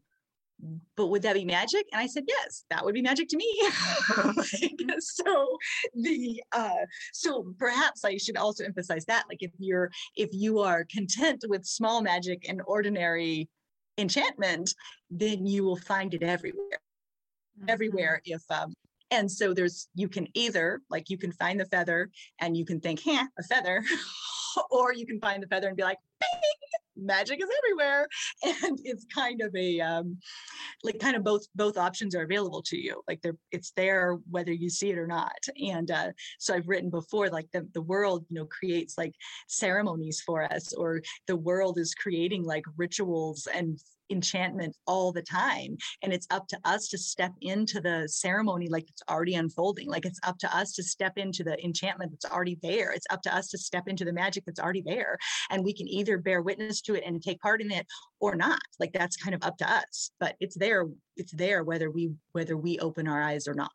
but 0.96 1.06
would 1.06 1.22
that 1.22 1.34
be 1.34 1.44
magic? 1.44 1.86
And 1.92 2.00
I 2.00 2.06
said, 2.06 2.24
yes, 2.28 2.64
that 2.70 2.84
would 2.84 2.94
be 2.94 3.02
magic 3.02 3.28
to 3.28 3.36
me. 3.36 3.62
so 4.98 5.48
the 5.94 6.42
uh, 6.52 6.84
so 7.12 7.54
perhaps 7.58 8.04
I 8.04 8.16
should 8.16 8.36
also 8.36 8.64
emphasize 8.64 9.04
that, 9.06 9.24
like 9.28 9.42
if 9.42 9.52
you're 9.58 9.90
if 10.16 10.30
you 10.32 10.58
are 10.60 10.86
content 10.92 11.44
with 11.48 11.64
small 11.64 12.02
magic 12.02 12.48
and 12.48 12.60
ordinary 12.66 13.48
enchantment, 13.98 14.74
then 15.10 15.46
you 15.46 15.64
will 15.64 15.76
find 15.76 16.14
it 16.14 16.22
everywhere. 16.22 16.80
Mm-hmm. 17.58 17.70
Everywhere 17.70 18.20
if 18.24 18.42
um, 18.50 18.74
and 19.10 19.30
so 19.30 19.54
there's 19.54 19.88
you 19.94 20.08
can 20.08 20.26
either 20.34 20.80
like 20.90 21.10
you 21.10 21.18
can 21.18 21.32
find 21.32 21.58
the 21.58 21.66
feather 21.66 22.10
and 22.40 22.56
you 22.56 22.64
can 22.64 22.80
think, 22.80 23.00
huh, 23.04 23.26
a 23.38 23.42
feather, 23.44 23.82
or 24.70 24.92
you 24.92 25.06
can 25.06 25.20
find 25.20 25.42
the 25.42 25.46
feather 25.46 25.68
and 25.68 25.76
be 25.76 25.82
like, 25.82 25.98
Bing! 26.20 26.40
Magic 26.96 27.40
is 27.42 27.48
everywhere 27.58 28.06
and 28.64 28.78
it's 28.84 29.04
kind 29.12 29.40
of 29.40 29.54
a 29.54 29.80
um, 29.80 30.18
like 30.82 30.98
kind 30.98 31.16
of 31.16 31.24
both 31.24 31.46
both 31.54 31.76
options 31.76 32.14
are 32.14 32.22
available 32.22 32.62
to 32.62 32.76
you 32.76 33.02
like 33.08 33.20
they're 33.22 33.36
it's 33.52 33.72
there 33.72 34.18
whether 34.30 34.52
you 34.52 34.68
see 34.68 34.90
it 34.90 34.98
or 34.98 35.06
not 35.06 35.38
and 35.60 35.90
uh, 35.90 36.10
so 36.38 36.54
i've 36.54 36.68
written 36.68 36.90
before 36.90 37.28
like 37.28 37.48
the, 37.52 37.66
the 37.74 37.82
world 37.82 38.24
you 38.28 38.38
know 38.38 38.46
creates 38.46 38.96
like 38.98 39.14
ceremonies 39.48 40.22
for 40.24 40.42
us 40.52 40.72
or 40.72 41.00
the 41.26 41.36
world 41.36 41.78
is 41.78 41.94
creating 41.94 42.44
like 42.44 42.64
rituals 42.76 43.46
and 43.52 43.78
enchantment 44.10 44.76
all 44.86 45.12
the 45.12 45.22
time. 45.22 45.76
And 46.02 46.12
it's 46.12 46.26
up 46.30 46.46
to 46.48 46.58
us 46.64 46.88
to 46.88 46.98
step 46.98 47.32
into 47.40 47.80
the 47.80 48.08
ceremony 48.08 48.68
like 48.68 48.88
it's 48.88 49.02
already 49.08 49.34
unfolding. 49.34 49.88
Like 49.88 50.06
it's 50.06 50.20
up 50.22 50.38
to 50.38 50.56
us 50.56 50.72
to 50.74 50.82
step 50.82 51.16
into 51.16 51.44
the 51.44 51.62
enchantment 51.64 52.12
that's 52.12 52.32
already 52.32 52.58
there. 52.62 52.92
It's 52.92 53.06
up 53.10 53.22
to 53.22 53.34
us 53.34 53.48
to 53.48 53.58
step 53.58 53.84
into 53.86 54.04
the 54.04 54.12
magic 54.12 54.44
that's 54.44 54.60
already 54.60 54.82
there. 54.82 55.18
And 55.50 55.64
we 55.64 55.72
can 55.72 55.88
either 55.88 56.18
bear 56.18 56.42
witness 56.42 56.80
to 56.82 56.94
it 56.94 57.04
and 57.06 57.22
take 57.22 57.40
part 57.40 57.60
in 57.60 57.70
it 57.70 57.86
or 58.20 58.34
not. 58.34 58.60
Like 58.78 58.92
that's 58.92 59.16
kind 59.16 59.34
of 59.34 59.42
up 59.42 59.56
to 59.58 59.70
us. 59.70 60.10
But 60.20 60.36
it's 60.40 60.56
there, 60.56 60.86
it's 61.16 61.32
there 61.32 61.64
whether 61.64 61.90
we 61.90 62.12
whether 62.32 62.56
we 62.56 62.78
open 62.78 63.08
our 63.08 63.22
eyes 63.22 63.46
or 63.46 63.54
not. 63.54 63.70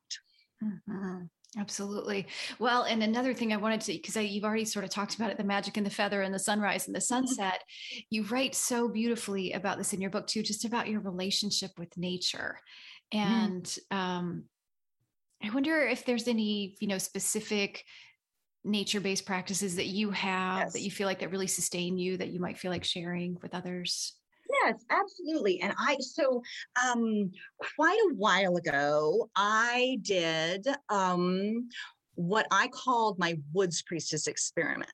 Mm-hmm. 0.64 1.24
Absolutely. 1.58 2.28
Well, 2.60 2.84
and 2.84 3.02
another 3.02 3.34
thing 3.34 3.54
I 3.54 3.58
wanted 3.58 3.82
to, 3.82 3.94
because 3.94 4.18
you've 4.18 4.44
already 4.44 4.66
sort 4.66 4.84
of 4.84 4.92
talked 4.92 5.16
about 5.16 5.32
it, 5.32 5.38
the 5.38 5.44
magic 5.44 5.78
and 5.78 5.86
the 5.86 5.92
feather 5.92 6.22
and 6.22 6.34
the 6.34 6.40
sunrise 6.40 6.88
and 6.88 6.96
the 6.96 7.00
mm-hmm. 7.00 7.26
sunset. 7.26 7.64
You 8.10 8.24
write 8.24 8.56
so 8.56 8.90
beautifully 8.90 9.54
about 9.54 9.78
this 9.78 9.94
in 9.94 10.02
your 10.02 10.10
book 10.10 10.28
too, 10.28 10.44
just 10.44 10.66
about 10.66 10.90
your 10.90 11.00
relationship 11.00 11.72
with 11.78 11.96
nature. 11.98 12.60
Mm-hmm. 13.14 13.34
And 13.34 13.64
mm. 13.64 13.96
um, 13.96 14.44
I 15.44 15.50
wonder 15.52 15.80
if 15.82 16.06
there's 16.06 16.28
any, 16.28 16.76
you 16.80 16.88
know, 16.88 16.98
specific 16.98 17.86
nature-based 18.64 19.26
practices 19.26 19.76
that 19.76 19.86
you 19.86 20.10
have 20.12 20.60
yes. 20.60 20.74
that 20.74 20.82
you 20.82 20.92
feel 20.92 21.08
like 21.08 21.20
that 21.20 21.32
really 21.32 21.48
sustain 21.48 21.98
you 21.98 22.18
that 22.18 22.30
you 22.30 22.40
might 22.40 22.58
feel 22.58 22.72
like 22.72 22.84
sharing 22.84 23.38
with 23.42 23.54
others. 23.54 24.14
Yes, 24.64 24.86
absolutely. 24.90 25.62
And 25.62 25.74
I, 25.78 25.98
so 26.00 26.42
um, 26.84 27.32
quite 27.76 28.00
a 28.12 28.16
while 28.16 28.58
ago, 28.58 29.30
I 29.36 29.98
did 30.02 30.68
um, 30.90 31.70
what 32.16 32.48
I 32.52 32.68
called 32.68 33.20
my 33.20 33.38
Woods 33.54 33.82
Priestess 33.82 34.28
experiment. 34.28 34.92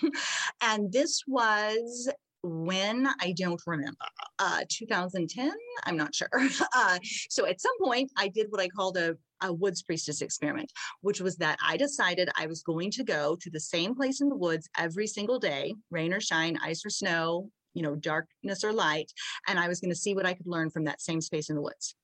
and 0.62 0.92
this 0.92 1.22
was 1.26 2.08
when 2.42 3.06
I 3.20 3.32
don't 3.32 3.60
remember, 3.66 3.96
uh, 4.38 4.62
2010, 4.68 5.52
I'm 5.84 5.96
not 5.96 6.14
sure. 6.14 6.28
Uh, 6.74 6.98
so 7.28 7.46
at 7.46 7.60
some 7.60 7.76
point, 7.82 8.10
I 8.16 8.28
did 8.28 8.46
what 8.50 8.60
I 8.60 8.68
called 8.68 8.96
a, 8.96 9.16
a 9.42 9.52
woods 9.52 9.82
priestess 9.82 10.22
experiment, 10.22 10.72
which 11.02 11.20
was 11.20 11.36
that 11.36 11.58
I 11.66 11.76
decided 11.76 12.30
I 12.36 12.46
was 12.46 12.62
going 12.62 12.90
to 12.92 13.04
go 13.04 13.36
to 13.40 13.50
the 13.50 13.60
same 13.60 13.94
place 13.94 14.20
in 14.20 14.28
the 14.28 14.36
woods 14.36 14.68
every 14.78 15.06
single 15.06 15.38
day, 15.38 15.74
rain 15.90 16.12
or 16.12 16.20
shine, 16.20 16.58
ice 16.62 16.84
or 16.86 16.90
snow, 16.90 17.50
you 17.74 17.82
know, 17.82 17.94
darkness 17.96 18.64
or 18.64 18.72
light. 18.72 19.12
And 19.46 19.58
I 19.58 19.68
was 19.68 19.80
going 19.80 19.90
to 19.90 19.96
see 19.96 20.14
what 20.14 20.26
I 20.26 20.34
could 20.34 20.46
learn 20.46 20.70
from 20.70 20.84
that 20.84 21.00
same 21.00 21.20
space 21.20 21.50
in 21.50 21.56
the 21.56 21.62
woods 21.62 21.94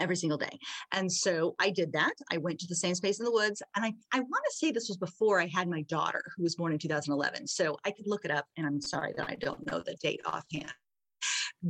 every 0.00 0.16
single 0.16 0.38
day. 0.38 0.58
And 0.92 1.10
so 1.10 1.54
I 1.58 1.70
did 1.70 1.92
that. 1.92 2.14
I 2.30 2.38
went 2.38 2.58
to 2.60 2.66
the 2.66 2.76
same 2.76 2.94
space 2.94 3.18
in 3.18 3.24
the 3.24 3.32
woods. 3.32 3.62
And 3.76 3.84
I, 3.84 3.92
I 4.12 4.20
want 4.20 4.44
to 4.44 4.56
say 4.56 4.70
this 4.70 4.88
was 4.88 4.96
before 4.96 5.40
I 5.40 5.46
had 5.46 5.68
my 5.68 5.82
daughter, 5.82 6.22
who 6.36 6.42
was 6.42 6.56
born 6.56 6.72
in 6.72 6.78
2011. 6.78 7.46
So 7.46 7.76
I 7.84 7.90
could 7.90 8.06
look 8.06 8.24
it 8.24 8.30
up. 8.30 8.46
And 8.56 8.66
I'm 8.66 8.80
sorry 8.80 9.12
that 9.16 9.28
I 9.28 9.36
don't 9.36 9.66
know 9.70 9.80
the 9.80 9.96
date 10.02 10.20
offhand. 10.24 10.72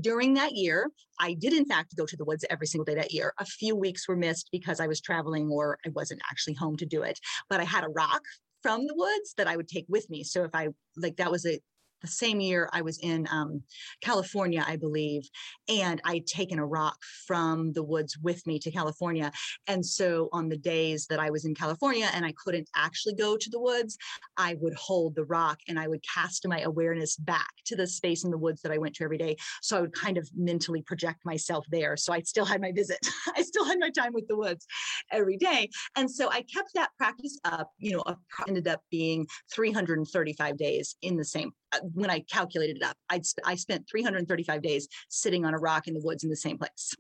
During 0.01 0.35
that 0.35 0.53
year, 0.53 0.91
I 1.21 1.35
did 1.35 1.53
in 1.53 1.67
fact 1.67 1.97
go 1.97 2.07
to 2.07 2.17
the 2.17 2.25
woods 2.25 2.47
every 2.49 2.67
single 2.67 2.85
day 2.85 2.95
that 2.95 3.13
year. 3.13 3.35
A 3.39 3.45
few 3.45 3.77
weeks 3.77 4.09
were 4.09 4.17
missed 4.17 4.49
because 4.51 4.81
I 4.81 4.87
was 4.87 5.03
traveling 5.03 5.51
or 5.51 5.79
I 5.85 5.91
wasn't 5.91 6.23
actually 6.31 6.55
home 6.55 6.77
to 6.79 6.87
do 6.87 7.03
it. 7.03 7.19
But 7.51 7.61
I 7.61 7.65
had 7.65 7.85
a 7.85 7.91
rock 7.91 8.23
from 8.63 8.87
the 8.87 8.95
woods 8.95 9.35
that 9.37 9.49
I 9.49 9.57
would 9.57 9.69
take 9.69 9.85
with 9.89 10.09
me. 10.09 10.25
So 10.25 10.45
if 10.45 10.55
I 10.55 10.69
like 10.97 11.17
that 11.17 11.31
was 11.31 11.45
a 11.45 11.61
the 12.03 12.09
same 12.09 12.41
year 12.41 12.69
I 12.73 12.83
was 12.83 12.99
in 12.99 13.27
um, 13.31 13.63
California, 14.03 14.65
I 14.67 14.77
believe, 14.77 15.29
and 15.69 16.01
I'd 16.05 16.27
taken 16.27 16.59
a 16.59 16.67
rock 16.67 16.99
from 17.27 17.73
the 17.73 17.83
woods 17.83 18.19
with 18.19 18.47
me 18.47 18.59
to 18.59 18.71
California. 18.71 19.33
And 19.69 19.85
so 19.85 20.29
on 20.33 20.49
the 20.49 20.57
days 20.57 21.07
that 21.07 21.21
I 21.21 21.31
was 21.31 21.45
in 21.45 21.55
California 21.55 22.09
and 22.13 22.25
I 22.27 22.35
couldn't 22.45 22.69
actually 22.77 23.15
go 23.15 23.37
to 23.37 23.51
the 23.51 23.61
woods, 23.61 23.97
I 24.37 24.57
would 24.61 24.75
hold 24.75 25.15
the 25.15 25.25
rock 25.25 25.59
and 25.69 25.79
I 25.79 25.89
would 25.89 26.03
cast 26.03 26.47
my 26.47 26.61
awareness 26.61 27.17
back 27.17 27.51
to 27.67 27.77
the 27.77 27.87
space 27.87 28.25
in 28.25 28.31
the 28.31 28.39
woods 28.39 28.61
that 28.63 28.73
I 28.73 28.79
went 28.79 28.95
to 28.97 29.05
every 29.05 29.19
day. 29.19 29.37
So 29.63 29.79
I 29.79 29.81
would 29.81 29.95
kind 29.95 30.19
of 30.19 30.29
mentally 30.37 30.83
project 30.83 31.25
myself 31.25 31.65
there. 31.71 31.97
So 31.97 32.13
I 32.13 32.21
still 32.21 32.45
had 32.45 32.61
my 32.61 32.73
visit. 32.73 32.99
I 33.37 33.43
still 33.43 33.65
had 33.65 33.79
my 33.79 33.91
time 33.91 34.13
with 34.13 34.27
the 34.29 34.37
woods 34.37 34.67
every 35.11 35.37
day. 35.37 35.71
And 35.97 36.11
so 36.11 36.31
I 36.31 36.43
kept 36.43 36.71
that 36.75 36.91
practice 36.99 37.39
up, 37.45 37.71
you 37.79 37.93
know, 37.93 38.05
ended 38.49 38.69
up 38.69 38.81
being 38.91 39.27
335 39.55 40.57
days 40.57 40.97
in 41.03 41.17
the 41.17 41.25
same 41.25 41.53
when 41.95 42.11
I 42.11 42.21
calculated 42.21 42.77
it 42.77 42.83
up, 42.83 42.97
I'd, 43.09 43.23
I 43.45 43.55
spent 43.55 43.89
335 43.91 44.63
days 44.63 44.89
sitting 45.09 45.45
on 45.45 45.55
a 45.55 45.59
rock 45.59 45.89
in 45.89 45.95
the 45.95 46.01
woods 46.03 46.25
in 46.25 46.31
the 46.31 46.37
same 46.37 46.59
place. 46.59 46.95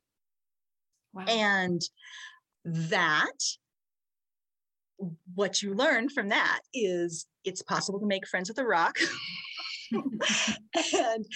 Wow. 1.12 1.24
And 1.28 1.82
that, 2.64 3.38
what 5.34 5.62
you 5.62 5.74
learn 5.74 6.08
from 6.08 6.28
that 6.28 6.60
is 6.72 7.26
it's 7.44 7.62
possible 7.62 8.00
to 8.00 8.06
make 8.06 8.26
friends 8.26 8.48
with 8.48 8.58
a 8.58 8.64
rock. 8.64 8.98
and 9.92 11.26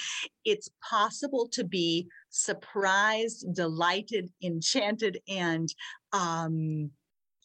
it's 0.45 0.71
possible 0.89 1.49
to 1.53 1.65
be 1.65 2.07
surprised, 2.31 3.55
delighted, 3.55 4.31
enchanted, 4.43 5.21
and 5.29 5.69
um, 6.13 6.91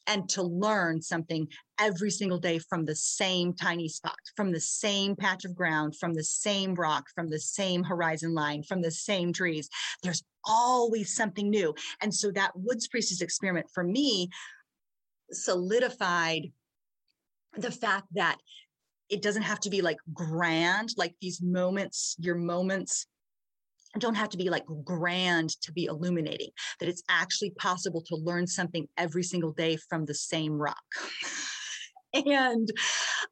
and 0.07 0.27
to 0.29 0.43
learn 0.43 1.01
something 1.01 1.47
every 1.79 2.11
single 2.11 2.37
day 2.37 2.59
from 2.59 2.85
the 2.85 2.95
same 2.95 3.53
tiny 3.53 3.87
spot, 3.87 4.17
from 4.35 4.51
the 4.51 4.59
same 4.59 5.15
patch 5.15 5.45
of 5.45 5.55
ground, 5.55 5.95
from 5.95 6.13
the 6.13 6.23
same 6.23 6.75
rock, 6.75 7.05
from 7.13 7.29
the 7.29 7.39
same 7.39 7.83
horizon 7.83 8.33
line, 8.33 8.63
from 8.63 8.81
the 8.81 8.91
same 8.91 9.31
trees. 9.31 9.69
There's 10.03 10.23
always 10.45 11.15
something 11.15 11.49
new. 11.49 11.73
And 12.01 12.13
so 12.13 12.31
that 12.31 12.51
Woods 12.55 12.87
Priestess 12.87 13.21
experiment 13.21 13.67
for 13.73 13.83
me 13.83 14.29
solidified 15.31 16.51
the 17.57 17.71
fact 17.71 18.07
that 18.13 18.37
it 19.09 19.21
doesn't 19.21 19.43
have 19.43 19.59
to 19.59 19.69
be 19.69 19.81
like 19.81 19.97
grand, 20.13 20.89
like 20.97 21.15
these 21.21 21.41
moments, 21.41 22.15
your 22.19 22.35
moments 22.35 23.07
don't 23.99 24.15
have 24.15 24.29
to 24.29 24.37
be 24.37 24.49
like 24.49 24.63
grand 24.83 25.49
to 25.61 25.71
be 25.71 25.85
illuminating, 25.85 26.49
that 26.79 26.89
it's 26.89 27.03
actually 27.09 27.51
possible 27.51 28.01
to 28.07 28.15
learn 28.15 28.47
something 28.47 28.87
every 28.97 29.23
single 29.23 29.51
day 29.51 29.77
from 29.89 30.05
the 30.05 30.13
same 30.13 30.53
rock. 30.53 30.77
and 32.13 32.69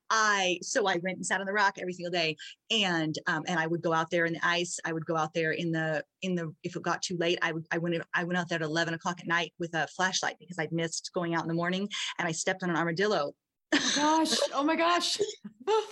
I 0.09 0.59
so 0.61 0.87
I 0.87 0.97
went 1.03 1.17
and 1.17 1.25
sat 1.25 1.39
on 1.39 1.45
the 1.45 1.53
rock 1.53 1.77
every 1.79 1.93
single 1.93 2.11
day, 2.11 2.35
and 2.71 3.15
um, 3.27 3.43
and 3.47 3.59
I 3.59 3.67
would 3.67 3.81
go 3.81 3.93
out 3.93 4.09
there 4.09 4.25
in 4.25 4.33
the 4.33 4.45
ice. 4.45 4.79
I 4.85 4.93
would 4.93 5.05
go 5.05 5.15
out 5.15 5.33
there 5.33 5.51
in 5.51 5.71
the 5.71 6.03
in 6.21 6.35
the 6.35 6.53
if 6.63 6.75
it 6.75 6.83
got 6.83 7.01
too 7.01 7.17
late, 7.17 7.39
I 7.41 7.51
would 7.51 7.65
I 7.71 7.77
went 7.77 8.01
I 8.13 8.23
went 8.23 8.37
out 8.37 8.49
there 8.49 8.57
at 8.57 8.61
eleven 8.61 8.93
o'clock 8.93 9.19
at 9.19 9.27
night 9.27 9.53
with 9.59 9.73
a 9.75 9.87
flashlight 9.87 10.37
because 10.39 10.59
I'd 10.59 10.71
missed 10.71 11.11
going 11.13 11.35
out 11.35 11.43
in 11.43 11.47
the 11.47 11.53
morning, 11.53 11.89
and 12.17 12.27
I 12.27 12.31
stepped 12.31 12.63
on 12.63 12.69
an 12.69 12.75
armadillo. 12.75 13.33
Oh 13.73 13.93
gosh! 13.95 14.37
Oh 14.53 14.63
my 14.63 14.75
gosh! 14.75 15.19
well, 15.67 15.83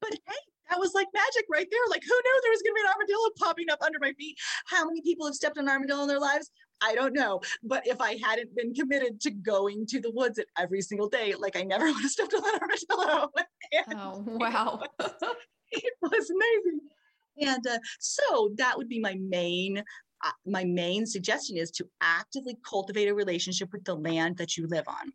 but 0.00 0.12
hey, 0.12 0.36
that 0.74 0.80
was 0.80 0.94
like 0.94 1.06
magic 1.14 1.46
right 1.50 1.66
there. 1.70 1.80
Like, 1.88 2.02
who 2.02 2.14
knew 2.14 2.40
there 2.42 2.50
was 2.50 2.62
going 2.62 2.72
to 2.72 2.74
be 2.74 2.80
an 2.80 2.92
armadillo 2.92 3.30
popping 3.38 3.70
up 3.70 3.80
under 3.82 3.98
my 4.00 4.12
feet? 4.14 4.36
How 4.66 4.84
many 4.84 5.00
people 5.02 5.26
have 5.26 5.34
stepped 5.34 5.56
on 5.56 5.64
an 5.64 5.70
armadillo 5.70 6.02
in 6.02 6.08
their 6.08 6.20
lives? 6.20 6.50
I 6.80 6.94
don't 6.94 7.14
know. 7.14 7.40
But 7.62 7.86
if 7.86 8.00
I 8.00 8.18
hadn't 8.22 8.54
been 8.56 8.74
committed 8.74 9.20
to 9.22 9.30
going 9.30 9.86
to 9.86 10.00
the 10.00 10.10
woods 10.10 10.38
at 10.38 10.46
every 10.58 10.82
single 10.82 11.08
day, 11.08 11.34
like 11.38 11.56
I 11.56 11.62
never 11.62 11.84
would 11.92 12.02
have 12.02 12.10
stepped 12.10 12.34
on 12.34 12.42
that 12.42 12.60
armadillo. 12.60 13.30
oh, 13.94 14.24
wow. 14.26 14.80
it, 14.82 14.90
was, 14.98 15.12
it 15.70 15.92
was 16.02 16.30
amazing. 16.30 16.80
And 17.40 17.66
uh, 17.66 17.78
so 18.00 18.50
that 18.56 18.76
would 18.76 18.88
be 18.88 19.00
my 19.00 19.16
main 19.20 19.82
uh, 20.24 20.30
my 20.46 20.64
main 20.64 21.04
suggestion 21.04 21.58
is 21.58 21.70
to 21.72 21.86
actively 22.00 22.56
cultivate 22.66 23.08
a 23.08 23.14
relationship 23.14 23.70
with 23.72 23.84
the 23.84 23.94
land 23.94 24.38
that 24.38 24.56
you 24.56 24.66
live 24.68 24.84
on 24.88 25.12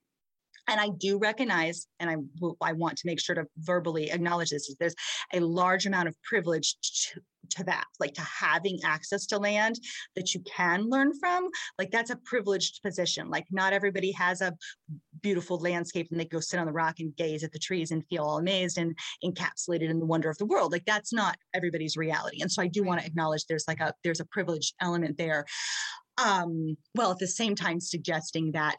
and 0.70 0.80
I 0.80 0.89
do 0.89 1.17
recognize, 1.17 1.88
and 1.99 2.09
I, 2.09 2.15
I 2.61 2.74
want 2.74 2.97
to 2.99 3.07
make 3.07 3.20
sure 3.20 3.36
to 3.36 3.45
verbally 3.57 4.11
acknowledge 4.11 4.51
this, 4.51 4.74
there's 4.80 4.95
a 5.34 5.39
large 5.39 5.86
amount 5.86 6.07
of 6.07 6.15
privilege 6.24 6.76
to, 6.82 7.22
to 7.57 7.63
that, 7.63 7.86
like 7.99 8.13
to 8.13 8.22
having 8.22 8.80
access 8.86 9.26
to 9.28 9.39
land 9.39 9.80
that 10.15 10.34
you 10.34 10.41
can 10.41 10.84
learn 10.89 11.11
from. 11.20 11.49
Like 11.80 11.89
that's 11.89 12.11
a 12.11 12.15
privileged 12.17 12.82
position. 12.84 13.30
Like 13.30 13.45
not 13.49 13.74
everybody 13.74 14.11
has 14.11 14.41
a 14.41 14.55
beautiful 15.22 15.57
landscape 15.57 16.09
and 16.11 16.20
they 16.20 16.26
go 16.26 16.39
sit 16.39 16.59
on 16.59 16.67
the 16.67 16.72
rock 16.72 16.99
and 16.99 17.15
gaze 17.15 17.43
at 17.43 17.51
the 17.51 17.59
trees 17.59 17.91
and 17.91 18.05
feel 18.07 18.24
all 18.24 18.38
amazed 18.38 18.78
and 18.78 18.95
encapsulated 19.26 19.89
in 19.89 19.99
the 19.99 20.05
wonder 20.05 20.30
of 20.30 20.38
the 20.38 20.45
world. 20.45 20.72
Like 20.72 20.86
that's 20.86 21.11
not 21.11 21.38
everybody's 21.53 21.97
reality. 21.97 22.41
And 22.41 22.51
so 22.51 22.61
I 22.61 22.67
do 22.67 22.84
want 22.84 22.99
to 23.01 23.07
acknowledge 23.07 23.45
there's 23.45 23.67
like 23.67 23.80
a 23.80 23.93
there's 24.03 24.20
a 24.20 24.26
privileged 24.26 24.76
element 24.80 25.17
there 25.17 25.45
um, 26.24 26.76
well, 26.95 27.11
at 27.11 27.20
the 27.20 27.28
same 27.28 27.55
time, 27.55 27.80
suggesting 27.80 28.51
that 28.51 28.78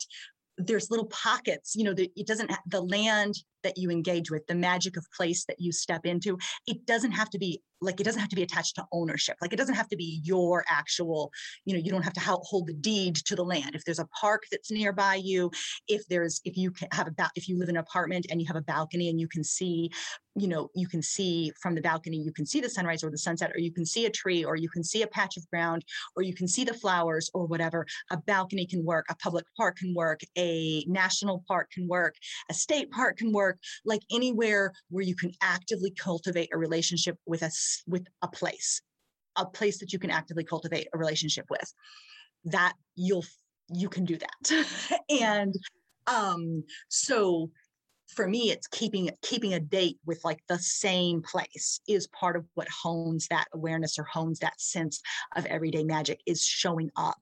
there's 0.59 0.91
little 0.91 1.07
pockets 1.07 1.75
you 1.75 1.85
know 1.85 1.95
that 1.95 2.09
it 2.17 2.27
doesn't 2.27 2.51
the 2.67 2.81
land 2.81 3.35
that 3.63 3.79
you 3.79 3.91
engage 3.91 4.31
with 4.31 4.47
the 4.47 4.55
magic 4.55 4.97
of 4.97 5.07
place 5.17 5.45
that 5.47 5.61
you 5.61 5.73
step 5.73 6.07
into 6.07 6.39
it 6.67 6.87
doesn't 6.87 7.13
have 7.13 7.31
to 7.31 7.39
be 7.39 7.63
like 7.81 8.01
it 8.01 8.05
doesn't 8.05 8.21
have 8.21 8.29
to 8.29 8.37
be 8.37 8.43
attached 8.43 8.77
to 8.77 8.85
ownership. 8.93 9.37
Like 9.41 9.53
it 9.53 9.57
doesn't 9.57 9.75
have 9.75 9.89
to 9.89 9.97
be 9.97 10.21
your 10.23 10.65
actual 10.69 11.33
you 11.65 11.75
know 11.75 11.81
you 11.83 11.91
don't 11.91 12.03
have 12.03 12.13
to 12.15 12.21
hold 12.21 12.67
the 12.67 12.75
deed 12.75 13.17
to 13.17 13.35
the 13.35 13.45
land. 13.45 13.75
If 13.75 13.85
there's 13.85 13.99
a 13.99 14.09
park 14.21 14.43
that's 14.51 14.71
nearby 14.71 15.17
you 15.17 15.51
if 15.89 16.07
there's 16.09 16.41
if 16.45 16.57
you 16.57 16.71
can 16.71 16.89
have 16.93 17.09
a 17.09 17.31
if 17.35 17.49
you 17.49 17.59
live 17.59 17.69
in 17.69 17.77
an 17.77 17.81
apartment 17.81 18.27
and 18.31 18.41
you 18.41 18.47
have 18.47 18.57
a 18.57 18.63
balcony 18.63 19.09
and 19.09 19.19
you 19.19 19.29
can 19.29 19.45
see 19.45 19.91
you 20.37 20.47
know 20.47 20.71
you 20.75 20.87
can 20.87 21.03
see 21.03 21.53
from 21.61 21.75
the 21.75 21.81
balcony 21.81 22.17
you 22.17 22.33
can 22.33 22.47
see 22.47 22.61
the 22.61 22.69
sunrise 22.69 23.03
or 23.03 23.11
the 23.11 23.19
sunset 23.19 23.51
or 23.55 23.59
you 23.59 23.73
can 23.73 23.85
see 23.85 24.07
a 24.07 24.11
tree 24.11 24.45
or 24.45 24.57
you 24.57 24.69
can 24.69 24.85
see 24.85 25.03
a 25.03 25.07
patch 25.07 25.37
of 25.37 25.49
ground 25.51 25.85
or 26.17 26.23
you 26.23 26.35
can 26.35 26.47
see 26.47 26.65
the 26.65 26.75
flowers 26.75 27.31
or 27.35 27.47
whatever 27.47 27.85
a 28.11 28.17
balcony 28.17 28.65
can 28.65 28.85
work 28.85 29.07
a 29.11 29.17
public 29.17 29.45
park 29.57 29.77
can 29.77 29.93
work 29.95 30.21
a 30.39 30.85
national 30.87 31.43
park 31.49 31.69
can 31.73 31.89
work 31.89 32.15
a 32.49 32.55
state 32.55 32.91
park 32.91 33.17
can 33.17 33.33
work 33.33 33.50
like 33.85 34.03
anywhere 34.11 34.73
where 34.91 35.05
you 35.05 35.17
can 35.17 35.33
actively 35.43 35.91
cultivate 35.91 36.51
a 36.53 36.59
relationship 36.59 37.17
with 37.27 37.43
a 37.43 37.51
with 37.87 38.07
a 38.23 38.29
place 38.29 38.83
a 39.37 39.47
place 39.47 39.79
that 39.79 39.93
you 39.93 39.99
can 39.99 40.11
actively 40.11 40.45
cultivate 40.45 40.89
a 40.93 40.99
relationship 40.99 41.47
with 41.51 41.73
that 42.45 42.75
you'll 42.97 43.25
you 43.73 43.89
can 43.89 44.05
do 44.05 44.19
that. 44.19 45.01
And 45.21 45.55
um 46.07 46.65
so 46.89 47.51
for 48.09 48.27
me 48.27 48.51
it's 48.51 48.67
keeping 48.67 49.11
keeping 49.23 49.55
a 49.55 49.61
date 49.61 49.99
with 50.07 50.21
like 50.25 50.41
the 50.49 50.59
same 50.59 51.23
place 51.23 51.81
is 51.87 52.09
part 52.09 52.37
of 52.37 52.45
what 52.55 52.69
hones 52.69 53.27
that 53.29 53.47
awareness 53.53 53.99
or 53.99 54.05
hones 54.05 54.39
that 54.41 54.61
sense 54.61 55.01
of 55.37 55.47
everyday 55.47 55.85
magic 55.85 56.21
is 56.27 56.45
showing 56.45 56.91
up 56.97 57.21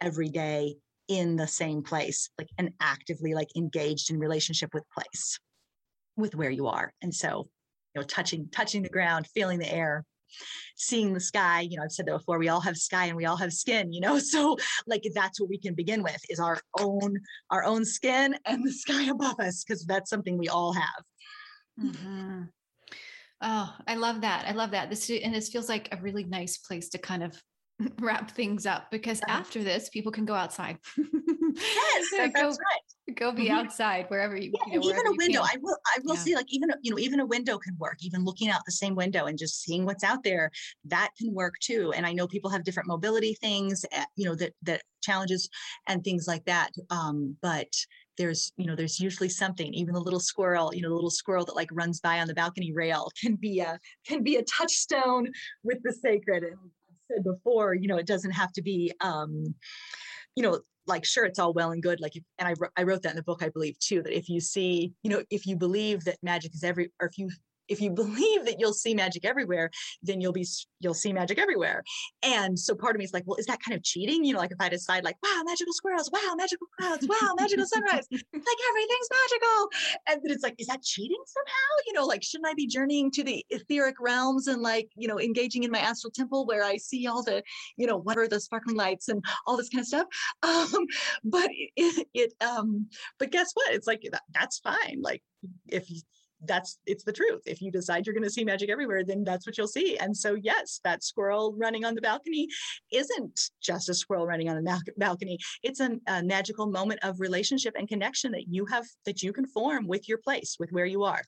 every 0.00 0.28
day 0.28 0.76
in 1.08 1.36
the 1.36 1.46
same 1.46 1.82
place 1.82 2.30
like 2.38 2.48
and 2.58 2.70
actively 2.80 3.34
like 3.34 3.48
engaged 3.56 4.10
in 4.10 4.18
relationship 4.18 4.70
with 4.74 4.84
place 4.90 5.40
with 6.18 6.34
where 6.34 6.50
you 6.50 6.66
are. 6.66 6.92
And 7.00 7.14
so 7.14 7.48
you 7.94 8.00
know 8.00 8.06
touching 8.06 8.48
touching 8.50 8.82
the 8.82 8.88
ground 8.88 9.26
feeling 9.28 9.58
the 9.58 9.72
air 9.72 10.04
seeing 10.76 11.14
the 11.14 11.20
sky 11.20 11.60
you 11.60 11.76
know 11.76 11.82
i've 11.82 11.92
said 11.92 12.06
that 12.06 12.18
before 12.18 12.38
we 12.38 12.48
all 12.48 12.60
have 12.60 12.76
sky 12.76 13.06
and 13.06 13.16
we 13.16 13.24
all 13.24 13.36
have 13.36 13.52
skin 13.52 13.92
you 13.92 14.00
know 14.00 14.18
so 14.34 14.56
like 14.86 15.02
that's 15.14 15.40
what 15.40 15.48
we 15.48 15.58
can 15.58 15.74
begin 15.74 16.02
with 16.02 16.20
is 16.28 16.38
our 16.38 16.60
own 16.78 17.18
our 17.50 17.64
own 17.64 17.84
skin 17.84 18.34
and 18.44 18.64
the 18.64 18.72
sky 18.84 19.04
above 19.04 19.38
us 19.40 19.64
because 19.64 19.84
that's 19.84 20.10
something 20.10 20.36
we 20.36 20.48
all 20.48 20.72
have. 20.72 21.02
Mm-hmm. 21.80 22.42
oh 23.42 23.76
i 23.86 23.94
love 23.94 24.20
that 24.22 24.46
i 24.48 24.52
love 24.52 24.72
that. 24.72 24.90
This 24.90 25.08
and 25.10 25.32
this 25.32 25.48
feels 25.48 25.68
like 25.68 25.88
a 25.92 26.02
really 26.02 26.24
nice 26.24 26.58
place 26.58 26.88
to 26.90 26.98
kind 26.98 27.22
of 27.22 27.40
wrap 28.00 28.32
things 28.32 28.66
up 28.66 28.90
because 28.90 29.20
after 29.28 29.62
this 29.62 29.88
people 29.88 30.10
can 30.10 30.24
go 30.24 30.34
outside 30.34 30.78
yes 31.60 32.06
that's 32.16 32.34
go, 32.34 32.48
right 32.48 33.14
go 33.14 33.32
be 33.32 33.46
mm-hmm. 33.46 33.58
outside 33.58 34.04
wherever 34.08 34.36
you, 34.36 34.52
yeah, 34.54 34.74
you 34.74 34.80
know, 34.80 34.86
even 34.86 35.06
a 35.06 35.12
window 35.16 35.40
i 35.42 35.56
will 35.62 35.76
i 35.86 35.98
will 36.04 36.14
yeah. 36.14 36.20
see 36.20 36.34
like 36.34 36.46
even 36.48 36.68
you 36.82 36.90
know 36.90 36.98
even 36.98 37.20
a 37.20 37.26
window 37.26 37.58
can 37.58 37.76
work 37.78 37.96
even 38.00 38.24
looking 38.24 38.50
out 38.50 38.60
the 38.66 38.72
same 38.72 38.94
window 38.94 39.26
and 39.26 39.38
just 39.38 39.62
seeing 39.62 39.84
what's 39.84 40.04
out 40.04 40.22
there 40.22 40.50
that 40.84 41.10
can 41.18 41.32
work 41.32 41.54
too 41.60 41.92
and 41.96 42.06
i 42.06 42.12
know 42.12 42.26
people 42.26 42.50
have 42.50 42.64
different 42.64 42.88
mobility 42.88 43.34
things 43.34 43.84
eh, 43.92 44.04
you 44.16 44.26
know 44.26 44.34
that 44.34 44.52
that 44.62 44.82
challenges 45.02 45.48
and 45.86 46.04
things 46.04 46.26
like 46.26 46.44
that 46.44 46.70
um, 46.90 47.36
but 47.40 47.68
there's 48.18 48.52
you 48.56 48.66
know 48.66 48.74
there's 48.74 49.00
usually 49.00 49.28
something 49.28 49.72
even 49.72 49.94
the 49.94 50.00
little 50.00 50.20
squirrel 50.20 50.74
you 50.74 50.82
know 50.82 50.88
the 50.88 50.94
little 50.94 51.10
squirrel 51.10 51.44
that 51.44 51.56
like 51.56 51.68
runs 51.72 52.00
by 52.00 52.20
on 52.20 52.26
the 52.26 52.34
balcony 52.34 52.72
rail 52.72 53.10
can 53.20 53.36
be 53.36 53.60
a 53.60 53.78
can 54.06 54.22
be 54.22 54.36
a 54.36 54.44
touchstone 54.44 55.28
with 55.62 55.78
the 55.82 55.92
sacred 55.92 56.42
and 56.42 56.54
I've 56.54 57.16
said 57.16 57.24
before 57.24 57.74
you 57.74 57.86
know 57.86 57.96
it 57.96 58.06
doesn't 58.06 58.32
have 58.32 58.52
to 58.54 58.62
be 58.62 58.92
um 59.00 59.54
you 60.34 60.42
know 60.42 60.60
like 60.88 61.04
sure 61.04 61.24
it's 61.24 61.38
all 61.38 61.52
well 61.52 61.72
and 61.72 61.82
good 61.82 62.00
like 62.00 62.16
if, 62.16 62.22
and 62.38 62.48
I, 62.48 62.54
I 62.80 62.84
wrote 62.84 63.02
that 63.02 63.10
in 63.10 63.16
the 63.16 63.22
book 63.22 63.42
i 63.42 63.48
believe 63.48 63.78
too 63.78 64.02
that 64.02 64.16
if 64.16 64.28
you 64.28 64.40
see 64.40 64.92
you 65.02 65.10
know 65.10 65.22
if 65.30 65.46
you 65.46 65.56
believe 65.56 66.04
that 66.04 66.18
magic 66.22 66.54
is 66.54 66.64
every 66.64 66.90
or 67.00 67.08
if 67.08 67.18
you 67.18 67.30
if 67.68 67.80
you 67.80 67.90
believe 67.98 68.44
that 68.44 68.56
you'll 68.58 68.72
see 68.72 68.94
magic 68.94 69.24
everywhere, 69.24 69.70
then 70.02 70.20
you'll 70.20 70.32
be 70.32 70.46
you'll 70.80 70.94
see 70.94 71.12
magic 71.12 71.38
everywhere. 71.38 71.82
And 72.22 72.58
so 72.58 72.74
part 72.74 72.94
of 72.94 72.98
me 72.98 73.04
is 73.04 73.12
like, 73.12 73.24
well, 73.26 73.36
is 73.36 73.46
that 73.46 73.60
kind 73.60 73.76
of 73.76 73.82
cheating? 73.82 74.24
You 74.24 74.34
know, 74.34 74.38
like 74.38 74.52
if 74.52 74.60
I 74.60 74.68
decide 74.68 75.04
like, 75.04 75.16
wow, 75.22 75.42
magical 75.44 75.72
squirrels, 75.72 76.10
wow, 76.12 76.34
magical 76.36 76.66
clouds, 76.78 77.06
wow, 77.06 77.34
magical 77.38 77.66
sunrise, 77.66 78.06
like 78.12 78.22
everything's 78.32 79.08
magical. 79.10 79.68
And 80.08 80.20
then 80.22 80.32
it's 80.32 80.42
like, 80.42 80.54
is 80.58 80.66
that 80.68 80.82
cheating 80.82 81.22
somehow? 81.26 81.82
You 81.86 81.92
know, 81.94 82.06
like 82.06 82.22
shouldn't 82.22 82.48
I 82.48 82.54
be 82.54 82.66
journeying 82.66 83.10
to 83.12 83.24
the 83.24 83.44
etheric 83.50 83.96
realms 84.00 84.46
and 84.46 84.62
like, 84.62 84.88
you 84.96 85.08
know, 85.08 85.18
engaging 85.18 85.64
in 85.64 85.70
my 85.70 85.80
astral 85.80 86.10
temple 86.10 86.46
where 86.46 86.64
I 86.64 86.76
see 86.76 87.06
all 87.06 87.22
the, 87.22 87.42
you 87.76 87.86
know, 87.86 87.98
whatever 87.98 88.28
the 88.28 88.40
sparkling 88.40 88.76
lights 88.76 89.08
and 89.08 89.24
all 89.46 89.56
this 89.56 89.68
kind 89.68 89.82
of 89.82 89.86
stuff. 89.86 90.06
Um, 90.42 90.86
but 91.24 91.48
it, 91.76 92.06
it 92.14 92.32
um, 92.40 92.86
but 93.18 93.30
guess 93.30 93.50
what? 93.54 93.72
It's 93.74 93.86
like 93.86 94.02
that, 94.10 94.22
that's 94.32 94.58
fine. 94.58 95.00
Like 95.00 95.22
if 95.68 95.88
that's 96.44 96.78
it's 96.86 97.04
the 97.04 97.12
truth. 97.12 97.42
If 97.46 97.60
you 97.60 97.70
decide 97.70 98.06
you're 98.06 98.14
going 98.14 98.24
to 98.24 98.30
see 98.30 98.44
magic 98.44 98.70
everywhere, 98.70 99.04
then 99.04 99.24
that's 99.24 99.46
what 99.46 99.58
you'll 99.58 99.66
see. 99.66 99.96
And 99.98 100.16
so, 100.16 100.34
yes, 100.34 100.80
that 100.84 101.02
squirrel 101.02 101.54
running 101.56 101.84
on 101.84 101.94
the 101.94 102.00
balcony 102.00 102.48
isn't 102.92 103.50
just 103.60 103.88
a 103.88 103.94
squirrel 103.94 104.26
running 104.26 104.48
on 104.48 104.56
a 104.56 104.78
balcony. 104.96 105.38
It's 105.62 105.80
a, 105.80 105.98
a 106.06 106.22
magical 106.22 106.66
moment 106.66 107.00
of 107.02 107.20
relationship 107.20 107.74
and 107.76 107.88
connection 107.88 108.32
that 108.32 108.48
you 108.48 108.66
have 108.66 108.84
that 109.04 109.22
you 109.22 109.32
can 109.32 109.46
form 109.46 109.86
with 109.86 110.08
your 110.08 110.18
place, 110.18 110.56
with 110.58 110.70
where 110.70 110.86
you 110.86 111.04
are. 111.04 111.22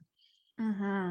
Mm-hmm. 0.61 1.11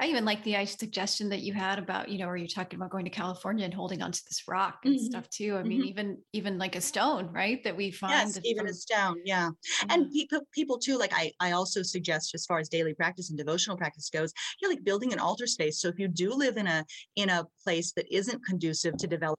I 0.00 0.06
even 0.06 0.24
like 0.24 0.42
the 0.42 0.66
suggestion 0.66 1.28
that 1.28 1.40
you 1.40 1.52
had 1.52 1.78
about, 1.78 2.08
you 2.08 2.18
know, 2.18 2.26
are 2.26 2.36
you're 2.36 2.48
talking 2.48 2.78
about 2.78 2.90
going 2.90 3.04
to 3.04 3.10
California 3.10 3.64
and 3.64 3.72
holding 3.72 4.02
onto 4.02 4.18
this 4.28 4.42
rock 4.48 4.80
and 4.84 4.96
mm-hmm. 4.96 5.04
stuff 5.04 5.28
too. 5.30 5.56
I 5.56 5.62
mean, 5.62 5.80
mm-hmm. 5.80 5.88
even 5.88 6.18
even 6.32 6.58
like 6.58 6.74
a 6.74 6.80
stone, 6.80 7.30
right? 7.32 7.62
That 7.62 7.76
we 7.76 7.92
find. 7.92 8.12
Yes, 8.12 8.40
even 8.44 8.66
from, 8.66 8.70
a 8.70 8.74
stone, 8.74 9.16
yeah. 9.24 9.50
And 9.88 10.10
people 10.10 10.40
people 10.52 10.78
too, 10.78 10.98
like 10.98 11.12
I 11.14 11.30
I 11.38 11.52
also 11.52 11.82
suggest 11.82 12.34
as 12.34 12.44
far 12.44 12.58
as 12.58 12.68
daily 12.68 12.92
practice 12.94 13.30
and 13.30 13.38
devotional 13.38 13.76
practice 13.76 14.10
goes, 14.10 14.32
you're 14.60 14.70
like 14.70 14.82
building 14.82 15.12
an 15.12 15.20
altar 15.20 15.46
space. 15.46 15.80
So 15.80 15.88
if 15.88 15.98
you 15.98 16.08
do 16.08 16.34
live 16.34 16.56
in 16.56 16.66
a 16.66 16.84
in 17.14 17.30
a 17.30 17.46
place 17.62 17.92
that 17.92 18.12
isn't 18.12 18.44
conducive 18.44 18.96
to 18.96 19.06
developing 19.06 19.38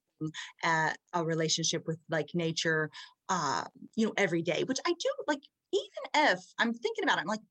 a, 0.64 0.93
a 1.14 1.24
relationship 1.24 1.84
with 1.86 1.99
like 2.10 2.30
nature, 2.34 2.90
uh, 3.27 3.65
you 3.95 4.06
know, 4.06 4.14
every 4.15 4.41
day, 4.41 4.64
which 4.64 4.80
I 4.86 4.91
do 4.91 5.10
like 5.27 5.41
even 5.73 6.31
if 6.31 6.40
I'm 6.57 6.73
thinking 6.73 7.03
about 7.03 7.18
it, 7.18 7.22
I'm 7.22 7.27
like, 7.27 7.41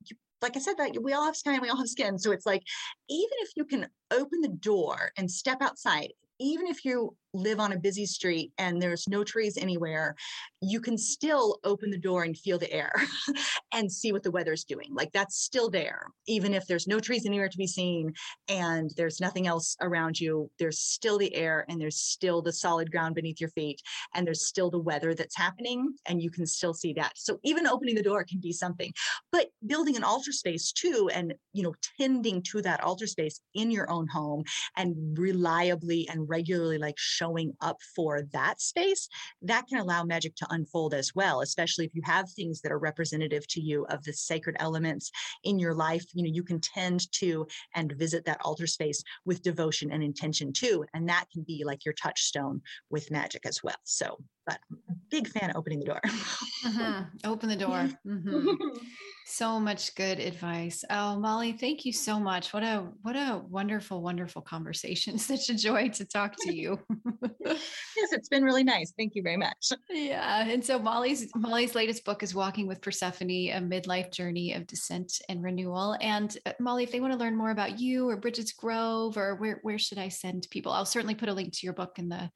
like 0.43 0.57
I 0.57 0.61
said, 0.61 0.75
that 0.79 1.03
we 1.03 1.13
all 1.13 1.25
have 1.25 1.37
skin, 1.37 1.61
we 1.61 1.69
all 1.69 1.77
have 1.77 1.89
skin. 1.89 2.19
So 2.19 2.33
it's 2.33 2.47
like, 2.47 2.63
even 3.09 3.33
if 3.41 3.51
you 3.57 3.65
can 3.65 3.89
open 4.11 4.41
the 4.41 4.49
door 4.49 5.11
and 5.17 5.31
step 5.31 5.61
outside, 5.61 6.13
even 6.39 6.67
if 6.67 6.85
you 6.85 7.17
live 7.35 7.61
on 7.61 7.73
a 7.73 7.79
busy 7.79 8.07
street 8.07 8.53
and 8.59 8.81
there's 8.81 9.09
no 9.09 9.25
trees 9.25 9.57
anywhere, 9.57 10.15
you 10.61 10.81
can 10.81 10.97
still 10.97 11.59
open 11.65 11.91
the 11.91 11.99
door 11.99 12.25
and 12.25 12.37
feel 12.37 12.59
the 12.59 12.73
air 12.73 12.93
and 13.73 13.91
see 13.91 14.13
what 14.13 14.23
the 14.23 14.31
weather's 14.31 14.65
doing. 14.65 14.89
Like 14.91 15.13
that's 15.13 15.39
still 15.39 15.71
there, 15.71 16.07
even 16.27 16.55
if 16.55 16.67
there's 16.67 16.87
no 16.87 17.01
trees 17.01 17.27
anywhere 17.27 17.49
to 17.49 17.59
be 17.59 17.67
seen 17.67 18.13
and 18.49 18.91
there's 18.97 19.21
nothing 19.21 19.47
else 19.47 19.77
around 19.81 20.19
you. 20.19 20.51
There's 20.59 20.81
still 20.81 21.19
the 21.19 21.35
air 21.35 21.65
and 21.69 21.81
there's 21.81 22.01
still 22.01 22.43
the 22.43 22.53
solid 22.53 22.91
ground 22.91 23.15
beneath 23.15 23.41
your 23.41 23.51
feet 23.51 23.81
and 24.15 24.27
there's 24.27 24.47
still 24.47 24.71
the 24.71 24.79
weather 24.79 25.15
that's 25.15 25.37
happening 25.37 25.95
and 26.07 26.23
you 26.23 26.31
can 26.31 26.47
still 26.47 26.75
see 26.75 26.93
that. 26.95 27.13
So 27.17 27.39
even 27.45 27.67
opening 27.67 27.95
the 27.95 28.03
door 28.03 28.25
can 28.25 28.41
be 28.41 28.53
something, 28.53 28.93
but 29.33 29.49
building 29.67 29.97
an 29.97 30.05
altar 30.05 30.33
space 30.33 30.73
too, 30.73 31.11
and 31.13 31.35
you 31.53 31.63
know, 31.63 31.75
tending 31.99 32.43
to 32.43 32.63
that 32.63 32.83
altar 32.83 33.07
space 33.07 33.41
in 33.55 33.71
your 33.71 33.91
own 33.91 34.07
home 34.07 34.45
and 34.77 35.19
reliably 35.19 36.09
and 36.09 36.29
regularly 36.29 36.79
like 36.79 36.99
showing 37.19 37.53
up 37.61 37.79
for 37.95 38.23
that 38.33 38.61
space, 38.61 39.09
that 39.43 39.67
can 39.69 39.79
allow 39.79 40.05
magic 40.05 40.35
to 40.37 40.47
unfold 40.51 40.95
as 40.95 41.15
well, 41.15 41.41
especially 41.41 41.85
if 41.85 41.95
you 41.95 42.03
have 42.05 42.31
things 42.31 42.61
that 42.61 42.73
are 42.73 42.79
representative 42.79 43.47
to 43.49 43.61
you 43.61 43.85
of 43.87 44.03
the 44.05 44.13
sacred 44.13 44.57
elements 44.61 45.11
in 45.45 45.59
your 45.59 45.75
life. 45.75 46.05
You 46.15 46.25
know, 46.25 46.33
you 46.33 46.43
can 46.43 46.61
tend 46.61 47.11
to 47.13 47.47
and 47.75 47.93
visit 47.93 48.25
that 48.25 48.41
altar 48.43 48.67
space 48.67 49.03
with 49.25 49.43
devotion 49.43 49.91
and 49.93 50.03
intention 50.03 50.53
too. 50.53 50.85
And 50.95 51.09
that 51.09 51.27
can 51.33 51.43
be 51.43 51.65
like 51.65 51.85
your 51.85 51.95
touchstone 51.95 52.63
with 52.91 53.11
magic 53.11 53.47
as 53.47 53.63
well. 53.63 53.77
So, 53.85 54.19
but 54.49 54.61
a 54.91 54.95
big 55.11 55.29
fan 55.29 55.51
of 55.51 55.57
opening 55.57 55.81
the 55.81 55.85
door. 55.85 56.01
mm-hmm. 56.05 57.03
Open 57.25 57.49
the 57.49 57.57
door. 57.57 57.89
Mm-hmm. 58.09 58.79
so 59.27 59.61
much 59.61 59.95
good 59.95 60.19
advice. 60.19 60.83
Oh, 60.89 61.19
Molly, 61.19 61.53
thank 61.53 61.85
you 61.85 61.93
so 61.93 62.19
much. 62.19 62.55
What 62.55 62.63
a 62.63 62.87
what 63.03 63.17
a 63.17 63.43
wonderful, 63.49 64.01
wonderful 64.01 64.41
conversation. 64.41 65.19
Such 65.33 65.51
a 65.51 65.55
joy 65.55 65.89
to 65.91 66.05
talk 66.07 66.35
to 66.41 66.55
you. 66.55 66.79
yes, 67.45 68.13
it's 68.13 68.29
been 68.29 68.45
really 68.45 68.65
nice. 68.65 68.93
Thank 68.97 69.15
you 69.15 69.23
very 69.23 69.37
much. 69.37 69.73
Yeah. 69.91 70.47
And 70.49 70.65
so 70.65 70.79
Molly's 70.79 71.31
Molly's 71.37 71.75
latest 71.75 72.05
book 72.05 72.23
is 72.23 72.35
Walking 72.35 72.67
with 72.67 72.81
Persephone, 72.81 73.31
a 73.31 73.61
midlife 73.61 74.11
journey 74.13 74.55
of 74.55 74.67
descent 74.67 75.21
and 75.29 75.43
renewal. 75.43 75.97
And 76.01 76.37
uh, 76.47 76.53
Molly, 76.61 76.85
if 76.85 76.93
they 76.93 77.01
want 77.01 77.13
to 77.13 77.19
learn 77.19 77.37
more 77.37 77.51
about 77.51 77.79
you 77.79 78.09
or 78.09 78.17
Brigid's 78.17 78.53
Grove 78.53 79.19
or 79.19 79.35
where 79.35 79.59
where 79.63 79.79
should 79.79 79.99
I 79.99 80.09
send 80.09 80.47
people? 80.51 80.73
I'll 80.73 80.87
certainly 80.87 81.15
put 81.15 81.29
a 81.29 81.35
link 81.35 81.53
to 81.53 81.67
your 81.67 81.75
book 81.75 81.99
in 81.99 82.09
the 82.09 82.31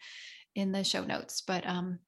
in 0.54 0.72
the 0.72 0.84
show 0.84 1.04
notes. 1.04 1.42
But 1.46 1.66
um 1.66 1.98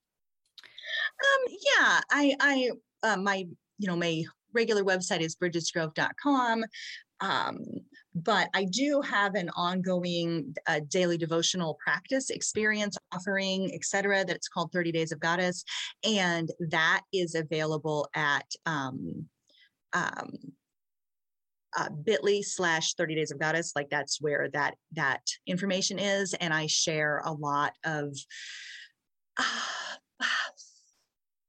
um 1.23 1.43
yeah, 1.49 2.01
I 2.11 2.37
I 2.41 2.71
uh, 3.03 3.17
my 3.17 3.47
you 3.79 3.87
know 3.89 3.97
my 3.97 4.25
regular 4.53 4.85
website 4.85 5.21
is 5.21 5.37
brigidsgrove.com. 5.37 6.65
Um, 7.21 7.59
but 8.15 8.49
I 8.55 8.65
do 8.65 9.01
have 9.01 9.35
an 9.35 9.51
ongoing 9.57 10.55
uh, 10.67 10.81
daily 10.89 11.17
devotional 11.17 11.79
practice 11.83 12.31
experience 12.31 12.97
offering, 13.13 13.73
etc. 13.75 14.25
That's 14.25 14.49
called 14.49 14.73
30 14.73 14.93
Days 14.93 15.13
of 15.13 15.21
Goddess, 15.21 15.65
and 16.05 16.51
that 16.71 17.03
is 17.13 17.35
available 17.35 18.09
at 18.15 18.47
um, 18.67 19.27
um, 19.93 20.33
uh, 21.77 21.89
bit.ly 21.91 22.41
slash 22.41 22.95
30 22.95 23.15
days 23.15 23.31
of 23.31 23.39
goddess 23.39 23.73
like 23.75 23.89
that's 23.91 24.21
where 24.21 24.49
that 24.53 24.75
that 24.93 25.23
information 25.47 25.99
is 25.99 26.35
and 26.35 26.53
i 26.55 26.67
share 26.67 27.23
a 27.25 27.33
lot 27.33 27.73
of 27.85 28.17
uh, 29.37 29.45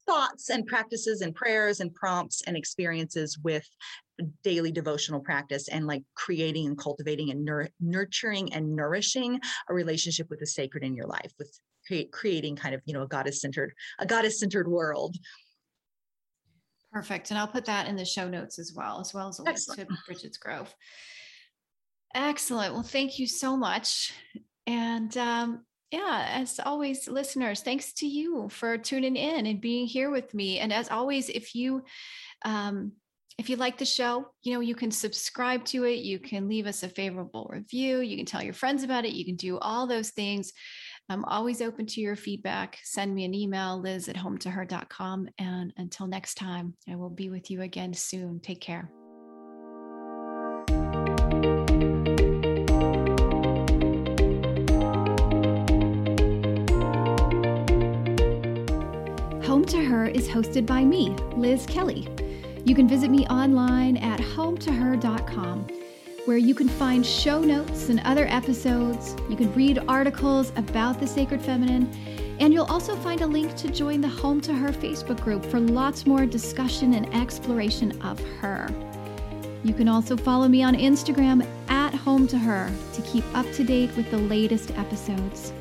thoughts 0.08 0.50
and 0.50 0.66
practices 0.68 1.22
and 1.22 1.34
prayers 1.34 1.80
and 1.80 1.94
prompts 1.94 2.42
and 2.48 2.56
experiences 2.56 3.38
with 3.44 3.68
daily 4.44 4.72
devotional 4.72 5.20
practice 5.20 5.68
and 5.68 5.88
like 5.88 6.04
creating 6.16 6.68
and 6.68 6.78
cultivating 6.78 7.32
and 7.32 7.44
nur- 7.44 7.70
nurturing 7.80 8.54
and 8.54 8.76
nourishing 8.76 9.40
a 9.70 9.74
relationship 9.74 10.28
with 10.30 10.40
the 10.40 10.48
sacred 10.48 10.84
in 10.84 10.96
your 10.96 11.08
life 11.08 11.34
with 11.38 11.60
create, 11.86 12.12
creating 12.12 12.56
kind 12.56 12.74
of 12.74 12.82
you 12.86 12.94
know 12.94 13.04
a 13.04 13.08
goddess 13.08 13.42
centered 13.42 13.74
a 14.00 14.06
goddess 14.06 14.40
centered 14.40 14.68
world 14.68 15.16
perfect 16.96 17.30
and 17.30 17.38
i'll 17.38 17.48
put 17.48 17.66
that 17.66 17.88
in 17.88 17.96
the 17.96 18.06
show 18.06 18.28
notes 18.28 18.58
as 18.58 18.74
well 18.74 19.00
as 19.02 19.14
well 19.14 19.28
as 19.28 19.40
a 19.40 19.44
link 19.44 19.58
to 19.58 19.86
Brigid's 20.08 20.38
Grove 20.38 20.74
excellent 22.14 22.74
well 22.74 22.84
thank 22.84 23.20
you 23.20 23.28
so 23.28 23.58
much 23.58 24.14
and 24.68 25.16
um, 25.18 25.66
yeah, 25.92 26.26
as 26.30 26.60
always, 26.60 27.08
listeners, 27.08 27.62
thanks 27.62 27.94
to 27.94 28.08
you 28.08 28.50
for 28.50 28.78
tuning 28.78 29.16
in 29.16 29.46
and 29.46 29.62
being 29.62 29.86
here 29.86 30.10
with 30.10 30.34
me. 30.34 30.60
And 30.60 30.74
as 30.74 30.90
always, 30.90 31.30
if 31.30 31.56
you 31.56 31.84
um, 32.44 32.92
if 33.38 33.50
you 33.50 33.58
like 33.58 33.78
the 33.78 33.86
show, 33.86 34.30
you 34.44 34.54
know, 34.54 34.62
you 34.62 34.76
can 34.76 34.92
subscribe 34.92 35.66
to 35.66 35.84
it. 35.84 36.00
You 36.00 36.20
can 36.20 36.48
leave 36.48 36.68
us 36.68 36.84
a 36.84 36.90
favorable 36.90 37.50
review. 37.52 38.00
You 38.00 38.16
can 38.18 38.26
tell 38.26 38.42
your 38.42 38.54
friends 38.54 38.84
about 38.84 39.06
it. 39.06 39.14
You 39.14 39.26
can 39.26 39.36
do 39.36 39.60
all 39.60 39.88
those 39.88 40.12
things. 40.12 40.54
I'm 41.08 41.24
always 41.26 41.62
open 41.62 41.86
to 41.88 42.02
your 42.02 42.16
feedback. 42.16 42.80
Send 42.84 43.14
me 43.14 43.26
an 43.26 43.34
email, 43.34 43.80
liz 43.80 44.10
at 44.10 44.16
hometoher.com. 44.16 45.30
And 45.38 45.74
until 45.78 46.08
next 46.08 46.36
time, 46.36 46.74
I 46.90 46.96
will 46.96 47.12
be 47.12 47.30
with 47.30 47.52
you 47.52 47.62
again 47.62 47.94
soon. 47.94 48.40
Take 48.40 48.62
care. 48.62 48.90
Home 59.46 59.64
to 59.66 59.86
Her 59.86 60.08
is 60.08 60.28
hosted 60.28 60.66
by 60.66 60.84
me, 60.84 61.10
Liz 61.36 61.68
Kelly. 61.68 62.08
You 62.66 62.74
can 62.74 62.88
visit 62.88 63.12
me 63.12 63.28
online 63.28 63.98
at 63.98 64.20
hometoher.com, 64.20 65.68
where 66.26 66.38
you 66.38 66.56
can 66.56 66.68
find 66.68 67.06
show 67.06 67.40
notes 67.40 67.90
and 67.90 68.02
other 68.04 68.26
episodes. 68.28 69.16
You 69.30 69.36
can 69.36 69.54
read 69.54 69.80
articles 69.88 70.52
about 70.56 71.00
the 71.00 71.06
sacred 71.06 71.42
feminine, 71.42 71.88
and 72.40 72.52
you'll 72.52 72.66
also 72.66 72.96
find 72.96 73.22
a 73.22 73.28
link 73.28 73.56
to 73.58 73.70
join 73.70 74.02
the 74.02 74.08
Home 74.08 74.42
to 74.42 74.54
Her 74.54 74.70
Facebook 74.70 75.22
group 75.22 75.46
for 75.46 75.60
lots 75.60 76.06
more 76.06 76.26
discussion 76.26 76.96
and 76.96 77.14
exploration 77.14 78.02
of 78.02 78.20
her. 78.40 78.68
You 79.64 79.74
can 79.74 79.88
also 79.88 80.18
follow 80.18 80.48
me 80.48 80.64
on 80.64 80.76
Instagram 80.76 81.48
at 81.70 81.94
Home 81.94 82.28
to 82.28 82.38
Her 82.38 82.72
to 82.94 83.02
keep 83.04 83.24
up 83.36 83.50
to 83.54 83.64
date 83.64 83.96
with 83.96 84.10
the 84.10 84.18
latest 84.18 84.72
episodes. 84.72 85.54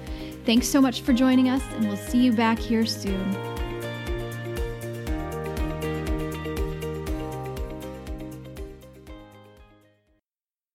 Thanks 0.47 0.67
so 0.67 0.81
much 0.81 1.03
for 1.03 1.13
joining 1.13 1.51
us, 1.51 1.63
and 1.75 1.87
we'll 1.87 1.97
see 1.97 2.19
you 2.19 2.33
back 2.33 2.59
here 2.59 2.87
soon. 2.87 3.54